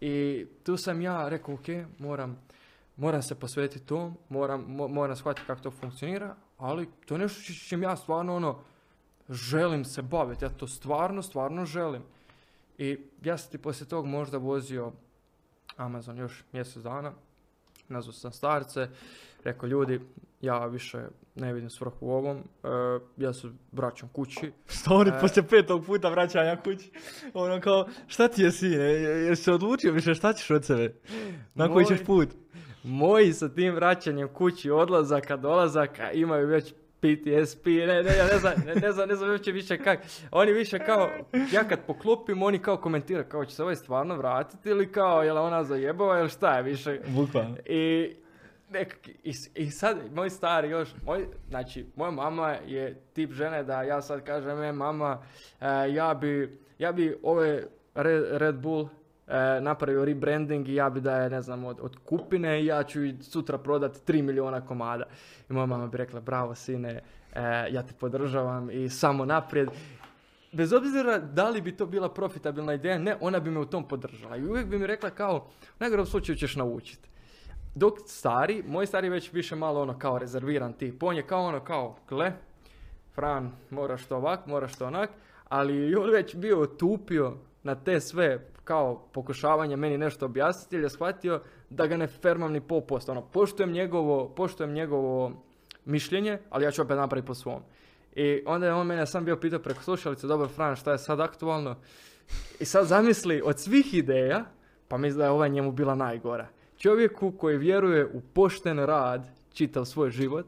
I 0.00 0.46
tu 0.64 0.76
sam 0.76 1.02
ja 1.02 1.28
rekao, 1.28 1.54
ok, 1.54 1.66
moram, 1.98 2.38
moram 2.96 3.22
se 3.22 3.34
posvetiti 3.34 3.86
tom, 3.86 4.16
moram, 4.28 4.64
moram 4.68 5.16
shvatiti 5.16 5.46
kako 5.46 5.62
to 5.62 5.70
funkcionira, 5.70 6.34
ali 6.58 6.88
to 7.06 7.14
je 7.14 7.18
nešto 7.18 7.52
čim 7.68 7.82
ja 7.82 7.96
stvarno 7.96 8.36
ono, 8.36 8.58
želim 9.28 9.84
se 9.84 10.02
baviti, 10.02 10.44
ja 10.44 10.48
to 10.48 10.66
stvarno, 10.66 11.22
stvarno 11.22 11.64
želim. 11.64 12.02
I 12.78 12.98
ja 13.22 13.38
sam 13.38 13.50
ti 13.50 13.58
poslije 13.58 13.88
tog 13.88 14.06
možda 14.06 14.38
vozio 14.38 14.92
Amazon 15.76 16.18
još 16.18 16.44
mjesec 16.52 16.82
dana, 16.82 17.12
nazvao 17.88 18.12
sam 18.12 18.32
starce, 18.32 18.88
rekao 19.44 19.66
ljudi, 19.66 20.00
ja 20.40 20.66
više 20.66 20.98
ne 21.34 21.52
vidim 21.52 21.70
svrhu 21.70 21.96
u 22.00 22.10
ovom, 22.10 22.36
e, 22.38 22.68
ja 23.16 23.32
se 23.32 23.48
vraćam 23.72 24.08
kući. 24.12 24.52
Što 24.66 24.94
oni 24.94 25.10
e, 25.10 25.20
poslije 25.20 25.46
petog 25.48 25.84
puta 25.86 26.08
vraćanja 26.08 26.56
kući? 26.56 26.90
Ono 27.34 27.60
kao, 27.60 27.88
šta 28.06 28.28
ti 28.28 28.42
je 28.42 28.50
sine, 28.52 28.84
jesi 28.84 29.42
se 29.42 29.52
odlučio 29.52 29.92
više, 29.92 30.14
šta 30.14 30.32
ćeš 30.32 30.50
od 30.50 30.64
sebe? 30.64 30.94
Na 31.54 31.72
koji 31.72 31.86
ćeš 31.86 32.04
put? 32.06 32.28
Moji 32.82 33.32
sa 33.32 33.48
tim 33.48 33.74
vraćanjem 33.74 34.28
kući, 34.28 34.70
odlazaka, 34.70 35.36
dolazaka 35.36 36.12
imaju 36.12 36.46
već 36.46 36.74
PTSP, 37.00 37.66
ne, 37.66 37.86
ne, 37.86 38.02
ne, 38.02 38.24
ne 38.32 38.38
znam, 38.38 38.52
ne, 38.66 38.74
ne 38.74 38.92
znam, 38.92 39.08
ne 39.08 39.14
znam 39.14 39.30
uopće 39.30 39.52
više 39.52 39.78
kak. 39.78 40.00
Oni 40.30 40.52
više 40.52 40.78
kao, 40.78 41.10
ja 41.52 41.64
kad 41.64 41.78
poklopim, 41.86 42.42
oni 42.42 42.58
kao 42.58 42.76
komentira, 42.76 43.24
kao 43.24 43.44
će 43.44 43.54
se 43.54 43.62
ovaj 43.62 43.76
stvarno 43.76 44.16
vratiti 44.16 44.68
ili 44.68 44.92
kao, 44.92 45.22
je 45.22 45.32
li 45.32 45.38
ona 45.38 45.64
zajebava 45.64 46.20
ili 46.20 46.28
šta 46.28 46.56
je 46.56 46.62
više. 46.62 47.00
Bukvalno. 47.08 47.56
I, 47.66 48.14
nek, 48.70 49.08
i, 49.24 49.32
i, 49.54 49.70
sad, 49.70 49.96
moj 50.14 50.30
stari 50.30 50.70
još, 50.70 50.88
moj, 51.04 51.26
znači, 51.48 51.86
moja 51.96 52.10
mama 52.10 52.48
je 52.66 52.94
tip 53.12 53.32
žene 53.32 53.64
da 53.64 53.82
ja 53.82 54.02
sad 54.02 54.24
kažem, 54.24 54.62
e, 54.62 54.72
mama, 54.72 55.22
e, 55.60 55.66
ja 55.92 56.14
bi, 56.14 56.58
ja 56.78 56.92
bi 56.92 57.18
ove 57.22 57.62
Red, 57.94 58.24
Red 58.30 58.54
Bull 58.54 58.88
e, 59.26 59.60
napravio 59.60 60.04
rebranding 60.04 60.68
i 60.68 60.74
ja 60.74 60.90
bi 60.90 61.00
da 61.00 61.16
je, 61.16 61.30
ne 61.30 61.42
znam, 61.42 61.64
od, 61.64 61.78
od 61.80 61.96
kupine 62.04 62.62
i 62.62 62.66
ja 62.66 62.82
ću 62.82 63.00
sutra 63.20 63.58
prodati 63.58 64.12
3 64.12 64.22
miliona 64.22 64.66
komada. 64.66 65.04
I 65.50 65.52
moja 65.52 65.66
mama 65.66 65.86
bi 65.86 65.96
rekla, 65.96 66.20
bravo 66.20 66.54
sine, 66.54 67.00
e, 67.32 67.42
ja 67.70 67.82
te 67.82 67.94
podržavam 68.00 68.70
i 68.70 68.88
samo 68.88 69.24
naprijed. 69.24 69.68
Bez 70.52 70.72
obzira 70.72 71.18
da 71.18 71.48
li 71.48 71.60
bi 71.60 71.76
to 71.76 71.86
bila 71.86 72.08
profitabilna 72.08 72.74
ideja, 72.74 72.98
ne, 72.98 73.16
ona 73.20 73.40
bi 73.40 73.50
me 73.50 73.60
u 73.60 73.64
tom 73.64 73.88
podržala. 73.88 74.36
I 74.36 74.46
uvijek 74.46 74.66
bi 74.66 74.78
mi 74.78 74.86
rekla 74.86 75.10
kao, 75.10 75.36
u 75.62 75.76
najgorom 75.78 76.06
slučaju 76.06 76.36
ćeš 76.36 76.56
naučiti. 76.56 77.10
Dok 77.74 77.98
stari, 78.06 78.62
moj 78.66 78.86
stari 78.86 79.08
već 79.08 79.32
više 79.32 79.56
malo 79.56 79.82
ono 79.82 79.98
kao 79.98 80.18
rezerviran 80.18 80.72
tip. 80.72 81.02
On 81.02 81.16
je 81.16 81.26
kao 81.26 81.44
ono 81.44 81.60
kao, 81.64 81.96
gle, 82.08 82.32
Fran, 83.14 83.52
moraš 83.70 84.06
to 84.06 84.16
ovak, 84.16 84.46
moraš 84.46 84.76
to 84.76 84.86
onak, 84.86 85.10
ali 85.48 85.94
on 85.94 86.10
već 86.10 86.36
bio 86.36 86.66
tupio 86.66 87.36
na 87.62 87.74
te 87.74 88.00
sve 88.00 88.50
kao 88.64 89.08
pokušavanje 89.12 89.76
meni 89.76 89.98
nešto 89.98 90.26
objasniti 90.26 90.76
jer 90.76 90.82
je 90.82 90.90
shvatio 90.90 91.40
da 91.70 91.86
ga 91.86 91.96
ne 91.96 92.06
fermam 92.06 92.52
ni 92.52 92.60
pol 92.60 92.80
posto. 92.80 93.12
Ono, 93.12 93.22
poštujem 93.22 93.72
njegovo, 93.72 94.28
poštujem 94.28 94.72
njegovo 94.72 95.32
mišljenje, 95.84 96.38
ali 96.50 96.64
ja 96.64 96.70
ću 96.70 96.82
opet 96.82 96.96
napraviti 96.96 97.26
po 97.26 97.34
svom. 97.34 97.62
I 98.14 98.42
onda 98.46 98.66
je 98.66 98.74
on 98.74 98.86
mene 98.86 99.06
sam 99.06 99.24
bio 99.24 99.36
pitao 99.36 99.58
preko 99.58 99.82
slušalice, 99.82 100.26
dobro 100.26 100.48
Fran, 100.48 100.76
šta 100.76 100.92
je 100.92 100.98
sad 100.98 101.20
aktualno? 101.20 101.76
I 102.60 102.64
sad 102.64 102.86
zamisli, 102.86 103.42
od 103.44 103.58
svih 103.58 103.94
ideja, 103.94 104.44
pa 104.88 104.96
mislim 104.96 105.18
da 105.18 105.24
je 105.24 105.30
ova 105.30 105.48
njemu 105.48 105.72
bila 105.72 105.94
najgora. 105.94 106.48
Čovjeku 106.80 107.32
koji 107.32 107.58
vjeruje 107.58 108.06
u 108.06 108.20
pošten 108.20 108.78
rad 108.78 109.28
čitav 109.52 109.84
svoj 109.84 110.10
život, 110.10 110.46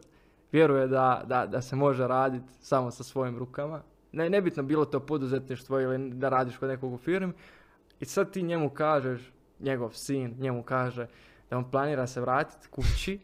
vjeruje 0.52 0.86
da, 0.86 1.22
da, 1.26 1.46
da 1.46 1.62
se 1.62 1.76
može 1.76 2.06
raditi 2.06 2.48
samo 2.60 2.90
sa 2.90 3.02
svojim 3.02 3.38
rukama, 3.38 3.82
ne, 4.12 4.30
nebitno 4.30 4.62
bilo 4.62 4.84
to 4.84 5.00
poduzetništvo 5.00 5.80
ili 5.80 6.10
da 6.10 6.28
radiš 6.28 6.56
kod 6.56 6.68
nekog 6.68 6.92
u 6.92 6.98
firmi, 6.98 7.32
i 8.00 8.04
sad 8.04 8.30
ti 8.30 8.42
njemu 8.42 8.70
kažeš, 8.70 9.32
njegov 9.60 9.90
sin 9.92 10.36
njemu 10.38 10.62
kaže 10.62 11.06
da 11.50 11.58
on 11.58 11.70
planira 11.70 12.06
se 12.06 12.20
vratiti 12.20 12.68
kući 12.68 13.18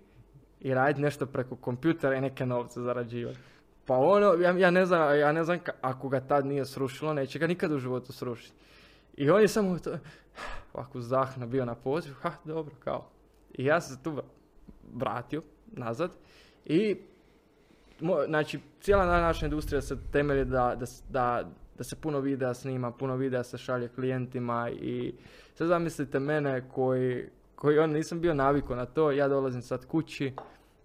i 0.60 0.74
raditi 0.74 1.00
nešto 1.00 1.26
preko 1.26 1.56
kompjutera 1.56 2.16
i 2.16 2.20
neke 2.20 2.46
novce 2.46 2.80
zarađivati. 2.80 3.38
Pa 3.86 3.96
ono, 3.96 4.34
ja, 4.34 4.58
ja, 4.58 4.70
ne 4.70 4.86
znam, 4.86 5.18
ja 5.18 5.32
ne 5.32 5.44
znam 5.44 5.58
ako 5.80 6.08
ga 6.08 6.20
tad 6.20 6.46
nije 6.46 6.66
srušilo, 6.66 7.14
neće 7.14 7.38
ga 7.38 7.46
nikad 7.46 7.72
u 7.72 7.78
životu 7.78 8.12
srušiti. 8.12 8.56
I 9.18 9.30
on 9.30 9.42
je 9.42 9.48
samo 9.48 9.78
to, 9.78 9.98
ovako 10.74 11.00
zahno 11.00 11.46
bio 11.46 11.64
na 11.64 11.74
poziv, 11.74 12.12
ha, 12.12 12.32
dobro, 12.44 12.74
kao. 12.78 13.10
I 13.54 13.64
ja 13.64 13.80
sam 13.80 13.96
se 13.96 14.02
tu 14.02 14.22
vratio 14.94 15.42
nazad 15.66 16.10
i 16.64 16.96
znači, 18.28 18.60
cijela 18.80 19.06
naša 19.06 19.46
industrija 19.46 19.80
se 19.80 19.96
temelji 20.12 20.44
da, 20.44 20.76
da, 20.76 20.86
da, 21.08 21.48
da 21.78 21.84
se 21.84 21.96
puno 21.96 22.20
videa 22.20 22.54
snima, 22.54 22.90
puno 22.90 23.16
videa 23.16 23.42
se 23.42 23.58
šalje 23.58 23.88
klijentima 23.88 24.70
i 24.70 25.14
sad 25.54 25.68
zamislite 25.68 26.18
mene 26.18 26.68
koji, 26.68 27.28
koji 27.54 27.78
on 27.78 27.90
nisam 27.90 28.20
bio 28.20 28.34
naviku 28.34 28.74
na 28.74 28.86
to, 28.86 29.10
ja 29.10 29.28
dolazim 29.28 29.62
sad 29.62 29.86
kući, 29.86 30.32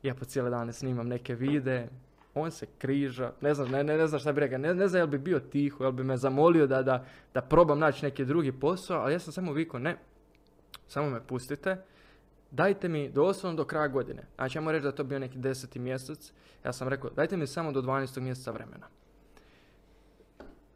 ja 0.04 0.16
po 0.16 0.26
cijele 0.26 0.50
dane 0.50 0.74
snimam 0.74 1.08
neke 1.08 1.36
vide, 1.36 1.88
on 2.36 2.52
se 2.52 2.66
križa, 2.78 3.32
ne 3.42 3.54
znam, 3.54 3.72
ne, 3.72 3.84
ne, 3.84 3.98
ne 3.98 4.08
znam 4.08 4.20
šta 4.20 4.32
bi 4.32 4.40
rekao, 4.40 4.58
ne, 4.58 4.74
ne 4.74 4.88
znam 4.88 5.00
jel 5.00 5.08
bi 5.08 5.18
bio 5.18 5.40
tiho, 5.40 5.84
jel 5.84 5.92
bi 5.92 6.04
me 6.04 6.18
zamolio 6.18 6.68
da, 6.68 6.84
da, 6.84 7.06
da 7.34 7.42
probam 7.42 7.80
naći 7.80 8.06
neki 8.06 8.26
drugi 8.26 8.52
posao, 8.52 9.02
ali 9.02 9.14
ja 9.14 9.20
sam 9.20 9.34
samo 9.34 9.54
vikao, 9.54 9.80
ne, 9.80 9.98
samo 10.88 11.10
me 11.10 11.28
pustite, 11.28 11.78
dajte 12.52 12.90
mi 12.90 13.10
doslovno 13.10 13.58
do 13.58 13.66
kraja 13.66 13.88
godine. 13.88 14.24
Znači, 14.36 14.58
ajmo 14.58 14.72
reći 14.72 14.84
da 14.84 14.90
je 14.90 14.96
to 14.96 15.04
bio 15.04 15.20
neki 15.20 15.38
deseti 15.38 15.80
mjesec. 15.80 16.32
Ja 16.66 16.74
sam 16.74 16.88
rekao, 16.88 17.10
dajte 17.10 17.38
mi 17.38 17.48
samo 17.48 17.72
do 17.72 17.82
12. 17.82 18.20
mjeseca 18.20 18.52
vremena. 18.52 18.88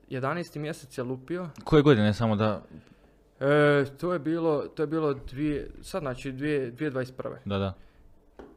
11. 0.09 0.59
mjesec 0.59 0.97
je 0.97 1.03
lupio. 1.03 1.49
Koje 1.63 1.81
godine 1.81 2.13
samo 2.13 2.35
da... 2.35 2.61
E, 3.39 3.85
to 3.97 4.13
je 4.13 4.19
bilo, 4.19 4.61
to 4.61 4.83
je 4.83 4.87
bilo 4.87 5.13
dvije, 5.13 5.69
sad 5.81 6.01
znači 6.01 6.31
dvije, 6.31 6.73
2021. 6.73 7.35
Da, 7.45 7.57
da. 7.57 7.73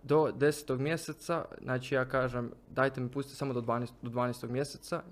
Do 0.03 0.33
10. 0.39 0.79
mjeseca, 0.79 1.45
znači 1.63 1.95
ja 1.95 2.05
kažem, 2.05 2.53
dajte 2.69 3.01
mi 3.01 3.11
pustite 3.11 3.37
samo 3.37 3.55
do 3.55 3.61
12, 3.61 3.91
do 4.03 4.11
12. 4.11 4.49
mjeseca. 4.49 5.03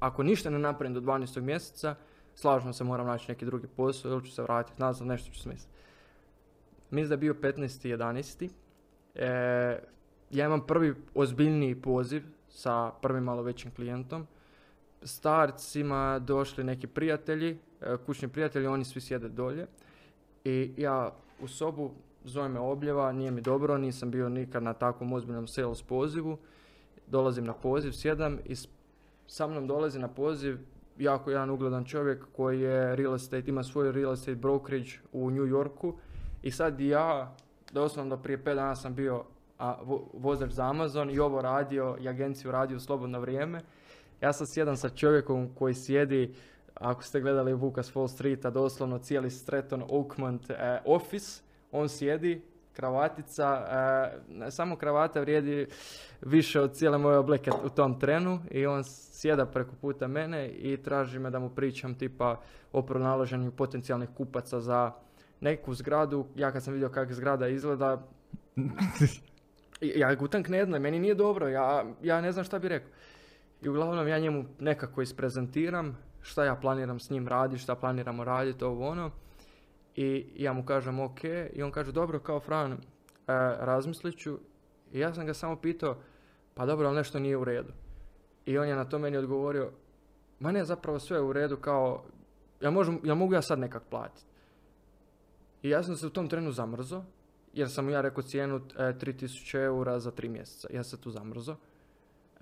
Ako 0.00 0.22
ništa 0.22 0.50
ne 0.50 0.58
napravim 0.58 0.94
do 0.94 1.00
12. 1.00 1.40
mjeseca, 1.40 1.94
slažno 2.34 2.72
se 2.72 2.84
moram 2.84 3.06
naći 3.06 3.30
neki 3.32 3.44
drugi 3.44 3.66
posao 3.66 4.12
ili 4.12 4.24
ću 4.24 4.32
se 4.32 4.42
vratiti 4.42 4.80
nazad, 4.80 5.06
nešto 5.06 5.32
ću 5.32 5.40
smisliti. 5.40 5.72
Mislim 6.90 7.08
da 7.08 7.14
je 7.14 7.18
bio 7.18 7.34
15.11. 7.34 8.48
E, 9.14 9.82
ja 10.30 10.46
imam 10.46 10.66
prvi 10.66 10.94
ozbiljniji 11.14 11.82
poziv 11.82 12.22
sa 12.48 12.90
prvim 13.02 13.24
malo 13.24 13.42
većim 13.42 13.70
klijentom. 13.70 14.26
Starcima 15.02 16.18
došli 16.18 16.64
neki 16.64 16.86
prijatelji, 16.86 17.58
e, 17.80 17.96
kućni 18.06 18.28
prijatelji, 18.28 18.66
oni 18.66 18.84
svi 18.84 19.00
sjede 19.00 19.28
dolje. 19.28 19.66
I 20.44 20.72
ja 20.76 21.14
u 21.40 21.48
sobu, 21.48 21.94
zove 22.24 22.48
me 22.48 22.60
obljeva, 22.60 23.12
nije 23.12 23.30
mi 23.30 23.40
dobro, 23.40 23.78
nisam 23.78 24.10
bio 24.10 24.28
nikad 24.28 24.62
na 24.62 24.72
takvom 24.72 25.12
ozbiljnom 25.12 25.46
sales 25.46 25.82
pozivu. 25.82 26.38
Dolazim 27.06 27.44
na 27.44 27.52
poziv, 27.52 27.92
sjedam 27.92 28.38
i 28.44 28.54
sa 29.26 29.46
mnom 29.46 29.66
dolazi 29.66 29.98
na 29.98 30.08
poziv 30.08 30.58
jako 30.98 31.30
jedan 31.30 31.50
ugledan 31.50 31.84
čovjek 31.84 32.24
koji 32.36 32.60
je 32.60 32.96
real 32.96 33.14
estate, 33.14 33.50
ima 33.50 33.62
svoj 33.62 33.92
real 33.92 34.12
estate 34.12 34.34
brokerage 34.34 34.90
u 35.12 35.30
New 35.30 35.46
Yorku 35.46 35.94
i 36.42 36.50
sad 36.50 36.80
ja, 36.80 37.36
doslovno 37.72 38.16
do 38.16 38.22
prije 38.22 38.38
5 38.38 38.54
dana 38.54 38.76
sam 38.76 38.94
bio 38.94 39.24
a, 39.58 39.76
vozač 40.12 40.50
za 40.50 40.68
Amazon 40.68 41.10
i 41.10 41.18
ovo 41.18 41.42
radio 41.42 41.96
i 42.00 42.08
agenciju 42.08 42.52
radio 42.52 42.76
u 42.76 42.80
slobodno 42.80 43.20
vrijeme. 43.20 43.60
Ja 44.20 44.32
sam 44.32 44.46
sjedan 44.46 44.76
sa 44.76 44.88
čovjekom 44.88 45.48
koji 45.54 45.74
sjedi, 45.74 46.34
ako 46.74 47.02
ste 47.02 47.20
gledali 47.20 47.54
Vukas 47.54 47.94
Wall 47.94 48.08
Streeta, 48.08 48.50
doslovno 48.50 48.98
cijeli 48.98 49.30
Stratton 49.30 49.84
Oakmont 49.88 50.50
eh, 50.50 50.80
office, 50.84 51.42
on 51.72 51.88
sjedi, 51.88 52.42
kravatica, 52.72 53.66
eh, 54.40 54.50
samo 54.50 54.76
kravata 54.76 55.20
vrijedi 55.20 55.66
više 56.20 56.60
od 56.60 56.72
cijele 56.72 56.98
moje 56.98 57.18
obleke 57.18 57.50
u 57.64 57.68
tom 57.68 58.00
trenu 58.00 58.40
i 58.50 58.66
on 58.66 58.84
sjeda 58.84 59.46
preko 59.46 59.70
puta 59.80 60.08
mene 60.08 60.48
i 60.48 60.76
traži 60.76 61.18
me 61.18 61.30
da 61.30 61.38
mu 61.38 61.50
pričam 61.50 61.94
tipa 61.94 62.40
o 62.72 62.82
pronalaženju 62.82 63.50
potencijalnih 63.50 64.08
kupaca 64.16 64.60
za 64.60 64.92
neku 65.40 65.74
zgradu. 65.74 66.26
Ja 66.36 66.52
kad 66.52 66.62
sam 66.62 66.72
vidio 66.72 66.88
kako 66.88 67.12
zgrada 67.12 67.48
izgleda, 67.48 68.02
ja 69.80 70.14
gutank 70.14 70.48
ne 70.48 70.64
znam, 70.64 70.82
meni 70.82 70.98
nije 70.98 71.14
dobro, 71.14 71.48
ja, 71.48 71.84
ja 72.02 72.20
ne 72.20 72.32
znam 72.32 72.44
šta 72.44 72.58
bi 72.58 72.68
rekao. 72.68 72.90
I 73.62 73.68
uglavnom 73.68 74.08
ja 74.08 74.18
njemu 74.18 74.44
nekako 74.60 75.02
isprezentiram 75.02 75.98
šta 76.22 76.44
ja 76.44 76.54
planiram 76.54 77.00
s 77.00 77.10
njim 77.10 77.28
raditi, 77.28 77.62
šta 77.62 77.74
planiramo 77.74 78.24
raditi, 78.24 78.64
ovo 78.64 78.88
ono. 78.88 79.10
I 79.96 80.26
ja 80.36 80.52
mu 80.52 80.64
kažem 80.64 81.00
ok, 81.00 81.24
i 81.52 81.62
on 81.62 81.70
kaže 81.70 81.92
dobro 81.92 82.20
kao 82.20 82.40
Fran, 82.40 82.72
e, 82.72 82.78
razmislit 83.58 84.18
ću. 84.18 84.38
I 84.92 84.98
ja 84.98 85.14
sam 85.14 85.26
ga 85.26 85.34
samo 85.34 85.56
pitao, 85.56 85.96
pa 86.54 86.66
dobro, 86.66 86.86
ali 86.86 86.96
nešto 86.96 87.18
nije 87.18 87.36
u 87.36 87.44
redu. 87.44 87.72
I 88.46 88.58
on 88.58 88.68
je 88.68 88.76
na 88.76 88.84
to 88.84 88.98
meni 88.98 89.16
odgovorio, 89.16 89.70
ma 90.40 90.52
ne, 90.52 90.64
zapravo 90.64 90.98
sve 90.98 91.16
je 91.16 91.22
u 91.22 91.32
redu, 91.32 91.56
kao, 91.56 92.04
ja, 92.60 92.70
možem, 92.70 93.00
ja 93.04 93.14
mogu 93.14 93.34
ja 93.34 93.42
sad 93.42 93.58
nekak 93.58 93.82
platiti. 93.90 94.26
I 95.62 95.68
ja 95.68 95.82
sam 95.82 95.96
se 95.96 96.06
u 96.06 96.10
tom 96.10 96.28
trenu 96.28 96.52
zamrzo, 96.52 97.02
jer 97.52 97.70
sam 97.70 97.90
ja 97.90 98.00
rekao 98.00 98.22
cijenu 98.22 98.56
e, 98.56 98.60
3000 98.78 99.64
eura 99.64 100.00
za 100.00 100.10
tri 100.10 100.28
mjeseca. 100.28 100.68
Ja 100.72 100.84
se 100.84 101.00
tu 101.00 101.10
zamrzo. 101.10 101.52
E, 101.52 101.56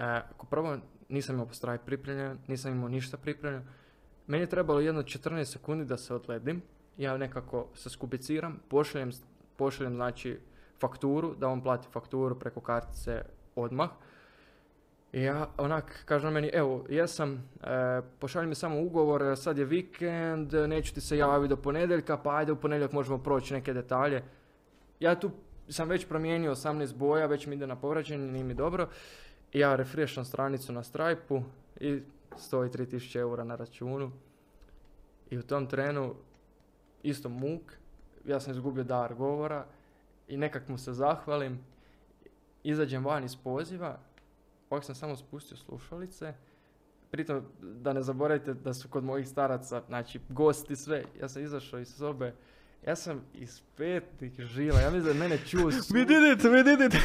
ako 0.04 0.46
prvo 0.46 0.78
nisam 1.08 1.34
imao 1.34 1.46
postraj 1.46 1.78
pripremljen, 1.78 2.38
nisam 2.48 2.72
imao 2.72 2.88
ništa 2.88 3.16
pripremljeno. 3.16 3.64
Meni 4.26 4.42
je 4.42 4.48
trebalo 4.48 4.80
jedno 4.80 5.02
14 5.02 5.44
sekundi 5.44 5.84
da 5.84 5.96
se 5.96 6.14
odledim. 6.14 6.62
Ja 7.00 7.16
nekako 7.16 7.66
se 7.74 7.90
skubiciram, 7.90 8.60
pošaljem, 8.68 9.10
pošaljem 9.56 9.94
znači 9.94 10.38
fakturu, 10.80 11.34
da 11.34 11.48
on 11.48 11.62
plati 11.62 11.88
fakturu 11.92 12.38
preko 12.38 12.60
kartice 12.60 13.22
odmah. 13.56 13.90
I 15.12 15.22
ja 15.22 15.48
onak 15.58 16.02
kažem 16.04 16.32
meni, 16.32 16.50
evo, 16.52 16.84
jesam, 16.88 17.48
e, 17.62 18.02
pošalji 18.18 18.48
mi 18.48 18.54
samo 18.54 18.82
ugovor, 18.82 19.36
sad 19.36 19.58
je 19.58 19.64
vikend, 19.64 20.52
neću 20.52 20.94
ti 20.94 21.00
se 21.00 21.16
javiti 21.16 21.48
do 21.48 21.56
ponedjeljka, 21.56 22.16
pa 22.16 22.36
ajde 22.36 22.52
u 22.52 22.56
ponedjeljak 22.56 22.92
možemo 22.92 23.18
proći 23.18 23.54
neke 23.54 23.72
detalje. 23.72 24.22
Ja 25.00 25.20
tu 25.20 25.30
sam 25.68 25.88
već 25.88 26.08
promijenio 26.08 26.54
18 26.54 26.96
boja, 26.96 27.26
već 27.26 27.46
mi 27.46 27.56
ide 27.56 27.66
na 27.66 27.76
povraćanje, 27.76 28.32
nije 28.32 28.44
mi 28.44 28.54
dobro. 28.54 28.88
Ja 29.52 29.76
refresham 29.76 30.24
stranicu 30.24 30.72
na 30.72 30.82
Stripe-u 30.82 31.42
i 31.80 32.02
stoji 32.36 32.70
3000 32.70 33.18
eura 33.18 33.44
na 33.44 33.56
računu. 33.56 34.12
I 35.30 35.38
u 35.38 35.42
tom 35.42 35.66
trenu 35.66 36.14
isto 37.02 37.28
muk, 37.28 37.72
ja 38.24 38.40
sam 38.40 38.52
izgubio 38.52 38.84
dar 38.84 39.14
govora 39.14 39.66
i 40.28 40.36
nekak 40.36 40.68
mu 40.68 40.78
se 40.78 40.92
zahvalim. 40.92 41.58
Izađem 42.62 43.04
van 43.04 43.24
iz 43.24 43.36
poziva, 43.36 43.98
ovak 44.70 44.84
sam 44.84 44.94
samo 44.94 45.16
spustio 45.16 45.56
slušalice. 45.56 46.34
Pritom, 47.10 47.42
da 47.60 47.92
ne 47.92 48.02
zaboravite 48.02 48.54
da 48.54 48.74
su 48.74 48.88
kod 48.88 49.04
mojih 49.04 49.28
staraca, 49.28 49.82
znači 49.88 50.20
gosti 50.28 50.76
sve, 50.76 51.04
ja 51.20 51.28
sam 51.28 51.42
izašao 51.42 51.80
iz 51.80 51.94
sobe, 51.94 52.34
ja 52.86 52.96
sam 52.96 53.24
iz 53.34 53.62
petnih 53.76 54.40
žila, 54.40 54.80
ja 54.80 54.90
mislim 54.90 55.12
da 55.12 55.18
mene 55.18 55.38
čuo 55.46 55.70
We 55.70 56.06
did 56.06 56.38
it, 56.38 56.44
we 56.44 56.64
did 56.64 56.80
it. 56.80 57.00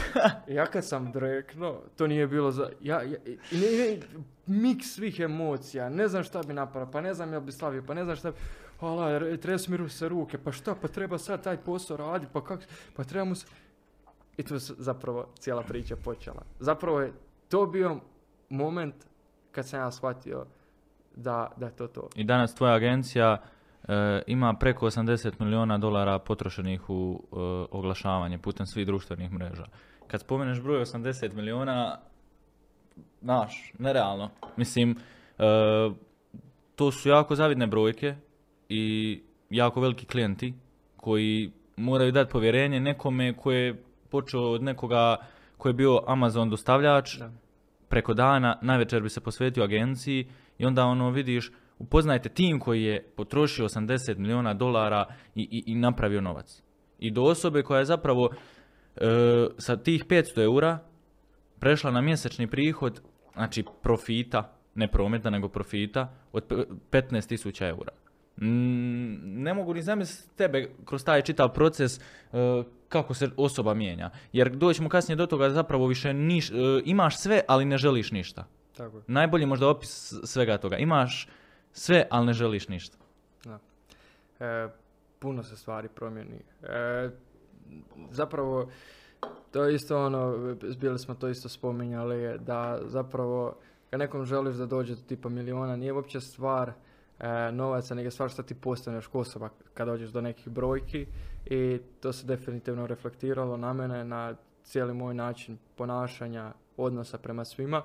ja 0.57 0.65
kad 0.65 0.85
sam 0.85 1.11
drekno, 1.11 1.81
to 1.95 2.07
nije 2.07 2.27
bilo 2.27 2.51
za... 2.51 2.69
Ja, 2.81 3.01
ja, 3.01 3.17
ne, 3.51 3.59
ne, 3.59 3.99
mix 4.47 4.81
svih 4.83 5.19
emocija, 5.19 5.89
ne 5.89 6.07
znam 6.07 6.23
šta 6.23 6.41
bi 6.43 6.53
napravio, 6.53 6.91
pa 6.91 7.01
ne 7.01 7.13
znam 7.13 7.33
ja 7.33 7.39
bi 7.39 7.51
slavio, 7.51 7.83
pa 7.87 7.93
ne 7.93 8.03
znam 8.03 8.15
šta 8.15 8.31
bi... 8.31 8.37
Hala, 8.79 9.37
tresu 9.41 9.71
mi 9.71 9.89
se 9.89 10.09
ruke, 10.09 10.37
pa 10.37 10.51
šta, 10.51 10.75
pa 10.81 10.87
treba 10.87 11.17
sad 11.17 11.43
taj 11.43 11.57
posao 11.57 11.97
raditi, 11.97 12.31
pa 12.33 12.43
kak... 12.43 12.59
Pa 12.95 13.03
treba 13.03 13.25
mu 13.25 13.35
se... 13.35 13.47
I 14.37 14.43
tu 14.43 14.53
je 14.53 14.59
zapravo 14.59 15.27
cijela 15.39 15.63
priča 15.63 15.95
počela. 15.95 16.41
Zapravo 16.59 17.01
je 17.01 17.13
to 17.49 17.65
bio 17.65 17.99
moment 18.49 18.95
kad 19.51 19.67
sam 19.67 19.79
ja 19.79 19.91
shvatio 19.91 20.45
da, 21.15 21.51
da 21.57 21.65
je 21.65 21.75
to 21.75 21.87
to. 21.87 22.09
I 22.15 22.23
danas 22.23 22.55
tvoja 22.55 22.73
agencija 22.73 23.37
e, 23.87 24.21
ima 24.27 24.53
preko 24.53 24.85
80 24.85 25.33
milijuna 25.39 25.77
dolara 25.77 26.19
potrošenih 26.19 26.89
u 26.89 27.23
e, 27.23 27.35
oglašavanje 27.71 28.37
putem 28.37 28.65
svih 28.65 28.85
društvenih 28.85 29.31
mreža. 29.31 29.65
Kad 30.07 30.21
spomeneš 30.21 30.61
broj 30.61 30.81
80 30.81 31.33
milijuna, 31.33 31.99
znaš, 33.21 33.73
nerealno. 33.79 34.29
Mislim, 34.57 34.97
e, 35.37 35.43
to 36.75 36.91
su 36.91 37.09
jako 37.09 37.35
zavidne 37.35 37.67
brojke 37.67 38.15
i 38.69 39.21
jako 39.49 39.81
veliki 39.81 40.05
klijenti 40.05 40.53
koji 40.97 41.51
moraju 41.77 42.11
dati 42.11 42.31
povjerenje 42.31 42.79
nekome 42.79 43.33
koji 43.37 43.57
je 43.57 43.83
počeo 44.09 44.41
od 44.41 44.63
nekoga 44.63 45.17
koji 45.57 45.69
je 45.69 45.73
bio 45.73 45.99
Amazon 46.07 46.49
dostavljač, 46.49 47.17
preko 47.89 48.13
dana, 48.13 48.59
največer 48.61 49.01
bi 49.01 49.09
se 49.09 49.21
posvetio 49.21 49.63
agenciji 49.63 50.27
i 50.57 50.65
onda 50.65 50.85
ono 50.85 51.09
vidiš, 51.09 51.51
upoznajte 51.79 52.29
tim 52.29 52.59
koji 52.59 52.83
je 52.83 53.03
potrošio 53.15 53.65
80 53.65 54.17
milijuna 54.17 54.53
dolara 54.53 55.05
i, 55.35 55.41
i, 55.41 55.63
i 55.71 55.75
napravio 55.75 56.21
novac. 56.21 56.63
I 56.99 57.11
do 57.11 57.21
osobe 57.21 57.63
koja 57.63 57.79
je 57.79 57.85
zapravo 57.85 58.29
e, 58.29 59.07
sa 59.57 59.77
tih 59.77 60.05
500 60.05 60.43
eura 60.43 60.79
prešla 61.59 61.91
na 61.91 62.01
mjesečni 62.01 62.47
prihod, 62.47 63.01
znači 63.33 63.63
profita, 63.81 64.53
ne 64.75 64.87
prometa 64.87 65.29
nego 65.29 65.49
profita, 65.49 66.13
od 66.31 66.43
15.000 66.91 67.69
eura. 67.69 67.91
Ne 68.37 69.53
mogu 69.53 69.73
ni 69.73 69.81
zamisliti 69.81 70.35
tebe 70.35 70.69
kroz 70.85 71.03
taj 71.03 71.21
čitav 71.21 71.53
proces 71.53 71.99
e, 71.99 72.01
kako 72.89 73.13
se 73.13 73.29
osoba 73.37 73.73
mijenja. 73.73 74.09
Jer 74.33 74.49
doćemo 74.49 74.89
kasnije 74.89 75.15
do 75.15 75.25
toga 75.25 75.49
zapravo 75.49 75.87
više 75.87 76.13
niš, 76.13 76.51
e, 76.51 76.53
imaš 76.85 77.17
sve, 77.17 77.41
ali 77.47 77.65
ne 77.65 77.77
želiš 77.77 78.11
ništa. 78.11 78.45
Tako 78.77 78.97
je. 78.97 79.03
Najbolji 79.07 79.45
možda 79.45 79.67
opis 79.67 80.13
svega 80.23 80.57
toga. 80.57 80.77
Imaš 80.77 81.27
sve, 81.71 82.07
ali 82.09 82.25
ne 82.25 82.33
želiš 82.33 82.67
ništa. 82.67 82.97
Da. 83.43 83.59
E, 84.39 84.69
puno 85.19 85.43
se 85.43 85.57
stvari 85.57 85.87
promijeni. 85.95 86.39
E, 86.63 87.09
zapravo, 88.11 88.69
to 89.51 89.63
je 89.63 89.75
isto 89.75 90.05
ono, 90.05 90.55
bili 90.79 90.99
smo 90.99 91.15
to 91.15 91.29
isto 91.29 91.49
spominjali, 91.49 92.39
da 92.39 92.79
zapravo 92.85 93.57
kad 93.89 93.99
nekom 93.99 94.25
želiš 94.25 94.55
da 94.55 94.65
dođe 94.65 94.95
do 94.95 95.01
tipa 95.07 95.29
miliona, 95.29 95.75
nije 95.75 95.93
uopće 95.93 96.21
stvar 96.21 96.73
e, 97.19 97.51
novaca, 97.51 97.95
nego 97.95 98.11
stvar 98.11 98.29
što 98.29 98.43
ti 98.43 98.55
postaneš 98.55 99.09
osoba 99.13 99.49
kad 99.73 99.87
dođeš 99.87 100.09
do 100.09 100.21
nekih 100.21 100.49
brojki 100.49 101.05
i 101.45 101.79
to 101.99 102.13
se 102.13 102.25
definitivno 102.25 102.87
reflektiralo 102.87 103.57
na 103.57 103.73
mene, 103.73 104.03
na 104.03 104.35
cijeli 104.63 104.93
moj 104.93 105.13
način 105.13 105.57
ponašanja, 105.75 106.53
odnosa 106.77 107.17
prema 107.17 107.45
svima. 107.45 107.81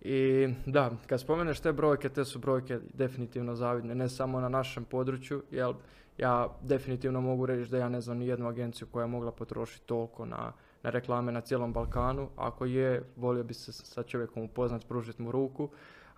I 0.00 0.48
da, 0.66 0.90
kad 1.06 1.20
spomeneš 1.20 1.60
te 1.60 1.72
brojke, 1.72 2.08
te 2.08 2.24
su 2.24 2.38
brojke 2.38 2.78
definitivno 2.94 3.54
zavidne, 3.54 3.94
ne 3.94 4.08
samo 4.08 4.40
na 4.40 4.48
našem 4.48 4.84
području, 4.84 5.42
jer 5.50 5.74
ja 6.18 6.48
definitivno 6.62 7.20
mogu 7.20 7.46
reći 7.46 7.70
da 7.70 7.78
ja 7.78 7.88
ne 7.88 8.00
znam 8.00 8.18
ni 8.18 8.26
jednu 8.26 8.48
agenciju 8.48 8.86
koja 8.92 9.02
je 9.02 9.08
mogla 9.08 9.32
potrošiti 9.32 9.86
toliko 9.86 10.26
na, 10.26 10.52
na 10.82 10.90
reklame 10.90 11.32
na 11.32 11.40
cijelom 11.40 11.72
Balkanu. 11.72 12.28
Ako 12.36 12.64
je, 12.64 13.02
volio 13.16 13.44
bi 13.44 13.54
se 13.54 13.72
sa 13.72 14.02
čovjekom 14.02 14.42
upoznat, 14.42 14.88
pružiti 14.88 15.22
mu 15.22 15.32
ruku, 15.32 15.68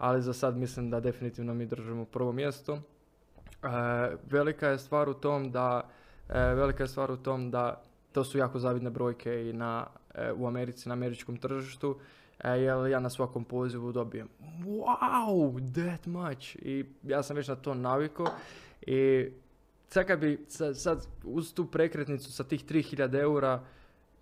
ali 0.04 0.22
za 0.22 0.32
sad 0.32 0.56
mislim 0.56 0.90
da 0.90 1.00
definitivno 1.00 1.54
mi 1.54 1.66
držimo 1.66 2.04
prvo 2.04 2.32
mjesto. 2.32 2.72
E, 2.74 2.78
velika 4.30 4.68
je 4.68 4.78
stvar 4.78 5.08
u 5.08 5.14
tom 5.14 5.50
da 5.50 5.88
e, 6.28 6.54
velika 6.54 6.82
je 6.82 6.88
stvar 6.88 7.10
u 7.10 7.16
tom 7.16 7.50
da 7.50 7.82
to 8.12 8.24
su 8.24 8.38
jako 8.38 8.58
zavidne 8.58 8.90
brojke 8.90 9.50
i 9.50 9.52
na, 9.52 9.86
e, 10.14 10.32
u 10.32 10.46
Americi, 10.46 10.88
na 10.88 10.92
američkom 10.92 11.36
tržištu, 11.36 11.96
jer 12.44 12.90
ja 12.90 13.00
na 13.00 13.10
svakom 13.10 13.44
pozivu 13.44 13.92
dobijem 13.92 14.28
wow, 14.64 15.72
that 15.72 16.06
much. 16.06 16.56
I 16.56 16.84
ja 17.02 17.22
sam 17.22 17.36
već 17.36 17.48
na 17.48 17.56
to 17.56 17.74
naviko 17.74 18.30
i 18.86 19.28
sad 19.88 20.06
kad 20.06 20.20
bi 20.20 20.44
sad, 20.74 21.06
uz 21.24 21.54
tu 21.54 21.66
prekretnicu 21.66 22.32
sa 22.32 22.44
tih 22.44 22.64
3000 22.64 23.20
eura 23.20 23.60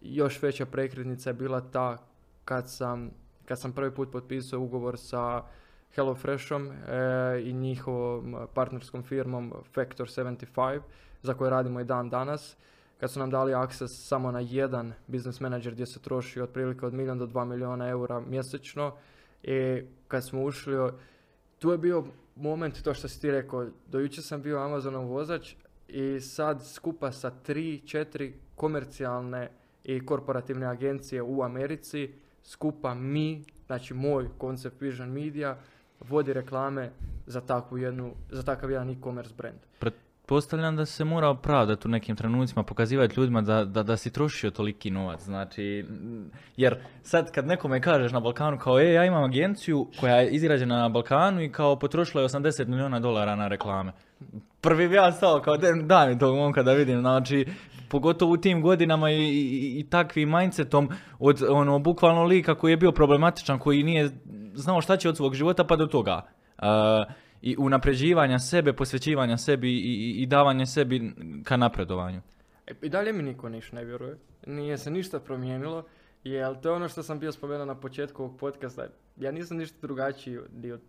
još 0.01 0.43
veća 0.43 0.67
prekretnica 0.67 1.31
je 1.31 1.35
bila 1.35 1.61
ta 1.61 1.99
kad 2.45 2.71
sam, 2.71 3.11
kad 3.45 3.61
sam 3.61 3.73
prvi 3.73 3.95
put 3.95 4.13
potpisao 4.13 4.61
ugovor 4.61 4.99
sa 4.99 5.43
HelloFreshom 5.95 6.69
e, 6.69 6.73
i 7.45 7.53
njihovom 7.53 8.37
partnerskom 8.55 9.03
firmom 9.03 9.53
Factor 9.75 10.09
75 10.09 10.81
za 11.23 11.35
koje 11.35 11.51
radimo 11.51 11.81
i 11.81 11.85
dan 11.85 12.11
danas. 12.11 12.57
Kad 13.01 13.11
su 13.11 13.19
nam 13.19 13.31
dali 13.31 13.55
akses 13.55 14.09
samo 14.09 14.31
na 14.31 14.41
jedan 14.41 14.93
business 15.07 15.41
manager 15.41 15.73
gdje 15.73 15.87
se 15.87 16.01
troši 16.01 16.41
otprilike 16.41 16.87
od 16.87 16.95
milijun 16.95 17.19
do 17.19 17.27
dva 17.27 17.45
milijuna 17.45 17.89
eura 17.89 18.21
mjesečno 18.21 18.95
i 19.43 19.83
kad 20.09 20.25
smo 20.25 20.43
ušli 20.43 20.91
tu 21.59 21.71
je 21.71 21.79
bio 21.79 22.05
moment 22.37 22.83
to 22.83 22.95
što 22.95 23.09
si 23.09 23.21
ti 23.21 23.31
rekao 23.31 23.67
do 23.87 23.99
jučer 23.99 24.25
sam 24.25 24.43
bio 24.43 24.59
Amazonov 24.59 25.05
vozač 25.05 25.55
i 25.89 26.21
sad 26.21 26.67
skupa 26.67 27.13
sa 27.13 27.31
tri, 27.31 27.81
četiri 27.87 28.35
komercijalne 28.55 29.51
i 29.85 30.07
korporativne 30.07 30.67
agencije 30.67 31.23
u 31.23 31.43
Americi 31.43 32.11
skupa 32.45 32.95
mi, 32.95 33.45
znači 33.67 33.95
moj 33.95 34.29
koncept 34.39 34.81
Vision 34.81 35.13
Media 35.13 35.59
vodi 36.09 36.33
reklame 36.33 36.91
za 37.27 37.41
takvu 37.41 37.79
jednu, 37.79 38.13
za 38.31 38.43
takav 38.43 38.71
jedan 38.71 38.91
e-commerce 38.91 39.35
brand. 39.39 39.59
Pretpostavljam 39.79 40.77
da 40.77 40.87
se 40.87 41.05
mora 41.05 41.29
opravdati 41.29 41.89
u 41.89 41.91
nekim 41.91 42.17
trenucima, 42.17 42.63
pokazivati 42.63 43.21
ljudima 43.21 43.43
da, 43.43 43.65
da, 43.65 43.83
da 43.83 43.97
si 43.97 44.13
trošio 44.13 44.51
toliki 44.51 44.91
novac, 44.91 45.23
znači, 45.23 45.87
jer 46.57 46.77
sad 47.03 47.33
kad 47.33 47.47
nekome 47.47 47.81
kažeš 47.81 48.13
na 48.13 48.21
Balkanu 48.21 48.59
kao, 48.59 48.81
e, 48.81 48.93
ja 48.93 49.05
imam 49.05 49.25
agenciju 49.25 49.87
koja 50.01 50.17
je 50.17 50.31
izgrađena 50.31 50.77
na 50.77 50.89
Balkanu 50.89 51.43
i 51.43 51.53
kao 51.53 51.79
potrošila 51.79 52.23
je 52.23 52.29
80 52.29 52.67
milijuna 52.67 53.01
dolara 53.01 53.37
na 53.37 53.49
reklame. 53.49 53.93
Prvi 54.61 54.89
bi 54.89 54.95
ja 54.95 55.13
stao 55.13 55.41
kao, 55.41 55.57
daj 55.85 56.09
mi 56.09 56.19
tog 56.19 56.37
momka 56.37 56.63
da 56.63 56.73
vidim, 56.73 57.01
znači, 57.01 57.47
pogotovo 57.93 58.33
u 58.33 58.37
tim 58.37 58.63
godinama 58.63 59.11
i, 59.11 59.17
i, 59.17 59.81
i 59.81 59.87
takvim 59.91 60.31
mindsetom 60.31 60.89
od 61.19 61.43
ono, 61.49 61.79
bukvalno 61.79 62.25
lika 62.25 62.55
koji 62.55 62.73
je 62.73 62.77
bio 62.77 62.93
problematičan, 62.93 63.59
koji 63.59 63.83
nije 63.83 64.11
znao 64.55 64.81
šta 64.81 64.97
će 64.97 65.09
od 65.09 65.17
svog 65.17 65.35
života 65.35 65.65
pa 65.65 65.77
do 65.77 65.87
toga. 65.87 66.23
Uh, 66.59 66.67
I 67.43 67.57
unapređivanja 67.59 68.39
sebe, 68.39 68.73
posvećivanja 68.73 69.37
sebi 69.37 69.69
i, 69.69 70.23
i, 70.23 70.27
davanje 70.27 70.67
sebi 70.67 71.13
ka 71.45 71.57
napredovanju. 71.57 72.21
E, 72.67 72.73
I 72.83 72.89
dalje 72.89 73.13
mi 73.13 73.23
niko 73.23 73.49
ništa 73.49 73.77
ne 73.77 73.85
vjeruje. 73.85 74.17
Nije 74.47 74.79
se 74.79 74.91
ništa 74.91 75.21
promijenilo. 75.21 75.85
Jer 76.25 76.61
to 76.61 76.69
je 76.69 76.75
ono 76.75 76.89
što 76.89 77.03
sam 77.03 77.19
bio 77.19 77.33
spomenuo 77.33 77.67
na 77.67 77.75
početku 77.75 78.23
ovog 78.23 78.39
podcasta. 78.39 78.87
Ja 79.17 79.33
nisam 79.33 79.57
ništa 79.57 79.79
drugačiji 79.83 80.39
ni 80.63 80.73
od 80.73 80.81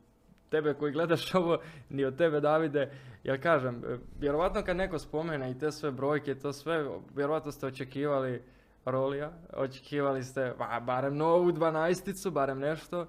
tebe 0.53 0.73
koji 0.73 0.91
gledaš 0.91 1.33
ovo, 1.35 1.57
ni 1.89 2.05
od 2.05 2.17
tebe 2.17 2.39
Davide. 2.39 2.91
Jer 3.23 3.41
kažem, 3.43 3.75
e, 3.75 3.97
vjerovatno 4.19 4.61
kad 4.63 4.77
neko 4.77 4.99
spomene 4.99 5.51
i 5.51 5.57
te 5.57 5.71
sve 5.71 5.91
brojke, 5.91 6.35
to 6.35 6.53
sve, 6.53 6.85
vjerovatno 7.15 7.51
ste 7.51 7.67
očekivali 7.67 8.41
rolija, 8.85 9.31
očekivali 9.53 10.23
ste 10.23 10.53
ba, 10.57 10.79
barem 10.79 11.17
novu 11.17 11.51
dvanaesticu, 11.51 12.31
barem 12.31 12.59
nešto, 12.59 13.07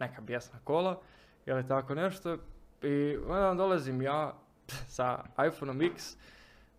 neka 0.00 0.20
bijesna 0.20 0.58
kola, 0.64 1.00
ili 1.46 1.68
tako 1.68 1.94
nešto. 1.94 2.38
I 2.82 3.16
onda 3.28 3.54
dolazim 3.54 4.02
ja 4.02 4.34
sa 4.96 5.24
iPhone 5.48 5.86
X, 5.86 6.16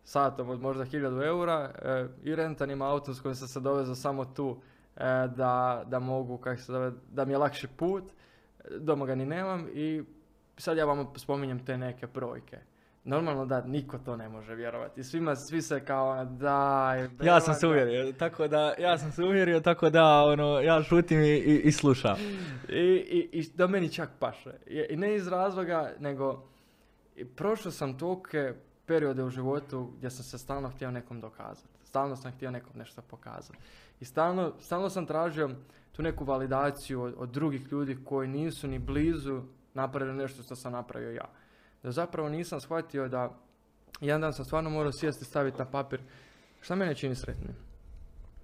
satom 0.03 0.49
od 0.49 0.61
možda 0.61 0.85
1000 0.85 1.25
eura 1.27 1.71
e, 1.81 2.07
i 2.23 2.35
rentanim 2.35 2.81
autom 2.81 3.13
s 3.13 3.21
kojim 3.21 3.35
sam 3.35 3.47
se 3.47 3.59
dovezao 3.59 3.95
samo 3.95 4.25
tu 4.25 4.61
e, 4.95 5.03
da, 5.35 5.83
da 5.85 5.99
mogu, 5.99 6.37
kako 6.37 6.61
se 6.61 6.71
zove, 6.71 6.91
da 7.11 7.25
mi 7.25 7.33
je 7.33 7.37
lakši 7.37 7.67
put, 7.67 8.03
doma 8.79 9.05
ga 9.05 9.15
ni 9.15 9.25
nemam 9.25 9.67
i 9.73 10.03
sad 10.57 10.77
ja 10.77 10.85
vam 10.85 11.07
spominjem 11.15 11.65
te 11.65 11.77
neke 11.77 12.07
brojke. 12.07 12.57
Normalno 13.03 13.45
da 13.45 13.61
niko 13.61 13.97
to 13.97 14.15
ne 14.15 14.29
može 14.29 14.55
vjerovati. 14.55 15.03
Svima, 15.03 15.35
svi 15.35 15.61
se 15.61 15.85
kao 15.85 16.25
daj. 16.25 17.09
Ja 17.23 17.39
sam 17.39 17.53
se 17.53 17.67
uvjerio, 17.67 18.13
tako 18.13 18.47
da, 18.47 18.73
ja 18.79 18.97
sam 18.97 19.11
se 19.11 19.23
uvjerio, 19.23 19.59
tako 19.59 19.89
da, 19.89 20.23
ono, 20.23 20.59
ja 20.59 20.83
šutim 20.83 21.21
i, 21.21 21.29
i, 21.29 21.61
i 21.63 21.71
slušam. 21.71 22.15
I, 22.69 22.73
i, 22.73 23.29
I 23.31 23.49
da 23.55 23.67
meni 23.67 23.93
čak 23.93 24.09
paše. 24.19 24.51
I 24.89 24.95
ne 24.95 25.15
iz 25.15 25.27
razloga, 25.27 25.91
nego 25.99 26.47
prošao 27.35 27.71
sam 27.71 27.97
tolike 27.97 28.53
periode 28.85 29.23
u 29.23 29.29
životu 29.29 29.91
gdje 29.97 30.09
sam 30.09 30.23
se 30.23 30.37
stalno 30.37 30.69
htio 30.69 30.91
nekom 30.91 31.21
dokazati. 31.21 31.69
Stalno 31.83 32.15
sam 32.15 32.31
htio 32.31 32.51
nekom 32.51 32.71
nešto 32.75 33.01
pokazati. 33.01 33.59
I 33.99 34.05
stalno, 34.05 34.53
stalno 34.59 34.89
sam 34.89 35.05
tražio 35.05 35.49
tu 35.97 36.03
neku 36.03 36.25
validaciju 36.25 37.01
od, 37.01 37.13
od 37.17 37.29
drugih 37.29 37.71
ljudi 37.71 37.97
koji 38.05 38.27
nisu 38.27 38.67
ni 38.67 38.79
blizu 38.79 39.41
napravili 39.73 40.17
nešto 40.17 40.43
što 40.43 40.55
sam 40.55 40.71
napravio 40.71 41.11
ja 41.11 41.25
da 41.83 41.91
zapravo 41.91 42.29
nisam 42.29 42.59
shvatio 42.59 43.07
da 43.07 43.37
jedan 44.01 44.21
dan 44.21 44.33
sam 44.33 44.45
stvarno 44.45 44.69
morao 44.69 44.91
sjesti 44.91 45.23
i 45.23 45.27
staviti 45.27 45.57
na 45.57 45.65
papir 45.65 46.01
šta 46.61 46.75
mene 46.75 46.95
čini 46.95 47.15
sretnim. 47.15 47.55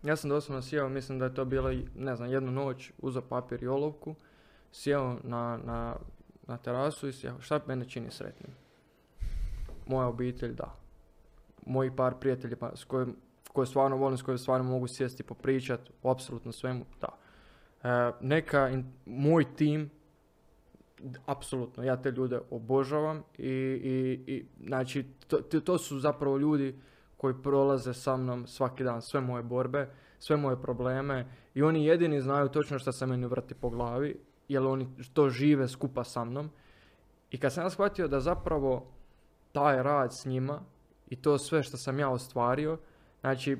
Ja 0.04 0.16
sam 0.16 0.30
doslovno 0.30 0.62
sjeo, 0.62 0.90
mislim 0.90 1.20
da 1.20 1.26
je 1.26 1.34
to 1.34 1.46
bilo, 1.46 1.72
ne 1.96 2.16
znam, 2.16 2.30
jednu 2.30 2.52
noć, 2.52 2.92
uzeo 2.98 3.22
papir 3.22 3.64
i 3.64 3.68
olovku, 3.68 4.16
sjeo 4.72 5.18
na, 5.24 5.60
na, 5.66 5.96
na 6.48 6.58
terasu 6.58 7.08
i 7.08 7.14
sjeo, 7.14 7.42
šta 7.42 7.60
mene 7.68 7.90
čini 7.90 8.12
sretnim? 8.12 8.54
Moja 9.88 10.08
obitelj, 10.08 10.54
da. 10.54 10.76
Moji 11.66 11.96
par 11.96 12.14
prijatelji 12.20 12.56
pa, 12.56 12.76
s 12.76 12.84
kojim, 12.84 13.16
koje 13.54 13.68
stvarno 13.68 13.98
volim, 13.98 14.18
s 14.18 14.22
kojim 14.22 14.38
stvarno 14.38 14.72
mogu 14.72 14.88
sjesti 14.88 15.24
i 15.24 15.26
popričati 15.26 15.92
o 16.04 16.12
apsolutno 16.12 16.52
svemu, 16.52 16.86
da. 17.02 17.23
E, 17.84 18.12
neka, 18.22 18.70
moj 19.06 19.56
tim, 19.56 19.90
apsolutno, 21.26 21.84
ja 21.84 22.02
te 22.02 22.12
ljude 22.12 22.40
obožavam 22.50 23.24
i, 23.38 23.48
i, 23.48 24.24
i 24.28 24.46
znači 24.66 25.06
to, 25.28 25.60
to 25.60 25.78
su 25.78 26.00
zapravo 26.00 26.38
ljudi 26.38 26.76
koji 27.18 27.34
prolaze 27.44 27.94
sa 27.94 28.18
mnom 28.18 28.48
svaki 28.48 28.84
dan 28.84 29.02
sve 29.02 29.22
moje 29.22 29.44
borbe, 29.44 29.90
sve 30.20 30.38
moje 30.38 30.62
probleme 30.62 31.28
i 31.54 31.64
oni 31.64 31.86
jedini 31.86 32.22
znaju 32.22 32.50
točno 32.50 32.80
što 32.80 32.92
se 32.92 33.06
meni 33.06 33.28
vrti 33.28 33.54
po 33.54 33.70
glavi, 33.70 34.20
jer 34.48 34.64
oni 34.64 34.88
to 35.14 35.30
žive 35.30 35.68
skupa 35.68 36.04
sa 36.04 36.24
mnom. 36.26 36.50
I 37.32 37.38
kad 37.38 37.54
sam 37.54 37.64
ja 37.64 37.70
shvatio 37.70 38.08
da 38.08 38.20
zapravo 38.20 38.92
taj 39.52 39.84
rad 39.84 40.14
s 40.14 40.26
njima 40.26 40.62
i 41.08 41.16
to 41.16 41.38
sve 41.38 41.64
što 41.64 41.78
sam 41.78 42.00
ja 42.00 42.10
ostvario, 42.10 42.78
znači 43.22 43.58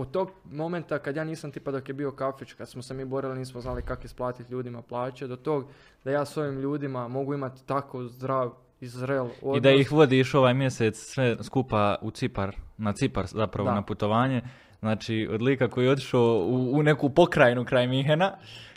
od 0.00 0.10
tog 0.10 0.30
momenta 0.44 0.98
kad 0.98 1.16
ja 1.16 1.24
nisam 1.24 1.52
tipa 1.52 1.70
dok 1.70 1.88
je 1.88 1.94
bio 1.94 2.12
kafić, 2.12 2.52
kad 2.52 2.68
smo 2.68 2.82
se 2.82 2.94
mi 2.94 3.04
borili, 3.04 3.38
nismo 3.38 3.60
znali 3.60 3.82
kako 3.82 4.02
isplatiti 4.04 4.52
ljudima 4.52 4.82
plaće, 4.82 5.26
do 5.26 5.36
tog 5.36 5.64
da 6.04 6.10
ja 6.10 6.24
s 6.24 6.36
ovim 6.36 6.60
ljudima 6.60 7.08
mogu 7.08 7.34
imati 7.34 7.66
tako 7.66 8.04
zdrav 8.04 8.52
i 8.80 8.86
zrel 8.86 9.28
odnos. 9.42 9.56
I 9.56 9.60
da 9.60 9.70
ih 9.70 9.92
vodiš 9.92 10.34
ovaj 10.34 10.54
mjesec 10.54 10.96
sve 10.98 11.36
skupa 11.42 11.96
u 12.02 12.10
Cipar, 12.10 12.56
na 12.76 12.92
Cipar 12.92 13.26
zapravo 13.26 13.70
na 13.70 13.82
putovanje. 13.82 14.42
Znači, 14.80 15.28
od 15.30 15.42
lika 15.42 15.68
koji 15.68 15.84
je 15.84 15.90
otišao 15.90 16.46
u, 16.48 16.78
u 16.78 16.82
neku 16.82 17.10
pokrajinu 17.10 17.64
kraj 17.64 17.86
Mihena, 17.86 18.32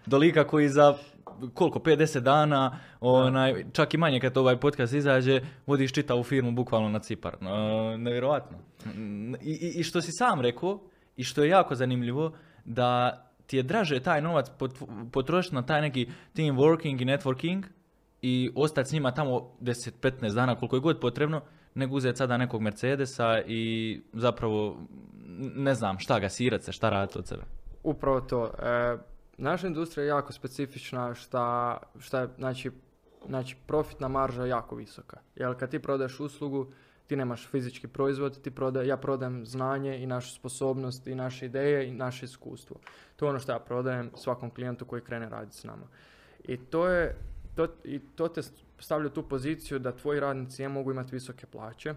do 0.05 0.17
lika 0.17 0.43
koji 0.43 0.69
za 0.69 0.97
koliko, 1.53 1.79
50 1.79 2.19
dana, 2.19 2.79
onaj, 3.01 3.65
čak 3.73 3.93
i 3.93 3.97
manje 3.97 4.19
kad 4.19 4.37
ovaj 4.37 4.59
podcast 4.59 4.93
izađe, 4.93 5.41
vodiš 5.67 5.93
čitavu 5.93 6.23
firmu 6.23 6.51
bukvalno 6.51 6.89
na 6.89 6.99
Cipar. 6.99 7.35
nevjerojatno. 7.97 8.57
I, 9.41 9.51
i, 9.51 9.79
I 9.79 9.83
što 9.83 10.01
si 10.01 10.11
sam 10.11 10.41
rekao, 10.41 10.79
i 11.19 11.23
što 11.23 11.43
je 11.43 11.49
jako 11.49 11.75
zanimljivo, 11.75 12.31
da 12.65 13.21
ti 13.47 13.57
je 13.57 13.63
draže 13.63 13.99
taj 13.99 14.21
novac 14.21 14.47
potrošiti 15.11 15.55
na 15.55 15.65
taj 15.65 15.81
neki 15.81 16.07
team 16.35 16.57
working 16.57 17.01
i 17.01 17.05
networking 17.05 17.63
i 18.21 18.51
ostati 18.55 18.89
s 18.89 18.91
njima 18.91 19.11
tamo 19.11 19.51
10-15 19.61 20.33
dana 20.33 20.55
koliko 20.55 20.75
je 20.75 20.79
god 20.79 20.99
potrebno, 20.99 21.41
nego 21.75 21.95
uzeti 21.95 22.17
sada 22.17 22.37
nekog 22.37 22.61
Mercedesa 22.61 23.41
i 23.47 24.01
zapravo 24.13 24.77
ne 25.55 25.75
znam 25.75 25.99
šta 25.99 26.19
ga 26.19 26.29
sirat 26.29 26.63
se, 26.63 26.71
šta 26.71 26.89
raditi 26.89 27.19
od 27.19 27.27
sebe. 27.27 27.43
Upravo 27.83 28.21
to. 28.21 28.45
E, 28.45 28.97
naša 29.37 29.67
industrija 29.67 30.03
je 30.03 30.09
jako 30.09 30.33
specifična 30.33 31.15
šta, 31.15 31.77
šta 31.99 32.27
znači, 32.37 32.71
znači 33.27 33.55
profitna 33.65 34.07
marža 34.07 34.43
je 34.43 34.49
jako 34.49 34.75
visoka. 34.75 35.19
Jer 35.35 35.55
kad 35.59 35.71
ti 35.71 35.79
prodaješ 35.79 36.19
uslugu, 36.19 36.71
ti 37.09 37.15
nemaš 37.15 37.47
fizički 37.47 37.87
proizvod, 37.87 38.41
ti 38.41 38.51
proda, 38.51 38.81
ja 38.81 38.97
prodajem 38.97 39.45
znanje 39.45 39.97
i 39.97 40.05
našu 40.05 40.35
sposobnost 40.35 41.07
i 41.07 41.15
naše 41.15 41.45
ideje 41.45 41.87
i 41.87 41.91
naše 41.91 42.25
iskustvo. 42.25 42.77
To 43.15 43.25
je 43.25 43.29
ono 43.29 43.39
što 43.39 43.51
ja 43.51 43.59
prodajem 43.59 44.11
svakom 44.15 44.49
klijentu 44.49 44.85
koji 44.85 45.01
krene 45.01 45.29
raditi 45.29 45.57
s 45.57 45.63
nama. 45.63 45.87
I 46.43 46.57
to 46.57 46.87
je, 46.87 47.15
to, 47.55 47.67
i 47.83 47.99
to 48.15 48.27
te 48.27 48.41
stavlja 48.79 49.09
tu 49.09 49.23
poziciju 49.23 49.79
da 49.79 49.91
tvoji 49.91 50.19
radnici 50.19 50.61
ne 50.61 50.69
mogu 50.69 50.91
imati 50.91 51.15
visoke 51.15 51.45
plaće, 51.45 51.93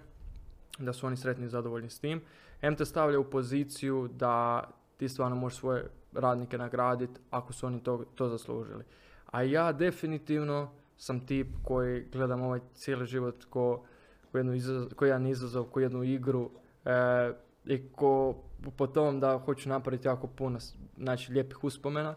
da 0.79 0.93
su 0.93 1.07
oni 1.07 1.17
sretni 1.17 1.45
i 1.45 1.49
zadovoljni 1.49 1.91
s 1.91 2.01
tim. 2.01 2.23
M 2.63 2.77
te 2.77 2.85
stavlja 2.85 3.19
u 3.19 3.31
poziciju 3.31 4.09
da 4.09 4.65
ti 4.97 5.09
stvarno 5.09 5.37
možeš 5.37 5.59
svoje 5.59 5.85
radnike 6.13 6.59
nagraditi 6.59 7.21
ako 7.31 7.53
su 7.53 7.67
oni 7.67 7.83
to, 7.83 8.05
to 8.15 8.29
zaslužili. 8.29 8.85
A 9.27 9.43
ja 9.43 9.73
definitivno 9.73 10.73
sam 10.97 11.27
tip 11.27 11.47
koji 11.65 12.05
gledam 12.13 12.43
ovaj 12.43 12.61
cijeli 12.75 13.07
život 13.07 13.45
ko, 13.45 13.85
ko, 14.33 14.39
jednu 14.39 14.55
izazov, 14.55 14.95
ko 14.95 15.05
jedan 15.07 15.27
izazov, 15.27 15.65
ko 15.65 15.81
jednu 15.81 16.05
igru 16.05 16.51
e, 16.85 17.33
i 17.65 17.89
ko 17.93 18.43
po 18.77 18.87
tom 18.87 19.21
da 19.21 19.39
hoću 19.39 19.69
napraviti 19.69 20.09
jako 20.09 20.27
puno 20.27 20.59
znači, 20.99 21.33
lijepih 21.33 21.65
uspomena. 21.65 22.15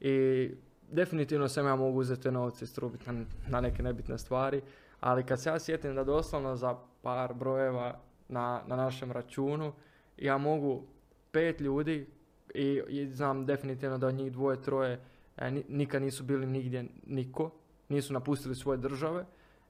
I 0.00 0.50
definitivno 0.90 1.48
sam 1.48 1.66
ja 1.66 1.76
mogu 1.76 1.98
uzeti 1.98 2.30
novce 2.30 2.64
i 2.64 2.68
strubiti 2.68 3.12
na, 3.12 3.24
na 3.48 3.60
neke 3.60 3.82
nebitne 3.82 4.18
stvari, 4.18 4.62
ali 5.00 5.26
kad 5.26 5.42
se 5.42 5.48
ja 5.48 5.58
sjetim 5.58 5.94
da 5.94 6.04
doslovno 6.04 6.56
za 6.56 6.76
par 7.02 7.34
brojeva 7.34 8.00
na, 8.28 8.62
na 8.66 8.76
našem 8.76 9.12
računu 9.12 9.72
ja 10.16 10.38
mogu 10.38 10.82
pet 11.32 11.60
ljudi 11.60 12.06
i, 12.54 12.82
i 12.88 13.06
znam 13.06 13.46
definitivno 13.46 13.98
da 13.98 14.06
od 14.06 14.14
njih 14.14 14.32
dvoje, 14.32 14.62
troje 14.62 15.00
e, 15.36 15.50
nikad 15.68 16.02
nisu 16.02 16.24
bili 16.24 16.46
nigdje 16.46 16.84
niko, 17.06 17.50
nisu 17.88 18.12
napustili 18.12 18.54
svoje 18.54 18.78
države, 18.78 19.24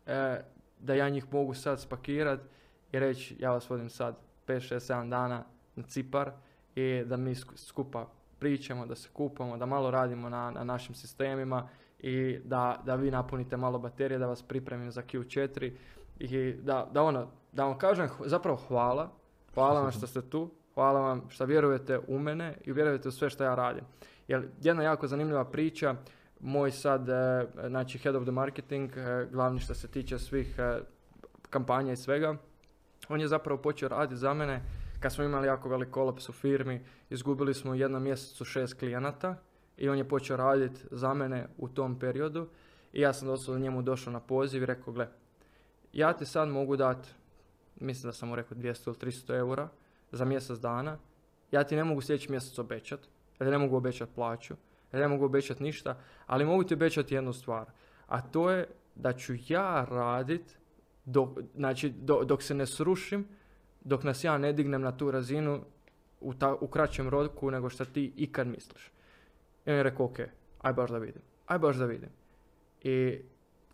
e, 0.06 0.40
da 0.78 0.94
ja 0.94 1.08
njih 1.08 1.32
mogu 1.32 1.54
sad 1.54 1.80
spakirat 1.80 2.40
i 2.92 2.98
reći 2.98 3.36
ja 3.38 3.50
vas 3.50 3.70
vodim 3.70 3.90
sad 3.90 4.16
5, 4.46 4.74
6, 4.74 4.92
7 4.92 5.08
dana 5.10 5.44
na 5.76 5.82
Cipar 5.82 6.30
i 6.74 7.02
da 7.06 7.16
mi 7.16 7.34
skupa 7.56 8.06
pričamo, 8.38 8.86
da 8.86 8.94
se 8.94 9.08
kupamo, 9.12 9.56
da 9.56 9.66
malo 9.66 9.90
radimo 9.90 10.28
na, 10.28 10.50
na 10.50 10.64
našim 10.64 10.94
sistemima 10.94 11.68
i 11.98 12.38
da, 12.44 12.82
da 12.84 12.94
vi 12.94 13.10
napunite 13.10 13.56
malo 13.56 13.78
baterije, 13.78 14.18
da 14.18 14.26
vas 14.26 14.42
pripremim 14.42 14.90
za 14.90 15.02
Q4 15.02 15.72
i 16.18 16.52
da, 16.52 16.88
da 16.92 17.02
ono, 17.02 17.28
da 17.52 17.64
vam 17.64 17.78
kažem 17.78 18.08
zapravo 18.24 18.56
hvala, 18.68 19.10
hvala 19.54 19.80
vam 19.80 19.92
što 19.92 20.06
ste 20.06 20.22
tu, 20.22 20.50
hvala 20.74 21.00
vam 21.00 21.22
što 21.28 21.44
vjerujete 21.44 21.98
u 22.08 22.18
mene 22.18 22.58
i 22.64 22.72
vjerujete 22.72 23.08
u 23.08 23.12
sve 23.12 23.30
što 23.30 23.44
ja 23.44 23.54
radim. 23.54 23.84
Jer 24.28 24.48
jedna 24.62 24.82
jako 24.82 25.06
zanimljiva 25.06 25.44
priča, 25.44 25.94
moj 26.40 26.70
sad, 26.70 27.08
e, 27.08 27.46
znači 27.68 27.98
head 27.98 28.16
of 28.16 28.22
the 28.22 28.32
marketing, 28.32 28.96
e, 28.96 29.26
glavni 29.32 29.60
što 29.60 29.74
se 29.74 29.88
tiče 29.88 30.18
svih 30.18 30.58
e, 30.58 30.80
kampanja 31.50 31.92
i 31.92 31.96
svega, 31.96 32.36
on 33.08 33.20
je 33.20 33.28
zapravo 33.28 33.62
počeo 33.62 33.88
raditi 33.88 34.16
za 34.16 34.34
mene 34.34 34.62
kad 35.00 35.12
smo 35.12 35.24
imali 35.24 35.46
jako 35.46 35.68
velik 35.68 35.90
kolaps 35.90 36.28
u 36.28 36.32
firmi, 36.32 36.84
izgubili 37.10 37.54
smo 37.54 37.70
u 37.70 37.74
jednom 37.74 38.02
mjesecu 38.02 38.44
šest 38.44 38.78
klijenata 38.78 39.36
i 39.76 39.88
on 39.88 39.98
je 39.98 40.08
počeo 40.08 40.36
raditi 40.36 40.80
za 40.90 41.14
mene 41.14 41.46
u 41.58 41.68
tom 41.68 41.98
periodu 41.98 42.48
i 42.92 43.00
ja 43.00 43.12
sam 43.12 43.28
doslovno 43.28 43.62
njemu 43.62 43.82
došao 43.82 44.12
na 44.12 44.20
poziv 44.20 44.62
i 44.62 44.66
rekao, 44.66 44.92
gle, 44.92 45.08
ja 45.92 46.12
ti 46.12 46.26
sad 46.26 46.48
mogu 46.48 46.76
dati, 46.76 47.08
mislim 47.80 48.08
da 48.08 48.12
sam 48.12 48.28
mu 48.28 48.36
rekao 48.36 48.58
200 48.58 48.88
ili 48.88 49.12
300 49.12 49.38
eura 49.38 49.68
za 50.12 50.24
mjesec 50.24 50.58
dana, 50.58 50.98
ja 51.50 51.64
ti 51.64 51.76
ne 51.76 51.84
mogu 51.84 52.00
sljedeći 52.00 52.30
mjesec 52.30 52.58
obećati, 52.58 53.08
ja 53.40 53.50
ne 53.50 53.58
mogu 53.58 53.76
obećati 53.76 54.12
plaću, 54.14 54.54
ja 54.96 55.00
ne 55.00 55.08
mogu 55.08 55.24
obećati 55.24 55.62
ništa, 55.62 55.98
ali 56.26 56.44
mogu 56.44 56.64
ti 56.64 56.74
obećati 56.74 57.14
jednu 57.14 57.32
stvar, 57.32 57.66
a 58.06 58.20
to 58.20 58.50
je 58.50 58.66
da 58.94 59.12
ću 59.12 59.34
ja 59.48 59.86
radit 59.90 60.58
dok, 61.04 61.38
znači, 61.54 61.92
dok 62.24 62.42
se 62.42 62.54
ne 62.54 62.66
srušim, 62.66 63.28
dok 63.80 64.04
nas 64.04 64.24
ja 64.24 64.38
ne 64.38 64.52
dignem 64.52 64.82
na 64.82 64.96
tu 64.96 65.10
razinu 65.10 65.60
u, 66.20 66.34
ta, 66.34 66.54
u 66.54 66.66
kraćem 66.66 67.08
roku 67.08 67.50
nego 67.50 67.70
što 67.70 67.84
ti 67.84 68.12
ikad 68.16 68.46
misliš. 68.46 68.90
I 69.66 69.70
on 69.70 69.76
je 69.76 69.82
rekao, 69.82 70.06
ok, 70.06 70.18
aj 70.60 70.72
baš 70.72 70.90
da 70.90 70.98
vidim, 70.98 71.22
aj 71.46 71.58
baš 71.58 71.76
da 71.76 71.86
vidim. 71.86 72.08
I 72.82 73.18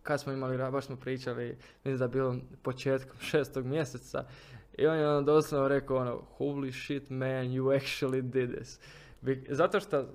kad 0.03 0.20
smo 0.20 0.32
imali, 0.32 0.70
baš 0.73 0.86
smo 0.86 0.97
pričali, 0.97 1.57
mislim 1.85 1.99
da 1.99 2.05
je 2.05 2.09
bilo 2.09 2.36
početkom 2.62 3.16
šestog 3.31 3.66
mjeseca, 3.66 4.24
i 4.78 4.86
on 4.86 4.99
je 4.99 5.09
ono 5.09 5.23
doslovno 5.23 5.69
rekao 5.69 5.97
ono, 5.97 6.23
holy 6.39 6.85
shit 6.85 7.11
man, 7.11 7.47
you 7.47 7.81
actually 7.81 8.20
did 8.20 8.51
this. 8.55 8.78
Zato 9.49 9.81
što 9.81 10.09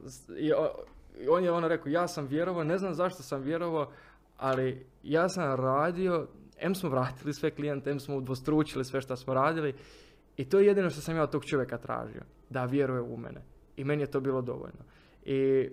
on 1.30 1.44
je 1.44 1.52
ono 1.52 1.68
rekao, 1.68 1.90
ja 1.90 2.08
sam 2.08 2.28
vjerovao, 2.28 2.64
ne 2.64 2.78
znam 2.78 2.94
zašto 2.94 3.24
sam 3.24 3.42
vjerovao, 3.42 3.92
ali 4.38 4.86
ja 5.04 5.30
sam 5.30 5.56
radio 5.56 6.28
M 6.60 6.76
smo 6.76 6.90
vratili 6.90 7.34
sve 7.34 7.52
klijente, 7.52 7.92
M 7.92 8.00
smo 8.00 8.16
udvostručili 8.16 8.86
sve 8.86 9.02
što 9.02 9.16
smo 9.16 9.34
radili 9.34 9.76
i 10.38 10.50
to 10.50 10.60
je 10.60 10.66
jedino 10.66 10.90
što 10.90 11.02
sam 11.02 11.16
ja 11.16 11.24
od 11.24 11.32
tog 11.32 11.46
čovjeka 11.46 11.78
tražio, 11.78 12.22
da 12.50 12.66
vjeruje 12.66 13.02
u 13.02 13.18
mene. 13.18 13.42
I 13.76 13.84
meni 13.84 14.04
je 14.04 14.12
to 14.12 14.20
bilo 14.20 14.42
dovoljno. 14.42 14.84
I 15.26 15.70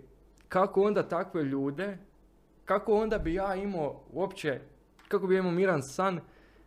kako 0.49 0.83
onda 0.83 1.09
takve 1.09 1.43
ljude, 1.43 1.99
kako 2.65 2.93
onda 2.93 3.19
bi 3.19 3.35
ja 3.35 3.55
imao 3.55 4.01
uopće, 4.13 4.61
kako 5.09 5.27
bi 5.27 5.37
imao 5.37 5.53
miran 5.53 5.83
san 5.83 6.21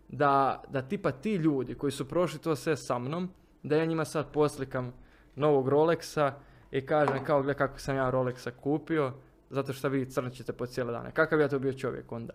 da, 0.08 0.64
da 0.70 0.82
tipa 0.82 1.12
ti 1.12 1.36
ljudi 1.36 1.76
koji 1.76 1.92
su 1.92 2.08
prošli 2.08 2.40
to 2.40 2.56
sve 2.56 2.78
sa 2.78 3.00
mnom, 3.00 3.30
da 3.64 3.76
ja 3.76 3.86
njima 3.86 4.06
sad 4.06 4.32
poslikam 4.32 4.94
novog 5.36 5.68
Rolexa 5.68 6.32
i 6.72 6.86
kažem 6.86 7.24
kao 7.24 7.42
gle 7.42 7.54
kako 7.54 7.80
sam 7.80 7.96
ja 7.96 8.12
Rolexa 8.12 8.52
kupio, 8.52 9.14
zato 9.50 9.74
što 9.74 9.90
vi 9.90 10.12
crnčite 10.12 10.54
po 10.54 10.66
cijele 10.66 10.92
dane. 10.92 11.12
Kakav 11.12 11.40
ja 11.40 11.48
to 11.48 11.60
bio 11.60 11.74
čovjek 11.74 12.12
onda? 12.12 12.34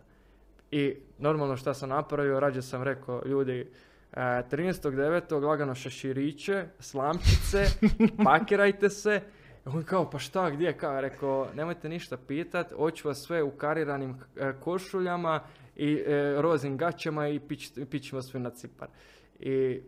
I 0.70 0.96
normalno 1.18 1.56
što 1.56 1.74
sam 1.74 1.88
napravio, 1.88 2.40
rađe 2.40 2.62
sam 2.62 2.82
rekao, 2.82 3.22
ljudi, 3.24 3.70
13.9. 4.12 5.32
E, 5.32 5.46
lagano 5.46 5.74
šeširiće, 5.74 6.64
slamčice, 6.78 7.64
pakirajte 8.24 8.88
se. 8.88 9.20
On 9.64 9.82
kao, 9.82 10.10
pa 10.10 10.18
šta, 10.18 10.50
gdje, 10.50 10.76
kao, 10.76 11.00
rekao, 11.00 11.48
nemojte 11.54 11.88
ništa 11.88 12.16
pitat, 12.16 12.72
hoću 12.72 13.08
vas 13.08 13.18
sve 13.18 13.42
u 13.42 13.50
kariranim 13.50 14.20
e, 14.36 14.52
košuljama 14.60 15.40
i 15.76 15.94
e, 15.94 16.34
rozim 16.42 16.76
gaćama 16.76 17.28
i 17.28 17.40
pić, 17.90 18.12
vas 18.12 18.26
sve 18.26 18.40
na 18.40 18.50
cipar. 18.50 18.88
I 19.40 19.80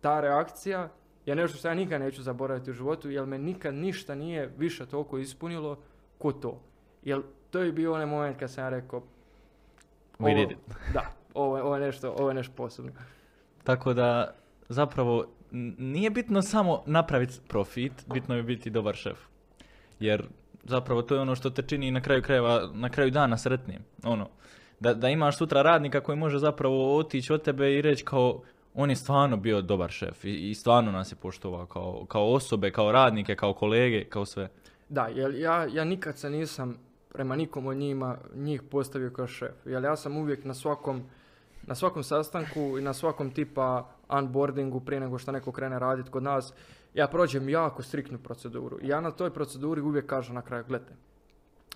ta 0.00 0.20
reakcija 0.20 0.88
je 1.26 1.34
nešto 1.34 1.58
što 1.58 1.68
ja 1.68 1.74
nikad 1.74 2.00
neću 2.00 2.22
zaboraviti 2.22 2.70
u 2.70 2.74
životu, 2.74 3.10
jer 3.10 3.26
me 3.26 3.38
nikad 3.38 3.74
ništa 3.74 4.14
nije 4.14 4.52
više 4.58 4.86
toliko 4.86 5.18
ispunilo 5.18 5.78
ko 6.18 6.32
to. 6.32 6.60
Jer 7.02 7.22
to 7.50 7.60
je 7.60 7.72
bio 7.72 7.94
onaj 7.94 8.06
moment 8.06 8.38
kad 8.38 8.50
sam 8.50 8.64
ja 8.64 8.68
rekao, 8.68 9.02
We 10.18 10.34
did 10.34 10.50
it. 10.50 10.58
Da, 10.94 11.12
ovo, 11.34 11.60
ovo, 11.60 11.74
je 11.74 11.80
nešto, 11.80 12.14
ovo 12.18 12.28
je 12.28 12.34
nešto 12.34 12.52
posebno. 12.56 12.92
Tako 13.64 13.94
da, 13.94 14.34
zapravo, 14.68 15.24
nije 15.78 16.10
bitno 16.10 16.42
samo 16.42 16.82
napraviti 16.86 17.40
profit, 17.48 17.92
bitno 18.12 18.36
je 18.36 18.42
biti 18.42 18.70
dobar 18.70 18.94
šef. 18.94 19.18
Jer 20.00 20.24
zapravo 20.64 21.02
to 21.02 21.14
je 21.14 21.20
ono 21.20 21.34
što 21.34 21.50
te 21.50 21.62
čini 21.62 21.90
na 21.90 22.00
kraju 22.00 22.22
krajeva, 22.22 22.70
na 22.74 22.88
kraju 22.88 23.10
dana 23.10 23.38
sretnim. 23.38 23.78
Ono, 24.04 24.28
da, 24.80 24.94
da 24.94 25.08
imaš 25.08 25.38
sutra 25.38 25.62
radnika 25.62 26.00
koji 26.00 26.18
može 26.18 26.38
zapravo 26.38 26.98
otići 26.98 27.32
od 27.32 27.42
tebe 27.42 27.74
i 27.74 27.82
reći 27.82 28.04
kao 28.04 28.42
on 28.76 28.90
je 28.90 28.96
stvarno 28.96 29.36
bio 29.36 29.62
dobar 29.62 29.90
šef 29.90 30.24
i, 30.24 30.50
i 30.50 30.54
stvarno 30.54 30.92
nas 30.92 31.12
je 31.12 31.16
poštovao 31.16 31.66
kao, 31.66 32.04
kao 32.08 32.32
osobe, 32.32 32.70
kao 32.70 32.92
radnike, 32.92 33.36
kao 33.36 33.54
kolege, 33.54 34.04
kao 34.04 34.26
sve. 34.26 34.48
Da, 34.88 35.06
jer 35.06 35.34
ja, 35.34 35.64
ja 35.64 35.84
nikad 35.84 36.18
se 36.18 36.30
nisam 36.30 36.78
prema 37.12 37.36
nikom 37.36 37.66
od 37.66 37.76
njima, 37.76 38.16
njih 38.34 38.62
postavio 38.62 39.10
kao 39.10 39.26
šef. 39.26 39.66
Jer 39.66 39.84
ja 39.84 39.96
sam 39.96 40.16
uvijek 40.16 40.44
na 40.44 40.54
svakom, 40.54 41.02
na 41.66 41.74
svakom 41.74 42.02
sastanku 42.02 42.78
i 42.78 42.82
na 42.82 42.92
svakom 42.92 43.30
tipa 43.30 43.88
onboardingu 44.08 44.80
prije 44.80 45.00
nego 45.00 45.18
što 45.18 45.32
neko 45.32 45.52
krene 45.52 45.78
raditi 45.78 46.10
kod 46.10 46.22
nas, 46.22 46.52
ja 46.94 47.08
prođem 47.08 47.48
jako 47.48 47.82
striktnu 47.82 48.18
proceduru. 48.18 48.78
Ja 48.82 49.00
na 49.00 49.10
toj 49.10 49.30
proceduri 49.30 49.80
uvijek 49.80 50.06
kažem 50.06 50.34
na 50.34 50.42
kraju, 50.42 50.64
gledajte, 50.68 50.94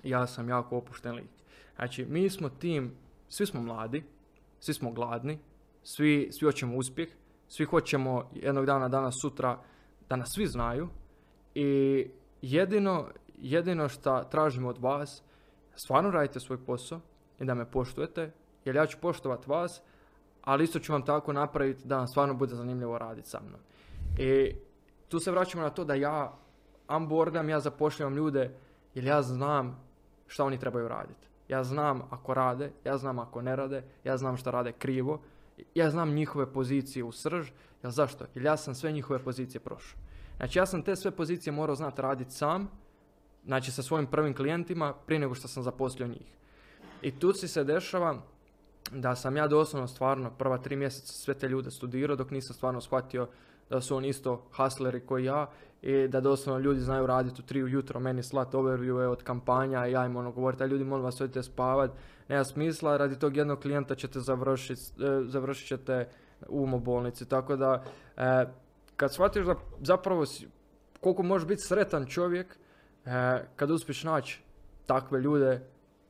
ja 0.02 0.26
sam 0.26 0.48
jako 0.48 0.76
opušten 0.76 1.14
lik. 1.14 1.30
Znači, 1.76 2.04
mi 2.04 2.30
smo 2.30 2.48
tim, 2.48 2.92
svi 3.28 3.46
smo 3.46 3.62
mladi, 3.62 4.04
svi 4.60 4.74
smo 4.74 4.92
gladni, 4.92 5.38
svi, 5.96 6.28
svi 6.32 6.44
hoćemo 6.44 6.76
uspjeh, 6.76 7.08
svi 7.48 7.64
hoćemo 7.64 8.30
jednog 8.34 8.66
dana, 8.66 8.88
danas, 8.88 9.14
sutra, 9.22 9.58
da 10.08 10.16
nas 10.16 10.28
svi 10.34 10.46
znaju 10.46 10.88
i 11.54 12.06
jedino, 12.42 13.08
jedino 13.38 13.88
što 13.88 14.24
tražimo 14.24 14.68
od 14.68 14.78
vas 14.78 15.22
stvarno 15.74 16.10
radite 16.10 16.40
svoj 16.40 16.64
posao 16.64 17.00
i 17.40 17.44
da 17.44 17.54
me 17.54 17.70
poštujete, 17.70 18.32
jer 18.64 18.76
ja 18.76 18.86
ću 18.86 18.98
poštovati 19.00 19.50
vas, 19.50 19.82
ali 20.42 20.64
isto 20.64 20.78
ću 20.78 20.92
vam 20.92 21.04
tako 21.04 21.32
napraviti 21.32 21.88
da 21.88 21.96
vam 21.96 22.08
stvarno 22.08 22.34
bude 22.34 22.54
zanimljivo 22.54 22.98
raditi 22.98 23.28
sa 23.28 23.40
mnom. 23.40 23.60
I 24.18 24.54
tu 25.08 25.18
se 25.18 25.30
vraćamo 25.30 25.62
na 25.62 25.70
to 25.70 25.84
da 25.84 25.94
ja 25.94 26.38
onboardam, 26.88 27.48
ja 27.48 27.60
zapošljavam 27.60 28.16
ljude 28.16 28.58
jer 28.94 29.04
ja 29.04 29.22
znam 29.22 29.84
šta 30.26 30.44
oni 30.44 30.58
trebaju 30.58 30.88
raditi. 30.88 31.28
Ja 31.48 31.64
znam 31.64 32.02
ako 32.10 32.34
rade, 32.34 32.72
ja 32.84 32.96
znam 32.96 33.18
ako 33.18 33.42
ne 33.42 33.56
rade, 33.56 33.84
ja 34.04 34.16
znam 34.16 34.36
šta 34.36 34.50
rade 34.50 34.72
krivo, 34.72 35.20
ja 35.74 35.90
znam 35.90 36.14
njihove 36.14 36.52
pozicije 36.52 37.04
u 37.04 37.12
srž, 37.12 37.48
jer 37.82 37.92
zašto? 37.92 38.24
Jer 38.34 38.44
ja 38.44 38.56
sam 38.56 38.74
sve 38.74 38.92
njihove 38.92 39.18
pozicije 39.18 39.60
prošao. 39.60 39.98
Znači 40.36 40.58
ja 40.58 40.66
sam 40.66 40.82
te 40.82 40.96
sve 40.96 41.10
pozicije 41.10 41.52
morao 41.52 41.76
znati 41.76 42.02
raditi 42.02 42.30
sam, 42.30 42.70
znači 43.44 43.72
sa 43.72 43.82
svojim 43.82 44.06
prvim 44.06 44.34
klijentima 44.34 44.94
prije 45.06 45.18
nego 45.18 45.34
što 45.34 45.48
sam 45.48 45.62
zaposlio 45.62 46.08
njih. 46.08 46.26
I 47.02 47.10
tu 47.18 47.32
si 47.32 47.48
se 47.48 47.64
dešava 47.64 48.22
da 48.92 49.16
sam 49.16 49.36
ja 49.36 49.48
doslovno 49.48 49.88
stvarno 49.88 50.30
prva 50.30 50.58
tri 50.58 50.76
mjeseca 50.76 51.12
sve 51.12 51.34
te 51.34 51.48
ljude 51.48 51.70
studirao 51.70 52.16
dok 52.16 52.30
nisam 52.30 52.56
stvarno 52.56 52.80
shvatio 52.80 53.28
da 53.70 53.80
su 53.80 53.96
oni 53.96 54.08
isto 54.08 54.42
hustleri 54.56 55.00
koji 55.00 55.24
ja 55.24 55.50
i 55.82 56.08
da 56.08 56.20
doslovno 56.20 56.60
ljudi 56.60 56.80
znaju 56.80 57.06
raditi 57.06 57.42
u 57.42 57.44
tri 57.44 57.62
ujutro, 57.62 58.00
meni 58.00 58.22
slat 58.22 58.54
overview 58.54 59.08
od 59.08 59.22
kampanja 59.22 59.86
i 59.86 59.92
ja 59.92 60.06
im 60.06 60.16
ono 60.16 60.32
govoriti, 60.32 60.64
ljudi 60.64 60.84
molim 60.84 61.04
vas 61.04 61.20
odite 61.20 61.42
spavat, 61.42 61.90
nema 62.30 62.44
smisla, 62.44 62.96
radi 62.96 63.18
tog 63.18 63.36
jednog 63.36 63.60
klijenta 63.60 63.94
ćete 63.94 64.20
završiti, 64.20 64.80
e, 65.02 65.22
završit 65.24 65.68
ćete 65.68 66.08
u 66.48 66.62
umobolnici. 66.62 67.28
Tako 67.28 67.56
da, 67.56 67.84
e, 68.16 68.46
kad 68.96 69.14
shvatiš 69.14 69.46
da 69.46 69.54
zapravo 69.82 70.24
koliko 71.00 71.22
možeš 71.22 71.48
biti 71.48 71.62
sretan 71.62 72.06
čovjek, 72.06 72.46
e, 73.04 73.44
kad 73.56 73.70
uspiješ 73.70 74.04
naći 74.04 74.42
takve 74.86 75.20
ljude 75.20 75.60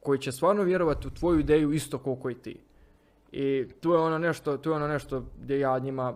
koji 0.01 0.19
će 0.19 0.33
stvarno 0.33 0.63
vjerovati 0.63 1.09
u 1.09 1.11
tvoju 1.11 1.39
ideju 1.39 1.73
isto 1.73 1.99
koliko 1.99 2.31
i 2.31 2.35
ti. 2.35 2.61
I 3.33 3.69
tu 3.81 3.93
je 3.93 3.99
ono 3.99 4.19
nešto, 4.19 4.57
tu 4.57 4.71
je 4.71 4.77
ono 4.77 4.89
nešto 4.89 5.25
gdje 5.43 5.61
ja 5.61 5.79
njima 5.79 6.15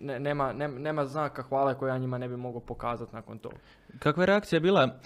ne, 0.00 0.20
nema, 0.20 0.52
nema, 0.52 0.78
nema 0.78 1.06
znaka 1.06 1.42
hvale 1.42 1.74
koje 1.78 1.90
ja 1.90 1.98
njima 1.98 2.18
ne 2.18 2.28
bi 2.28 2.36
mogao 2.36 2.60
pokazati 2.60 3.14
nakon 3.14 3.38
toga. 3.38 3.56
Kakva 3.98 4.22
je 4.22 4.26
reakcija 4.26 4.60
bila? 4.60 4.98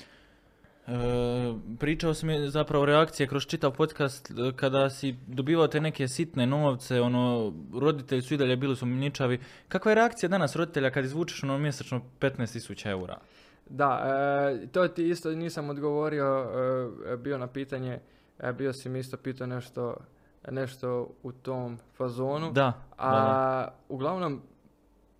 E, 0.86 1.54
pričao 1.78 2.14
sam 2.14 2.30
je 2.30 2.50
zapravo 2.50 2.84
reakcije 2.84 3.26
kroz 3.26 3.46
čitav 3.46 3.72
podcast 3.72 4.30
e, 4.30 4.52
kada 4.56 4.90
si 4.90 5.16
dobivao 5.26 5.68
te 5.68 5.80
neke 5.80 6.08
sitne 6.08 6.46
novce, 6.46 7.00
ono, 7.00 7.52
roditelji 7.80 8.22
su 8.22 8.34
i 8.34 8.36
dalje 8.36 8.56
bili 8.56 8.76
su 8.76 8.86
miničavi. 8.86 9.40
Kakva 9.68 9.90
je 9.90 9.94
reakcija 9.94 10.28
danas 10.28 10.56
roditelja 10.56 10.90
kad 10.90 11.04
izvučeš 11.04 11.42
ono 11.42 11.58
mjesečno 11.58 12.02
15.000 12.20 12.90
eura? 12.90 13.18
Da, 13.66 14.02
e, 14.62 14.66
to 14.66 14.88
ti 14.88 15.08
isto 15.08 15.30
nisam 15.30 15.70
odgovorio, 15.70 16.46
e, 17.12 17.16
bio 17.16 17.38
na 17.38 17.46
pitanje, 17.46 17.98
bio 18.58 18.72
si 18.72 18.88
mi 18.88 18.98
isto 18.98 19.16
pitao 19.16 19.46
nešto, 19.46 19.96
nešto 20.50 21.10
u 21.22 21.32
tom 21.32 21.78
fazonu. 21.96 22.52
Da, 22.52 22.72
A 22.96 23.10
da, 23.10 23.16
da. 23.16 23.74
uglavnom, 23.88 24.42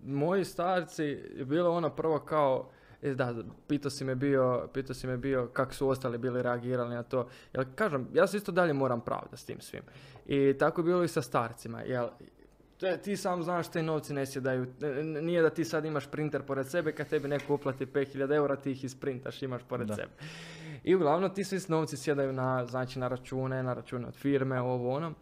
moji 0.05 0.45
starci 0.45 1.05
je 1.37 1.45
bilo 1.45 1.71
ono 1.71 1.91
prvo 1.91 2.19
kao, 2.19 2.71
da, 3.07 3.35
pitao 3.69 3.91
si 3.91 4.05
me 4.05 4.15
bio, 4.15 4.69
pitao 4.69 4.95
si 4.95 5.07
me 5.07 5.17
bio 5.17 5.47
kako 5.47 5.75
su 5.75 5.89
ostali 5.89 6.19
bili 6.19 6.43
reagirali 6.43 6.95
na 6.95 7.03
to. 7.03 7.27
Jer 7.53 7.67
kažem, 7.75 8.09
ja 8.13 8.27
se 8.27 8.37
isto 8.37 8.53
dalje 8.53 8.73
moram 8.73 9.01
pravda 9.01 9.37
s 9.37 9.45
tim 9.45 9.61
svim. 9.61 9.83
I 10.27 10.55
tako 10.55 10.81
je 10.81 10.85
bilo 10.85 11.05
i 11.05 11.09
sa 11.09 11.23
starcima. 11.23 11.83
Jel, 11.83 12.09
te- 12.79 12.99
ti 12.99 13.17
sam 13.17 13.43
znaš 13.43 13.69
te 13.69 13.83
novci 13.83 14.13
ne 14.13 14.27
sjedaju. 14.27 14.67
N- 14.83 15.25
Nije 15.25 15.43
da 15.43 15.51
ti 15.51 15.65
sad 15.65 15.85
imaš 15.85 16.07
printer 16.07 16.43
pored 16.43 16.67
sebe, 16.67 16.93
kad 16.93 17.09
tebi 17.09 17.29
neko 17.29 17.55
uplati 17.55 17.87
5000 17.87 18.33
eura, 18.33 18.57
ti 18.57 18.71
ih 18.71 18.85
isprintaš, 18.85 19.43
imaš 19.43 19.63
pored 19.63 19.89
Da. 19.89 19.95
sebe. 19.95 20.11
I 20.85 20.95
uglavnom 20.95 21.31
ti 21.31 21.45
svi 21.45 21.59
novci 21.69 21.97
sjedaju 21.97 22.33
na, 22.33 22.67
znači, 22.67 22.99
na 22.99 23.09
račune, 23.09 23.63
na 23.63 23.75
račune 23.75 24.07
od 24.07 24.15
firme, 24.15 24.61
ovo 24.61 24.91
ono. 24.91 25.13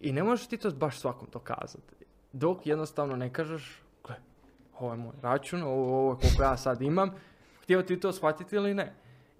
I 0.00 0.12
ne 0.12 0.22
možeš 0.22 0.46
ti 0.46 0.56
to 0.56 0.70
baš 0.70 0.98
svakom 0.98 1.28
to 1.28 1.38
kazati. 1.38 1.94
Dok 2.32 2.66
jednostavno 2.66 3.16
ne 3.16 3.32
kažeš, 3.32 3.81
ovo 4.82 4.92
je 4.92 4.98
moj 4.98 5.12
račun, 5.22 5.62
ovo, 5.62 5.98
ovo 5.98 6.16
koliko 6.16 6.42
ja 6.42 6.56
sad 6.56 6.82
imam, 6.82 7.10
htio 7.62 7.82
ti 7.82 8.00
to 8.00 8.12
shvatiti 8.12 8.56
ili 8.56 8.74
ne. 8.74 8.92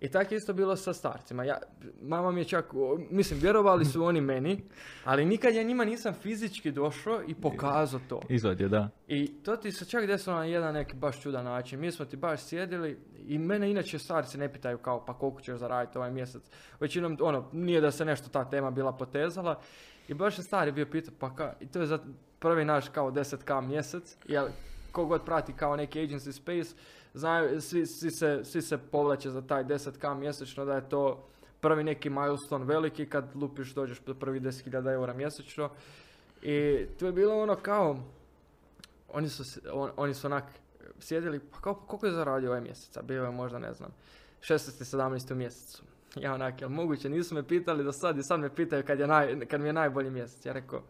I 0.03 0.09
tako 0.09 0.35
je 0.35 0.39
isto 0.39 0.53
bilo 0.53 0.77
sa 0.77 0.93
starcima. 0.93 1.45
Ja, 1.45 1.59
mama 2.03 2.33
mi 2.33 2.41
je 2.41 2.45
čak, 2.45 2.65
mislim, 3.11 3.41
vjerovali 3.41 3.85
su 3.85 4.05
oni 4.05 4.21
meni, 4.21 4.63
ali 5.05 5.25
nikad 5.25 5.55
ja 5.55 5.63
njima 5.63 5.85
nisam 5.85 6.15
fizički 6.15 6.71
došao 6.71 7.23
i 7.27 7.35
pokazao 7.35 8.01
to. 8.09 8.21
Izvod 8.29 8.61
je, 8.61 8.69
da. 8.69 8.89
I 9.09 9.33
to 9.43 9.57
ti 9.57 9.73
se 9.73 9.85
čak 9.85 10.07
desilo 10.07 10.37
na 10.37 10.45
jedan 10.45 10.75
neki 10.75 10.97
baš 10.97 11.23
čudan 11.23 11.45
način. 11.45 11.81
Mi 11.81 11.93
smo 11.93 12.05
ti 12.05 12.17
baš 12.17 12.41
sjedili 12.41 12.99
i 13.27 13.39
mene 13.39 13.71
inače 13.71 13.99
starci 13.99 14.39
ne 14.39 14.53
pitaju 14.53 14.79
kao 14.79 15.05
pa 15.05 15.15
koliko 15.15 15.41
ćeš 15.41 15.57
zaraditi 15.57 15.99
ovaj 15.99 16.11
mjesec. 16.11 16.43
Većinom, 16.81 17.17
ono, 17.21 17.49
nije 17.53 17.81
da 17.81 17.91
se 17.91 18.05
nešto 18.05 18.29
ta 18.29 18.51
tema 18.51 18.71
bila 18.71 18.93
potezala. 18.93 19.61
I 20.09 20.15
baš 20.15 20.39
je 20.39 20.45
stari 20.45 20.73
bio 20.73 20.87
pitao 20.87 21.15
pa 21.19 21.35
ka, 21.35 21.53
i 21.61 21.67
to 21.67 21.81
je 21.81 21.87
za 21.87 21.99
prvi 22.39 22.65
naš 22.65 22.89
kao 22.89 23.11
10k 23.11 23.67
mjesec, 23.67 24.17
jer 24.25 24.45
kogod 24.93 25.25
prati 25.25 25.53
kao 25.53 25.77
neki 25.77 26.01
agency 26.01 26.33
space, 26.33 26.75
znaju, 27.15 27.61
svi, 27.61 27.87
svi, 27.87 28.11
se, 28.11 28.41
svi 28.45 28.63
se 28.63 28.79
povlače 28.79 29.31
za 29.31 29.43
taj 29.43 29.65
10k 29.65 30.19
mjesečno 30.19 30.65
da 30.65 30.75
je 30.75 30.89
to 30.89 31.29
prvi 31.61 31.85
neki 31.85 32.11
milestone 32.11 32.65
veliki 32.65 33.07
kad 33.07 33.37
lupiš 33.37 33.75
dođeš 33.75 34.01
do 34.01 34.15
prvi 34.15 34.41
10.000 34.41 34.93
eura 34.93 35.13
mjesečno. 35.13 35.71
I 36.43 36.87
to 36.99 37.07
je 37.07 37.13
bilo 37.13 37.43
ono 37.43 37.57
kao, 37.57 37.99
oni 39.09 39.29
su, 39.29 39.43
on- 39.73 39.91
oni 39.97 40.15
su 40.15 40.27
onak 40.27 40.45
sjedili, 41.01 41.39
pa 41.41 41.61
kao, 41.61 41.75
koliko 41.75 42.07
je 42.07 42.13
zaradio 42.13 42.49
ovaj 42.51 42.61
mjesec? 42.61 42.97
A 42.97 43.03
bio 43.03 43.25
je 43.25 43.31
možda, 43.31 43.59
ne 43.59 43.73
znam, 43.73 43.91
16. 44.41 44.55
17. 44.97 45.33
u 45.33 45.37
mjesecu. 45.37 45.83
Ja 46.17 46.35
onak, 46.35 46.61
jel 46.61 46.71
moguće, 46.71 47.09
nisu 47.09 47.35
me 47.35 47.43
pitali 47.43 47.85
do 47.85 47.93
sad 47.93 48.19
i 48.19 48.23
sad 48.23 48.41
me 48.41 48.55
pitaju 48.55 48.83
kad, 48.87 48.99
je 49.01 49.07
naj, 49.07 49.47
kad 49.47 49.61
mi 49.61 49.69
je 49.69 49.73
najbolji 49.73 50.11
mjesec. 50.11 50.47
Ja 50.47 50.53
rekao, 50.53 50.83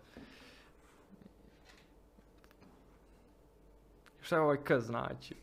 šta 4.33 4.37
je 4.37 4.43
ovaj 4.43 4.57
k 4.65 4.81
znači? 4.81 5.35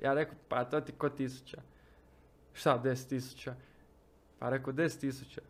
Ja 0.00 0.14
rekao, 0.14 0.34
pa 0.48 0.64
to 0.64 0.80
ti 0.80 0.92
ko 0.92 1.08
tisuća. 1.08 1.60
Šta, 2.52 2.82
10 2.84 3.08
tisuća? 3.08 3.54
Pa 4.38 4.50
rekao, 4.50 4.72
10 4.72 5.00
tisuća. 5.00 5.40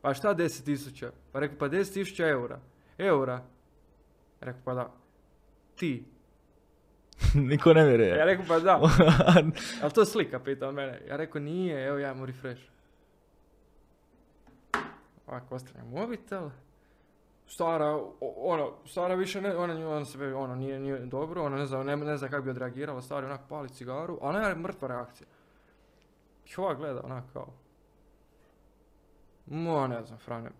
Pa 0.00 0.14
šta 0.14 0.34
10 0.34 0.64
tisuća? 0.64 1.12
Pa 1.32 1.40
rekao, 1.40 1.58
pa 1.58 1.68
10 1.68 1.94
tisuća 1.94 2.26
eura. 2.28 2.60
Eura. 2.98 3.42
Rekao, 4.40 4.60
pa 4.64 4.74
da. 4.74 4.92
Ti. 5.76 6.04
Niko 7.50 7.72
ne 7.72 7.86
vjeruje. 7.86 8.08
Ja 8.08 8.24
rekao, 8.24 8.44
pa 8.48 8.58
da. 8.58 8.80
Ali 9.82 9.92
to 9.92 10.04
slika 10.04 10.38
pitao 10.38 10.72
mene. 10.72 11.00
Ja 11.08 11.16
rekao, 11.16 11.40
nije, 11.40 11.86
evo 11.86 11.98
ja 11.98 12.12
imam 12.12 12.24
refresh. 12.24 12.62
Ovako 15.26 15.54
ostavljam 15.54 15.88
mobitel. 15.88 16.50
Stara, 17.46 18.00
ono, 18.20 18.72
stara 18.86 19.14
više 19.14 19.40
ne, 19.40 19.56
ona, 19.56 19.88
ona 19.88 20.04
se, 20.04 20.34
ono, 20.34 20.54
nije, 20.54 20.80
nije 20.80 20.98
dobro, 20.98 21.44
ona 21.44 21.56
ne 21.56 21.66
zna, 21.66 21.82
ne, 21.82 21.96
ne 21.96 22.16
zna 22.16 22.28
kako 22.28 22.42
bi 22.42 22.50
odreagirala, 22.50 23.02
stari 23.02 23.26
onak 23.26 23.40
pali 23.48 23.68
cigaru, 23.68 24.18
a 24.22 24.28
ona 24.28 24.48
je 24.48 24.54
mrtva 24.54 24.88
reakcija. 24.88 25.26
I 26.46 26.60
ova 26.60 26.74
gleda 26.74 27.00
onak 27.04 27.24
kao, 27.32 27.46
ma 29.46 29.86
ne 29.86 30.04
znam, 30.04 30.18
Frane, 30.18 30.50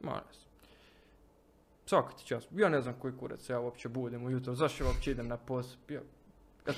ma 0.00 0.12
ne 0.12 0.32
znam. 0.32 0.48
Svaka 1.86 2.16
ti 2.16 2.26
čast, 2.26 2.48
ja 2.52 2.68
ne 2.68 2.80
znam 2.80 2.94
koji 3.00 3.16
kurac 3.16 3.48
ja 3.48 3.60
uopće 3.60 3.88
budem 3.88 4.24
ujutro, 4.24 4.54
zašto 4.54 4.84
uopće 4.84 5.10
idem 5.10 5.28
na 5.28 5.36
posao, 5.36 5.78
ja, 5.88 6.00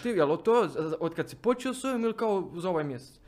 ti, 0.03 0.09
jel 0.09 0.37
to 0.37 0.69
od 1.01 1.15
kad 1.15 1.31
si 1.31 1.37
počeo 1.37 1.75
s 1.75 1.85
ovim 1.85 2.05
ili 2.05 2.17
kao 2.17 2.51
za 2.55 2.69
ovaj 2.71 2.85
mjesec? 2.85 3.21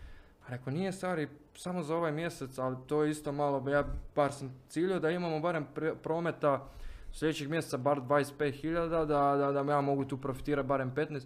Pa 0.42 0.48
rekao, 0.48 0.72
nije 0.72 0.92
stari, 0.92 1.28
samo 1.54 1.82
za 1.82 1.96
ovaj 1.96 2.12
mjesec, 2.12 2.58
ali 2.58 2.76
to 2.86 3.02
je 3.04 3.10
isto 3.10 3.32
malo, 3.32 3.70
ja 3.70 3.84
bar 4.14 4.32
sam 4.32 4.54
ciljio 4.68 4.98
da 4.98 5.10
imamo 5.10 5.40
barem 5.40 5.66
prometa 6.02 6.68
sljedećeg 7.12 7.50
mjeseca 7.50 7.76
bar 7.76 8.00
25.000, 8.00 8.88
da, 8.88 9.04
da, 9.36 9.62
da 9.62 9.72
ja 9.72 9.80
mogu 9.80 10.04
tu 10.04 10.20
profitirati 10.20 10.68
barem 10.68 10.94
15. 10.94 11.22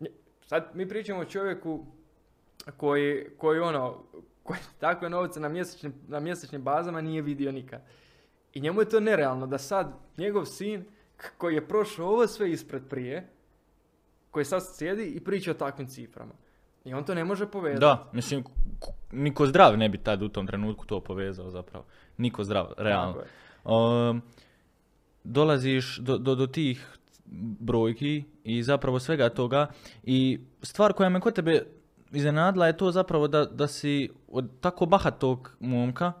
Nje- 0.00 0.12
Sad 0.46 0.70
mi 0.74 0.88
pričamo 0.88 1.20
o 1.20 1.24
čovjeku 1.24 1.86
koji, 2.76 3.26
koji 3.38 3.60
ono, 3.60 4.02
koji 4.42 4.58
takve 4.80 5.10
novce 5.10 5.40
na 5.40 5.48
mjesečnim, 5.48 5.94
na 6.08 6.20
mjesečnim 6.20 6.62
bazama 6.62 7.00
nije 7.00 7.22
vidio 7.22 7.52
nikad. 7.52 7.82
I 8.52 8.60
njemu 8.60 8.80
je 8.80 8.88
to 8.88 9.00
nerealno 9.00 9.46
da 9.46 9.58
sad 9.58 9.92
njegov 10.16 10.44
sin 10.44 10.84
koji 11.38 11.54
je 11.54 11.68
prošao 11.68 12.06
ovo 12.06 12.26
sve 12.26 12.50
ispred 12.50 12.82
prije, 12.90 13.28
koji 14.30 14.44
sad 14.44 14.62
sjedi 14.74 15.04
i 15.04 15.20
priča 15.20 15.50
o 15.50 15.54
takvim 15.54 15.88
ciframa. 15.88 16.32
I 16.84 16.94
on 16.94 17.04
to 17.04 17.14
ne 17.14 17.24
može 17.24 17.46
povezati. 17.46 17.80
Da, 17.80 18.10
mislim, 18.12 18.44
niko 19.12 19.46
zdrav 19.46 19.78
ne 19.78 19.88
bi 19.88 19.98
tad 19.98 20.22
u 20.22 20.28
tom 20.28 20.46
trenutku 20.46 20.86
to 20.86 21.00
povezao 21.00 21.50
zapravo. 21.50 21.84
Niko 22.16 22.44
zdrav, 22.44 22.72
realno. 22.76 23.22
Um, 23.64 24.22
dolaziš 25.24 25.98
do, 25.98 26.18
do, 26.18 26.34
do 26.34 26.46
tih 26.46 26.98
brojki 27.60 28.24
i 28.44 28.62
zapravo 28.62 28.98
svega 28.98 29.28
toga 29.28 29.66
i 30.02 30.40
stvar 30.62 30.92
koja 30.92 31.08
me 31.08 31.20
kod 31.20 31.34
tebe 31.34 31.62
iznenadila 32.12 32.66
je 32.66 32.76
to 32.76 32.90
zapravo 32.90 33.28
da, 33.28 33.44
da 33.44 33.66
si 33.66 34.10
od 34.28 34.50
tako 34.60 34.86
bahatog 34.86 35.56
momka, 35.60 36.12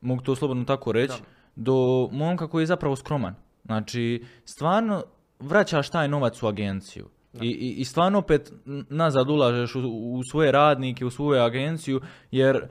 mogu 0.00 0.22
to 0.22 0.36
slobodno 0.36 0.64
tako 0.64 0.92
reći, 0.92 1.14
Da. 1.18 1.24
do 1.56 2.08
momka 2.12 2.48
koji 2.48 2.62
je 2.62 2.66
zapravo 2.66 2.96
skroman. 2.96 3.34
Znači, 3.64 4.24
stvarno 4.44 5.04
vraćaš 5.40 5.90
taj 5.90 6.08
novac 6.08 6.42
u 6.42 6.46
agenciju. 6.46 7.08
I, 7.40 7.46
i, 7.46 7.74
I 7.80 7.84
stvarno 7.84 8.18
opet 8.18 8.52
nazad 8.88 9.30
ulažeš 9.30 9.74
u, 9.74 9.80
u 9.88 10.22
svoje 10.30 10.52
radnike, 10.52 11.04
u 11.04 11.10
svoju 11.10 11.42
agenciju, 11.42 12.00
jer 12.30 12.56
e, 12.56 12.64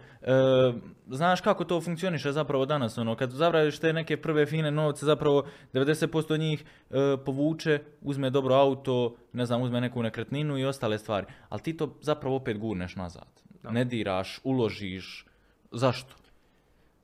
znaš 1.07 1.41
kako 1.41 1.63
to 1.63 1.81
funkcioniše 1.81 2.31
zapravo 2.31 2.65
danas. 2.65 2.97
Ono, 2.97 3.15
kad 3.15 3.31
zavradiš 3.31 3.79
te 3.79 3.93
neke 3.93 4.21
prve 4.21 4.45
fine 4.45 4.71
novce, 4.71 5.05
zapravo 5.05 5.45
90% 5.73 6.39
njih 6.39 6.63
e, 6.89 7.17
povuče, 7.25 7.79
uzme 8.01 8.29
dobro 8.29 8.55
auto, 8.55 9.15
ne 9.33 9.45
znam, 9.45 9.61
uzme 9.61 9.81
neku 9.81 10.03
nekretninu 10.03 10.57
i 10.57 10.65
ostale 10.65 10.97
stvari. 10.97 11.27
Ali 11.49 11.61
ti 11.61 11.77
to 11.77 11.97
zapravo 12.01 12.35
opet 12.35 12.57
gurneš 12.57 12.95
nazad. 12.95 13.41
Da. 13.63 13.71
Ne 13.71 13.85
diraš, 13.85 14.39
uložiš. 14.43 15.25
Zašto? 15.71 16.15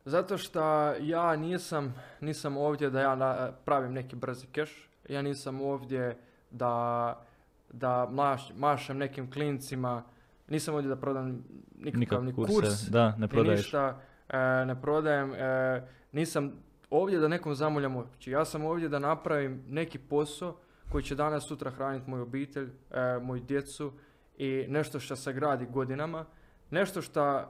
Zato 0.05 0.37
što 0.37 0.61
ja 0.99 1.35
nisam, 1.35 1.93
nisam 2.21 2.57
ovdje 2.57 2.89
da 2.89 3.01
ja 3.01 3.51
pravim 3.65 3.93
neki 3.93 4.15
brzi 4.15 4.47
keš. 4.47 4.89
Ja 5.09 5.21
nisam 5.21 5.61
ovdje 5.61 6.17
da, 6.51 7.26
da 7.79 8.07
maš, 8.11 8.51
mašem 8.55 8.97
nekim 8.97 9.31
klincima. 9.31 10.03
Nisam 10.47 10.75
ovdje 10.75 10.89
da 10.89 10.95
prodam 10.95 11.43
nikakav 11.77 11.99
Nikak 11.99 12.23
ni 12.23 12.33
kurse, 12.33 12.53
kurs. 12.53 12.89
da, 12.89 13.15
ne 13.17 13.27
prodaješ. 13.27 13.59
ništa, 13.59 13.99
e, 14.29 14.65
ne 14.65 14.81
prodajem. 14.81 15.33
e, 15.33 15.87
nisam 16.11 16.51
ovdje 16.89 17.19
da 17.19 17.27
nekom 17.27 17.55
zamuljam 17.55 17.95
oči. 17.97 18.31
Ja 18.31 18.45
sam 18.45 18.65
ovdje 18.65 18.89
da 18.89 18.99
napravim 18.99 19.63
neki 19.67 19.99
posao 19.99 20.57
koji 20.91 21.03
će 21.03 21.15
danas 21.15 21.47
sutra 21.47 21.71
hraniti 21.71 22.09
moju 22.09 22.23
obitelj, 22.23 22.69
e, 22.91 23.19
moju 23.21 23.41
djecu 23.41 23.93
i 24.37 24.65
nešto 24.67 24.99
što 24.99 25.15
se 25.15 25.33
gradi 25.33 25.65
godinama. 25.71 26.25
Nešto 26.71 27.01
što 27.01 27.37
e, 27.37 27.43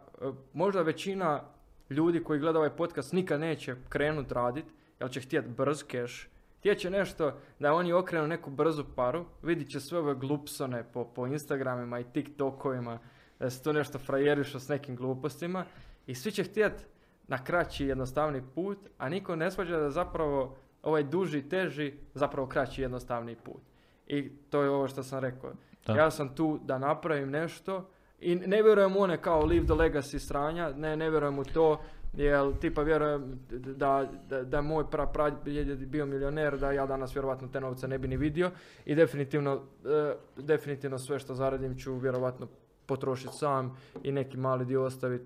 možda 0.54 0.82
većina 0.82 1.42
ljudi 1.90 2.24
koji 2.24 2.40
gleda 2.40 2.58
ovaj 2.60 2.76
podcast 2.76 3.14
nikad 3.14 3.40
neće 3.40 3.76
krenut 3.90 4.32
radit 4.32 4.66
Jel 5.00 5.10
će 5.10 5.22
htjeti 5.22 5.50
brz 5.50 5.84
keš, 5.84 6.30
htjet 6.68 6.80
će 6.80 6.90
nešto 6.90 7.34
da 7.60 7.74
oni 7.74 7.94
okrenu 7.94 8.28
neku 8.28 8.50
brzu 8.50 8.84
paru, 8.96 9.26
vidit 9.42 9.70
će 9.72 9.80
sve 9.80 10.00
ove 10.00 10.16
glupsone 10.16 10.84
po, 10.94 11.06
po 11.06 11.28
Instagramima 11.28 12.00
i 12.00 12.04
TikTokovima, 12.04 13.00
da 13.40 13.50
se 13.50 13.64
to 13.64 13.74
nešto 13.74 14.00
frajeriša 14.00 14.60
s 14.60 14.68
nekim 14.68 14.96
glupostima 14.96 15.66
i 16.08 16.16
svi 16.16 16.32
će 16.32 16.44
htjeti 16.44 16.84
na 17.28 17.44
kraći 17.44 17.86
jednostavni 17.86 18.42
put, 18.56 18.78
a 18.98 19.10
niko 19.10 19.36
ne 19.36 19.52
svađa 19.52 19.80
da 19.80 19.90
zapravo 19.90 20.58
ovaj 20.84 21.04
duži, 21.04 21.50
teži, 21.50 21.94
zapravo 22.14 22.48
kraći 22.48 22.82
jednostavni 22.82 23.36
put. 23.36 23.62
I 24.08 24.30
to 24.50 24.62
je 24.62 24.70
ovo 24.70 24.88
što 24.88 25.04
sam 25.04 25.20
rekao. 25.20 25.52
Da. 25.86 25.96
Ja 25.96 26.12
sam 26.12 26.36
tu 26.36 26.60
da 26.64 26.78
napravim 26.78 27.30
nešto 27.30 27.90
i 28.20 28.36
ne 28.36 28.64
vjerujem 28.64 28.98
u 28.98 29.00
one 29.00 29.22
kao 29.22 29.46
leave 29.46 29.66
the 29.66 29.74
legacy 29.74 30.20
stranja, 30.20 30.70
ne, 30.70 30.98
ne 30.98 31.10
vjerujem 31.10 31.40
u 31.40 31.44
to, 31.44 31.82
jer 32.18 32.58
tipa 32.60 32.82
vjerujem 32.82 33.40
da, 33.50 34.08
da, 34.30 34.44
da 34.44 34.62
moj 34.62 34.90
pra, 34.92 35.06
pra 35.06 35.32
je 35.46 35.76
bio 35.76 36.06
milioner, 36.06 36.58
da 36.58 36.72
ja 36.72 36.86
danas 36.86 37.16
vjerovatno 37.16 37.48
te 37.48 37.62
novce 37.62 37.88
ne 37.88 37.98
bi 37.98 38.08
ni 38.08 38.18
vidio 38.18 38.52
i 38.86 38.96
definitivno, 38.96 39.62
e, 39.86 40.16
definitivno 40.38 40.98
sve 40.98 41.20
što 41.20 41.36
zaradim 41.36 41.78
ću 41.78 41.96
vjerovatno 41.96 42.48
potrošiti 42.86 43.38
sam 43.38 43.78
i 44.04 44.12
neki 44.12 44.38
mali 44.38 44.66
dio 44.66 44.84
ostaviti, 44.84 45.26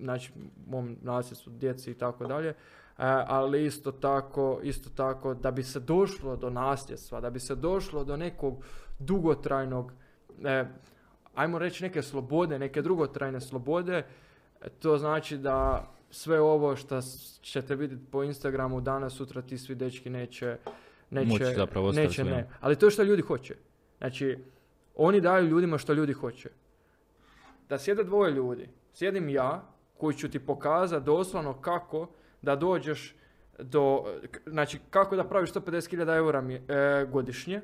znači 0.00 0.32
mom 0.66 0.96
nasljedstvu, 1.02 1.52
djeci 1.52 1.90
i 1.90 1.94
tako 1.94 2.26
dalje. 2.26 2.48
E, 2.48 2.54
ali 3.26 3.64
isto 3.64 3.92
tako, 3.92 4.60
isto 4.62 4.90
tako 4.96 5.34
da 5.34 5.50
bi 5.50 5.62
se 5.62 5.80
došlo 5.80 6.36
do 6.36 6.50
nasljedstva, 6.50 7.20
da 7.20 7.30
bi 7.30 7.40
se 7.40 7.54
došlo 7.54 8.04
do 8.04 8.16
nekog 8.16 8.64
dugotrajnog, 8.98 9.92
e, 10.44 10.64
ajmo 11.34 11.58
reći 11.58 11.84
neke 11.84 12.02
slobode, 12.02 12.58
neke 12.58 12.82
dugotrajne 12.82 13.40
slobode, 13.40 14.04
to 14.78 14.98
znači 14.98 15.38
da 15.38 15.90
sve 16.14 16.40
ovo 16.40 16.76
što 16.76 17.00
ćete 17.40 17.74
vidjeti 17.74 18.04
po 18.10 18.22
Instagramu 18.22 18.80
danas, 18.80 19.12
sutra 19.12 19.42
ti 19.42 19.58
svi 19.58 19.74
dečki 19.74 20.10
neće, 20.10 20.56
neće, 21.10 21.28
Moći 21.28 21.54
zapravo 21.56 21.92
neće 21.92 22.24
ne. 22.24 22.48
Ali 22.60 22.76
to 22.76 22.86
je 22.86 22.90
što 22.90 23.02
ljudi 23.02 23.22
hoće. 23.22 23.56
Znači, 23.98 24.38
oni 24.94 25.20
daju 25.20 25.46
ljudima 25.46 25.78
što 25.78 25.92
ljudi 25.92 26.12
hoće. 26.12 26.50
Da 27.68 27.78
sjede 27.78 28.04
dvoje 28.04 28.32
ljudi, 28.32 28.68
sjedim 28.92 29.28
ja, 29.28 29.62
koji 29.98 30.14
ću 30.16 30.30
ti 30.30 30.38
pokazati 30.38 31.04
doslovno 31.04 31.60
kako 31.60 32.08
da 32.42 32.56
dođeš 32.56 33.16
do, 33.58 34.04
znači 34.46 34.78
kako 34.90 35.16
da 35.16 35.24
praviš 35.24 35.52
150.000 35.52 36.16
eura 36.16 36.40
mi- 36.40 36.62
e, 36.68 37.06
godišnje, 37.10 37.60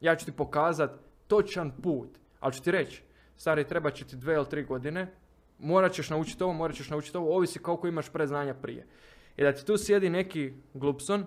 ja 0.00 0.16
ću 0.16 0.26
ti 0.26 0.32
pokazati 0.32 0.94
točan 1.26 1.72
put, 1.82 2.08
ali 2.40 2.52
ću 2.52 2.62
ti 2.62 2.70
reći, 2.70 3.02
stari, 3.36 3.68
treba 3.68 3.90
će 3.90 4.04
ti 4.04 4.16
dve 4.16 4.34
ili 4.34 4.48
tri 4.48 4.64
godine, 4.64 5.14
morat 5.62 5.92
ćeš 5.92 6.10
naučiti 6.10 6.44
ovo, 6.44 6.52
morat 6.52 6.76
ćeš 6.76 6.90
naučiti 6.90 7.16
ovo, 7.16 7.36
ovisi 7.36 7.58
koliko 7.58 7.88
imaš 7.88 8.08
predznanja 8.08 8.54
prije. 8.54 8.86
I 9.36 9.42
da 9.42 9.52
ti 9.52 9.66
tu 9.66 9.78
sjedi 9.78 10.10
neki 10.10 10.52
glupson, 10.74 11.26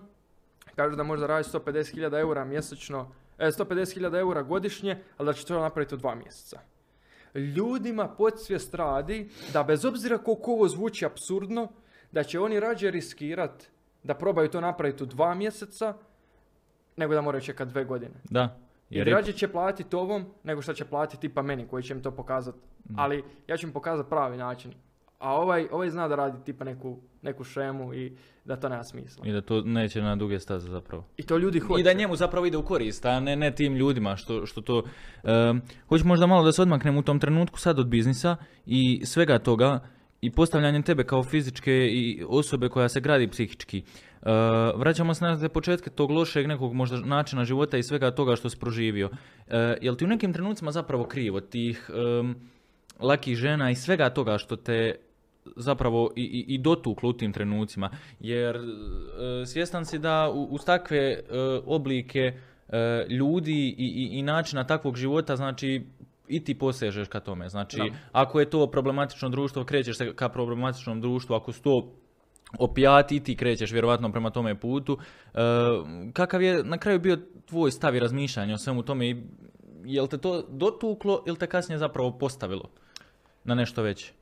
kaže 0.76 0.96
da 0.96 1.04
možda 1.04 1.28
radi 1.28 1.50
150.000 1.54 2.20
eura 2.20 2.46
mjesečno, 2.46 3.12
e, 3.38 3.52
150.000 3.52 4.20
eura 4.20 4.44
godišnje, 4.44 5.04
ali 5.18 5.26
da 5.26 5.34
će 5.34 5.46
to 5.46 5.60
napraviti 5.60 5.96
u 5.96 5.98
dva 5.98 6.16
mjeseca. 6.16 6.60
Ljudima 7.36 8.08
podsvijest 8.08 8.76
radi 8.76 9.30
da 9.54 9.64
bez 9.64 9.86
obzira 9.86 10.18
koliko 10.18 10.52
ovo 10.52 10.68
zvuči 10.68 11.06
absurdno, 11.06 11.68
da 12.12 12.24
će 12.24 12.40
oni 12.40 12.60
rađe 12.60 12.92
riskirat 12.92 13.64
da 14.04 14.14
probaju 14.14 14.50
to 14.50 14.62
napraviti 14.62 15.04
u 15.04 15.06
dva 15.06 15.36
mjeseca, 15.36 15.94
nego 16.98 17.14
da 17.14 17.22
moraju 17.22 17.42
čekati 17.42 17.72
dve 17.72 17.86
godine. 17.86 18.14
Da. 18.24 18.65
I 18.90 18.98
Jer 18.98 19.08
je- 19.08 19.14
rađe 19.14 19.32
će 19.34 19.48
platiti 19.48 19.96
ovom 19.96 20.26
nego 20.44 20.62
što 20.62 20.74
će 20.74 20.86
platiti 20.86 21.22
tipa 21.22 21.42
meni 21.42 21.68
koji 21.68 21.84
će 21.84 21.94
im 21.94 22.02
to 22.02 22.12
pokazati. 22.12 22.58
Mm. 22.90 22.94
Ali 22.98 23.24
ja 23.48 23.58
ću 23.58 23.68
im 23.68 23.74
pokazati 23.74 24.10
pravi 24.10 24.38
način. 24.38 24.74
A 25.20 25.34
ovaj, 25.34 25.68
ovaj 25.72 25.90
zna 25.90 26.08
da 26.08 26.16
radi 26.16 26.38
tipa 26.46 26.66
neku, 26.66 26.98
neku 27.22 27.44
šemu 27.44 27.94
i 27.94 28.18
da 28.46 28.56
to 28.56 28.70
nema 28.70 28.84
smisla. 28.84 29.28
I 29.28 29.32
da 29.32 29.42
to 29.42 29.62
neće 29.62 30.02
na 30.02 30.16
duge 30.16 30.40
staze 30.40 30.70
zapravo. 30.70 31.06
I 31.18 31.24
to 31.24 31.38
ljudi 31.38 31.60
hoće. 31.60 31.82
I 31.82 31.84
da 31.84 31.94
njemu 31.94 32.16
zapravo 32.16 32.46
ide 32.46 32.58
u 32.58 32.66
korist, 32.66 33.06
a 33.06 33.20
ne, 33.20 33.36
ne 33.36 33.52
tim 33.52 33.76
ljudima 33.76 34.16
što, 34.16 34.46
što 34.46 34.62
to... 34.62 34.84
Um, 35.24 35.62
hoću 35.90 36.08
možda 36.08 36.28
malo 36.28 36.44
da 36.44 36.52
se 36.52 36.62
odmaknem 36.62 36.98
u 36.98 37.02
tom 37.02 37.20
trenutku 37.20 37.60
sad 37.60 37.80
od 37.80 37.88
biznisa 37.88 38.36
i 38.66 39.02
svega 39.06 39.40
toga 39.40 39.80
i 40.26 40.32
postavljanjem 40.32 40.84
tebe 40.84 41.04
kao 41.04 41.24
fizičke 41.24 41.72
i 41.72 42.24
osobe 42.28 42.70
koja 42.70 42.90
se 42.90 43.02
gradi 43.02 43.28
psihički. 43.28 43.84
Uh, 44.22 44.32
vraćamo 44.76 45.14
se 45.14 45.26
na 45.26 45.40
te 45.40 45.50
početke 45.50 45.90
tog 45.90 46.12
lošeg 46.12 46.48
nekog 46.48 46.74
možda 46.74 46.98
načina 46.98 47.46
života 47.46 47.78
i 47.78 47.84
svega 47.84 48.12
toga 48.12 48.36
što 48.36 48.50
si 48.50 48.60
proživio. 48.60 49.08
Uh, 49.08 49.54
jel 49.82 49.96
ti 49.96 50.06
u 50.06 50.08
nekim 50.08 50.34
trenucima 50.34 50.72
zapravo 50.72 51.04
krivo 51.04 51.40
tih 51.40 51.90
lakih 53.00 53.36
žena 53.36 53.72
i 53.72 53.76
svega 53.76 54.10
toga 54.10 54.38
što 54.38 54.56
te 54.56 54.96
zapravo 55.56 56.12
i, 56.16 56.22
i, 56.22 56.56
i 56.56 56.58
dotuklo 56.58 57.10
u 57.10 57.14
tim 57.14 57.34
trenucima. 57.34 57.90
Jer 58.20 58.56
e, 58.56 59.46
svjestan 59.46 59.86
si 59.86 60.00
da 60.00 60.30
u, 60.30 60.44
uz 60.44 60.66
takve 60.66 60.98
e, 60.98 61.20
oblike 61.66 62.34
ljudi 63.10 63.76
i, 63.78 63.86
i, 63.86 64.20
i 64.20 64.22
načina 64.22 64.64
takvog 64.64 64.98
života, 64.98 65.36
znači 65.36 65.86
i 66.28 66.44
ti 66.44 66.60
posežeš 66.60 67.08
ka 67.08 67.20
tome. 67.20 67.50
Znači, 67.50 67.78
Da. 67.78 67.98
ako 68.12 68.40
je 68.40 68.50
to 68.50 68.68
problematično 68.68 69.30
društvo, 69.30 69.64
krećeš 69.64 69.98
se 69.98 70.16
ka 70.16 70.30
problematičnom 70.30 71.02
društvu, 71.02 71.36
ako 71.36 71.52
su 71.52 71.62
to 71.62 71.92
opijati 72.60 73.16
i 73.16 73.24
ti 73.24 73.36
krećeš 73.36 73.72
vjerovatno 73.72 74.12
prema 74.12 74.30
tome 74.30 74.60
putu. 74.60 74.98
E, 75.34 75.40
kakav 76.14 76.42
je 76.42 76.64
na 76.64 76.78
kraju 76.78 77.00
bio 77.00 77.18
tvoj 77.46 77.72
stav 77.72 77.96
i 77.96 78.00
razmišljanje 78.00 78.54
o 78.54 78.58
svemu 78.58 78.84
tome 78.84 79.10
i 79.10 79.24
jel 79.84 80.08
te 80.08 80.18
to 80.18 80.42
dotuklo 80.50 81.24
ili 81.28 81.38
te 81.38 81.48
kasnije 81.48 81.78
zapravo 81.78 82.18
postavilo 82.18 82.70
na 83.44 83.56
nešto 83.56 83.82
veće? 83.82 84.14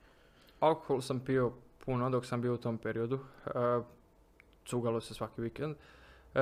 Alkohol 0.59 1.01
sam 1.01 1.19
pio 1.19 1.51
puno 1.85 2.09
dok 2.09 2.25
sam 2.25 2.41
bio 2.41 2.53
u 2.53 2.57
tom 2.57 2.77
periodu. 2.77 3.19
E, 3.45 3.49
cugalo 4.65 5.01
se 5.01 5.13
svaki 5.13 5.41
vikend. 5.41 5.75
E, 6.35 6.39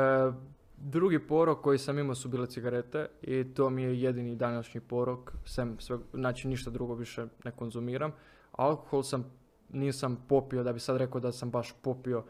drugi 0.84 1.28
porok 1.28 1.62
koji 1.62 1.78
sam 1.78 2.00
imao 2.00 2.16
su 2.16 2.30
bile 2.30 2.48
cigarete 2.48 3.08
i 3.22 3.54
to 3.54 3.70
mi 3.70 3.84
je 3.84 4.02
jedini 4.02 4.36
današnji 4.36 4.82
porok. 4.82 5.34
Sem 5.46 5.80
sve, 5.80 5.98
znači 6.14 6.48
ništa 6.48 6.70
drugo 6.70 6.94
više 6.94 7.26
ne 7.44 7.52
konzumiram. 7.52 8.12
Alkohol 8.52 9.04
sam 9.04 9.26
nisam 9.70 10.26
popio 10.30 10.64
da 10.64 10.74
bi 10.74 10.80
sad 10.80 10.98
rekao 10.98 11.22
da 11.22 11.32
sam 11.32 11.50
baš 11.50 11.74
popio. 11.82 12.24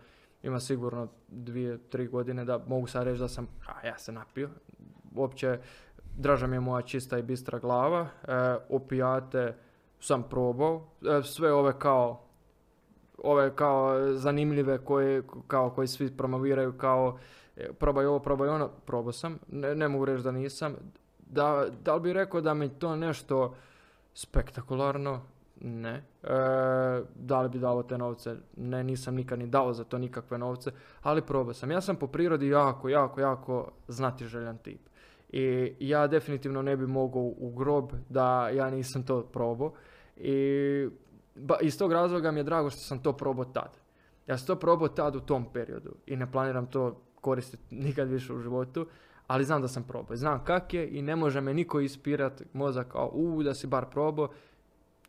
Ima 0.43 0.59
sigurno 0.59 1.07
dvije, 1.27 1.77
tri 1.77 2.07
godine 2.07 2.45
da 2.45 2.63
mogu 2.67 2.87
sad 2.87 3.03
reći 3.03 3.19
da 3.19 3.27
sam, 3.27 3.47
a 3.67 3.87
ja 3.87 3.97
se 3.97 4.11
napio. 4.11 4.49
Uopće, 5.15 5.59
draža 6.17 6.47
mi 6.47 6.55
je 6.55 6.59
moja 6.59 6.81
čista 6.81 7.17
i 7.17 7.23
bistra 7.23 7.59
glava. 7.59 8.01
E, 8.01 8.07
opijate 8.69 9.55
sam 9.99 10.23
probao. 10.29 10.87
E, 11.01 11.23
sve 11.23 11.53
ove 11.53 11.79
kao 11.79 12.31
ove 13.23 13.55
kao 13.55 14.13
zanimljive 14.13 14.77
koje, 14.77 15.23
kao 15.47 15.69
koji 15.69 15.87
svi 15.87 16.17
promoviraju 16.17 16.77
kao 16.77 17.17
probaj 17.79 18.05
ovo, 18.05 18.19
probaj 18.19 18.49
ono, 18.49 18.69
probao 18.85 19.11
sam. 19.11 19.39
Ne, 19.47 19.75
ne 19.75 19.87
mogu 19.87 20.05
reći 20.05 20.23
da 20.23 20.31
nisam. 20.31 20.75
Da, 21.19 21.65
da 21.83 21.95
li 21.95 22.01
bi 22.01 22.13
rekao 22.13 22.41
da 22.41 22.53
mi 22.53 22.69
to 22.69 22.95
nešto 22.95 23.55
spektakularno? 24.13 25.21
Ne. 25.61 26.03
E, 26.23 26.29
da 27.15 27.41
li 27.41 27.49
bi 27.49 27.59
dao 27.59 27.83
te 27.83 27.97
novce? 27.97 28.35
Ne, 28.57 28.83
nisam 28.83 29.15
nikad 29.15 29.39
ni 29.39 29.47
dao 29.47 29.73
za 29.73 29.83
to 29.83 29.97
nikakve 29.97 30.37
novce, 30.37 30.71
ali 31.01 31.21
probao 31.21 31.53
sam. 31.53 31.71
Ja 31.71 31.81
sam 31.81 31.95
po 31.95 32.07
prirodi 32.07 32.47
jako, 32.47 32.89
jako, 32.89 33.21
jako 33.21 33.71
znatiželjan 33.87 34.57
tip. 34.57 34.81
I 35.29 35.75
ja 35.79 36.07
definitivno 36.07 36.61
ne 36.61 36.77
bi 36.77 36.87
mogao 36.87 37.21
u 37.21 37.53
grob 37.57 37.91
da 38.09 38.49
ja 38.49 38.69
nisam 38.69 39.03
to 39.03 39.21
probao. 39.23 39.73
I 40.17 40.89
ba, 41.35 41.57
iz 41.61 41.77
tog 41.77 41.91
razloga 41.93 42.31
mi 42.31 42.39
je 42.39 42.43
drago 42.43 42.69
što 42.69 42.79
sam 42.79 42.99
to 42.99 43.13
probao 43.13 43.45
tad. 43.45 43.77
Ja 44.27 44.37
sam 44.37 44.47
to 44.47 44.55
probao 44.55 44.87
tad 44.87 45.15
u 45.15 45.19
tom 45.19 45.45
periodu 45.53 45.95
i 46.05 46.15
ne 46.15 46.31
planiram 46.31 46.67
to 46.67 47.01
koristiti 47.21 47.63
nikad 47.75 48.09
više 48.09 48.33
u 48.33 48.39
životu, 48.39 48.87
ali 49.27 49.45
znam 49.45 49.61
da 49.61 49.67
sam 49.67 49.83
probao. 49.83 50.15
Znam 50.15 50.43
kak 50.43 50.73
je 50.73 50.89
i 50.89 51.01
ne 51.01 51.15
može 51.15 51.41
me 51.41 51.53
niko 51.53 51.79
ispirat 51.79 52.41
mozak 52.53 52.87
kao 52.87 53.11
u 53.13 53.43
da 53.43 53.53
si 53.53 53.67
bar 53.67 53.85
probao. 53.91 54.29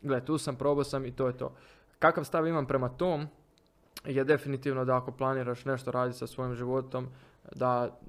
Gle, 0.01 0.25
tu 0.25 0.37
sam, 0.37 0.55
probao 0.55 0.83
sam 0.83 1.05
i 1.05 1.11
to 1.11 1.27
je 1.27 1.37
to. 1.37 1.55
Kakav 1.99 2.23
stav 2.23 2.47
imam 2.47 2.67
prema 2.67 2.89
tom 2.89 3.27
je 4.05 4.23
definitivno 4.23 4.85
da 4.85 4.97
ako 4.97 5.11
planiraš 5.11 5.65
nešto 5.65 5.91
raditi 5.91 6.19
sa 6.19 6.27
svojim 6.27 6.55
životom, 6.55 7.07
da, 7.55 7.99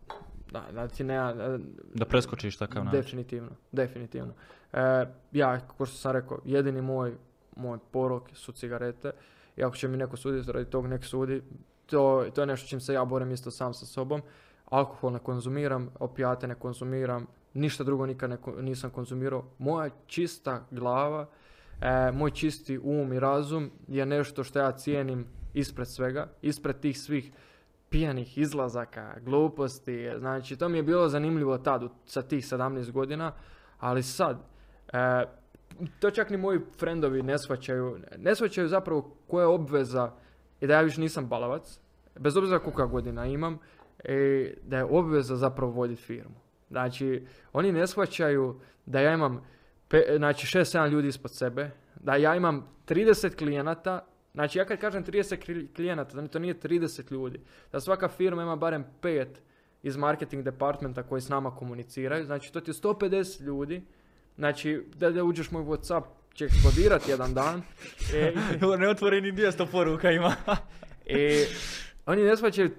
da, 0.52 0.64
da 0.72 0.88
ti 0.88 1.04
ne, 1.04 1.18
Da 1.94 2.04
preskočiš 2.04 2.56
takav 2.56 2.84
način. 2.84 3.00
Definitivno, 3.00 3.50
definitivno. 3.72 4.32
E, 4.72 5.06
ja, 5.32 5.60
kao 5.60 5.86
što 5.86 5.96
sam 5.96 6.12
rekao, 6.12 6.40
jedini 6.44 6.82
moj, 6.82 7.14
moj 7.56 7.78
porok 7.90 8.22
su 8.32 8.52
cigarete. 8.52 9.12
I 9.56 9.62
ako 9.62 9.76
će 9.76 9.88
mi 9.88 9.96
neko 9.96 10.16
suditi 10.16 10.52
radi 10.52 10.70
tog, 10.70 10.86
nek 10.86 11.04
sudi. 11.04 11.42
To, 11.86 12.26
to 12.34 12.42
je 12.42 12.46
nešto 12.46 12.68
čim 12.68 12.80
se 12.80 12.94
ja 12.94 13.04
borim 13.04 13.32
isto 13.32 13.50
sam 13.50 13.74
sa 13.74 13.86
sobom. 13.86 14.22
Alkohol 14.64 15.12
ne 15.12 15.18
konzumiram, 15.18 15.90
opijate 16.00 16.46
ne 16.46 16.54
konzumiram, 16.54 17.26
ništa 17.54 17.84
drugo 17.84 18.06
nikad 18.06 18.30
ne, 18.30 18.38
nisam 18.60 18.90
konzumirao. 18.90 19.44
Moja 19.58 19.90
čista 20.06 20.66
glava, 20.70 21.26
e, 21.80 22.12
moj 22.12 22.30
čisti 22.30 22.78
um 22.78 23.12
i 23.12 23.20
razum 23.20 23.70
je 23.88 24.06
nešto 24.06 24.44
što 24.44 24.58
ja 24.58 24.72
cijenim 24.72 25.26
ispred 25.54 25.88
svega, 25.88 26.28
ispred 26.42 26.80
tih 26.80 27.00
svih 27.00 27.32
pijanih 27.88 28.38
izlazaka, 28.38 29.16
gluposti, 29.20 30.10
znači 30.18 30.56
to 30.56 30.68
mi 30.68 30.78
je 30.78 30.82
bilo 30.82 31.08
zanimljivo 31.08 31.58
tad, 31.58 31.82
sa 32.06 32.22
tih 32.22 32.44
17 32.44 32.90
godina, 32.90 33.32
ali 33.78 34.02
sad, 34.02 34.38
e, 34.92 35.24
to 36.00 36.10
čak 36.10 36.30
ni 36.30 36.36
moji 36.36 36.60
frendovi 36.78 37.22
ne 37.22 37.38
shvaćaju, 37.38 37.98
ne 38.18 38.34
shvaćaju 38.34 38.68
zapravo 38.68 39.16
koja 39.26 39.42
je 39.42 39.46
obveza 39.46 40.12
i 40.60 40.66
da 40.66 40.74
ja 40.74 40.80
više 40.80 41.00
nisam 41.00 41.28
balavac, 41.28 41.80
bez 42.18 42.36
obzira 42.36 42.58
koliko 42.58 42.86
godina 42.86 43.26
imam, 43.26 43.58
e, 44.04 44.54
da 44.62 44.76
je 44.76 44.84
obveza 44.84 45.36
zapravo 45.36 45.72
voditi 45.72 46.02
firmu. 46.02 46.34
Znači, 46.70 47.26
oni 47.52 47.72
ne 47.72 47.86
shvaćaju 47.86 48.60
da 48.86 49.00
ja 49.00 49.14
imam 49.14 49.44
pe, 49.88 50.02
znači 50.16 50.46
6-7 50.46 50.88
ljudi 50.90 51.08
ispod 51.08 51.34
sebe, 51.34 51.70
da 52.00 52.16
ja 52.16 52.36
imam 52.36 52.68
30 52.88 53.36
klijenata, 53.36 54.04
znači 54.34 54.58
ja 54.58 54.64
kad 54.64 54.80
kažem 54.80 55.04
30 55.04 55.74
klijenata, 55.74 56.20
da 56.20 56.28
to 56.28 56.38
nije 56.38 56.54
30 56.60 57.12
ljudi, 57.12 57.40
da 57.72 57.80
svaka 57.80 58.08
firma 58.08 58.42
ima 58.42 58.56
barem 58.56 58.84
5 59.02 59.26
iz 59.82 59.96
marketing 59.96 60.42
departmenta 60.42 61.02
koji 61.02 61.20
s 61.20 61.28
nama 61.28 61.56
komuniciraju, 61.56 62.24
znači 62.24 62.52
to 62.52 62.60
ti 62.60 62.70
je 62.70 62.74
150 62.74 63.42
ljudi, 63.42 63.82
znači 64.36 64.86
da, 64.94 65.10
da 65.10 65.24
uđeš 65.24 65.50
moj 65.50 65.62
Whatsapp 65.62 66.02
će 66.34 66.44
eksplodirati 66.44 67.10
jedan 67.10 67.34
dan. 67.34 67.62
E, 68.14 68.32
Neotvoreni 68.78 69.32
200 69.32 69.66
poruka 69.72 70.10
ima. 70.10 70.34
e, 71.06 71.46
oni 72.06 72.22
ne 72.22 72.36
shvaćaju 72.36 72.70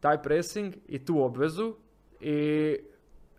taj 0.00 0.22
pressing 0.22 0.74
i 0.88 1.04
tu 1.04 1.22
obvezu 1.22 1.74
i 2.20 2.76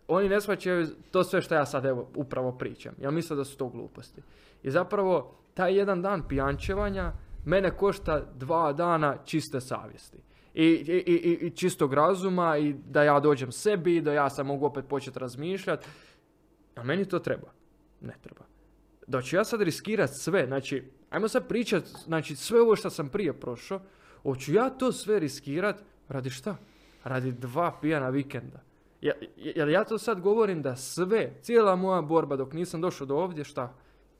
oni 0.08 0.28
ne 0.28 0.40
shvaćaju 0.40 0.86
to 1.10 1.24
sve 1.24 1.42
što 1.42 1.54
ja 1.54 1.66
sad 1.66 1.84
evo 1.84 2.10
upravo 2.14 2.52
pričam. 2.52 2.94
Ja 3.00 3.10
mislim 3.10 3.38
da 3.38 3.44
su 3.44 3.56
to 3.56 3.68
gluposti. 3.68 4.22
I 4.62 4.70
zapravo 4.70 5.34
taj 5.54 5.76
jedan 5.76 6.02
dan 6.02 6.28
pijančevanja 6.28 7.12
mene 7.44 7.76
košta 7.76 8.24
dva 8.34 8.72
dana 8.72 9.16
čiste 9.24 9.60
savjesti. 9.60 10.18
I, 10.54 10.64
i, 10.64 11.02
i, 11.06 11.46
i 11.46 11.50
čistog 11.50 11.94
razuma 11.94 12.58
i 12.58 12.72
da 12.72 13.02
ja 13.02 13.20
dođem 13.20 13.52
sebi, 13.52 14.00
da 14.00 14.12
ja 14.12 14.30
sam 14.30 14.46
mogu 14.46 14.66
opet 14.66 14.84
početi 14.88 15.18
razmišljati. 15.18 15.86
A 16.74 16.82
meni 16.82 17.04
to 17.04 17.18
treba. 17.18 17.52
Ne 18.00 18.14
treba. 18.22 18.55
Da 19.06 19.22
ću 19.22 19.36
ja 19.36 19.44
sad 19.44 19.62
riskirat 19.62 20.10
sve, 20.10 20.46
znači, 20.46 20.84
ajmo 21.10 21.28
sad 21.28 21.48
pričat, 21.48 21.84
znači 21.84 22.36
sve 22.36 22.60
ovo 22.60 22.76
što 22.76 22.90
sam 22.90 23.08
prije 23.08 23.32
prošao, 23.32 23.80
hoću 24.22 24.54
ja 24.54 24.70
to 24.70 24.92
sve 24.92 25.18
riskirat, 25.18 25.82
radi 26.08 26.30
šta? 26.30 26.56
Radi 27.04 27.32
dva 27.32 27.78
pijana 27.80 28.08
vikenda. 28.08 28.60
Ja, 29.00 29.12
jer 29.36 29.68
ja 29.68 29.84
to 29.84 29.98
sad 29.98 30.20
govorim 30.20 30.62
da 30.62 30.76
sve, 30.76 31.32
cijela 31.42 31.76
moja 31.76 32.02
borba 32.02 32.36
dok 32.36 32.52
nisam 32.52 32.80
došao 32.80 33.06
do 33.06 33.16
ovdje, 33.16 33.44
šta? 33.44 33.72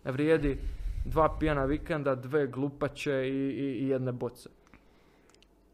Vrijedi 0.04 0.58
dva 1.04 1.36
pijana 1.38 1.64
vikenda, 1.64 2.14
dve 2.14 2.46
glupače 2.46 3.12
i, 3.12 3.32
i, 3.32 3.84
i 3.84 3.88
jedne 3.88 4.12
boce. 4.12 4.48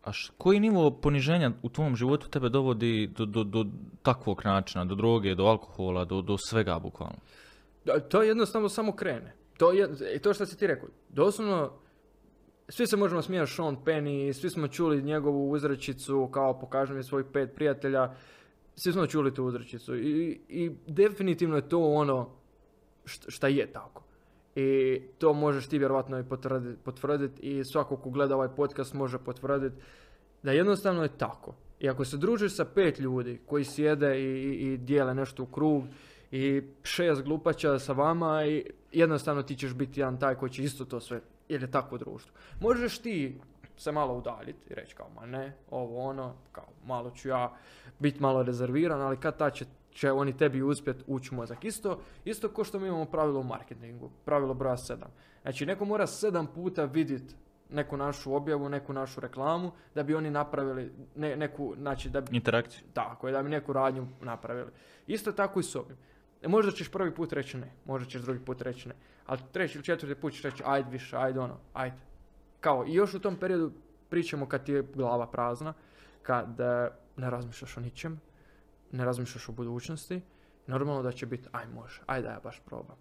A 0.04 0.10
koji 0.38 0.60
nivo 0.60 0.90
poniženja 0.90 1.50
u 1.62 1.68
tvom 1.68 1.96
životu 1.96 2.28
tebe 2.28 2.48
dovodi 2.48 3.06
do, 3.06 3.24
do, 3.26 3.44
do 3.44 3.66
takvog 4.02 4.42
načina, 4.44 4.84
do 4.84 4.94
droge, 4.94 5.34
do 5.34 5.44
alkohola, 5.44 6.04
do, 6.04 6.22
do 6.22 6.36
svega 6.38 6.78
bukvalno? 6.78 7.16
To 8.08 8.22
jednostavno 8.22 8.68
samo 8.68 8.92
krene. 8.92 9.34
To 9.58 9.72
je 9.72 9.88
e, 10.14 10.18
to 10.18 10.34
što 10.34 10.46
si 10.46 10.58
ti 10.58 10.66
rekao. 10.66 10.88
Doslovno, 11.08 11.72
svi 12.68 12.86
se 12.86 12.96
možemo 12.96 13.22
smijati 13.22 13.52
Sean 13.52 13.76
Penny, 13.84 14.32
svi 14.32 14.50
smo 14.50 14.68
čuli 14.68 15.02
njegovu 15.02 15.50
uzrečicu 15.50 16.28
kao 16.32 16.60
pokaži 16.60 16.94
mi 16.94 17.02
svojih 17.02 17.26
pet 17.32 17.54
prijatelja, 17.54 18.14
svi 18.76 18.92
smo 18.92 19.06
čuli 19.06 19.34
tu 19.34 19.44
uzrečicu 19.44 19.96
i, 19.96 20.40
i 20.48 20.70
definitivno 20.86 21.56
je 21.56 21.68
to 21.68 21.80
ono 21.80 22.30
šta 23.04 23.48
je 23.48 23.72
tako. 23.72 24.02
I 24.54 25.00
to 25.18 25.32
možeš 25.32 25.68
ti 25.68 25.78
vjerojatno 25.78 26.18
i 26.18 26.24
potvrditi 26.24 26.78
potvrdit 26.84 27.32
i 27.40 27.64
svako 27.64 27.96
ko 27.96 28.10
gleda 28.10 28.34
ovaj 28.34 28.48
podcast 28.56 28.94
može 28.94 29.18
potvrditi 29.18 29.76
da 30.42 30.52
jednostavno 30.52 31.02
je 31.02 31.18
tako. 31.18 31.54
I 31.80 31.88
ako 31.88 32.04
se 32.04 32.16
družiš 32.16 32.56
sa 32.56 32.64
pet 32.64 32.98
ljudi 32.98 33.40
koji 33.46 33.64
sjede 33.64 34.20
i, 34.20 34.24
i, 34.24 34.72
i 34.72 34.76
dijele 34.76 35.14
nešto 35.14 35.42
u 35.42 35.46
krug 35.46 35.84
i 36.32 36.62
šest 36.82 37.22
glupača 37.22 37.78
sa 37.78 37.92
vama 37.92 38.44
i 38.44 38.64
jednostavno 38.92 39.42
ti 39.42 39.56
ćeš 39.56 39.74
biti 39.74 40.00
jedan 40.00 40.18
taj 40.18 40.34
koji 40.34 40.50
će 40.50 40.62
isto 40.62 40.84
to 40.84 41.00
sve, 41.00 41.20
jer 41.48 41.62
je 41.62 41.70
takvo 41.70 41.98
društvo. 41.98 42.32
Možeš 42.60 42.98
ti 42.98 43.40
se 43.76 43.92
malo 43.92 44.14
udaljiti 44.14 44.70
i 44.70 44.74
reći 44.74 44.94
kao 44.94 45.08
ma 45.14 45.26
ne, 45.26 45.56
ovo 45.70 46.08
ono, 46.08 46.34
kao 46.52 46.66
malo 46.84 47.10
ću 47.10 47.28
ja 47.28 47.56
biti 47.98 48.22
malo 48.22 48.42
rezerviran, 48.42 49.00
ali 49.00 49.16
kad 49.16 49.38
ta 49.38 49.50
će, 49.50 49.64
će 49.90 50.12
oni 50.12 50.36
tebi 50.36 50.62
uspjet 50.62 51.04
ući 51.06 51.30
u 51.32 51.36
mozak. 51.36 51.64
Isto, 51.64 52.00
isto 52.24 52.48
ko 52.48 52.64
što 52.64 52.78
mi 52.78 52.88
imamo 52.88 53.04
pravilo 53.04 53.40
u 53.40 53.44
marketingu, 53.44 54.10
pravilo 54.24 54.54
broja 54.54 54.76
sedam. 54.76 55.10
Znači 55.42 55.66
neko 55.66 55.84
mora 55.84 56.06
sedam 56.06 56.46
puta 56.46 56.84
vidjeti 56.84 57.34
neku 57.70 57.96
našu 57.96 58.34
objavu, 58.34 58.68
neku 58.68 58.92
našu 58.92 59.20
reklamu, 59.20 59.72
da 59.94 60.02
bi 60.02 60.14
oni 60.14 60.30
napravili 60.30 60.92
neku, 61.14 61.74
znači 61.78 62.10
da 62.10 62.20
bi... 62.20 62.36
Interakciju. 62.36 62.84
Tako 62.92 63.28
je, 63.28 63.32
da 63.32 63.42
bi 63.42 63.48
neku 63.48 63.72
radnju 63.72 64.06
napravili. 64.20 64.70
Isto 65.06 65.32
tako 65.32 65.60
i 65.60 65.62
s 65.62 65.76
ovim. 65.76 65.96
E, 66.42 66.48
možda 66.48 66.72
ćeš 66.72 66.90
prvi 66.90 67.14
put 67.14 67.32
reći 67.32 67.56
ne, 67.56 67.72
možda 67.84 68.08
ćeš 68.10 68.22
drugi 68.22 68.44
put 68.44 68.62
reći 68.62 68.88
ne, 68.88 68.94
ali 69.26 69.40
treći 69.52 69.78
ili 69.78 69.84
četvrti 69.84 70.20
put 70.20 70.32
ćeš 70.32 70.42
reći 70.42 70.62
ajde 70.66 70.90
više, 70.90 71.16
ajde 71.16 71.40
ono, 71.40 71.56
ajde. 71.72 71.96
Kao 72.60 72.84
i 72.86 72.94
još 72.94 73.14
u 73.14 73.20
tom 73.20 73.36
periodu 73.36 73.72
pričamo 74.08 74.48
kad 74.48 74.64
ti 74.64 74.72
je 74.72 74.82
glava 74.94 75.26
prazna, 75.26 75.74
kad 76.22 76.60
e, 76.60 76.90
ne 77.16 77.30
razmišljaš 77.30 77.76
o 77.76 77.80
ničem, 77.80 78.20
ne 78.92 79.04
razmišljaš 79.04 79.48
o 79.48 79.52
budućnosti, 79.52 80.20
normalno 80.66 81.02
da 81.02 81.12
će 81.12 81.26
biti 81.26 81.48
aj 81.52 81.66
može, 81.74 82.00
ajde 82.06 82.28
ja 82.28 82.40
baš 82.44 82.60
probam. 82.64 82.96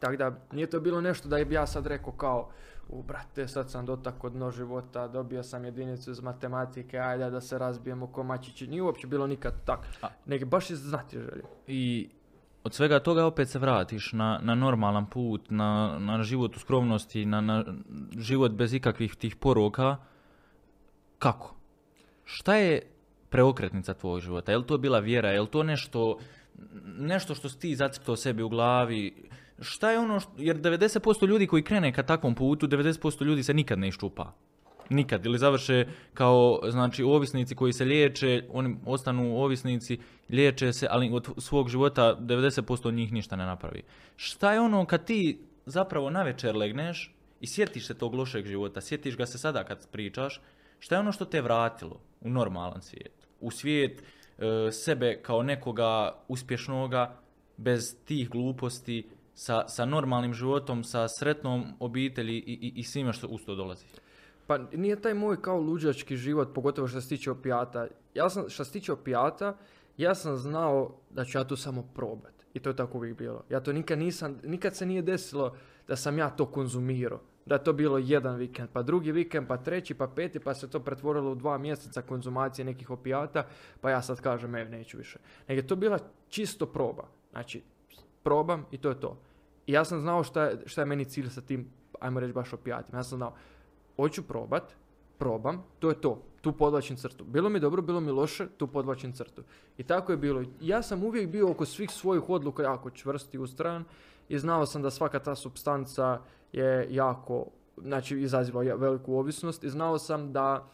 Tako 0.00 0.16
da 0.16 0.32
nije 0.52 0.70
to 0.70 0.80
bilo 0.80 1.00
nešto 1.00 1.28
da 1.28 1.44
bi 1.44 1.54
ja 1.54 1.66
sad 1.66 1.86
rekao 1.86 2.12
kao 2.12 2.50
u 2.88 3.02
brate 3.02 3.48
sad 3.48 3.70
sam 3.70 3.86
dotak 3.86 4.14
dno 4.30 4.50
života, 4.50 5.08
dobio 5.08 5.42
sam 5.42 5.64
jedinicu 5.64 6.10
iz 6.10 6.20
matematike, 6.20 6.98
ajde 6.98 7.30
da 7.30 7.40
se 7.40 7.58
razbijemo 7.58 8.06
ko 8.06 8.22
mačići. 8.22 8.66
Nije 8.66 8.82
uopće 8.82 9.06
bilo 9.06 9.26
nikad 9.26 9.64
tak, 9.64 9.80
nego 10.26 10.46
baš 10.46 10.70
iz 10.70 10.78
znati 10.78 11.18
želje. 11.18 11.42
I 11.66 12.10
od 12.64 12.74
svega 12.74 12.98
toga 13.00 13.24
opet 13.26 13.48
se 13.48 13.58
vratiš 13.58 14.12
na, 14.12 14.40
na 14.42 14.54
normalan 14.54 15.06
put, 15.06 15.50
na, 15.50 15.98
na 15.98 16.22
život 16.22 16.56
u 16.56 16.58
skromnosti, 16.58 17.26
na, 17.26 17.40
na 17.40 17.64
život 18.18 18.52
bez 18.52 18.74
ikakvih 18.74 19.16
tih 19.16 19.36
poroka. 19.36 19.96
Kako? 21.18 21.54
Šta 22.24 22.56
je 22.56 22.82
preokretnica 23.30 23.94
tvojeg 23.94 24.22
života? 24.22 24.52
Je 24.52 24.58
li 24.58 24.66
to 24.66 24.78
bila 24.78 24.98
vjera? 24.98 25.30
Je 25.30 25.40
li 25.40 25.48
to 25.50 25.62
nešto, 25.62 26.18
nešto 26.84 27.34
što 27.34 27.48
si 27.48 27.58
ti 27.58 27.76
zacrtao 27.76 28.16
sebi 28.16 28.42
u 28.42 28.48
glavi? 28.48 29.28
Šta 29.60 29.90
je 29.90 29.98
ono, 29.98 30.20
što, 30.20 30.32
jer 30.36 30.60
90% 30.60 31.26
ljudi 31.26 31.46
koji 31.46 31.62
krene 31.62 31.92
ka 31.92 32.02
takvom 32.02 32.34
putu, 32.34 32.66
90% 32.66 33.24
ljudi 33.24 33.42
se 33.42 33.54
nikad 33.54 33.78
ne 33.78 33.88
iščupa 33.88 34.32
nikad 34.90 35.26
ili 35.26 35.38
završe 35.38 35.86
kao 36.14 36.60
znači 36.70 37.02
ovisnici 37.02 37.54
koji 37.54 37.72
se 37.72 37.84
liječe, 37.84 38.44
oni 38.52 38.76
ostanu 38.86 39.36
ovisnici, 39.36 39.98
liječe 40.30 40.72
se, 40.72 40.86
ali 40.90 41.10
od 41.12 41.28
svog 41.38 41.68
života 41.68 42.16
90% 42.20 42.94
njih 42.94 43.12
ništa 43.12 43.36
ne 43.36 43.46
napravi. 43.46 43.82
Šta 44.16 44.52
je 44.52 44.60
ono 44.60 44.86
kad 44.86 45.04
ti 45.04 45.38
zapravo 45.66 46.10
na 46.10 46.22
večer 46.22 46.56
legneš 46.56 47.14
i 47.40 47.46
sjetiš 47.46 47.86
se 47.86 47.98
tog 47.98 48.14
lošeg 48.14 48.46
života, 48.46 48.80
sjetiš 48.80 49.16
ga 49.16 49.26
se 49.26 49.38
sada 49.38 49.64
kad 49.64 49.88
pričaš, 49.90 50.40
šta 50.78 50.94
je 50.94 51.00
ono 51.00 51.12
što 51.12 51.24
te 51.24 51.40
vratilo 51.40 52.00
u 52.20 52.30
normalan 52.30 52.82
svijet? 52.82 53.28
U 53.40 53.50
svijet 53.50 54.02
e, 54.02 54.72
sebe 54.72 55.20
kao 55.22 55.42
nekoga 55.42 56.14
uspješnoga, 56.28 57.16
bez 57.56 57.96
tih 58.04 58.28
gluposti, 58.28 59.06
sa, 59.34 59.68
sa 59.68 59.84
normalnim 59.84 60.34
životom, 60.34 60.84
sa 60.84 61.08
sretnom 61.08 61.64
obitelji 61.80 62.36
i, 62.36 62.52
i, 62.52 62.72
i 62.76 62.82
svime 62.82 63.12
što 63.12 63.26
uz 63.26 63.40
to 63.46 63.54
dolazi. 63.54 63.84
Pa 64.46 64.58
nije 64.58 65.00
taj 65.00 65.14
moj 65.14 65.42
kao 65.42 65.60
luđački 65.60 66.16
život, 66.16 66.54
pogotovo 66.54 66.88
što 66.88 67.00
se 67.00 67.08
tiče 67.08 67.30
opijata. 67.30 67.86
Ja 68.14 68.30
sam, 68.30 68.48
što 68.48 68.64
se 68.64 68.72
tiče 68.72 68.92
opijata, 68.92 69.56
ja 69.96 70.14
sam 70.14 70.36
znao 70.36 70.94
da 71.10 71.24
ću 71.24 71.38
ja 71.38 71.44
to 71.44 71.56
samo 71.56 71.88
probat. 71.94 72.32
I 72.54 72.60
to 72.60 72.70
je 72.70 72.76
tako 72.76 72.98
uvijek 72.98 73.18
bilo. 73.18 73.44
Ja 73.50 73.60
to 73.60 73.72
nikad 73.72 73.98
nisam, 73.98 74.38
nikad 74.44 74.76
se 74.76 74.86
nije 74.86 75.02
desilo 75.02 75.56
da 75.88 75.96
sam 75.96 76.18
ja 76.18 76.30
to 76.30 76.46
konzumirao. 76.46 77.20
Da 77.46 77.54
je 77.54 77.64
to 77.64 77.72
bilo 77.72 77.98
jedan 77.98 78.36
vikend, 78.36 78.68
pa 78.72 78.82
drugi 78.82 79.12
vikend, 79.12 79.48
pa 79.48 79.56
treći, 79.56 79.94
pa 79.94 80.06
peti, 80.06 80.40
pa 80.40 80.54
se 80.54 80.70
to 80.70 80.80
pretvorilo 80.80 81.32
u 81.32 81.34
dva 81.34 81.58
mjeseca 81.58 82.02
konzumacije 82.02 82.64
nekih 82.64 82.90
opijata, 82.90 83.46
pa 83.80 83.90
ja 83.90 84.02
sad 84.02 84.20
kažem, 84.20 84.54
evo, 84.54 84.70
neću 84.70 84.98
više. 84.98 85.18
Nego 85.48 85.58
je 85.58 85.66
to 85.66 85.76
bila 85.76 85.98
čisto 86.28 86.66
proba. 86.66 87.08
Znači, 87.30 87.62
probam 88.22 88.66
i 88.70 88.78
to 88.78 88.88
je 88.88 89.00
to. 89.00 89.18
I 89.66 89.72
ja 89.72 89.84
sam 89.84 90.00
znao 90.00 90.24
šta 90.24 90.44
je, 90.44 90.58
šta 90.66 90.80
je 90.82 90.86
meni 90.86 91.04
cilj 91.04 91.28
sa 91.28 91.40
tim, 91.40 91.68
ajmo 92.00 92.20
reći 92.20 92.32
baš 92.32 92.52
opijatima. 92.52 92.98
Ja 92.98 93.02
sam 93.02 93.18
znao, 93.18 93.34
hoću 93.96 94.22
probat, 94.22 94.74
probam, 95.18 95.64
to 95.78 95.88
je 95.88 96.00
to. 96.00 96.22
Tu 96.40 96.52
podlačim 96.52 96.96
crtu. 96.96 97.24
Bilo 97.24 97.48
mi 97.48 97.60
dobro, 97.60 97.82
bilo 97.82 98.00
mi 98.00 98.10
loše, 98.10 98.46
tu 98.56 98.66
podlačim 98.66 99.12
crtu. 99.12 99.42
I 99.78 99.82
tako 99.82 100.12
je 100.12 100.18
bilo. 100.18 100.42
Ja 100.60 100.82
sam 100.82 101.04
uvijek 101.04 101.30
bio 101.30 101.50
oko 101.50 101.66
svih 101.66 101.90
svojih 101.90 102.28
odluka 102.28 102.62
jako 102.62 102.90
čvrsti 102.90 103.38
u 103.38 103.46
stran 103.46 103.84
i 104.28 104.38
znao 104.38 104.66
sam 104.66 104.82
da 104.82 104.90
svaka 104.90 105.18
ta 105.18 105.34
substanca 105.34 106.20
je 106.52 106.86
jako, 106.90 107.46
znači 107.76 108.18
izaziva 108.20 108.62
veliku 108.62 109.14
ovisnost 109.14 109.64
i 109.64 109.70
znao 109.70 109.98
sam 109.98 110.32
da 110.32 110.66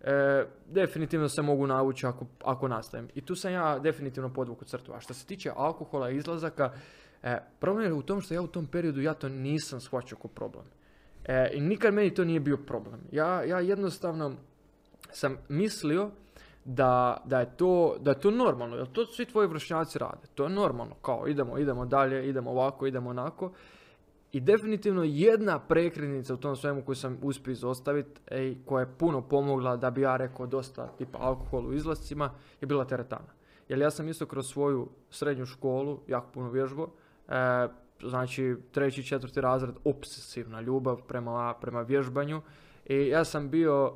e, 0.00 0.46
definitivno 0.66 1.28
se 1.28 1.42
mogu 1.42 1.66
navući 1.66 2.06
ako, 2.06 2.26
ako 2.44 2.68
nastavim. 2.68 3.08
I 3.14 3.20
tu 3.20 3.34
sam 3.34 3.52
ja 3.52 3.78
definitivno 3.78 4.32
podvuku 4.32 4.64
crtu. 4.64 4.92
A 4.92 5.00
što 5.00 5.14
se 5.14 5.26
tiče 5.26 5.52
alkohola 5.56 6.10
i 6.10 6.16
izlazaka, 6.16 6.72
e, 7.22 7.38
problem 7.58 7.86
je 7.86 7.92
u 7.92 8.02
tom 8.02 8.20
što 8.20 8.34
ja 8.34 8.42
u 8.42 8.46
tom 8.46 8.66
periodu 8.66 9.00
ja 9.00 9.14
to 9.14 9.28
nisam 9.28 9.80
shvaćao 9.80 10.18
kao 10.18 10.30
problem. 10.30 10.64
E, 11.28 11.50
I 11.52 11.60
nikad 11.60 11.94
meni 11.94 12.14
to 12.14 12.24
nije 12.24 12.40
bio 12.40 12.56
problem. 12.56 13.00
Ja, 13.12 13.42
ja 13.44 13.60
jednostavno 13.60 14.32
sam 15.10 15.36
mislio 15.48 16.10
da, 16.64 17.22
da, 17.24 17.40
je 17.40 17.56
to, 17.56 17.96
da 18.00 18.10
je 18.10 18.20
to 18.20 18.30
normalno, 18.30 18.76
jer 18.76 18.86
to 18.92 19.06
svi 19.06 19.24
tvoji 19.24 19.48
vršnjaci 19.48 19.98
rade. 19.98 20.26
To 20.34 20.44
je 20.44 20.50
normalno, 20.50 20.94
kao 20.94 21.28
idemo, 21.28 21.58
idemo 21.58 21.86
dalje, 21.86 22.28
idemo 22.28 22.50
ovako, 22.50 22.86
idemo 22.86 23.10
onako. 23.10 23.52
I 24.32 24.40
definitivno 24.40 25.02
jedna 25.04 25.58
prekretnica 25.58 26.34
u 26.34 26.36
tom 26.36 26.56
svemu 26.56 26.82
koju 26.82 26.96
sam 26.96 27.18
uspio 27.22 27.52
izostaviti, 27.52 28.20
ej, 28.30 28.56
koja 28.66 28.80
je 28.80 28.94
puno 28.98 29.22
pomogla 29.22 29.76
da 29.76 29.90
bi 29.90 30.00
ja 30.00 30.16
rekao 30.16 30.46
dosta 30.46 30.88
tipa 30.98 31.18
alkohol 31.18 31.66
u 31.66 31.72
izlascima, 31.72 32.30
je 32.60 32.66
bila 32.66 32.84
teretana. 32.84 33.32
Jer 33.68 33.78
ja 33.78 33.90
sam 33.90 34.08
isto 34.08 34.26
kroz 34.26 34.46
svoju 34.46 34.88
srednju 35.10 35.46
školu 35.46 36.00
jako 36.06 36.26
puno 36.32 36.50
vježbo, 36.50 36.88
e, 37.28 37.68
znači 38.02 38.56
treći, 38.72 39.02
četvrti 39.06 39.40
razred, 39.40 39.74
obsesivna 39.84 40.60
ljubav 40.60 41.02
prema, 41.02 41.54
prema 41.60 41.82
vježbanju. 41.82 42.42
I 42.86 43.08
ja 43.08 43.24
sam 43.24 43.50
bio 43.50 43.94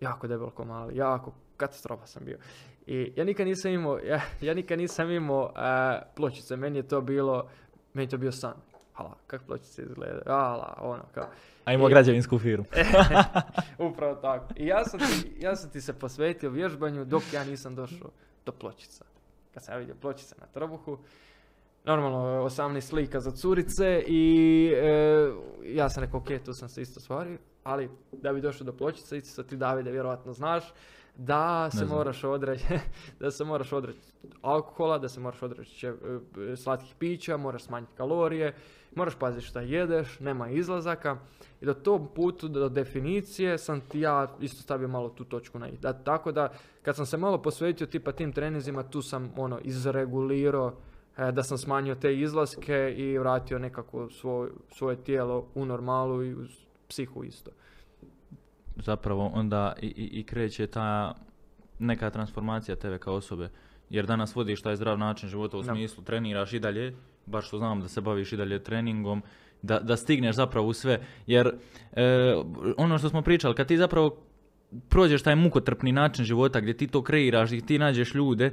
jako 0.00 0.26
debel 0.26 0.48
mali, 0.64 0.96
jako 0.96 1.32
katastrofa 1.56 2.06
sam 2.06 2.24
bio. 2.24 2.38
I 2.86 3.12
ja 3.16 3.24
nikad 3.24 3.46
nisam 3.46 3.72
imao, 3.72 3.98
ja, 4.10 4.20
ja 4.40 4.54
nikad 4.54 4.78
nisam 4.78 5.10
imao 5.10 5.52
e, 5.56 6.00
pločice, 6.16 6.56
meni 6.56 6.78
je 6.78 6.88
to 6.88 7.00
bilo, 7.00 7.48
meni 7.92 8.06
je 8.06 8.10
to 8.10 8.18
bio 8.18 8.32
san. 8.32 8.54
Hala, 8.92 9.16
kak 9.26 9.42
pločice 9.46 9.82
izgleda, 9.82 10.20
ala, 10.26 10.78
ono, 10.80 11.02
kao. 11.14 11.28
A 11.64 11.72
imao 11.72 11.88
I- 11.88 11.90
građevinsku 11.90 12.38
firmu. 12.38 12.64
Upravo 13.90 14.14
tako. 14.14 14.46
I 14.56 14.66
ja 14.66 14.84
sam, 14.84 15.00
ti, 15.00 15.32
ja 15.38 15.56
sam 15.56 15.70
ti 15.70 15.80
se 15.80 15.98
posvetio 15.98 16.50
vježbanju 16.50 17.04
dok 17.04 17.22
ja 17.32 17.44
nisam 17.44 17.74
došao 17.74 18.10
do 18.46 18.52
pločica. 18.52 19.04
Kad 19.54 19.64
sam 19.64 19.74
ja 19.74 19.78
vidio 19.78 19.94
pločice 20.00 20.34
na 20.40 20.46
trbuhu, 20.46 20.98
normalno 21.88 22.44
18 22.44 22.80
slika 22.80 23.20
za 23.20 23.30
curice 23.30 24.04
i 24.06 24.72
e, 24.76 25.30
ja 25.64 25.88
sam 25.88 26.04
rekao 26.04 26.20
ok, 26.20 26.28
tu 26.44 26.52
sam 26.52 26.68
se 26.68 26.82
isto 26.82 27.00
stvario, 27.00 27.38
ali 27.64 27.90
da 28.12 28.32
bi 28.32 28.40
došao 28.40 28.64
do 28.64 28.72
pločica, 28.72 29.16
isto 29.16 29.42
ti 29.42 29.56
Davide 29.56 29.90
vjerojatno 29.90 30.32
znaš, 30.32 30.64
da 31.16 31.70
se 31.70 31.84
moraš 31.84 32.24
odreći, 32.24 32.64
da 33.20 33.30
se 33.30 33.44
moraš 33.44 33.72
odreći 33.72 33.98
alkohola, 34.42 34.98
da 34.98 35.08
se 35.08 35.20
moraš 35.20 35.42
odreći 35.42 35.86
e, 35.86 35.92
e, 36.52 36.56
slatkih 36.56 36.94
pića, 36.98 37.36
moraš 37.36 37.62
smanjiti 37.62 37.92
kalorije, 37.96 38.54
moraš 38.94 39.14
paziti 39.14 39.46
šta 39.46 39.60
jedeš, 39.60 40.20
nema 40.20 40.48
izlazaka. 40.48 41.16
I 41.60 41.66
do 41.66 41.74
tom 41.74 42.08
putu, 42.14 42.48
do 42.48 42.68
definicije, 42.68 43.58
sam 43.58 43.80
ti 43.80 44.00
ja 44.00 44.26
isto 44.40 44.62
stavio 44.62 44.88
malo 44.88 45.08
tu 45.08 45.24
točku 45.24 45.58
na 45.58 45.68
i. 45.68 45.76
Da, 45.76 45.92
tako 45.92 46.32
da, 46.32 46.52
kad 46.82 46.96
sam 46.96 47.06
se 47.06 47.16
malo 47.16 47.42
posvetio 47.42 47.86
tipa 47.86 48.12
tim 48.12 48.32
trenizima, 48.32 48.82
tu 48.82 49.02
sam 49.02 49.32
ono 49.36 49.58
izregulirao 49.64 50.68
e, 50.68 50.87
da 51.32 51.42
sam 51.42 51.58
smanjio 51.58 51.94
te 51.94 52.18
izlaske 52.18 52.94
i 52.96 53.18
vratio 53.18 53.58
nekako 53.58 54.10
svoj, 54.10 54.50
svoje 54.72 54.96
tijelo 54.96 55.46
u 55.54 55.64
normalu 55.64 56.22
i 56.22 56.34
u 56.34 56.44
psihu 56.88 57.24
isto. 57.24 57.50
zapravo 58.76 59.30
onda 59.34 59.72
i, 59.82 59.86
i, 59.86 60.20
i 60.20 60.24
kreće 60.24 60.66
ta 60.66 61.14
neka 61.78 62.10
transformacija 62.10 62.76
tebe 62.76 62.98
kao 62.98 63.14
osobe. 63.14 63.50
Jer 63.90 64.06
danas 64.06 64.34
vodiš 64.34 64.62
taj 64.62 64.76
zdrav 64.76 64.98
način 64.98 65.28
života 65.28 65.56
u 65.56 65.62
Da. 65.62 65.72
smislu 65.74 66.04
treniraš 66.04 66.52
i 66.52 66.58
dalje, 66.58 66.96
baš 67.26 67.46
što 67.48 67.58
znam 67.58 67.80
da 67.80 67.88
se 67.88 68.00
baviš 68.00 68.32
i 68.32 68.36
dalje 68.36 68.62
treningom, 68.64 69.22
da, 69.62 69.80
da 69.80 69.96
stigneš 69.96 70.36
zapravo 70.36 70.66
u 70.68 70.72
sve. 70.72 71.00
Jer 71.26 71.54
e, 71.92 72.34
ono 72.76 72.98
što 72.98 73.08
smo 73.08 73.22
pričali, 73.22 73.54
kad 73.54 73.66
ti 73.68 73.76
zapravo 73.76 74.16
prođeš 74.88 75.22
taj 75.22 75.36
mukotrpni 75.36 75.92
način 75.92 76.24
života 76.24 76.60
gdje 76.60 76.76
ti 76.76 76.86
to 76.86 77.02
kreiraš, 77.02 77.48
gdje 77.48 77.66
ti 77.66 77.78
nađeš 77.78 78.14
ljude, 78.14 78.52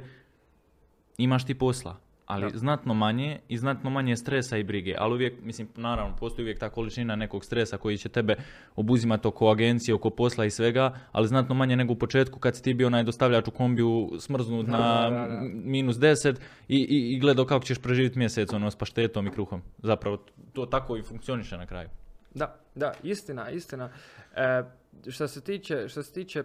imaš 1.18 1.46
ti 1.46 1.54
posla. 1.54 1.96
Ali 2.26 2.52
Da. 2.52 2.58
znatno 2.58 2.94
manje 2.94 3.38
i 3.48 3.58
znatno 3.58 3.90
manje 3.90 4.16
stresa 4.16 4.56
i 4.56 4.64
brige. 4.64 4.94
Ali 4.98 5.14
uvijek, 5.14 5.42
mislim, 5.42 5.68
naravno, 5.76 6.16
postoji 6.16 6.44
uvijek 6.44 6.58
ta 6.58 6.68
količina 6.68 7.16
nekog 7.16 7.44
stresa 7.44 7.76
koji 7.76 7.98
će 7.98 8.08
tebe 8.08 8.36
obuzimati 8.76 9.28
oko 9.28 9.48
agencije, 9.48 9.94
oko 9.94 10.10
posla 10.10 10.44
i 10.44 10.50
svega, 10.50 10.98
ali 11.12 11.28
znatno 11.28 11.54
manje 11.54 11.76
nego 11.76 11.92
u 11.92 11.96
početku 11.96 12.38
kad 12.38 12.56
si 12.56 12.62
ti 12.62 12.74
bio 12.74 12.86
onaj 12.86 13.02
dostavljač 13.02 13.48
u 13.48 13.50
kombiju 13.50 14.10
smrznut 14.18 14.66
Da, 14.66 14.72
na 14.72 15.10
da, 15.10 15.40
minus 15.64 15.96
10 15.96 16.36
i, 16.68 16.76
i, 16.76 17.14
i 17.14 17.20
gledao 17.20 17.44
kako 17.44 17.64
ćeš 17.64 17.78
preživjeti 17.78 18.18
mjesec 18.18 18.52
ono, 18.52 18.70
s 18.70 18.76
paštetom 18.76 19.26
i 19.26 19.30
kruhom. 19.30 19.62
Zapravo, 19.78 20.18
to 20.52 20.66
tako 20.66 20.96
i 20.96 21.02
funkcioniše 21.02 21.56
na 21.56 21.66
kraju. 21.66 21.88
Da, 22.34 22.56
da, 22.74 22.92
istina, 23.02 23.50
istina. 23.50 23.90
E, 24.36 24.62
što 25.08 25.28
se 25.28 25.40
tiče, 25.40 25.88
što 25.88 26.02
se 26.02 26.12
tiče 26.12 26.44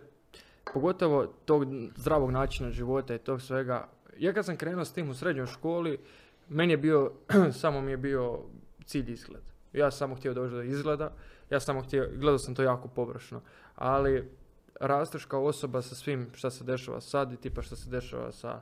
pogotovo 0.74 1.26
tog 1.46 1.66
zdravog 1.96 2.32
načina 2.32 2.72
života 2.72 3.16
i 3.16 3.18
tog 3.18 3.42
svega, 3.42 3.88
ja 4.26 4.34
kad 4.34 4.46
sam 4.46 4.58
krenuo 4.58 4.86
s 4.86 4.94
tim 4.94 5.10
u 5.10 5.14
srednjoj 5.14 5.48
školi, 5.48 5.98
meni 6.50 6.74
je 6.74 6.78
bio, 6.78 7.12
samo 7.62 7.82
mi 7.82 7.92
je 7.92 7.98
bio 7.98 8.40
cilj 8.86 9.12
izgled. 9.12 9.42
Ja 9.74 9.92
sam 9.92 9.98
samo 9.98 10.16
htio 10.16 10.34
doći 10.34 10.54
do 10.54 10.62
izgleda, 10.62 11.14
ja 11.50 11.60
sam 11.60 11.66
samo 11.66 11.82
htio, 11.82 12.10
gledao 12.16 12.40
sam 12.40 12.56
to 12.56 12.64
jako 12.64 12.88
površno, 12.88 13.42
ali 13.76 14.30
rasteš 14.80 15.26
kao 15.26 15.46
osoba 15.46 15.82
sa 15.82 15.96
svim 15.96 16.28
šta 16.34 16.50
se 16.50 16.64
dešava 16.64 17.02
sad 17.02 17.34
i 17.34 17.38
tipa 17.38 17.62
šta 17.62 17.76
se 17.76 17.90
dešava 17.90 18.32
sa 18.32 18.62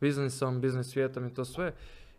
biznisom, 0.00 0.60
biznis 0.60 0.90
svijetom 0.90 1.26
i 1.26 1.34
to 1.34 1.44
sve. 1.44 1.72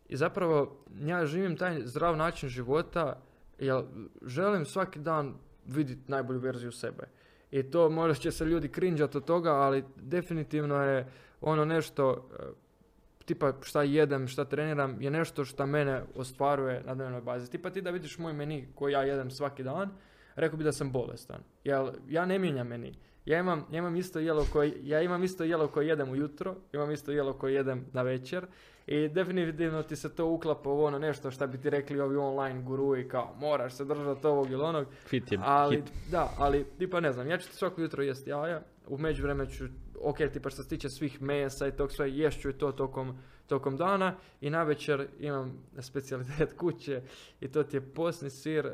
I 0.10 0.18
zapravo 0.18 0.78
ja 1.00 1.26
živim 1.26 1.58
taj 1.58 1.82
zdrav 1.86 2.18
način 2.18 2.50
života 2.50 3.22
jer 3.60 3.84
želim 4.26 4.66
svaki 4.66 5.00
dan 5.00 5.34
vidjeti 5.66 6.12
najbolju 6.12 6.40
verziju 6.40 6.72
sebe. 6.72 7.04
I 7.52 7.64
to 7.64 7.90
možda 7.90 8.14
će 8.14 8.32
se 8.32 8.46
ljudi 8.46 8.68
krinđat 8.68 9.16
od 9.16 9.26
toga, 9.26 9.52
ali 9.52 9.84
definitivno 9.96 10.84
je 10.84 11.12
ono 11.42 11.66
nešto, 11.66 12.30
tipa 13.28 13.54
šta 13.62 13.84
jedem, 13.84 14.28
šta 14.28 14.46
treniram, 14.46 15.02
je 15.02 15.12
nešto 15.12 15.46
što 15.46 15.66
mene 15.66 16.04
ostvaruje 16.16 16.84
na 16.86 16.96
dnevnoj 16.96 17.22
bazi. 17.22 17.52
Tipa 17.52 17.70
ti 17.70 17.82
da 17.82 17.90
vidiš 17.90 18.18
moj 18.18 18.34
meni 18.34 18.68
koji 18.76 18.94
ja 18.94 19.04
jedem 19.04 19.32
svaki 19.32 19.64
dan, 19.64 19.90
rekao 20.36 20.58
bi 20.58 20.64
da 20.64 20.72
sam 20.72 20.92
bolestan. 20.92 21.42
Jer 21.64 21.92
ja 22.10 22.26
ne 22.26 22.40
mijenjam 22.40 22.68
meni. 22.68 22.94
Ja 23.26 23.40
imam, 23.40 23.66
ja 23.72 23.78
imam 23.78 23.96
isto 23.96 24.20
jelo 24.20 24.46
koji, 24.54 24.74
ja 24.84 25.02
imam 25.02 25.24
isto 25.24 25.44
jelo 25.44 25.68
koje 25.68 25.88
jedem 25.88 26.10
ujutro, 26.10 26.56
imam 26.74 26.92
isto 26.92 27.12
jelo 27.12 27.34
koje 27.34 27.54
jedem 27.54 27.86
na 27.94 28.02
večer 28.02 28.46
i 28.88 29.08
definitivno 29.08 29.84
ti 29.84 29.96
se 29.96 30.16
to 30.16 30.26
uklapa 30.26 30.70
u 30.70 30.84
ono 30.84 31.00
nešto 31.00 31.32
što 31.32 31.48
bi 31.48 31.58
ti 31.58 31.70
rekli 31.70 32.00
ovi 32.00 32.16
online 32.18 32.62
gurui 32.62 33.08
kao 33.10 33.36
moraš 33.40 33.74
se 33.74 33.86
držati 33.86 34.28
ovog 34.28 34.52
ili 34.52 34.64
onog. 34.64 34.88
Fit 35.06 35.32
je 35.32 35.40
Ali, 35.42 35.76
hit. 35.76 35.86
da, 36.12 36.30
ali 36.38 36.66
tipa 36.78 37.00
ne 37.00 37.12
znam, 37.12 37.30
ja 37.30 37.38
ću 37.38 37.48
svako 37.54 37.82
jutro 37.82 38.04
jesti 38.04 38.30
jaja, 38.30 38.62
u 38.88 38.98
međuvremenu 38.98 39.50
ću, 39.50 39.66
ok, 40.00 40.18
tipa 40.34 40.50
što 40.50 40.64
se 40.64 40.70
tiče 40.70 40.90
svih 40.90 41.22
mesa 41.22 41.68
i 41.68 41.72
tog 41.72 41.92
sve, 41.92 42.12
ješću 42.12 42.50
i 42.50 42.54
to 42.54 42.72
tokom, 42.72 43.18
tokom 43.48 43.78
dana 43.78 44.16
i 44.42 44.50
navečer 44.50 45.08
imam 45.20 45.54
specijalitet 45.80 46.54
kuće 46.60 47.02
i 47.42 47.48
to 47.48 47.64
ti 47.64 47.78
je 47.78 47.82
posni 47.84 48.30
sir, 48.30 48.66
e, 48.66 48.72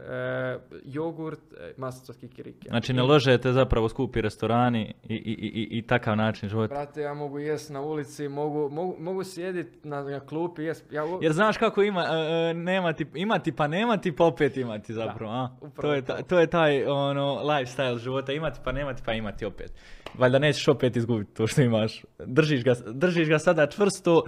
jogurt, 0.85 1.39
e, 1.53 1.73
maslac 1.77 2.09
od 2.09 2.17
kikirike. 2.17 2.69
Znači 2.69 2.93
ne 2.93 3.01
ložete 3.03 3.51
zapravo 3.51 3.89
skupi 3.89 4.21
restorani 4.21 4.93
i, 5.03 5.13
i, 5.13 5.17
i, 5.17 5.47
i- 5.47 5.77
i 5.77 5.81
takav 5.81 6.17
način 6.17 6.49
života. 6.49 6.73
Brate, 6.75 7.01
ja 7.01 7.13
mogu 7.13 7.39
jest 7.39 7.69
na 7.69 7.81
ulici, 7.81 8.27
mogu, 8.27 8.69
mogu, 8.69 8.95
mogu 8.99 9.23
sjedit 9.23 9.83
na, 9.83 10.03
na 10.03 10.19
klupi, 10.19 10.63
jest, 10.63 10.85
ja, 10.91 11.05
u- 11.05 11.19
Jer 11.21 11.33
znaš 11.33 11.57
kako 11.57 11.83
ima, 11.83 12.01
e, 12.03 12.49
e, 12.49 12.53
nema 12.53 12.93
ti, 12.93 13.05
imati 13.15 13.51
pa 13.51 13.67
nemati 13.67 14.11
pa 14.11 14.25
opet 14.25 14.57
imati 14.57 14.93
zapravo, 14.93 15.31
a? 15.33 15.49
upravo 15.57 15.81
To 15.83 15.93
je, 15.93 16.01
to. 16.01 16.13
ta- 16.13 16.21
to 16.23 16.39
je 16.39 16.47
taj 16.47 16.85
ono, 16.85 17.35
lifestyle 17.35 17.97
života, 17.97 18.33
imati 18.33 18.59
pa 18.63 18.71
nemati 18.71 19.01
pa 19.05 19.13
imati 19.13 19.45
opet. 19.45 19.73
Valjda 20.17 20.39
nećeš 20.39 20.67
opet 20.67 20.95
izgubiti 20.95 21.33
to 21.33 21.47
što 21.47 21.61
imaš. 21.61 22.05
Držiš 22.19 22.63
ga, 22.63 22.73
držiš 22.87 23.29
ga 23.29 23.39
sada 23.39 23.67
čvrsto, 23.67 24.23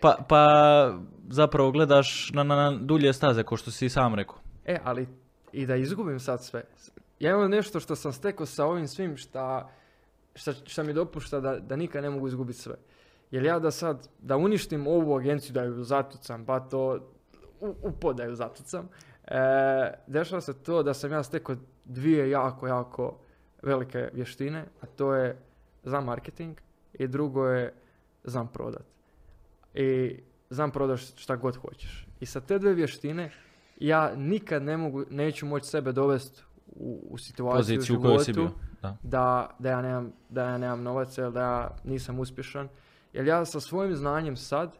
pa, 0.00 0.16
pa 0.28 0.42
zapravo 1.28 1.70
gledaš 1.70 2.30
na, 2.34 2.42
na, 2.42 2.56
na 2.56 2.78
dulje 2.78 3.12
staze, 3.12 3.42
ko 3.42 3.56
što 3.56 3.70
si 3.70 3.88
sam 3.88 4.14
rekao. 4.14 4.36
E, 4.64 4.78
ali 4.84 5.08
i 5.52 5.66
da 5.66 5.76
izgubim 5.76 6.20
sad 6.20 6.44
sve. 6.44 6.64
Ja 7.20 7.30
imam 7.30 7.50
nešto 7.50 7.80
što 7.80 7.96
sam 7.96 8.12
stekao 8.12 8.46
sa 8.46 8.64
ovim 8.64 8.88
svim 8.88 9.16
šta, 9.16 9.70
šta, 10.34 10.52
šta 10.52 10.82
mi 10.82 10.92
dopušta 10.92 11.40
da, 11.40 11.58
da 11.58 11.76
nikad 11.76 12.02
ne 12.02 12.10
mogu 12.10 12.28
izgubiti 12.28 12.58
sve. 12.58 12.74
Jer 13.30 13.44
ja 13.44 13.58
da 13.58 13.70
sad, 13.70 14.08
da 14.18 14.36
uništim 14.36 14.86
ovu 14.86 15.16
agenciju, 15.16 15.52
da 15.52 15.62
ju 15.62 15.84
zatucam, 15.84 16.44
pa 16.44 16.60
to 16.60 16.98
u, 17.60 17.74
u 17.82 17.92
podaju 18.00 18.34
zatucam, 18.34 18.88
e, 19.24 19.38
dešava 20.06 20.40
se 20.40 20.62
to 20.62 20.82
da 20.82 20.94
sam 20.94 21.12
ja 21.12 21.22
stekao 21.22 21.56
dvije 21.84 22.30
jako, 22.30 22.66
jako 22.66 23.18
velike 23.66 24.08
vještine, 24.12 24.64
a 24.80 24.86
to 24.86 25.14
je 25.14 25.36
znam 25.84 26.04
marketing 26.04 26.56
i 26.94 27.06
drugo 27.08 27.46
je 27.46 27.72
znam 28.24 28.48
prodat. 28.48 28.84
I 29.74 30.16
znam 30.50 30.70
prodat 30.70 30.98
šta 30.98 31.36
god 31.36 31.56
hoćeš. 31.56 32.06
I 32.20 32.26
sa 32.26 32.40
te 32.40 32.58
dve 32.58 32.74
vještine 32.74 33.30
ja 33.80 34.14
nikad 34.16 34.62
ne 34.62 34.76
mogu, 34.76 35.04
neću 35.10 35.46
moći 35.46 35.66
sebe 35.66 35.92
dovesti 35.92 36.42
u, 36.66 37.00
u 37.10 37.18
situaciju 37.18 37.76
Poziciju 37.76 37.96
u 37.96 37.98
u 37.98 38.02
kojoj 38.02 38.18
si 38.18 38.32
životu 38.32 38.54
bio. 38.54 38.66
Da. 38.82 38.96
da, 39.02 39.56
da, 39.58 39.70
ja 39.70 39.82
nemam, 39.82 40.12
da 40.28 40.44
ja 40.44 40.58
nemam 40.58 40.82
novaca 40.82 41.22
ili 41.22 41.32
da 41.32 41.40
ja 41.40 41.70
nisam 41.84 42.18
uspješan. 42.18 42.68
Jer 43.12 43.26
ja 43.26 43.44
sa 43.44 43.60
svojim 43.60 43.96
znanjem 43.96 44.36
sad 44.36 44.72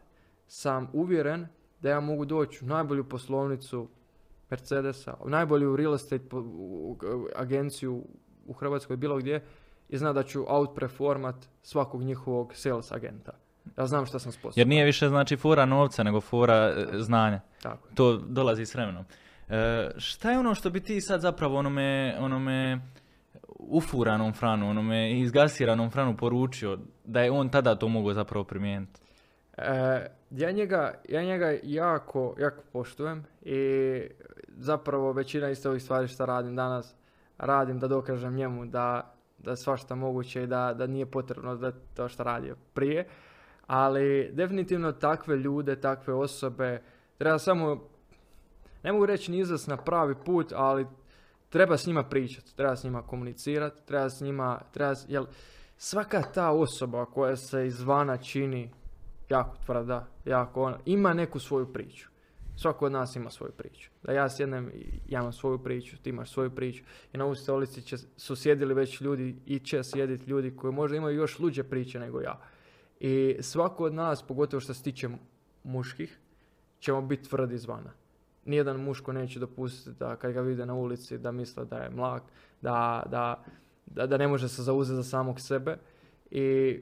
sam 0.47 0.89
uvjeren 0.93 1.47
da 1.81 1.89
ja 1.89 1.99
mogu 1.99 2.25
doći 2.25 2.65
u 2.65 2.67
najbolju 2.67 3.03
poslovnicu 3.09 3.87
Mercedesa, 4.49 5.13
u 5.19 5.29
najbolju 5.29 5.75
real 5.75 5.95
estate 5.95 6.29
po- 6.29 6.39
u- 6.39 6.91
u- 6.91 7.27
agenciju 7.35 8.03
u 8.47 8.53
Hrvatskoj, 8.53 8.97
bilo 8.97 9.17
gdje, 9.17 9.43
i 9.89 9.97
znam 9.97 10.15
da 10.15 10.23
ću 10.23 10.45
outperformat 10.47 11.35
svakog 11.61 12.03
njihovog 12.03 12.55
sales 12.55 12.91
agenta. 12.91 13.31
Ja 13.77 13.85
znam 13.85 14.05
šta 14.05 14.19
sam 14.19 14.31
sposoban. 14.31 14.53
Jer 14.55 14.67
nije 14.67 14.85
više 14.85 15.09
znači 15.09 15.37
fora 15.37 15.65
novca, 15.65 16.03
nego 16.03 16.21
fora 16.21 16.55
e, 16.55 16.85
znanja. 16.99 17.39
Tako. 17.61 17.87
To 17.95 18.17
dolazi 18.17 18.65
s 18.65 18.75
vremenom. 18.75 19.05
E, 19.49 19.89
šta 19.97 20.31
je 20.31 20.39
ono 20.39 20.55
što 20.55 20.69
bi 20.69 20.79
ti 20.79 21.01
sad 21.01 21.21
zapravo 21.21 21.57
onome, 21.57 22.17
onome 22.19 22.79
ufuranom 23.59 24.33
franu, 24.33 24.69
onome 24.69 25.19
izgasiranom 25.19 25.89
franu 25.89 26.17
poručio 26.17 26.79
da 27.05 27.21
je 27.21 27.31
on 27.31 27.49
tada 27.49 27.75
to 27.75 27.87
mogao 27.87 28.13
zapravo 28.13 28.43
primijeniti? 28.43 29.01
E, 29.57 30.05
ja, 30.31 30.51
njega, 30.51 30.93
ja 31.09 31.23
njega 31.23 31.53
jako, 31.63 32.35
jako 32.39 32.63
poštujem 32.73 33.23
i 33.41 33.59
zapravo 34.47 35.11
većina 35.13 35.49
isto 35.49 35.69
ovih 35.69 35.81
stvari 35.81 36.07
što 36.07 36.25
radim 36.25 36.55
danas, 36.55 36.95
radim 37.37 37.79
da 37.79 37.87
dokažem 37.87 38.35
njemu 38.35 38.65
da, 38.65 39.13
da 39.37 39.55
svašta 39.55 39.95
moguće 39.95 40.43
i 40.43 40.47
da, 40.47 40.73
da 40.73 40.87
nije 40.87 41.05
potrebno 41.05 41.55
da 41.55 41.71
to 41.71 42.09
što 42.09 42.23
radio 42.23 42.55
prije. 42.73 43.07
Ali 43.67 44.29
definitivno 44.33 44.91
takve 44.91 45.35
ljude, 45.35 45.81
takve 45.81 46.13
osobe, 46.13 46.81
treba 47.17 47.39
samo, 47.39 47.83
ne 48.83 48.91
mogu 48.91 49.05
reći 49.05 49.31
ni 49.31 49.43
na 49.67 49.77
pravi 49.77 50.15
put, 50.25 50.53
ali 50.55 50.87
treba 51.49 51.77
s 51.77 51.85
njima 51.85 52.03
pričati, 52.03 52.55
treba 52.55 52.75
s 52.75 52.83
njima 52.83 53.01
komunicirati, 53.01 53.85
treba 53.85 54.09
s 54.09 54.21
njima, 54.21 54.59
treba, 54.71 54.93
jel, 55.07 55.25
svaka 55.77 56.21
ta 56.21 56.51
osoba 56.51 57.05
koja 57.05 57.35
se 57.35 57.67
izvana 57.67 58.17
čini 58.17 58.71
jako 59.29 59.57
tvrda, 59.65 60.07
jako 60.25 60.63
ona, 60.63 60.77
ima 60.85 61.13
neku 61.13 61.39
svoju 61.39 61.73
priču. 61.73 62.09
Svako 62.57 62.85
od 62.85 62.91
nas 62.91 63.15
ima 63.15 63.29
svoju 63.29 63.51
priču. 63.51 63.89
Da 64.03 64.11
ja 64.11 64.29
sjednem, 64.29 64.71
ja 65.07 65.19
imam 65.19 65.33
svoju 65.33 65.59
priču, 65.59 65.97
ti 65.97 66.09
imaš 66.09 66.31
svoju 66.31 66.49
priču. 66.49 66.83
I 67.13 67.17
na 67.17 67.23
ovoj 67.23 67.35
stolici 67.35 67.81
će, 67.81 67.97
su 67.97 68.35
sjedili 68.35 68.73
već 68.73 69.01
ljudi 69.01 69.35
i 69.45 69.59
će 69.59 69.83
sjediti 69.83 70.29
ljudi 70.29 70.55
koji 70.55 70.73
možda 70.73 70.97
imaju 70.97 71.15
još 71.15 71.39
luđe 71.39 71.63
priče 71.63 71.99
nego 71.99 72.21
ja. 72.21 72.41
I 72.99 73.37
svako 73.39 73.83
od 73.83 73.93
nas, 73.93 74.27
pogotovo 74.27 74.61
što 74.61 74.73
se 74.73 74.83
tiče 74.83 75.09
muških, 75.63 76.19
ćemo 76.79 77.01
biti 77.01 77.29
tvrdi 77.29 77.55
izvana. 77.55 77.91
Nijedan 78.45 78.81
muško 78.81 79.13
neće 79.13 79.39
dopustiti 79.39 79.99
da 79.99 80.15
kad 80.15 80.33
ga 80.33 80.41
vide 80.41 80.65
na 80.65 80.73
ulici 80.73 81.17
da 81.17 81.31
misle 81.31 81.65
da 81.65 81.77
je 81.77 81.89
mlak, 81.89 82.23
da, 82.61 83.03
da, 83.09 83.43
da, 83.85 84.07
da 84.07 84.17
ne 84.17 84.27
može 84.27 84.49
se 84.49 84.63
zauzeti 84.63 84.95
za 84.95 85.03
samog 85.03 85.39
sebe. 85.39 85.77
I 86.31 86.79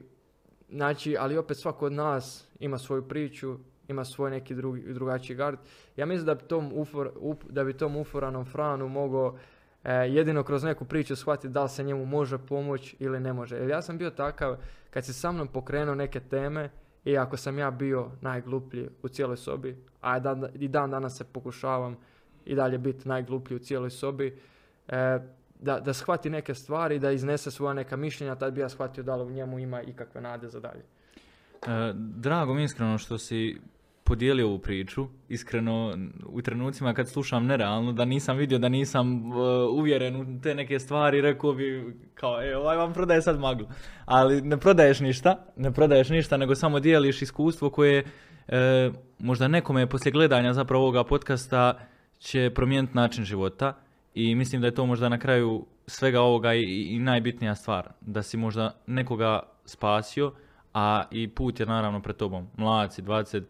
znači, 0.70 1.16
ali 1.18 1.38
opet 1.38 1.56
svako 1.56 1.86
od 1.86 1.92
nas 1.92 2.48
ima 2.60 2.78
svoju 2.78 3.08
priču, 3.08 3.58
ima 3.88 4.04
svoj 4.04 4.30
neki 4.30 4.54
drugi, 4.54 4.92
drugačiji 4.92 5.36
gard. 5.36 5.58
Ja 5.96 6.06
mislim 6.06 6.26
da 6.26 6.34
bi 6.34 6.42
tom, 6.42 6.72
ufor, 6.74 7.10
da 7.48 7.64
bi 7.64 7.72
tom 7.72 7.96
uforanom 7.96 8.44
Franu 8.44 8.88
mogao 8.88 9.38
e, 9.84 9.92
jedino 9.92 10.42
kroz 10.42 10.64
neku 10.64 10.84
priču 10.84 11.16
shvatiti 11.16 11.48
da 11.48 11.62
li 11.62 11.68
se 11.68 11.84
njemu 11.84 12.06
može 12.06 12.38
pomoći 12.38 12.96
ili 12.98 13.20
ne 13.20 13.32
može. 13.32 13.56
Jer 13.56 13.68
ja 13.68 13.82
sam 13.82 13.98
bio 13.98 14.10
takav, 14.10 14.56
kad 14.90 15.04
si 15.04 15.12
sa 15.12 15.32
mnom 15.32 15.48
pokrenuo 15.48 15.94
neke 15.94 16.20
teme, 16.20 16.70
i 17.06 17.18
ako 17.18 17.36
sam 17.36 17.58
ja 17.58 17.70
bio 17.70 18.10
najgluplji 18.20 18.88
u 19.02 19.08
cijeloj 19.08 19.36
sobi, 19.36 19.76
a 20.00 20.18
dan, 20.18 20.46
i 20.54 20.68
dan 20.68 20.90
danas 20.90 21.16
se 21.16 21.24
pokušavam 21.24 21.96
i 22.44 22.54
dalje 22.54 22.78
biti 22.78 23.08
najgluplji 23.08 23.56
u 23.56 23.58
cijeloj 23.58 23.90
sobi, 23.90 24.38
e, 24.88 25.18
da, 25.60 25.80
da 25.80 25.92
shvati 25.92 26.30
neke 26.30 26.54
stvari, 26.54 26.98
da 26.98 27.10
iznese 27.10 27.50
svoja 27.50 27.74
neka 27.74 27.96
mišljenja, 27.96 28.34
tad 28.34 28.52
bi 28.52 28.60
ja 28.60 28.68
shvatio 28.68 29.04
da 29.04 29.16
li 29.16 29.22
u 29.22 29.30
njemu 29.30 29.58
ima 29.58 29.82
ikakve 29.82 30.20
nade 30.20 30.48
za 30.48 30.60
dalje. 30.60 30.82
E, 31.62 31.92
drago 31.94 32.54
mi 32.54 32.64
iskreno 32.64 32.98
što 32.98 33.18
si 33.18 33.60
podijelio 34.06 34.46
ovu 34.46 34.58
priču, 34.58 35.06
iskreno 35.28 35.98
u 36.26 36.42
trenucima 36.42 36.94
kad 36.94 37.08
slušam 37.08 37.46
nerealno, 37.46 37.92
da 37.92 38.04
nisam 38.04 38.36
vidio, 38.36 38.58
da 38.58 38.68
nisam 38.68 39.32
uh, 39.32 39.36
uvjeren 39.72 40.16
u 40.16 40.40
te 40.42 40.54
neke 40.54 40.78
stvari, 40.78 41.20
rekao 41.20 41.52
bi 41.52 41.96
kao, 42.14 42.42
e, 42.42 42.56
ovaj 42.56 42.76
vam 42.76 42.92
prodaje 42.92 43.22
sad 43.22 43.40
maglu. 43.40 43.66
Ali 44.04 44.40
ne 44.40 44.56
prodaješ 44.56 45.00
ništa, 45.00 45.46
ne 45.56 45.72
prodaješ 45.72 46.08
ništa, 46.08 46.36
nego 46.36 46.54
samo 46.54 46.80
dijeliš 46.80 47.22
iskustvo 47.22 47.70
koje 47.70 48.04
e, 48.48 48.90
možda 49.18 49.48
nekome 49.48 49.86
poslije 49.86 50.12
gledanja 50.12 50.52
zapravo 50.52 50.82
ovoga 50.82 51.04
podcasta 51.04 51.78
će 52.18 52.50
promijeniti 52.54 52.96
način 52.96 53.24
života 53.24 53.74
i 54.14 54.34
mislim 54.34 54.60
da 54.60 54.66
je 54.66 54.74
to 54.74 54.86
možda 54.86 55.08
na 55.08 55.18
kraju 55.18 55.66
svega 55.86 56.20
ovoga 56.20 56.54
i, 56.54 56.62
i 56.90 56.98
najbitnija 56.98 57.54
stvar, 57.54 57.88
da 58.00 58.22
si 58.22 58.36
možda 58.36 58.76
nekoga 58.86 59.42
spasio, 59.64 60.32
a 60.78 61.04
i 61.10 61.28
put 61.28 61.60
je 61.60 61.66
naravno 61.66 62.02
pred 62.02 62.16
tobom. 62.16 62.46
Mladci, 62.56 63.02
20 63.02 63.42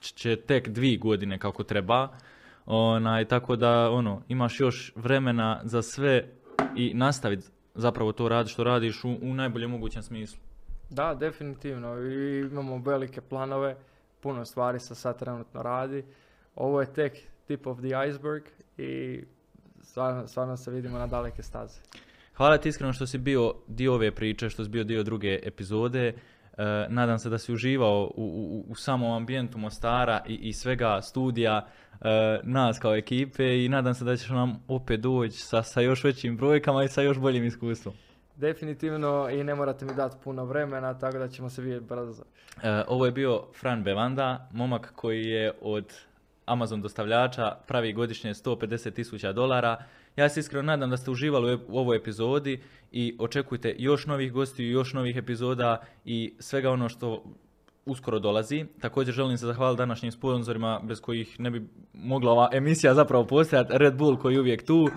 će 0.00 0.36
tek 0.36 0.68
dvi 0.68 0.96
godine 0.96 1.38
kako 1.38 1.62
treba, 1.62 2.08
onaj, 2.66 3.24
tako 3.24 3.56
da 3.56 3.90
ono, 3.90 4.22
imaš 4.28 4.60
još 4.60 4.92
vremena 4.96 5.60
za 5.64 5.82
sve 5.82 6.28
i 6.76 6.94
nastaviti 6.94 7.46
zapravo 7.74 8.12
to 8.12 8.28
radi 8.28 8.48
što 8.48 8.64
radiš 8.64 9.04
u, 9.04 9.08
u 9.22 9.34
najboljem 9.34 9.70
mogućem 9.70 10.02
smislu. 10.02 10.38
Da, 10.90 11.14
definitivno. 11.14 11.98
I 11.98 12.40
imamo 12.40 12.78
velike 12.78 13.20
planove, 13.20 13.76
puno 14.20 14.44
stvari 14.44 14.80
se 14.80 14.94
sad 14.94 15.18
trenutno 15.18 15.62
radi. 15.62 16.04
Ovo 16.54 16.80
je 16.80 16.92
tek 16.92 17.12
tip 17.46 17.66
of 17.66 17.78
the 17.78 18.08
iceberg 18.08 18.42
i 18.78 19.22
stvarno, 19.82 20.26
stvarno 20.26 20.56
se 20.56 20.70
vidimo 20.70 20.98
na 20.98 21.06
daleke 21.06 21.42
staze. 21.42 21.80
Hvala 22.36 22.58
ti 22.58 22.68
iskreno 22.68 22.92
što 22.92 23.06
si 23.06 23.18
bio 23.18 23.54
dio 23.66 23.94
ove 23.94 24.10
priče, 24.10 24.50
što 24.50 24.64
si 24.64 24.70
bio 24.70 24.84
dio 24.84 25.02
druge 25.02 25.38
epizode. 25.42 26.14
E, 26.56 26.86
nadam 26.88 27.18
se 27.18 27.30
da 27.30 27.38
si 27.38 27.52
uživao 27.52 28.10
u, 28.16 28.24
u, 28.24 28.64
u 28.68 28.74
samom 28.74 29.12
ambijentu 29.12 29.58
Mostara 29.58 30.20
i, 30.28 30.34
i 30.34 30.52
svega 30.52 31.02
studija 31.02 31.66
e, 32.00 32.40
nas 32.42 32.78
kao 32.78 32.96
ekipe 32.96 33.64
i 33.64 33.68
nadam 33.68 33.94
se 33.94 34.04
da 34.04 34.16
ćeš 34.16 34.28
nam 34.28 34.64
opet 34.68 35.00
doći 35.00 35.38
sa, 35.38 35.62
sa 35.62 35.80
još 35.80 36.04
većim 36.04 36.36
brojkama 36.36 36.84
i 36.84 36.88
sa 36.88 37.02
još 37.02 37.18
boljim 37.18 37.44
iskustvom. 37.44 37.94
Definitivno 38.36 39.28
i 39.30 39.44
ne 39.44 39.54
morate 39.54 39.84
mi 39.84 39.94
dati 39.94 40.16
puno 40.24 40.44
vremena, 40.44 40.98
tako 40.98 41.18
da 41.18 41.28
ćemo 41.28 41.50
se 41.50 41.62
vidjeti 41.62 41.84
brzo. 41.84 42.22
E, 42.62 42.82
ovo 42.88 43.06
je 43.06 43.12
bio 43.12 43.42
Fran 43.60 43.84
Bevanda, 43.84 44.48
momak 44.52 44.92
koji 44.94 45.24
je 45.24 45.52
od 45.60 45.92
Amazon 46.46 46.82
dostavljača 46.82 47.56
pravi 47.66 47.92
godišnje 47.92 48.34
150 48.34 48.94
tisuća 48.94 49.32
dolara. 49.32 49.84
Ja 50.16 50.28
se 50.28 50.40
iskreno 50.40 50.62
nadam 50.62 50.90
da 50.90 50.96
ste 50.96 51.10
uživali 51.10 51.58
u 51.68 51.78
ovoj 51.78 51.96
epizodi 51.96 52.62
i 52.98 53.16
očekujte 53.18 53.74
još 53.78 54.06
novih 54.06 54.32
gostiju, 54.32 54.70
još 54.70 54.92
novih 54.92 55.16
epizoda 55.16 55.82
i 56.04 56.34
svega 56.38 56.70
ono 56.70 56.88
što 56.88 57.24
uskoro 57.86 58.18
dolazi. 58.18 58.66
Također 58.80 59.14
želim 59.14 59.38
se 59.38 59.46
zahvaliti 59.46 59.78
današnjim 59.78 60.12
sponzorima 60.12 60.80
bez 60.82 61.00
kojih 61.00 61.40
ne 61.40 61.50
bi 61.50 61.68
mogla 61.92 62.32
ova 62.32 62.48
emisija 62.52 62.94
zapravo 62.94 63.26
postojati. 63.26 63.72
Red 63.72 63.96
Bull 63.96 64.16
koji 64.16 64.34
je 64.34 64.40
uvijek 64.40 64.66
tu, 64.66 64.88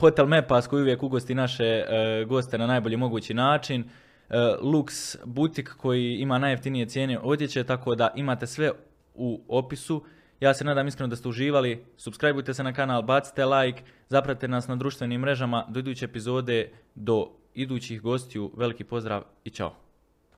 Hotel 0.00 0.26
Mepas 0.26 0.66
koji 0.66 0.82
uvijek 0.82 1.02
ugosti 1.02 1.34
naše 1.34 1.64
e, 1.64 2.24
goste 2.28 2.58
na 2.58 2.66
najbolji 2.66 2.96
mogući 2.96 3.34
način, 3.34 3.80
e, 3.80 4.36
Lux 4.62 5.16
butik 5.24 5.74
koji 5.76 6.14
ima 6.14 6.38
najjeftinije 6.38 6.86
cijene 6.86 7.18
odjeće, 7.18 7.64
tako 7.64 7.94
da 7.94 8.12
imate 8.16 8.46
sve 8.46 8.70
u 9.14 9.42
opisu. 9.48 10.04
Ja 10.42 10.54
se 10.54 10.64
nadam 10.64 10.88
iskreno 10.88 11.08
da 11.08 11.16
ste 11.16 11.28
uživali. 11.28 11.84
Subscribeujte 11.96 12.54
se 12.54 12.62
na 12.62 12.72
kanal, 12.72 13.02
bacite 13.02 13.44
like, 13.44 13.82
zapratite 14.08 14.48
nas 14.48 14.68
na 14.68 14.76
društvenim 14.76 15.20
mrežama 15.20 15.66
do 15.68 15.80
iduće 15.80 16.04
epizode, 16.04 16.72
do 16.94 17.30
idućih 17.54 18.02
gostiju. 18.02 18.50
Veliki 18.56 18.84
pozdrav 18.84 19.22
i 19.44 19.50
čao. 19.50 19.74